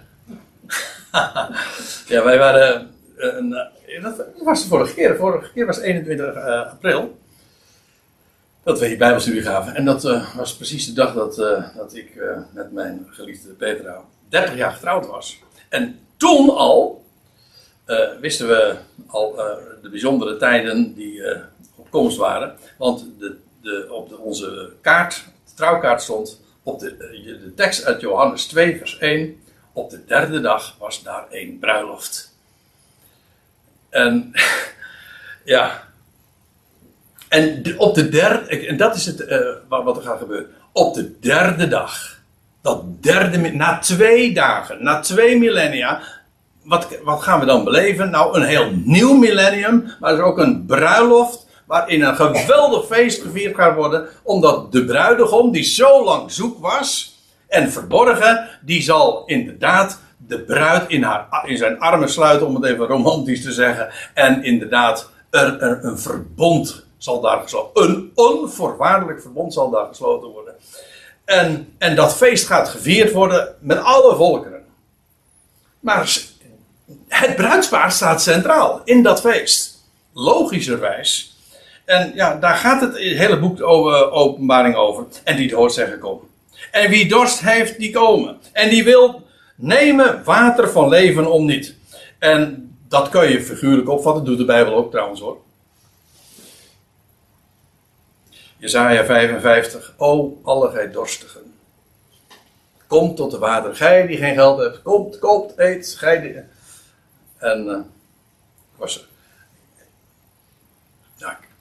ja, 2.06 2.24
wij 2.24 2.38
waren. 2.38 2.90
Eh, 3.20 3.36
een, 3.36 4.02
dat 4.02 4.26
was 4.42 4.62
de 4.62 4.68
vorige 4.68 4.94
keer. 4.94 5.08
De 5.08 5.16
vorige 5.16 5.52
keer 5.52 5.66
was 5.66 5.78
21 5.78 6.34
uh, 6.34 6.46
eh, 6.46 6.70
april. 6.70 7.18
Dat 8.62 8.78
we 8.78 8.86
hier 8.86 8.98
Bijbelstudie 8.98 9.42
gaven. 9.42 9.74
En 9.74 9.84
dat 9.84 10.02
was 10.36 10.56
precies 10.56 10.86
de 10.86 10.92
dag 10.92 11.14
dat, 11.14 11.36
dat 11.76 11.94
ik 11.94 12.20
met 12.52 12.72
mijn 12.72 13.06
geliefde 13.10 13.48
Petra 13.48 14.04
30 14.28 14.56
jaar 14.56 14.72
getrouwd 14.72 15.06
was. 15.06 15.38
En 15.68 15.98
toen 16.16 16.50
al 16.56 17.04
wisten 18.20 18.48
we 18.48 18.74
al 19.06 19.34
de 19.82 19.88
bijzondere 19.90 20.36
tijden 20.36 20.94
die 20.94 21.22
op 21.76 21.90
komst 21.90 22.16
waren. 22.16 22.56
Want 22.78 23.06
de, 23.18 23.36
de, 23.62 23.86
op 23.90 24.08
de, 24.08 24.18
onze 24.18 24.72
kaart, 24.80 25.24
de 25.46 25.54
trouwkaart 25.54 26.02
stond 26.02 26.40
op 26.62 26.80
de, 26.80 26.96
de 27.42 27.52
tekst 27.54 27.84
uit 27.84 28.00
Johannes 28.00 28.46
2, 28.46 28.78
vers 28.78 28.98
1. 28.98 29.40
Op 29.72 29.90
de 29.90 30.04
derde 30.04 30.40
dag 30.40 30.76
was 30.78 31.02
daar 31.02 31.26
een 31.30 31.58
bruiloft. 31.60 32.29
En 33.90 34.32
ja. 35.44 35.82
En 37.28 37.74
op 37.78 37.94
de 37.94 38.08
derde, 38.08 38.66
en 38.66 38.76
dat 38.76 38.96
is 38.96 39.06
het, 39.06 39.20
uh, 39.20 39.38
wat 39.68 39.96
er 39.96 40.02
gaat 40.02 40.18
gebeuren. 40.18 40.50
Op 40.72 40.94
de 40.94 41.18
derde 41.20 41.68
dag, 41.68 42.18
dat 42.62 43.02
derde, 43.02 43.38
na 43.38 43.78
twee 43.78 44.34
dagen, 44.34 44.82
na 44.82 45.00
twee 45.00 45.38
millennia, 45.38 46.00
wat, 46.62 46.88
wat 47.02 47.22
gaan 47.22 47.40
we 47.40 47.46
dan 47.46 47.64
beleven? 47.64 48.10
Nou, 48.10 48.36
een 48.36 48.46
heel 48.46 48.70
nieuw 48.84 49.14
millennium, 49.14 49.92
maar 50.00 50.12
er 50.12 50.18
is 50.18 50.24
ook 50.24 50.38
een 50.38 50.66
bruiloft 50.66 51.46
waarin 51.66 52.02
een 52.02 52.16
geweldig 52.16 52.86
feest 52.86 53.22
gevierd 53.22 53.54
gaat 53.54 53.76
worden, 53.76 54.08
omdat 54.22 54.72
de 54.72 54.84
bruidegom, 54.84 55.52
die 55.52 55.62
zo 55.62 56.04
lang 56.04 56.32
zoek 56.32 56.58
was 56.58 57.18
en 57.48 57.72
verborgen, 57.72 58.48
die 58.62 58.82
zal 58.82 59.22
inderdaad 59.26 60.00
de 60.30 60.38
bruid 60.38 60.88
in, 60.88 61.02
haar, 61.02 61.42
in 61.44 61.56
zijn 61.56 61.80
armen 61.80 62.10
sluiten, 62.10 62.46
om 62.46 62.54
het 62.54 62.64
even 62.64 62.86
romantisch 62.86 63.42
te 63.42 63.52
zeggen. 63.52 63.90
En 64.14 64.44
inderdaad, 64.44 65.10
er, 65.30 65.60
er 65.60 65.84
een 65.84 65.98
verbond 65.98 66.86
zal 66.98 67.20
daar 67.20 67.40
gesloten 67.42 67.84
Een 67.84 68.10
onvoorwaardelijk 68.14 69.20
verbond 69.20 69.52
zal 69.52 69.70
daar 69.70 69.86
gesloten 69.86 70.28
worden. 70.28 70.54
En, 71.24 71.74
en 71.78 71.94
dat 71.94 72.16
feest 72.16 72.46
gaat 72.46 72.68
gevierd 72.68 73.12
worden 73.12 73.54
met 73.60 73.78
alle 73.78 74.16
volkeren. 74.16 74.64
Maar 75.80 76.18
het 77.08 77.36
bruidspaar 77.36 77.92
staat 77.92 78.22
centraal 78.22 78.80
in 78.84 79.02
dat 79.02 79.20
feest. 79.20 79.84
Logischerwijs. 80.12 81.38
En 81.84 82.12
ja, 82.14 82.34
daar 82.34 82.56
gaat 82.56 82.80
het 82.80 82.96
hele 82.96 83.38
boek 83.38 83.62
over, 83.62 84.10
openbaring 84.10 84.74
over. 84.74 85.04
En 85.24 85.36
die 85.36 85.54
hoort 85.54 85.72
zeggen 85.72 85.98
kom. 85.98 86.20
En 86.70 86.90
wie 86.90 87.08
dorst 87.08 87.40
heeft, 87.40 87.78
die 87.78 87.90
komen. 87.90 88.38
En 88.52 88.68
die 88.68 88.84
wil 88.84 89.28
Nemen 89.62 90.24
water 90.24 90.70
van 90.70 90.88
leven 90.88 91.32
om 91.32 91.46
niet. 91.46 91.74
En 92.18 92.70
dat 92.88 93.08
kun 93.08 93.28
je 93.28 93.42
figuurlijk 93.42 93.88
opvatten, 93.88 94.24
doet 94.24 94.38
de 94.38 94.44
Bijbel 94.44 94.74
ook 94.74 94.90
trouwens 94.90 95.20
hoor. 95.20 95.38
Jezaja 98.56 99.04
55. 99.04 99.94
O, 99.96 100.40
alle 100.42 100.70
gij 100.70 100.90
dorstigen. 100.90 101.54
Kom 102.86 103.14
tot 103.14 103.30
de 103.30 103.38
water. 103.38 103.76
Gij 103.76 104.06
die 104.06 104.16
geen 104.16 104.34
geld 104.34 104.58
hebt, 104.58 104.82
komt, 104.82 105.18
koopt, 105.18 105.58
eet. 105.58 105.94
Gij. 105.98 106.44
En 107.38 107.66
uh, 107.66 107.78
was 108.76 108.96
er. 108.96 109.08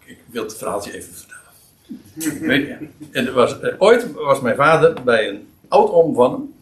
Ik, 0.05 0.17
wil 0.25 0.43
het 0.43 0.57
verhaaltje 0.57 0.93
even 0.93 1.13
vertellen. 1.13 2.47
Weet 2.47 2.77
en 3.11 3.33
was, 3.33 3.61
uh, 3.61 3.73
ooit 3.77 4.13
was 4.13 4.41
mijn 4.41 4.55
vader 4.55 5.03
bij 5.03 5.29
een 5.29 5.53
oud-oom 5.67 6.13
van 6.15 6.31
hem. 6.31 6.58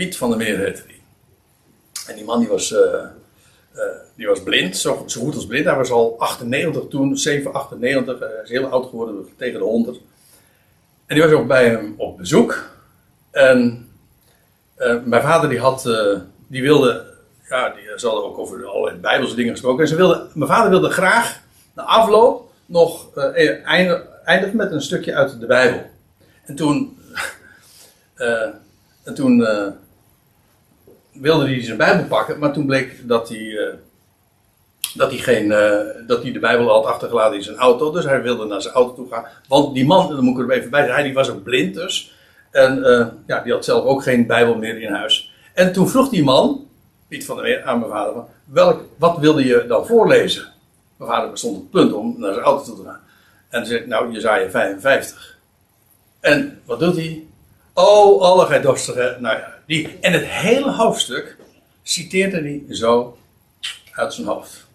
Piet 0.00 0.16
van 0.16 0.28
der 0.28 0.38
Meer. 0.38 0.84
En 2.06 2.14
die 2.14 2.24
man 2.24 2.38
die 2.38 2.48
was, 2.48 2.70
uh, 2.72 2.78
uh, 3.74 3.82
die 4.16 4.26
was 4.26 4.42
blind, 4.42 4.76
zo, 4.76 5.04
zo, 5.06 5.20
goed 5.20 5.34
als 5.34 5.46
blind. 5.46 5.64
Hij 5.64 5.76
was 5.76 5.90
al 5.90 6.14
98 6.18 6.82
toen, 6.88 7.16
7, 7.16 7.52
98. 7.52 8.14
Uh, 8.14 8.20
hij 8.20 8.42
is 8.42 8.48
heel 8.48 8.66
oud 8.66 8.88
geworden, 8.88 9.28
tegen 9.36 9.58
de 9.58 9.64
100. 9.64 10.00
En 11.06 11.14
die 11.14 11.24
was 11.24 11.32
ook 11.32 11.46
bij 11.46 11.68
hem 11.68 11.94
op 11.96 12.16
bezoek. 12.16 12.64
En 13.30 13.88
mijn 15.04 15.22
vader 15.22 15.48
die 15.48 15.58
had, 15.58 15.82
die 16.46 16.62
wilde, 16.62 17.06
ja, 17.48 17.68
die 17.68 17.82
zal 17.96 18.24
ook 18.24 18.38
over 18.38 18.66
allerlei 18.66 18.96
bijbelse 18.96 19.34
dingen 19.34 19.52
gesproken. 19.52 19.82
En 19.82 19.88
ze 19.88 19.96
wilde, 19.96 20.26
mijn 20.34 20.50
vader 20.50 20.70
wilde 20.70 20.90
graag 20.90 21.40
na 21.74 21.82
afloop 21.82 22.52
nog 22.66 23.14
eindigen 24.24 24.56
met 24.56 24.72
een 24.72 24.82
stukje 24.82 25.14
uit 25.14 25.40
de 25.40 25.46
Bijbel. 25.46 25.90
En 26.44 26.54
toen, 26.54 26.98
en 29.04 29.14
toen 29.14 29.46
wilde 31.12 31.44
hij 31.44 31.62
zijn 31.62 31.76
Bijbel 31.76 32.04
pakken, 32.04 32.38
maar 32.38 32.52
toen 32.52 32.66
bleek 32.66 33.08
dat 33.08 33.28
hij, 33.28 33.38
uh, 33.38 33.74
dat, 34.94 35.10
hij 35.10 35.18
geen, 35.18 35.44
uh, 35.44 36.06
dat 36.06 36.22
hij 36.22 36.32
de 36.32 36.38
Bijbel 36.38 36.68
had 36.68 36.84
achtergelaten 36.84 37.36
in 37.36 37.42
zijn 37.42 37.56
auto. 37.56 37.92
Dus 37.92 38.04
hij 38.04 38.22
wilde 38.22 38.46
naar 38.46 38.62
zijn 38.62 38.74
auto 38.74 38.94
toe 38.94 39.08
gaan. 39.10 39.24
Want 39.48 39.74
die 39.74 39.86
man, 39.86 40.08
dan 40.08 40.24
moet 40.24 40.38
ik 40.38 40.50
er 40.50 40.56
even 40.56 40.70
bij 40.70 40.80
zeggen, 40.80 40.96
hij 40.96 41.04
die 41.04 41.14
was 41.14 41.30
ook 41.30 41.42
blind 41.42 41.74
dus. 41.74 42.12
En 42.50 42.78
uh, 42.78 43.06
ja, 43.26 43.40
die 43.40 43.52
had 43.52 43.64
zelf 43.64 43.84
ook 43.84 44.02
geen 44.02 44.26
Bijbel 44.26 44.56
meer 44.56 44.80
in 44.80 44.92
huis. 44.92 45.32
En 45.54 45.72
toen 45.72 45.88
vroeg 45.88 46.08
die 46.08 46.24
man, 46.24 46.66
Piet 47.08 47.24
van 47.24 47.36
der 47.36 47.44
Meer, 47.44 47.62
aan 47.64 47.78
mijn 47.78 47.90
vader: 47.90 48.24
welk, 48.44 48.80
wat 48.96 49.18
wilde 49.18 49.44
je 49.44 49.64
dan 49.68 49.86
voorlezen? 49.86 50.52
Mijn 50.96 51.10
vader 51.10 51.38
stond 51.38 51.56
op 51.56 51.62
het 51.62 51.70
punt 51.70 51.92
om 51.92 52.14
naar 52.18 52.32
zijn 52.32 52.44
auto 52.44 52.64
toe 52.64 52.76
te 52.76 52.82
gaan. 52.84 53.00
En 53.48 53.66
zei: 53.66 53.86
Nou, 53.86 54.12
Jezaja 54.12 54.50
55. 54.50 55.38
En 56.20 56.60
wat 56.64 56.80
doet 56.80 56.96
hij? 56.96 57.24
Oh, 57.74 58.22
alle 58.22 58.46
gij. 58.46 58.60
Nou 58.60 59.36
ja, 59.36 59.54
die, 59.70 59.98
en 60.00 60.12
het 60.12 60.24
hele 60.24 60.70
hoofdstuk 60.70 61.36
citeerde 61.82 62.40
hij 62.40 62.64
zo 62.68 63.18
Uit 63.92 64.14
zijn 64.14 64.26
hoofd. 64.26 64.66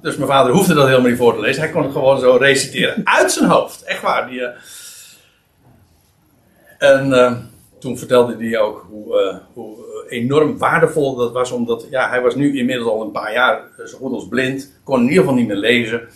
Dus 0.00 0.16
mijn 0.16 0.28
vader 0.28 0.52
hoefde 0.52 0.74
dat 0.74 0.86
helemaal 0.86 1.08
niet 1.08 1.18
voor 1.18 1.34
te 1.34 1.40
lezen. 1.40 1.62
Hij 1.62 1.70
kon 1.70 1.82
het 1.82 1.92
gewoon 1.92 2.20
zo 2.20 2.36
reciteren. 2.36 3.00
Uit 3.04 3.32
zijn 3.32 3.50
hoofd. 3.50 3.82
Echt 3.82 4.02
waar. 4.02 4.28
Die, 4.28 4.44
eh, 4.44 4.58
En 6.78 7.12
eh, 7.12 7.36
toen 7.78 7.98
vertelde 7.98 8.36
hij 8.36 8.58
ook 8.58 8.86
hoe, 8.90 9.20
eh, 9.20 9.36
hoe 9.52 9.76
enorm 10.08 10.58
waardevol 10.58 11.14
dat 11.14 11.32
was. 11.32 11.50
Omdat 11.50 11.86
ja, 11.90 12.08
hij 12.08 12.20
was 12.20 12.34
nu 12.34 12.58
inmiddels 12.58 12.88
al 12.88 13.02
een 13.02 13.10
paar 13.10 13.32
jaar 13.32 13.62
zo 13.86 13.98
goed 13.98 14.12
als 14.12 14.28
blind. 14.28 14.72
Kon 14.84 15.00
in 15.00 15.08
ieder 15.08 15.18
geval 15.18 15.34
niet 15.34 15.46
meer 15.46 15.56
lezen. 15.56 16.08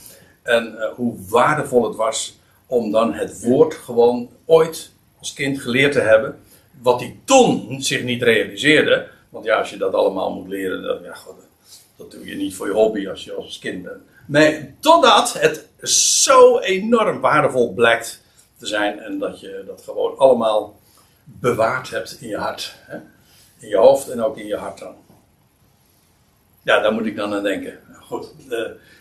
En 0.42 0.76
hoe 0.94 1.14
waardevol 1.28 1.84
het 1.84 1.96
was 1.96 2.38
om 2.66 2.90
dan 2.90 3.14
het 3.14 3.44
woord 3.44 3.74
gewoon 3.74 4.30
ooit 4.44 4.92
als 5.18 5.32
kind 5.32 5.60
geleerd 5.60 5.92
te 5.92 6.00
hebben. 6.00 6.38
Wat 6.82 7.00
hij 7.00 7.16
toen 7.24 7.82
zich 7.82 8.02
niet 8.02 8.22
realiseerde. 8.22 9.08
Want 9.28 9.44
ja, 9.44 9.58
als 9.58 9.70
je 9.70 9.76
dat 9.76 9.94
allemaal 9.94 10.32
moet 10.34 10.48
leren, 10.48 10.82
dan, 10.82 11.02
ja, 11.02 11.14
god, 11.14 11.34
dat 11.96 12.10
doe 12.10 12.26
je 12.26 12.36
niet 12.36 12.54
voor 12.54 12.66
je 12.66 12.72
hobby 12.72 13.08
als 13.08 13.24
je 13.24 13.32
als 13.32 13.58
kind 13.58 13.82
bent. 13.82 14.02
Nee, 14.26 14.74
totdat 14.80 15.32
het 15.32 15.68
zo 15.88 16.58
enorm 16.58 17.20
waardevol 17.20 17.72
blijkt 17.72 18.22
te 18.58 18.66
zijn. 18.66 18.98
En 18.98 19.18
dat 19.18 19.40
je 19.40 19.64
dat 19.66 19.82
gewoon 19.84 20.18
allemaal 20.18 20.80
bewaard 21.24 21.90
hebt 21.90 22.16
in 22.20 22.28
je 22.28 22.36
hart. 22.36 22.74
Hè? 22.78 22.96
In 23.58 23.68
je 23.68 23.76
hoofd 23.76 24.08
en 24.08 24.22
ook 24.22 24.38
in 24.38 24.46
je 24.46 24.56
hart 24.56 24.78
dan. 24.78 24.94
Ja, 26.62 26.80
daar 26.80 26.92
moet 26.92 27.06
ik 27.06 27.16
dan 27.16 27.34
aan 27.34 27.42
denken. 27.42 27.78
Goed, 28.00 28.32
eh, 28.50 28.58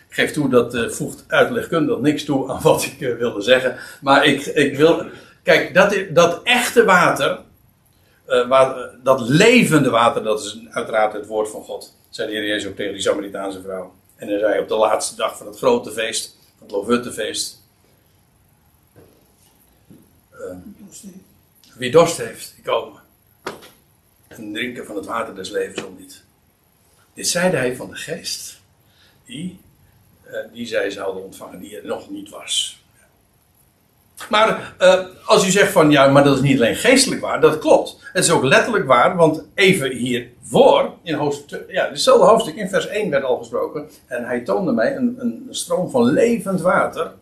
ik 0.08 0.14
geef 0.14 0.32
toe 0.32 0.48
dat 0.48 0.74
eh, 0.74 0.88
voegt 0.88 1.24
uitlegkundig 1.28 1.98
niks 1.98 2.24
toe 2.24 2.50
aan 2.50 2.62
wat 2.62 2.84
ik 2.84 3.00
eh, 3.00 3.16
wilde 3.16 3.40
zeggen. 3.40 3.76
Maar 4.00 4.24
ik, 4.24 4.46
ik 4.46 4.76
wil. 4.76 5.04
Kijk, 5.42 5.74
dat, 5.74 5.96
dat 6.10 6.40
echte 6.42 6.84
water. 6.84 7.40
Eh, 8.32 8.50
eh, 8.50 8.78
dat 9.02 9.20
levende 9.20 9.90
water, 9.90 10.22
dat 10.22 10.40
is 10.40 10.58
uiteraard 10.70 11.12
het 11.12 11.26
woord 11.26 11.50
van 11.50 11.64
God. 11.64 11.96
Zei 12.08 12.28
de 12.28 12.34
Heer 12.34 12.46
Jezus 12.46 12.70
ook 12.70 12.76
tegen 12.76 12.92
die 12.92 13.02
Samaritaanse 13.02 13.62
vrouw. 13.62 13.94
En 14.16 14.28
hij 14.28 14.38
zei 14.38 14.60
op 14.60 14.68
de 14.68 14.76
laatste 14.76 15.16
dag 15.16 15.36
van 15.36 15.46
het 15.46 15.58
grote 15.58 15.90
feest, 15.90 16.36
van 16.58 16.66
het 16.66 16.76
Lovuttefeest. 16.76 17.60
eh, 20.30 20.56
wie 21.74 21.90
dorst 21.90 22.16
heeft, 22.16 22.52
die 22.54 22.64
komen. 22.64 23.00
En 24.28 24.52
drinken 24.52 24.86
van 24.86 24.96
het 24.96 25.06
water 25.06 25.34
des 25.34 25.50
levens 25.50 25.84
om 25.84 25.96
niet. 25.98 26.22
Dit 27.14 27.28
zeide 27.28 27.56
hij 27.56 27.76
van 27.76 27.88
de 27.88 27.96
geest, 27.96 28.60
die, 29.24 29.60
eh, 30.22 30.38
die 30.52 30.66
zij 30.66 30.90
zouden 30.90 31.22
ontvangen, 31.24 31.60
die 31.60 31.76
er 31.76 31.86
nog 31.86 32.10
niet 32.10 32.28
was. 32.28 32.81
Maar 34.30 34.74
eh, 34.78 34.98
als 35.24 35.46
u 35.46 35.50
zegt 35.50 35.72
van 35.72 35.90
ja, 35.90 36.06
maar 36.06 36.24
dat 36.24 36.36
is 36.36 36.42
niet 36.42 36.56
alleen 36.56 36.76
geestelijk 36.76 37.20
waar, 37.20 37.40
dat 37.40 37.58
klopt. 37.58 37.96
Het 38.12 38.24
is 38.24 38.30
ook 38.30 38.44
letterlijk 38.44 38.86
waar, 38.86 39.16
want 39.16 39.44
even 39.54 39.90
hiervoor, 39.90 40.90
in 41.02 41.14
hoofdstuk, 41.14 41.64
ja, 41.68 41.88
hetzelfde 41.88 42.26
hoofdstuk, 42.26 42.54
in 42.54 42.68
vers 42.68 42.86
1 42.86 43.10
werd 43.10 43.24
al 43.24 43.38
gesproken. 43.38 43.88
En 44.06 44.24
hij 44.24 44.40
toonde 44.40 44.72
mij 44.72 44.96
een, 44.96 45.16
een 45.18 45.46
stroom 45.50 45.90
van 45.90 46.04
levend 46.04 46.60
water. 46.60 47.12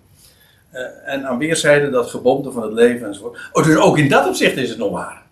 Eh, 0.70 0.82
en 1.04 1.26
aan 1.26 1.38
weerszijden 1.38 1.92
dat 1.92 2.10
geboomte 2.10 2.52
van 2.52 2.62
het 2.62 2.72
leven 2.72 3.06
enzovoort. 3.06 3.38
Oh, 3.52 3.64
dus 3.64 3.76
ook 3.76 3.98
in 3.98 4.08
dat 4.08 4.26
opzicht 4.26 4.56
is 4.56 4.68
het 4.68 4.78
nog 4.78 4.92
waar. 4.92 5.22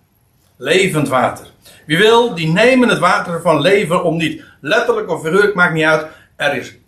Levend 0.56 1.08
water. 1.08 1.46
Wie 1.86 1.98
wil, 1.98 2.34
die 2.34 2.52
nemen 2.52 2.88
het 2.88 2.98
water 2.98 3.40
van 3.40 3.60
leven 3.60 4.04
om 4.04 4.16
niet. 4.16 4.42
Letterlijk 4.60 5.10
of 5.10 5.22
figuurlijk, 5.22 5.54
maakt 5.54 5.74
niet 5.74 5.84
uit. 5.84 6.06
Er 6.36 6.56
is 6.56 6.78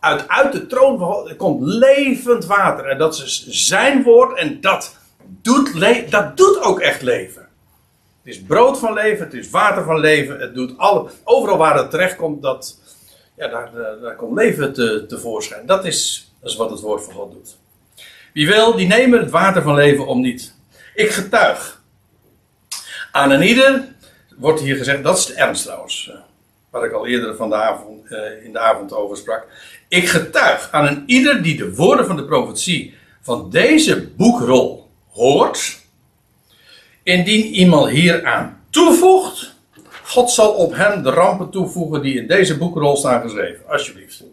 uit, 0.00 0.28
uit 0.28 0.52
de 0.52 0.66
troon 0.66 1.36
komt 1.36 1.62
levend 1.62 2.44
water. 2.44 2.84
En 2.84 2.98
dat 2.98 3.14
is 3.14 3.46
zijn 3.48 4.02
woord 4.02 4.38
en 4.38 4.60
dat 4.60 4.96
doet, 5.42 5.80
dat 6.10 6.36
doet 6.36 6.60
ook 6.60 6.80
echt 6.80 7.02
leven. 7.02 7.48
Het 8.22 8.34
is 8.34 8.42
brood 8.42 8.78
van 8.78 8.92
leven, 8.92 9.24
het 9.24 9.34
is 9.34 9.50
water 9.50 9.84
van 9.84 9.98
leven. 9.98 10.40
Het 10.40 10.54
doet 10.54 10.78
alle, 10.78 11.10
overal 11.24 11.56
waar 11.56 11.76
het 11.76 11.90
terecht 11.90 12.16
komt, 12.16 12.42
dat, 12.42 12.78
ja, 13.36 13.48
daar, 13.48 13.70
daar, 14.00 14.16
komt 14.16 14.36
leven 14.38 14.72
te, 14.72 15.04
tevoorschijn. 15.08 15.66
Dat 15.66 15.84
is, 15.84 16.32
dat 16.40 16.50
is 16.50 16.56
wat 16.56 16.70
het 16.70 16.80
woord 16.80 17.04
van 17.04 17.14
God 17.14 17.32
doet. 17.32 17.56
Wie 18.32 18.46
wil, 18.46 18.76
die 18.76 18.86
nemen 18.86 19.20
het 19.20 19.30
water 19.30 19.62
van 19.62 19.74
leven 19.74 20.06
om 20.06 20.20
niet. 20.20 20.54
Ik 20.94 21.10
getuig. 21.10 21.82
Aan 23.12 23.30
een 23.30 23.42
ieder 23.42 23.94
wordt 24.36 24.60
hier 24.60 24.76
gezegd, 24.76 25.02
dat 25.02 25.18
is 25.18 25.26
de 25.26 25.34
ernst 25.34 25.64
trouwens, 25.64 26.10
eh, 26.12 26.18
waar 26.70 26.84
ik 26.84 26.92
al 26.92 27.06
eerder 27.06 27.36
van 27.36 27.48
de 27.48 27.54
avond, 27.54 28.10
eh, 28.10 28.44
in 28.44 28.52
de 28.52 28.58
avond 28.58 28.92
over 28.92 29.16
sprak. 29.16 29.46
Ik 29.90 30.08
getuig 30.08 30.68
aan 30.70 30.86
een 30.86 31.02
ieder 31.06 31.42
die 31.42 31.56
de 31.56 31.74
woorden 31.74 32.06
van 32.06 32.16
de 32.16 32.24
profetie 32.24 32.94
van 33.20 33.50
deze 33.50 34.08
boekrol 34.16 34.90
hoort. 35.12 35.78
Indien 37.02 37.46
iemand 37.46 37.90
hieraan 37.90 38.60
toevoegt, 38.70 39.54
God 40.02 40.30
zal 40.30 40.52
op 40.52 40.74
hem 40.74 41.02
de 41.02 41.10
rampen 41.10 41.50
toevoegen 41.50 42.02
die 42.02 42.20
in 42.20 42.26
deze 42.26 42.58
boekrol 42.58 42.96
staan 42.96 43.22
geschreven. 43.22 43.68
Alsjeblieft. 43.68 44.24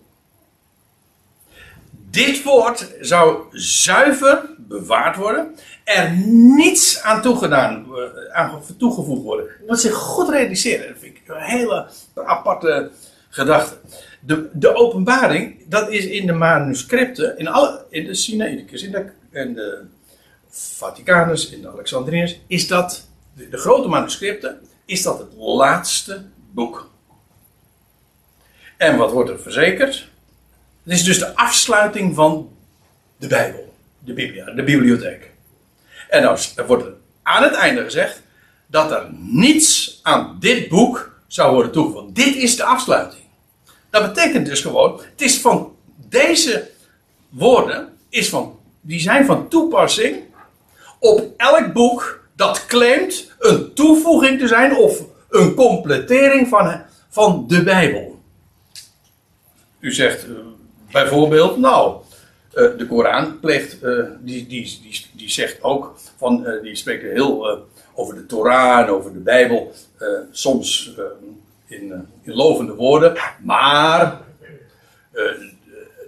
Dit 1.92 2.44
woord 2.44 2.96
zou 3.02 3.44
zuiver 3.52 4.42
bewaard 4.58 5.16
worden. 5.16 5.56
Er 5.84 6.12
niets 6.56 7.02
aan, 7.02 7.24
eh, 7.24 8.34
aan 8.34 8.62
toegevoegd 8.78 9.24
worden. 9.24 9.48
Moet 9.68 9.80
zich 9.80 9.94
goed 9.94 10.30
realiseren. 10.30 10.88
Dat 10.88 10.98
vind 11.00 11.16
ik 11.16 11.24
een 11.26 11.42
hele 11.42 11.90
aparte 12.14 12.92
gedachte. 13.30 13.76
De, 14.20 14.50
de 14.54 14.76
openbaring, 14.76 15.64
dat 15.68 15.92
is 15.92 16.06
in 16.06 16.26
de 16.26 16.34
manuscripten, 16.34 17.38
in, 17.38 17.48
alle, 17.48 17.86
in 17.90 18.06
de 18.06 18.14
Sinaiticus, 18.14 18.84
in 18.84 18.92
de, 18.92 19.10
in 19.32 19.54
de 19.54 19.86
Vaticanus, 20.50 21.50
in 21.50 21.62
de 21.62 21.72
Alexandrinus, 21.72 22.40
is 22.48 22.68
dat, 22.68 23.08
de, 23.34 23.58
grote 23.58 23.88
manuscripten, 23.88 24.62
is 24.86 25.02
dat 25.02 25.20
het 25.20 25.34
laatste 25.36 26.24
boek. 26.52 26.92
En 28.78 28.98
wat 28.98 29.12
wordt 29.12 29.30
er 29.30 29.40
verzekerd? 29.40 30.08
Het 30.84 30.94
is 30.94 31.04
dus 31.04 31.20
de 31.20 31.36
afsluiting 31.36 32.16
van 32.16 32.52
de 33.18 33.28
Bijbel, 33.28 33.74
de 34.00 34.14
Biblia, 34.14 34.52
de 34.52 34.64
bibliotheek. 34.64 35.32
En 36.10 36.24
er 36.56 36.66
wordt 36.68 36.86
er 36.86 36.94
aan 37.24 37.44
het 37.44 37.54
einde 37.54 37.84
gezegd 37.84 38.22
dat 38.68 38.92
er 38.92 39.10
niets 39.20 40.00
aan 40.04 40.38
dit 40.40 40.70
boek 40.70 41.22
zou 41.28 41.54
worden 41.54 41.72
toegevoegd. 41.72 42.16
Dit 42.16 42.36
is 42.36 42.56
de 42.56 42.64
afsluiting. 42.64 43.24
Dat 43.90 44.14
betekent 44.14 44.46
dus 44.46 44.62
gewoon, 44.62 45.02
het 45.12 45.22
is 45.22 45.40
van 45.40 45.76
deze 45.96 46.70
woorden, 47.30 47.90
is 48.10 48.30
van, 48.30 48.60
die 48.82 49.00
zijn 49.00 49.26
van 49.26 49.48
toepassing 49.48 50.24
op 51.00 51.34
elk 51.38 51.74
boek 51.74 52.28
dat 52.36 52.66
claimt 52.66 53.32
een 53.40 53.74
toevoeging 53.74 54.40
te 54.40 54.48
zijn 54.48 54.76
of 54.76 55.04
een 55.30 55.54
completering 55.54 56.48
van, 56.48 56.82
van 57.10 57.46
de 57.48 57.64
Bijbel. 57.64 58.20
U 59.80 59.94
zegt 59.94 60.28
uh, 60.28 60.36
bijvoorbeeld, 60.92 61.58
nou, 61.58 61.96
uh, 62.54 62.78
de 62.78 62.86
Koran 62.88 63.40
pleegt, 63.40 63.84
uh, 63.84 64.06
die, 64.20 64.48
die, 64.48 64.80
die, 64.82 65.06
die 65.14 65.30
zegt 65.30 65.64
ook, 65.64 65.96
van, 66.18 66.48
die 66.62 66.76
spreekt 66.76 67.04
heel 67.04 67.66
over 67.94 68.16
de 68.16 68.26
Torah 68.26 68.80
en 68.80 68.90
over 68.90 69.14
de 69.14 69.20
Bijbel, 69.20 69.74
soms 70.32 70.96
in, 71.68 72.08
in 72.24 72.34
lovende 72.34 72.76
woorden, 72.76 73.18
maar 73.44 74.22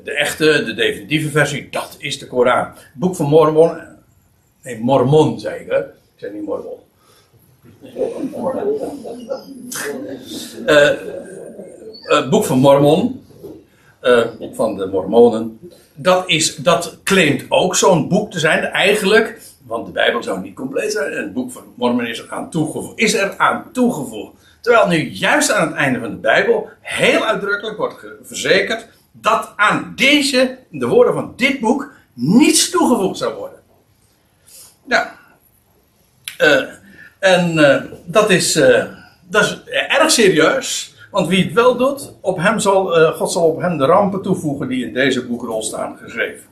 de 0.04 0.14
echte, 0.14 0.64
de 0.66 0.74
definitieve 0.74 1.30
versie, 1.30 1.68
dat 1.72 1.96
is 1.98 2.20
de 2.20 2.28
Koran. 2.28 2.66
Het 2.66 2.92
boek 2.94 3.16
van 3.16 3.26
Mormon, 3.26 3.78
nee, 4.64 4.80
Mormon 4.80 5.40
zei 5.40 5.60
ik, 5.60 5.70
hè? 5.70 5.80
Ik 6.28 6.34
niet 6.34 6.46
Mormon. 6.46 6.78
het 12.02 12.30
boek 12.30 12.46
van 12.46 12.60
Mormon, 12.60 13.24
uh, 14.02 14.26
van 14.54 14.76
de 14.76 14.86
Mormonen. 14.86 15.60
Dat, 15.94 16.24
is, 16.30 16.56
dat 16.56 16.98
claimt 17.04 17.46
ook 17.50 17.76
zo'n 17.76 18.08
boek 18.08 18.32
te 18.32 18.40
zijn, 18.40 18.64
eigenlijk. 18.64 19.42
Want 19.66 19.86
de 19.86 19.92
Bijbel 19.92 20.24
zou 20.24 20.42
niet 20.42 20.56
compleet 20.56 20.92
zijn. 20.92 21.12
En 21.12 21.24
het 21.24 21.34
boek 21.34 21.52
van 21.52 21.64
Mormon 21.76 22.06
is 22.06 22.30
aan 22.30 22.50
toegevoegd. 22.50 23.00
Is 23.00 23.14
er 23.14 23.38
aan 23.38 23.66
toegevoegd. 23.72 24.34
Terwijl 24.62 24.88
nu 24.88 25.10
juist 25.10 25.52
aan 25.52 25.68
het 25.68 25.76
einde 25.76 26.00
van 26.00 26.10
de 26.10 26.16
Bijbel 26.16 26.70
heel 26.82 27.26
uitdrukkelijk 27.26 27.78
wordt 27.78 28.06
verzekerd 28.24 28.88
dat 29.12 29.54
aan 29.56 29.94
deze, 29.96 30.58
de 30.70 30.88
woorden 30.88 31.14
van 31.14 31.34
dit 31.36 31.60
boek, 31.60 31.92
niets 32.14 32.70
toegevoegd 32.70 33.18
zou 33.18 33.34
worden. 33.36 33.60
Ja. 34.88 35.16
Uh, 36.42 36.64
en 37.20 37.58
uh, 37.58 37.82
dat, 38.06 38.30
is, 38.30 38.56
uh, 38.56 38.86
dat 39.22 39.44
is 39.44 39.64
erg 39.72 40.12
serieus. 40.12 40.98
Want 41.12 41.28
wie 41.28 41.44
het 41.44 41.54
wel 41.54 41.78
doet, 41.78 42.14
op 42.22 42.38
hem 42.38 42.60
zal, 42.60 43.14
God 43.14 43.32
zal 43.32 43.44
op 43.44 43.62
hem 43.62 43.78
de 43.78 43.86
rampen 43.86 44.22
toevoegen 44.22 44.68
die 44.68 44.86
in 44.86 44.94
deze 44.94 45.26
boekrol 45.26 45.64
staan 45.64 45.98
geschreven. 46.02 46.49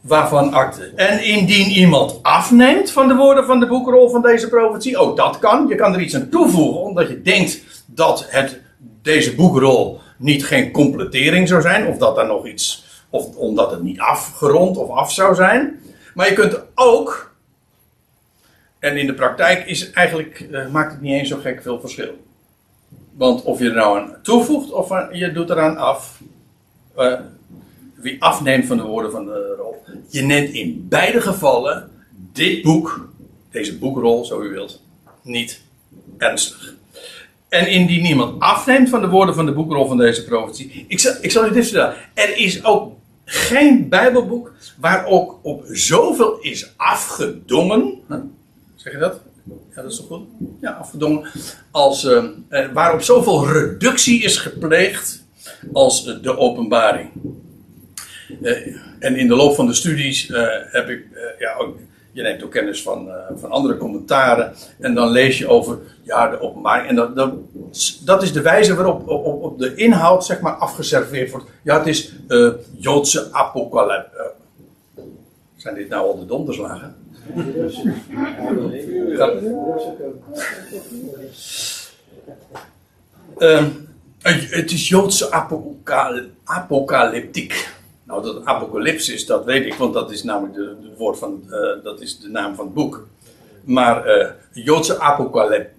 Waarvan 0.00 0.52
akte. 0.52 0.92
En 0.96 1.24
indien 1.24 1.70
iemand 1.70 2.18
afneemt 2.22 2.90
van 2.90 3.08
de 3.08 3.14
woorden 3.14 3.44
van 3.44 3.60
de 3.60 3.66
boekrol 3.66 4.10
van 4.10 4.22
deze 4.22 4.48
profetie, 4.48 4.96
ook 4.96 5.16
dat 5.16 5.38
kan. 5.38 5.66
Je 5.68 5.74
kan 5.74 5.94
er 5.94 6.00
iets 6.00 6.14
aan 6.14 6.28
toevoegen, 6.28 6.80
omdat 6.80 7.08
je 7.08 7.22
denkt 7.22 7.62
dat 7.86 8.26
het, 8.28 8.60
deze 9.02 9.34
boekrol 9.34 10.00
niet 10.16 10.46
geen 10.46 10.70
completering 10.70 11.48
zou 11.48 11.60
zijn, 11.60 11.86
of 11.86 11.96
dat 11.96 12.18
er 12.18 12.26
nog 12.26 12.46
iets, 12.46 12.84
of 13.10 13.36
omdat 13.36 13.70
het 13.70 13.82
niet 13.82 14.00
afgerond 14.00 14.76
of 14.76 14.90
af 14.90 15.12
zou 15.12 15.34
zijn. 15.34 15.80
Maar 16.14 16.28
je 16.28 16.34
kunt 16.34 16.62
ook, 16.74 17.34
en 18.78 18.96
in 18.96 19.06
de 19.06 19.14
praktijk 19.14 19.66
is 19.66 19.80
het 19.80 19.92
eigenlijk, 19.92 20.46
uh, 20.50 20.68
maakt 20.68 20.92
het 20.92 21.00
niet 21.00 21.12
eens 21.12 21.28
zo 21.28 21.36
gek 21.36 21.62
veel 21.62 21.80
verschil. 21.80 22.24
Want 23.12 23.42
of 23.42 23.58
je 23.58 23.68
er 23.68 23.74
nou 23.74 23.98
aan 23.98 24.16
toevoegt 24.22 24.72
of 24.72 24.88
je 25.12 25.32
doet 25.32 25.50
eraan 25.50 25.76
af. 25.76 26.20
Uh, 26.98 27.20
wie 28.00 28.22
afneemt 28.22 28.66
van 28.66 28.76
de 28.76 28.82
woorden 28.82 29.10
van 29.10 29.24
de 29.24 29.54
rol. 29.58 29.82
Je 30.08 30.22
neemt 30.22 30.50
in 30.50 30.86
beide 30.88 31.20
gevallen 31.20 31.90
dit 32.32 32.62
boek, 32.62 33.08
deze 33.50 33.78
boekrol, 33.78 34.24
zo 34.24 34.42
u 34.42 34.48
wilt, 34.48 34.82
niet 35.22 35.60
ernstig. 36.18 36.74
En 37.48 37.70
indien 37.70 38.02
niemand 38.02 38.40
afneemt 38.40 38.88
van 38.88 39.00
de 39.00 39.08
woorden 39.08 39.34
van 39.34 39.46
de 39.46 39.52
boekrol 39.52 39.86
van 39.86 39.96
deze 39.96 40.24
profetie. 40.24 40.84
Ik 40.88 40.98
zal, 40.98 41.14
ik 41.20 41.30
zal 41.30 41.46
u 41.46 41.52
dit 41.52 41.64
vertellen. 41.64 41.94
Er 42.14 42.36
is 42.36 42.64
ook 42.64 42.92
geen 43.24 43.88
Bijbelboek 43.88 44.52
waar 44.76 45.06
ook 45.06 45.38
op 45.42 45.64
zoveel 45.68 46.38
is 46.40 46.72
afgedongen. 46.76 48.00
Zeg 48.76 48.92
je 48.92 48.98
dat? 48.98 49.20
Ja, 49.74 49.82
dat 49.82 49.90
is 49.90 49.96
toch 49.96 50.06
goed? 50.06 50.26
Ja, 50.60 50.70
afgedongen. 50.70 51.30
Als, 51.70 52.04
uh, 52.04 52.24
waarop 52.72 53.02
zoveel 53.02 53.48
reductie 53.48 54.22
is 54.22 54.36
gepleegd 54.36 55.24
als 55.72 56.04
de 56.04 56.36
openbaring. 56.36 57.10
Uh, 58.42 58.76
en 58.98 59.16
in 59.16 59.28
de 59.28 59.34
loop 59.34 59.54
van 59.54 59.66
de 59.66 59.74
studies 59.74 60.28
heb 60.70 60.88
ik 60.88 61.04
ja, 61.38 61.54
ook 61.58 61.76
je 62.12 62.22
neemt 62.22 62.44
ook 62.44 62.50
kennis 62.50 62.82
van, 62.82 63.08
van 63.36 63.50
andere 63.50 63.76
commentaren. 63.76 64.52
En 64.78 64.94
dan 64.94 65.10
lees 65.10 65.38
je 65.38 65.48
over 65.48 65.78
ja, 66.02 66.28
de 66.28 66.40
openbaring. 66.40 66.88
En 66.88 66.94
dat, 66.94 67.16
dat, 67.16 67.34
dat 68.04 68.22
is 68.22 68.32
de 68.32 68.42
wijze 68.42 68.74
waarop 68.74 69.08
op, 69.08 69.42
op, 69.42 69.58
de 69.58 69.74
inhoud 69.74 70.24
zeg 70.24 70.40
maar, 70.40 70.52
afgeserveerd 70.52 71.30
wordt. 71.30 71.46
Ja, 71.62 71.78
het 71.78 71.86
is 71.86 72.14
Joodse 72.78 73.28
apocalypse. 73.32 74.32
Zijn 75.60 75.74
dit 75.74 75.88
nou 75.88 76.06
al 76.06 76.18
de 76.18 76.26
donderslagen? 76.26 76.96
Uh, 83.38 83.64
het 84.50 84.70
is 84.70 84.88
Joodse 84.88 85.30
apocalyptiek. 86.44 87.68
Nou, 88.10 88.22
dat 88.22 88.44
apocalypsis, 88.44 89.26
dat 89.26 89.44
weet 89.44 89.66
ik, 89.66 89.74
want 89.74 89.94
dat 89.94 90.10
is 90.10 90.22
namelijk 90.22 90.54
de, 90.54 90.76
woord 90.96 91.18
van, 91.18 91.42
uh, 91.48 91.84
dat 91.84 92.00
is 92.00 92.18
de 92.18 92.28
naam 92.28 92.54
van 92.54 92.64
het 92.64 92.74
boek. 92.74 93.06
Maar 93.64 94.18
uh, 94.18 94.26
Joodse 94.52 95.00
apocalyp, 95.00 95.70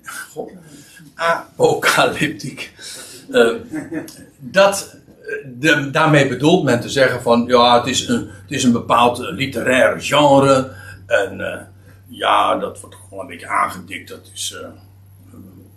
apocalyptiek. 1.16 2.74
Uh, 3.30 3.56
dat, 4.38 4.96
de, 5.46 5.90
daarmee 5.92 6.28
bedoelt 6.28 6.64
men 6.64 6.82
te 6.82 6.90
zeggen 6.90 7.22
van, 7.22 7.44
ja, 7.48 7.78
het 7.78 7.88
is 7.88 8.08
een, 8.08 8.30
het 8.42 8.52
is 8.52 8.64
een 8.64 8.72
bepaald 8.72 9.18
literair 9.18 10.02
genre. 10.02 10.72
En 11.06 11.68
ja, 12.08 12.58
dat 12.58 12.80
wordt 12.80 12.96
gewoon 12.96 13.24
een 13.24 13.30
beetje 13.32 13.48
aangedikt. 13.48 14.10
Dat 14.10 14.32
is, 14.34 14.58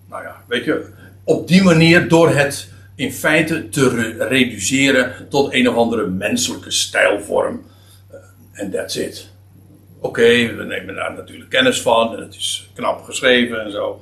nou 0.08 0.22
ja, 0.22 0.36
weet 0.46 0.64
je, 0.64 0.86
op 1.24 1.48
die 1.48 1.62
manier 1.62 2.08
door 2.08 2.28
het 2.30 2.68
in 2.96 3.12
feite 3.12 3.68
te 3.68 3.88
re 3.88 4.28
reduceren 4.28 5.28
tot 5.28 5.54
een 5.54 5.68
of 5.68 5.76
andere 5.76 6.06
menselijke 6.06 6.70
stijlvorm. 6.70 7.64
Eh, 8.10 8.18
en 8.52 8.66
uh, 8.66 8.72
that's 8.72 8.96
it. 8.96 9.32
Oké, 10.00 10.54
we 10.56 10.64
nemen 10.64 10.94
daar 10.94 11.14
natuurlijk 11.14 11.50
kennis 11.50 11.80
van 11.80 12.16
en 12.16 12.22
het 12.22 12.34
is 12.34 12.70
knap 12.74 13.02
geschreven 13.02 13.64
en 13.64 13.70
zo. 13.70 14.00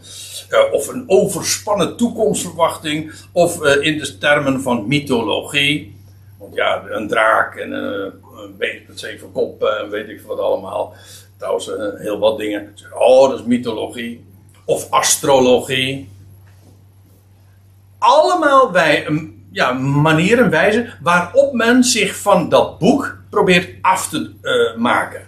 Uh, 0.50 0.72
of 0.72 0.88
een 0.88 1.04
overspannen 1.06 1.96
toekomstverwachting, 1.96 3.12
of 3.32 3.62
uh, 3.62 3.86
in 3.86 3.98
de 3.98 4.18
termen 4.18 4.60
van 4.60 4.86
mythologie. 4.86 5.96
Want 6.38 6.54
ja, 6.54 6.84
een 6.88 7.08
draak 7.08 7.56
en 7.56 7.72
een 7.72 8.56
beest 8.58 8.88
met 8.88 9.00
zeven 9.00 9.32
koppen 9.32 9.78
en 9.78 9.90
weet 9.90 10.08
ik 10.08 10.20
wat 10.20 10.38
allemaal. 10.38 10.94
Trouwens, 11.36 11.70
heel 11.96 12.18
wat 12.18 12.38
dingen. 12.38 12.74
Oh, 12.94 13.30
dat 13.30 13.38
is 13.38 13.46
mythologie. 13.46 14.24
Of 14.64 14.90
astrologie 14.90 16.08
allemaal 18.02 18.72
wij, 18.72 19.06
ja, 19.52 19.72
manieren, 19.72 20.50
wijzen 20.50 20.98
waarop 21.02 21.52
men 21.52 21.84
zich 21.84 22.16
van 22.16 22.48
dat 22.48 22.78
boek 22.78 23.16
probeert 23.30 23.68
af 23.80 24.08
te 24.08 24.30
uh, 24.42 24.82
maken. 24.82 25.20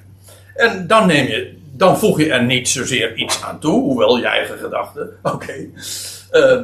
En 0.55 0.87
dan 0.87 1.07
neem 1.07 1.27
je, 1.27 1.57
dan 1.73 1.99
voeg 1.99 2.19
je 2.19 2.33
er 2.33 2.43
niet 2.43 2.69
zozeer 2.69 3.15
iets 3.17 3.43
aan 3.43 3.59
toe, 3.59 3.83
hoewel 3.83 4.19
je 4.19 4.27
eigen 4.27 4.59
gedachten, 4.59 5.11
oké. 5.35 5.55
Uh, 6.33 6.61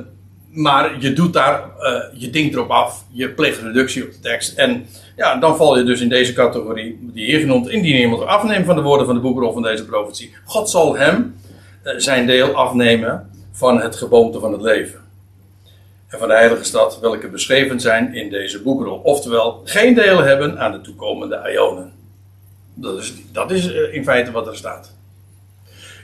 maar 0.51 1.01
je 1.01 1.13
doet 1.13 1.33
daar, 1.33 1.65
uh, 1.81 2.21
je 2.21 2.31
denkt 2.31 2.55
erop 2.55 2.71
af, 2.71 3.05
je 3.11 3.29
pleegt 3.29 3.61
reductie 3.61 4.05
op 4.05 4.13
de 4.13 4.21
tekst. 4.21 4.59
En 4.59 4.87
ja, 5.17 5.37
dan 5.37 5.57
val 5.57 5.79
je 5.79 5.85
dus 5.85 6.01
in 6.01 6.09
deze 6.09 6.33
categorie, 6.33 6.99
die 7.13 7.25
hier 7.25 7.41
genoemd, 7.41 7.69
indien 7.69 7.97
iemand 7.97 8.27
afneemt 8.27 8.67
van 8.67 8.77
de 8.77 8.83
woorden 8.83 9.07
van 9.07 9.15
de 9.15 9.21
boekrol 9.21 9.53
van 9.53 9.63
deze 9.63 9.85
profetie. 9.85 10.35
God 10.45 10.71
zal 10.71 10.97
hem 10.97 11.35
zijn 11.83 12.27
deel 12.27 12.55
afnemen 12.55 13.31
van 13.53 13.81
het 13.81 13.97
geboomte 13.97 14.41
van 14.41 14.53
het 14.53 14.61
leven 14.61 15.00
en 16.11 16.19
van 16.19 16.29
de 16.29 16.35
heilige 16.35 16.65
stad, 16.65 16.99
welke 17.01 17.29
beschreven 17.29 17.81
zijn 17.81 18.15
in 18.15 18.31
deze 18.31 18.63
boekrol. 18.63 18.99
Oftewel, 18.99 19.61
geen 19.65 19.95
deel 19.95 20.19
hebben 20.19 20.59
aan 20.59 20.73
de 20.73 20.81
toekomende 20.81 21.51
Ionen. 21.53 21.93
Dat 22.75 22.99
is, 22.99 23.15
dat 23.33 23.51
is 23.51 23.73
eh, 23.73 23.95
in 23.95 24.05
feite 24.05 24.31
wat 24.31 24.47
er 24.47 24.57
staat. 24.57 24.95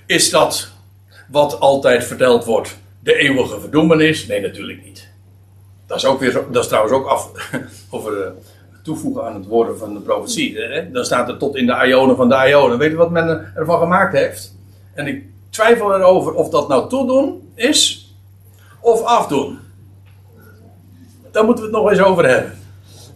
Is 0.06 0.30
dat 0.30 0.68
wat 1.28 1.60
altijd 1.60 2.04
verteld 2.04 2.44
wordt, 2.44 2.78
de 3.00 3.14
eeuwige 3.14 3.60
verdoemenis? 3.60 4.26
Nee, 4.26 4.40
natuurlijk 4.40 4.84
niet. 4.84 5.08
Dat 5.86 5.96
is, 5.96 6.04
ook 6.04 6.20
weer, 6.20 6.32
dat 6.50 6.62
is 6.62 6.68
trouwens 6.68 6.94
ook 6.94 7.06
af, 7.06 7.30
over 7.90 8.18
uh, 8.18 8.26
toevoegen 8.82 9.24
aan 9.24 9.34
het 9.34 9.46
woorden 9.46 9.78
van 9.78 9.94
de 9.94 10.00
profetie. 10.00 10.58
Hè? 10.58 10.90
Dan 10.90 11.04
staat 11.04 11.28
er 11.28 11.36
tot 11.36 11.56
in 11.56 11.66
de 11.66 11.86
Ionen 11.86 12.16
van 12.16 12.28
de 12.28 12.48
Ionen. 12.48 12.78
Weet 12.78 12.90
je 12.90 12.96
wat 12.96 13.10
men 13.10 13.52
ervan 13.54 13.78
gemaakt 13.78 14.12
heeft? 14.12 14.54
En 14.94 15.06
ik 15.06 15.24
twijfel 15.50 15.94
erover 15.94 16.32
of 16.32 16.48
dat 16.48 16.68
nou 16.68 16.88
toedoen 16.88 17.52
is 17.54 18.10
of 18.80 19.02
afdoen 19.02 19.64
daar 21.36 21.44
moeten 21.44 21.64
we 21.64 21.70
het 21.70 21.80
nog 21.80 21.90
eens 21.90 22.00
over 22.00 22.28
hebben. 22.28 22.58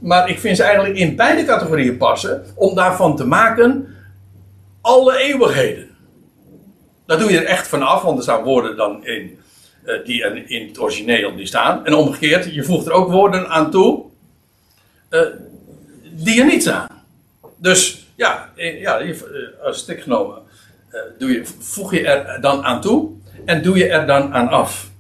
Maar 0.01 0.29
ik 0.29 0.39
vind 0.39 0.57
ze 0.57 0.63
eigenlijk 0.63 0.97
in 0.97 1.17
beide 1.17 1.45
categorieën 1.45 1.97
passen 1.97 2.45
om 2.55 2.75
daarvan 2.75 3.17
te 3.17 3.27
maken 3.27 3.97
alle 4.81 5.19
eeuwigheden. 5.19 5.89
Daar 7.07 7.19
doe 7.19 7.31
je 7.31 7.39
er 7.39 7.45
echt 7.45 7.69
van 7.69 7.83
af, 7.83 8.03
want 8.03 8.17
er 8.17 8.23
staan 8.23 8.43
woorden 8.43 8.77
dan 8.77 9.07
in 9.07 9.39
uh, 9.85 10.05
die 10.05 10.47
in 10.47 10.67
het 10.69 10.81
origineel 10.81 11.37
die 11.37 11.47
staan. 11.47 11.87
En 11.87 11.95
omgekeerd, 11.95 12.55
je 12.55 12.65
voegt 12.65 12.87
er 12.87 12.93
ook 12.93 13.11
woorden 13.11 13.49
aan 13.49 13.71
toe 13.71 14.05
uh, 15.11 15.21
die 16.13 16.41
er 16.41 16.47
niet 16.47 16.63
staan. 16.63 16.89
Dus 17.57 18.07
ja, 18.17 18.51
eh, 18.57 18.81
ja 18.81 19.03
als 19.63 19.79
stik 19.79 20.01
genomen 20.01 20.39
doe 21.19 21.31
je, 21.31 21.43
voeg 21.59 21.93
je 21.95 22.07
er 22.07 22.41
dan 22.41 22.65
aan 22.65 22.81
toe 22.81 23.11
en 23.45 23.63
doe 23.63 23.79
je 23.79 23.89
er 23.89 24.07
dan 24.07 24.35
aan 24.35 24.49
af. 24.49 24.91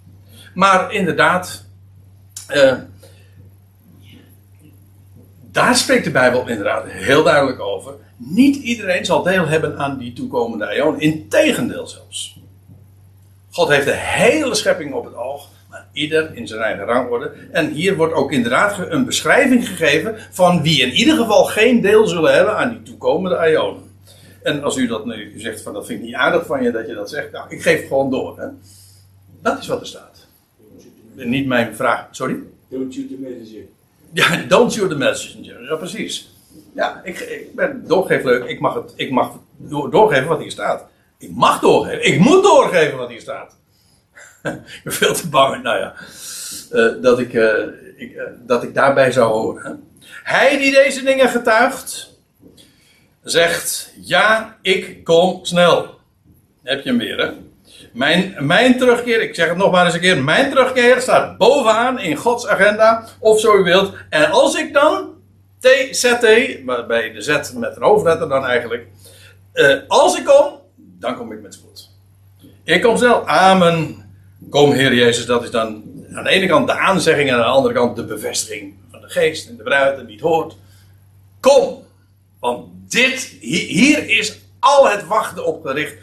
Maar 0.54 0.92
inderdaad, 0.92 1.64
daar 5.52 5.76
spreekt 5.76 6.04
de 6.04 6.10
Bijbel 6.10 6.48
inderdaad 6.48 6.84
heel 6.86 7.22
duidelijk 7.22 7.60
over. 7.60 7.94
Niet 8.16 8.56
iedereen 8.56 9.04
zal 9.04 9.22
deel 9.22 9.46
hebben 9.46 9.78
aan 9.78 9.98
die 9.98 10.12
toekomende 10.12 10.66
eon. 10.66 11.00
Integendeel 11.00 11.86
zelfs. 11.86 12.38
God 13.50 13.68
heeft 13.68 13.86
de 13.86 13.96
hele 13.96 14.54
schepping 14.54 14.92
op 14.94 15.04
het 15.04 15.14
oog, 15.14 15.48
maar 15.70 15.86
ieder 15.92 16.34
in 16.34 16.46
zijn 16.46 16.60
eigen 16.60 16.84
rangorde. 16.84 17.32
En 17.50 17.72
hier 17.72 17.96
wordt 17.96 18.14
ook 18.14 18.32
inderdaad 18.32 18.78
een 18.88 19.04
beschrijving 19.04 19.68
gegeven 19.68 20.16
van 20.30 20.62
wie 20.62 20.82
in 20.82 20.92
ieder 20.92 21.16
geval 21.16 21.44
geen 21.44 21.80
deel 21.80 22.06
zullen 22.06 22.34
hebben 22.34 22.56
aan 22.56 22.70
die 22.70 22.82
toekomende 22.82 23.38
eonen. 23.38 23.82
En 24.42 24.62
als 24.62 24.76
u 24.76 24.86
dat 24.86 25.06
nu 25.06 25.32
zegt 25.36 25.62
van 25.62 25.72
dat 25.72 25.86
vind 25.86 26.00
ik 26.00 26.06
niet 26.06 26.14
aardig 26.14 26.46
van 26.46 26.62
je 26.62 26.70
dat 26.70 26.86
je 26.86 26.94
dat 26.94 27.10
zegt, 27.10 27.32
nou 27.32 27.46
ik 27.48 27.62
geef 27.62 27.86
gewoon 27.88 28.10
door. 28.10 28.40
Hè. 28.40 28.46
Dat 29.42 29.58
is 29.58 29.66
wat 29.66 29.80
er 29.80 29.86
staat. 29.86 30.26
Niet 31.14 31.46
mijn 31.46 31.74
vraag, 31.74 32.06
sorry? 32.10 32.36
Don't 32.68 33.20
messenger. 33.20 33.64
Ja, 34.12 34.36
don't 34.48 34.72
shoot 34.72 34.88
the 34.88 34.96
messenger. 34.96 35.62
Ja, 35.62 35.76
precies. 35.76 36.30
Ja, 36.74 37.00
ik, 37.04 37.18
ik 37.18 37.54
ben 37.54 37.86
doorgeefleuk. 37.86 38.44
Ik 38.44 38.60
mag, 38.60 38.74
het, 38.74 38.92
ik 38.96 39.10
mag 39.10 39.38
doorgeven 39.90 40.28
wat 40.28 40.40
hier 40.40 40.50
staat. 40.50 40.86
Ik 41.18 41.30
mag 41.34 41.60
doorgeven. 41.60 42.04
Ik 42.04 42.18
moet 42.18 42.42
doorgeven 42.42 42.98
wat 42.98 43.08
hier 43.08 43.20
staat. 43.20 43.56
ik 44.42 44.80
ben 44.84 44.92
veel 44.92 45.14
te 45.14 45.28
bang, 45.28 45.62
nou 45.62 45.78
ja, 45.78 45.94
uh, 46.72 47.02
dat, 47.02 47.18
ik, 47.18 47.32
uh, 47.32 47.66
ik 47.96 48.12
uh, 48.14 48.22
dat 48.46 48.62
ik 48.62 48.74
daarbij 48.74 49.12
zou 49.12 49.32
horen. 49.32 49.88
Hij 50.22 50.58
die 50.58 50.72
deze 50.72 51.02
dingen 51.02 51.28
getuigt, 51.28 52.18
zegt: 53.22 53.92
Ja, 54.00 54.58
ik 54.62 55.04
kom 55.04 55.44
snel. 55.44 55.98
Heb 56.62 56.82
je 56.82 56.88
hem 56.88 56.98
weer, 56.98 57.18
hè? 57.18 57.32
Mijn, 57.92 58.34
mijn 58.38 58.78
terugkeer, 58.78 59.22
ik 59.22 59.34
zeg 59.34 59.48
het 59.48 59.56
nog 59.56 59.70
maar 59.70 59.84
eens 59.84 59.94
een 59.94 60.00
keer, 60.00 60.22
mijn 60.22 60.50
terugkeer 60.50 61.00
staat 61.00 61.38
bovenaan 61.38 61.98
in 61.98 62.16
Gods 62.16 62.46
agenda, 62.46 63.04
of 63.18 63.40
zo 63.40 63.56
u 63.56 63.62
wilt. 63.62 63.92
En 64.08 64.30
als 64.30 64.54
ik 64.54 64.72
dan, 64.72 65.08
T-Z-T, 65.60 66.20
bij 66.86 67.12
de 67.12 67.20
Z 67.20 67.52
met 67.52 67.76
een 67.76 67.82
hoofdletter 67.82 68.28
dan 68.28 68.44
eigenlijk, 68.46 68.86
uh, 69.54 69.76
als 69.88 70.18
ik 70.18 70.24
kom, 70.24 70.60
dan 70.76 71.16
kom 71.16 71.32
ik 71.32 71.42
met 71.42 71.54
spoed. 71.54 71.90
Ik 72.64 72.82
kom 72.82 72.96
snel, 72.96 73.26
amen. 73.26 74.04
Kom 74.50 74.72
Heer 74.72 74.94
Jezus, 74.94 75.26
dat 75.26 75.42
is 75.42 75.50
dan 75.50 75.82
aan 76.14 76.24
de 76.24 76.30
ene 76.30 76.46
kant 76.46 76.66
de 76.66 76.78
aanzegging 76.78 77.28
en 77.28 77.34
aan 77.34 77.40
de 77.40 77.46
andere 77.46 77.74
kant 77.74 77.96
de 77.96 78.04
bevestiging 78.04 78.74
van 78.90 79.00
de 79.00 79.08
geest 79.08 79.48
en 79.48 79.56
de 79.56 79.62
bruid 79.62 79.98
en 79.98 80.06
wie 80.06 80.14
het 80.14 80.24
hoort. 80.24 80.56
Kom, 81.40 81.82
want 82.40 82.66
dit, 82.88 83.36
hier 83.40 84.08
is 84.08 84.38
al 84.60 84.88
het 84.88 85.06
wachten 85.06 85.46
op 85.46 85.66
gericht 85.66 85.96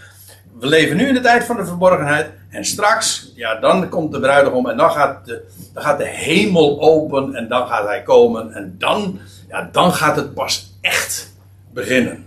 we 0.60 0.68
leven 0.68 0.98
nu 0.98 1.08
in 1.08 1.14
de 1.14 1.20
tijd 1.20 1.44
van 1.44 1.56
de 1.56 1.66
verborgenheid. 1.66 2.30
En 2.50 2.66
straks, 2.66 3.32
ja, 3.36 3.60
dan 3.60 3.90
komt 3.90 4.12
de 4.12 4.20
bruidegom 4.20 4.70
en 4.70 4.78
dan 4.78 4.92
gaat 4.92 5.26
de, 5.26 5.44
dan 5.74 5.84
gaat 5.84 5.98
de 5.98 6.08
hemel 6.08 6.82
open 6.82 7.36
en 7.36 7.48
dan 7.48 7.68
gaat 7.68 7.88
hij 7.88 8.04
komen. 8.04 8.54
En 8.54 8.76
dan, 8.78 9.20
ja, 9.50 9.70
dan 9.72 9.94
gaat 9.94 10.16
het 10.16 10.34
pas 10.34 10.78
echt 10.82 11.34
beginnen. 11.74 12.26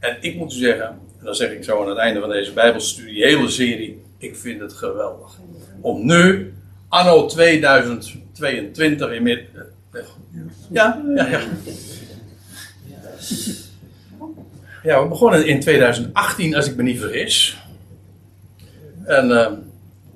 En 0.00 0.16
ik 0.20 0.36
moet 0.36 0.52
u 0.52 0.56
zeggen, 0.56 0.86
en 0.86 1.24
dan 1.24 1.34
zeg 1.34 1.50
ik 1.50 1.64
zo 1.64 1.82
aan 1.82 1.88
het 1.88 1.98
einde 1.98 2.20
van 2.20 2.28
deze 2.28 2.52
Bijbelstudie, 2.52 3.24
hele 3.24 3.48
serie, 3.48 4.02
ik 4.18 4.36
vind 4.36 4.60
het 4.60 4.72
geweldig. 4.72 5.38
Om 5.80 6.06
nu, 6.06 6.54
anno 6.88 7.26
2022, 7.26 9.10
in 9.10 9.22
meer, 9.22 9.46
ja, 10.70 11.02
ja, 11.14 11.26
ja. 11.26 11.40
Ja, 14.82 15.02
we 15.02 15.08
begonnen 15.08 15.46
in 15.46 15.60
2018, 15.60 16.54
als 16.54 16.66
ik 16.66 16.76
me 16.76 16.82
niet 16.82 17.00
vergis. 17.00 17.61
En 19.04 19.30
uh, 19.30 19.46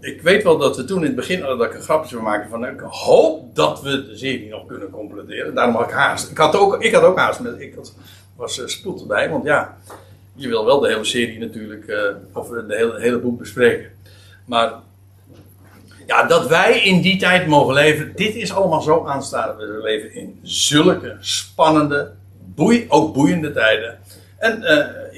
ik 0.00 0.22
weet 0.22 0.42
wel 0.42 0.58
dat 0.58 0.76
we 0.76 0.84
toen 0.84 0.98
in 0.98 1.06
het 1.06 1.14
begin 1.14 1.40
dat 1.40 1.62
ik 1.62 1.74
een 1.74 1.82
grapje 1.82 2.08
zou 2.08 2.22
maken 2.22 2.50
van 2.50 2.66
ik 2.66 2.80
hoop 2.80 3.54
dat 3.54 3.82
we 3.82 4.06
de 4.06 4.16
serie 4.16 4.48
nog 4.48 4.66
kunnen 4.66 4.90
completeren. 4.90 5.54
Daarom 5.54 5.74
had 5.74 5.84
ik 5.84 5.94
haast. 5.94 6.30
Ik 6.30 6.38
had 6.38 6.56
ook, 6.56 6.82
ik 6.82 6.94
had 6.94 7.02
ook 7.02 7.18
haast, 7.18 7.40
met, 7.40 7.60
ik 7.60 7.74
was 8.36 8.58
uh, 8.58 8.66
spoed 8.66 9.00
erbij, 9.00 9.30
want 9.30 9.44
ja, 9.44 9.76
je 10.34 10.48
wil 10.48 10.64
wel 10.64 10.80
de 10.80 10.88
hele 10.88 11.04
serie 11.04 11.38
natuurlijk, 11.38 11.86
uh, 11.86 12.00
of 12.32 12.48
de 12.48 12.64
hele, 12.68 13.00
hele 13.00 13.18
boek 13.18 13.38
bespreken. 13.38 13.90
Maar 14.44 14.72
ja, 16.06 16.22
dat 16.22 16.48
wij 16.48 16.80
in 16.80 17.00
die 17.00 17.18
tijd 17.18 17.46
mogen 17.46 17.74
leven, 17.74 18.12
dit 18.14 18.34
is 18.34 18.52
allemaal 18.52 18.80
zo 18.82 19.06
aanstaan. 19.06 19.56
We 19.56 19.80
leven 19.82 20.14
in 20.14 20.38
zulke 20.42 21.16
spannende, 21.20 22.12
boei, 22.54 22.86
ook 22.88 23.14
boeiende 23.14 23.52
tijden. 23.52 23.98
En 24.38 24.64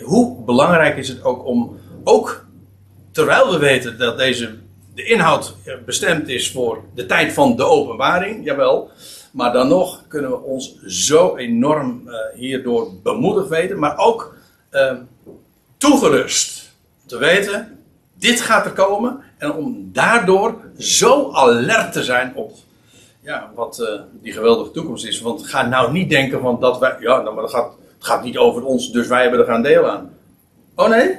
hoe 0.05 0.45
belangrijk 0.45 0.97
is 0.97 1.09
het 1.09 1.25
ook 1.25 1.47
om, 1.47 1.79
ook 2.05 2.47
terwijl 3.19 3.51
we 3.51 3.59
weten 3.59 3.99
dat 3.99 4.19
deze, 4.19 4.55
de 4.95 5.05
inhoud 5.05 5.55
bestemd 5.85 6.29
is 6.29 6.51
voor 6.51 6.83
de 6.95 7.07
tijd 7.07 7.33
van 7.33 7.57
de 7.57 7.65
openbaring, 7.65 8.45
jawel. 8.45 8.91
Maar 9.31 9.53
dan 9.53 9.69
nog 9.69 10.03
kunnen 10.09 10.31
we 10.31 10.37
ons 10.37 10.83
zo 10.87 11.37
enorm 11.37 12.03
uh, 12.07 12.15
hierdoor 12.35 12.91
bemoedigd 13.03 13.49
weten, 13.49 13.79
maar 13.79 13.99
ook 13.99 14.35
uh, 14.73 14.93
toegerust 15.77 16.73
te 17.07 17.19
weten, 17.19 17.79
dit 18.15 18.41
gaat 18.41 18.65
er 18.65 18.73
komen. 18.73 19.21
En 19.39 19.53
om 19.53 19.91
daardoor 19.93 20.61
zo 20.79 21.33
alert 21.33 21.93
te 21.93 22.05
zijn 22.05 22.33
op 22.35 22.57
ja, 23.21 23.51
wat 23.55 24.01
die 24.23 24.33
geweldige 24.33 24.71
toekomst 24.71 25.07
is. 25.07 25.21
Want 25.21 25.47
ga 25.47 25.67
nou 25.67 25.93
niet 25.93 26.11
denken 26.11 26.41
van 26.41 26.61
dat 26.61 26.79
wij, 26.79 26.97
ja, 27.01 27.21
nou, 27.21 27.35
maar 27.35 27.43
dat 27.43 27.53
gaat, 27.53 27.73
het 27.99 28.07
gaat 28.07 28.25
niet 28.25 28.39
over 28.39 28.65
ons, 28.65 28.93
dus 28.93 29.07
wij 29.07 29.23
hebben 29.23 29.41
er 29.41 29.47
gaan 29.47 29.63
deel 29.63 29.89
aan. 29.91 30.15
Oh 30.75 30.89
nee? 30.89 31.19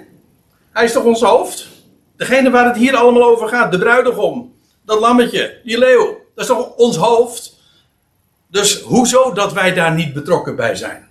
Hij 0.72 0.84
is 0.84 0.94
toch 0.94 1.04
ons 1.04 1.22
hoofd? 1.22 1.78
Degene 2.20 2.50
waar 2.50 2.66
het 2.66 2.76
hier 2.76 2.96
allemaal 2.96 3.24
over 3.24 3.48
gaat, 3.48 3.72
de 3.72 3.78
bruidegom, 3.78 4.54
dat 4.86 5.00
lammetje, 5.00 5.62
die 5.64 5.78
leeuw, 5.78 6.06
dat 6.36 6.44
is 6.44 6.46
toch 6.46 6.76
ons 6.76 6.96
hoofd? 6.96 7.58
Dus 8.48 8.82
hoezo 8.82 9.34
dat 9.34 9.54
wij 9.54 9.74
daar 9.74 9.94
niet 9.94 10.14
betrokken 10.14 10.56
bij 10.56 10.76
zijn? 10.76 11.08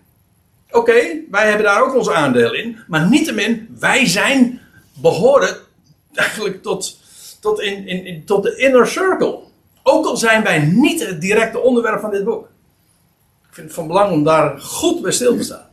Oké, 0.71 0.95
wij 1.31 1.47
hebben 1.47 1.67
daar 1.67 1.83
ook 1.83 1.95
ons 1.95 2.11
aandeel 2.11 2.55
in, 2.55 2.79
maar 2.87 3.09
niettemin, 3.09 3.77
wij 3.79 4.07
zijn 4.07 4.61
behoren 4.93 5.57
eigenlijk 6.15 6.63
tot, 6.63 6.99
tot, 7.41 7.61
in, 7.61 7.87
in, 7.87 8.07
in, 8.07 8.25
tot 8.25 8.43
de 8.43 8.57
inner 8.57 8.87
circle. 8.87 9.39
Ook 9.83 10.07
al 10.07 10.17
zijn 10.17 10.43
wij 10.43 10.59
niet 10.59 11.07
het 11.07 11.21
directe 11.21 11.59
onderwerp 11.59 12.01
van 12.01 12.11
dit 12.11 12.25
boek. 12.25 12.45
Ik 13.49 13.55
vind 13.55 13.67
het 13.67 13.77
van 13.77 13.87
belang 13.87 14.13
om 14.13 14.25
daar 14.25 14.61
goed 14.61 15.03
bij 15.03 15.13
stil 15.13 15.37
te 15.37 15.43
staan. 15.43 15.68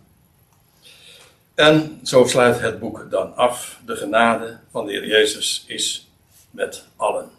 En 1.56 1.99
zo 2.03 2.26
sluit 2.26 2.60
het 2.60 2.80
boek 2.80 3.07
dan 3.10 3.36
af. 3.36 3.80
De 3.86 3.95
genade 3.95 4.57
van 4.72 4.86
de 4.86 4.91
Heer 4.91 5.07
Jezus 5.07 5.64
is 5.68 6.10
met 6.52 6.84
allen. 6.95 7.30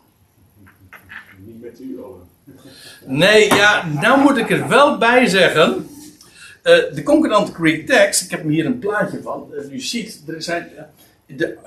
Niet 1.37 1.63
met 1.63 1.81
u 1.81 2.03
allen. 2.03 2.29
Nee, 3.05 3.55
ja, 3.55 3.87
nou 3.87 4.21
moet 4.21 4.37
ik 4.37 4.51
er 4.51 4.69
wel 4.69 4.99
bij 4.99 5.27
zeggen. 5.27 5.89
Uh, 6.63 6.95
de 6.95 7.03
Concordant 7.03 7.55
Greek 7.55 7.87
Text, 7.87 8.23
ik 8.23 8.31
heb 8.31 8.49
hier 8.49 8.67
een 8.67 8.79
plaatje 8.79 9.23
van. 9.23 9.51
Uh, 9.53 9.73
u 9.73 9.81
ziet, 9.81 10.23
er 10.27 10.43
zijn. 10.43 10.71
Uh, 10.75 10.83
de, 11.39 11.59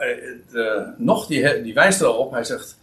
de, 0.52 0.94
nog, 0.98 1.28
die, 1.28 1.62
die 1.62 1.74
wijst 1.74 2.02
er 2.02 2.08
al 2.08 2.18
op. 2.18 2.32
Hij 2.32 2.44
zegt. 2.44 2.78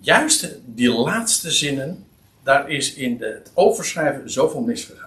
juist 0.00 0.48
die 0.64 0.92
laatste 0.92 1.50
zinnen. 1.50 2.06
Daar 2.42 2.70
is 2.70 2.94
in 2.94 3.18
de, 3.18 3.26
het 3.26 3.50
overschrijven 3.54 4.30
zoveel 4.30 4.60
misgegaan. 4.60 5.03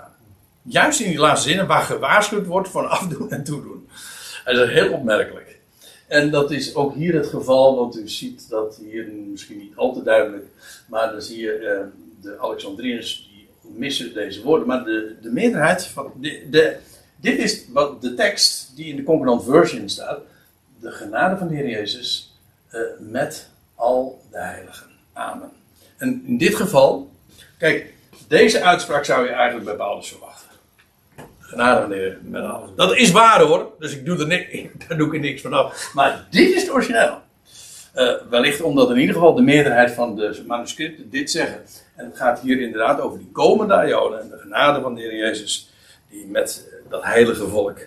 Juist 0.69 0.99
in 0.99 1.10
die 1.10 1.19
laatste 1.19 1.48
zinnen 1.48 1.68
waar 1.68 1.84
gewaarschuwd 1.84 2.45
wordt 2.45 2.69
van 2.69 2.89
afdoen 2.99 3.31
en 3.31 3.44
toedoen. 3.44 3.89
Dat 4.45 4.68
is 4.68 4.73
heel 4.73 4.91
opmerkelijk. 4.91 5.60
En 6.07 6.31
dat 6.31 6.52
is 6.52 6.76
ook 6.76 6.95
hier 6.95 7.14
het 7.14 7.27
geval, 7.27 7.76
want 7.76 7.98
u 7.98 8.07
ziet 8.07 8.49
dat 8.49 8.80
hier 8.89 9.07
misschien 9.07 9.57
niet 9.57 9.76
al 9.76 9.94
te 9.94 10.03
duidelijk, 10.03 10.45
maar 10.88 11.11
dan 11.11 11.22
zie 11.22 11.41
je 11.41 11.60
uh, 11.60 12.02
de 12.22 12.39
Alexandriërs 12.39 13.30
die 13.31 13.48
missen 13.61 14.14
deze 14.14 14.44
woorden, 14.44 14.68
maar 14.68 14.84
de, 14.84 15.15
de 15.22 15.31
meerderheid 15.31 15.85
van. 15.85 16.11
De, 16.15 16.48
de, 16.49 16.77
dit 17.15 17.38
is 17.38 17.65
wat 17.69 18.02
de 18.02 18.14
tekst 18.14 18.76
die 18.76 18.85
in 18.85 18.95
de 18.95 19.03
Concordant 19.03 19.44
Version 19.44 19.89
staat: 19.89 20.19
de 20.80 20.91
genade 20.91 21.38
van 21.38 21.48
de 21.48 21.56
Heer 21.56 21.69
Jezus 21.69 22.38
uh, 22.72 22.81
met 22.99 23.49
al 23.76 24.22
de 24.31 24.39
heiligen. 24.39 24.88
Amen. 25.14 25.52
En 25.98 26.23
in 26.26 26.38
dit 26.38 26.56
geval, 26.56 27.11
kijk, 27.57 27.94
deze 28.27 28.64
uitspraak 28.64 29.06
zou 29.06 29.26
je 29.26 29.31
eigenlijk 29.31 29.65
bij 29.65 29.76
Paulus 29.76 30.07
verwachten. 30.07 30.27
Genade 31.48 31.95
Heer 31.95 32.18
met. 32.22 32.44
Dat 32.76 32.95
is 32.95 33.11
waar 33.11 33.41
hoor, 33.41 33.72
dus 33.80 33.95
ik 33.95 34.06
doe 34.06 34.19
er 34.19 34.28
niks, 34.28 34.69
daar 34.88 34.98
doe 34.98 35.15
ik 35.15 35.22
niks 35.22 35.41
van 35.41 35.53
af. 35.53 35.94
Maar 35.94 36.28
dit 36.30 36.56
is 36.56 36.61
het 36.61 36.72
origineel. 36.72 37.22
Uh, 37.95 38.14
wellicht 38.30 38.61
omdat 38.61 38.90
in 38.90 38.98
ieder 38.98 39.15
geval 39.15 39.34
de 39.34 39.41
meerderheid 39.41 39.91
van 39.91 40.15
de 40.15 40.44
manuscripten 40.48 41.10
dit 41.10 41.32
zeggen. 41.32 41.61
En 41.95 42.06
het 42.06 42.18
gaat 42.18 42.40
hier 42.40 42.61
inderdaad 42.61 42.99
over 42.99 43.18
die 43.18 43.32
komende 43.32 43.88
Ionen 43.88 44.22
en 44.22 44.30
de 44.30 44.38
genade 44.38 44.82
van 44.82 44.95
de 44.95 45.02
Heer 45.02 45.15
Jezus, 45.15 45.74
die 46.10 46.28
met 46.28 46.74
dat 46.90 47.03
heilige 47.03 47.48
volk, 47.48 47.80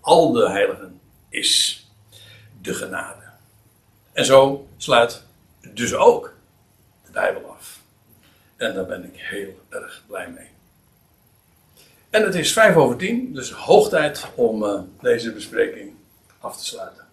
al 0.00 0.32
de 0.32 0.50
heiligen, 0.50 1.00
is 1.28 1.86
de 2.62 2.74
genade. 2.74 3.22
En 4.12 4.24
zo 4.24 4.68
sluit 4.76 5.22
dus 5.74 5.94
ook 5.94 6.34
de 7.04 7.10
Bijbel 7.12 7.56
af. 7.58 7.80
En 8.56 8.74
daar 8.74 8.86
ben 8.86 9.04
ik 9.04 9.20
heel 9.20 9.58
erg 9.68 10.02
blij 10.06 10.28
mee. 10.28 10.51
En 12.12 12.22
het 12.22 12.34
is 12.34 12.52
vijf 12.52 12.76
over 12.76 12.96
tien, 12.96 13.34
dus 13.34 13.50
hoog 13.50 13.88
tijd 13.88 14.26
om 14.34 14.62
uh, 14.62 14.80
deze 15.00 15.32
bespreking 15.32 15.92
af 16.40 16.56
te 16.56 16.64
sluiten. 16.64 17.04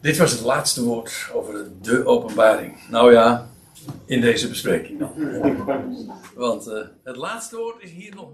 Dit 0.00 0.16
was 0.16 0.30
het 0.30 0.40
laatste 0.40 0.82
woord 0.84 1.28
over 1.32 1.66
de 1.82 2.06
openbaring. 2.06 2.78
Nou 2.90 3.12
ja, 3.12 3.48
in 4.06 4.20
deze 4.20 4.48
bespreking 4.48 4.98
dan. 4.98 5.12
Want 6.34 6.68
uh, 6.68 6.78
het 7.02 7.16
laatste 7.16 7.56
woord 7.56 7.82
is 7.82 7.90
hier 7.90 8.14
nog. 8.14 8.28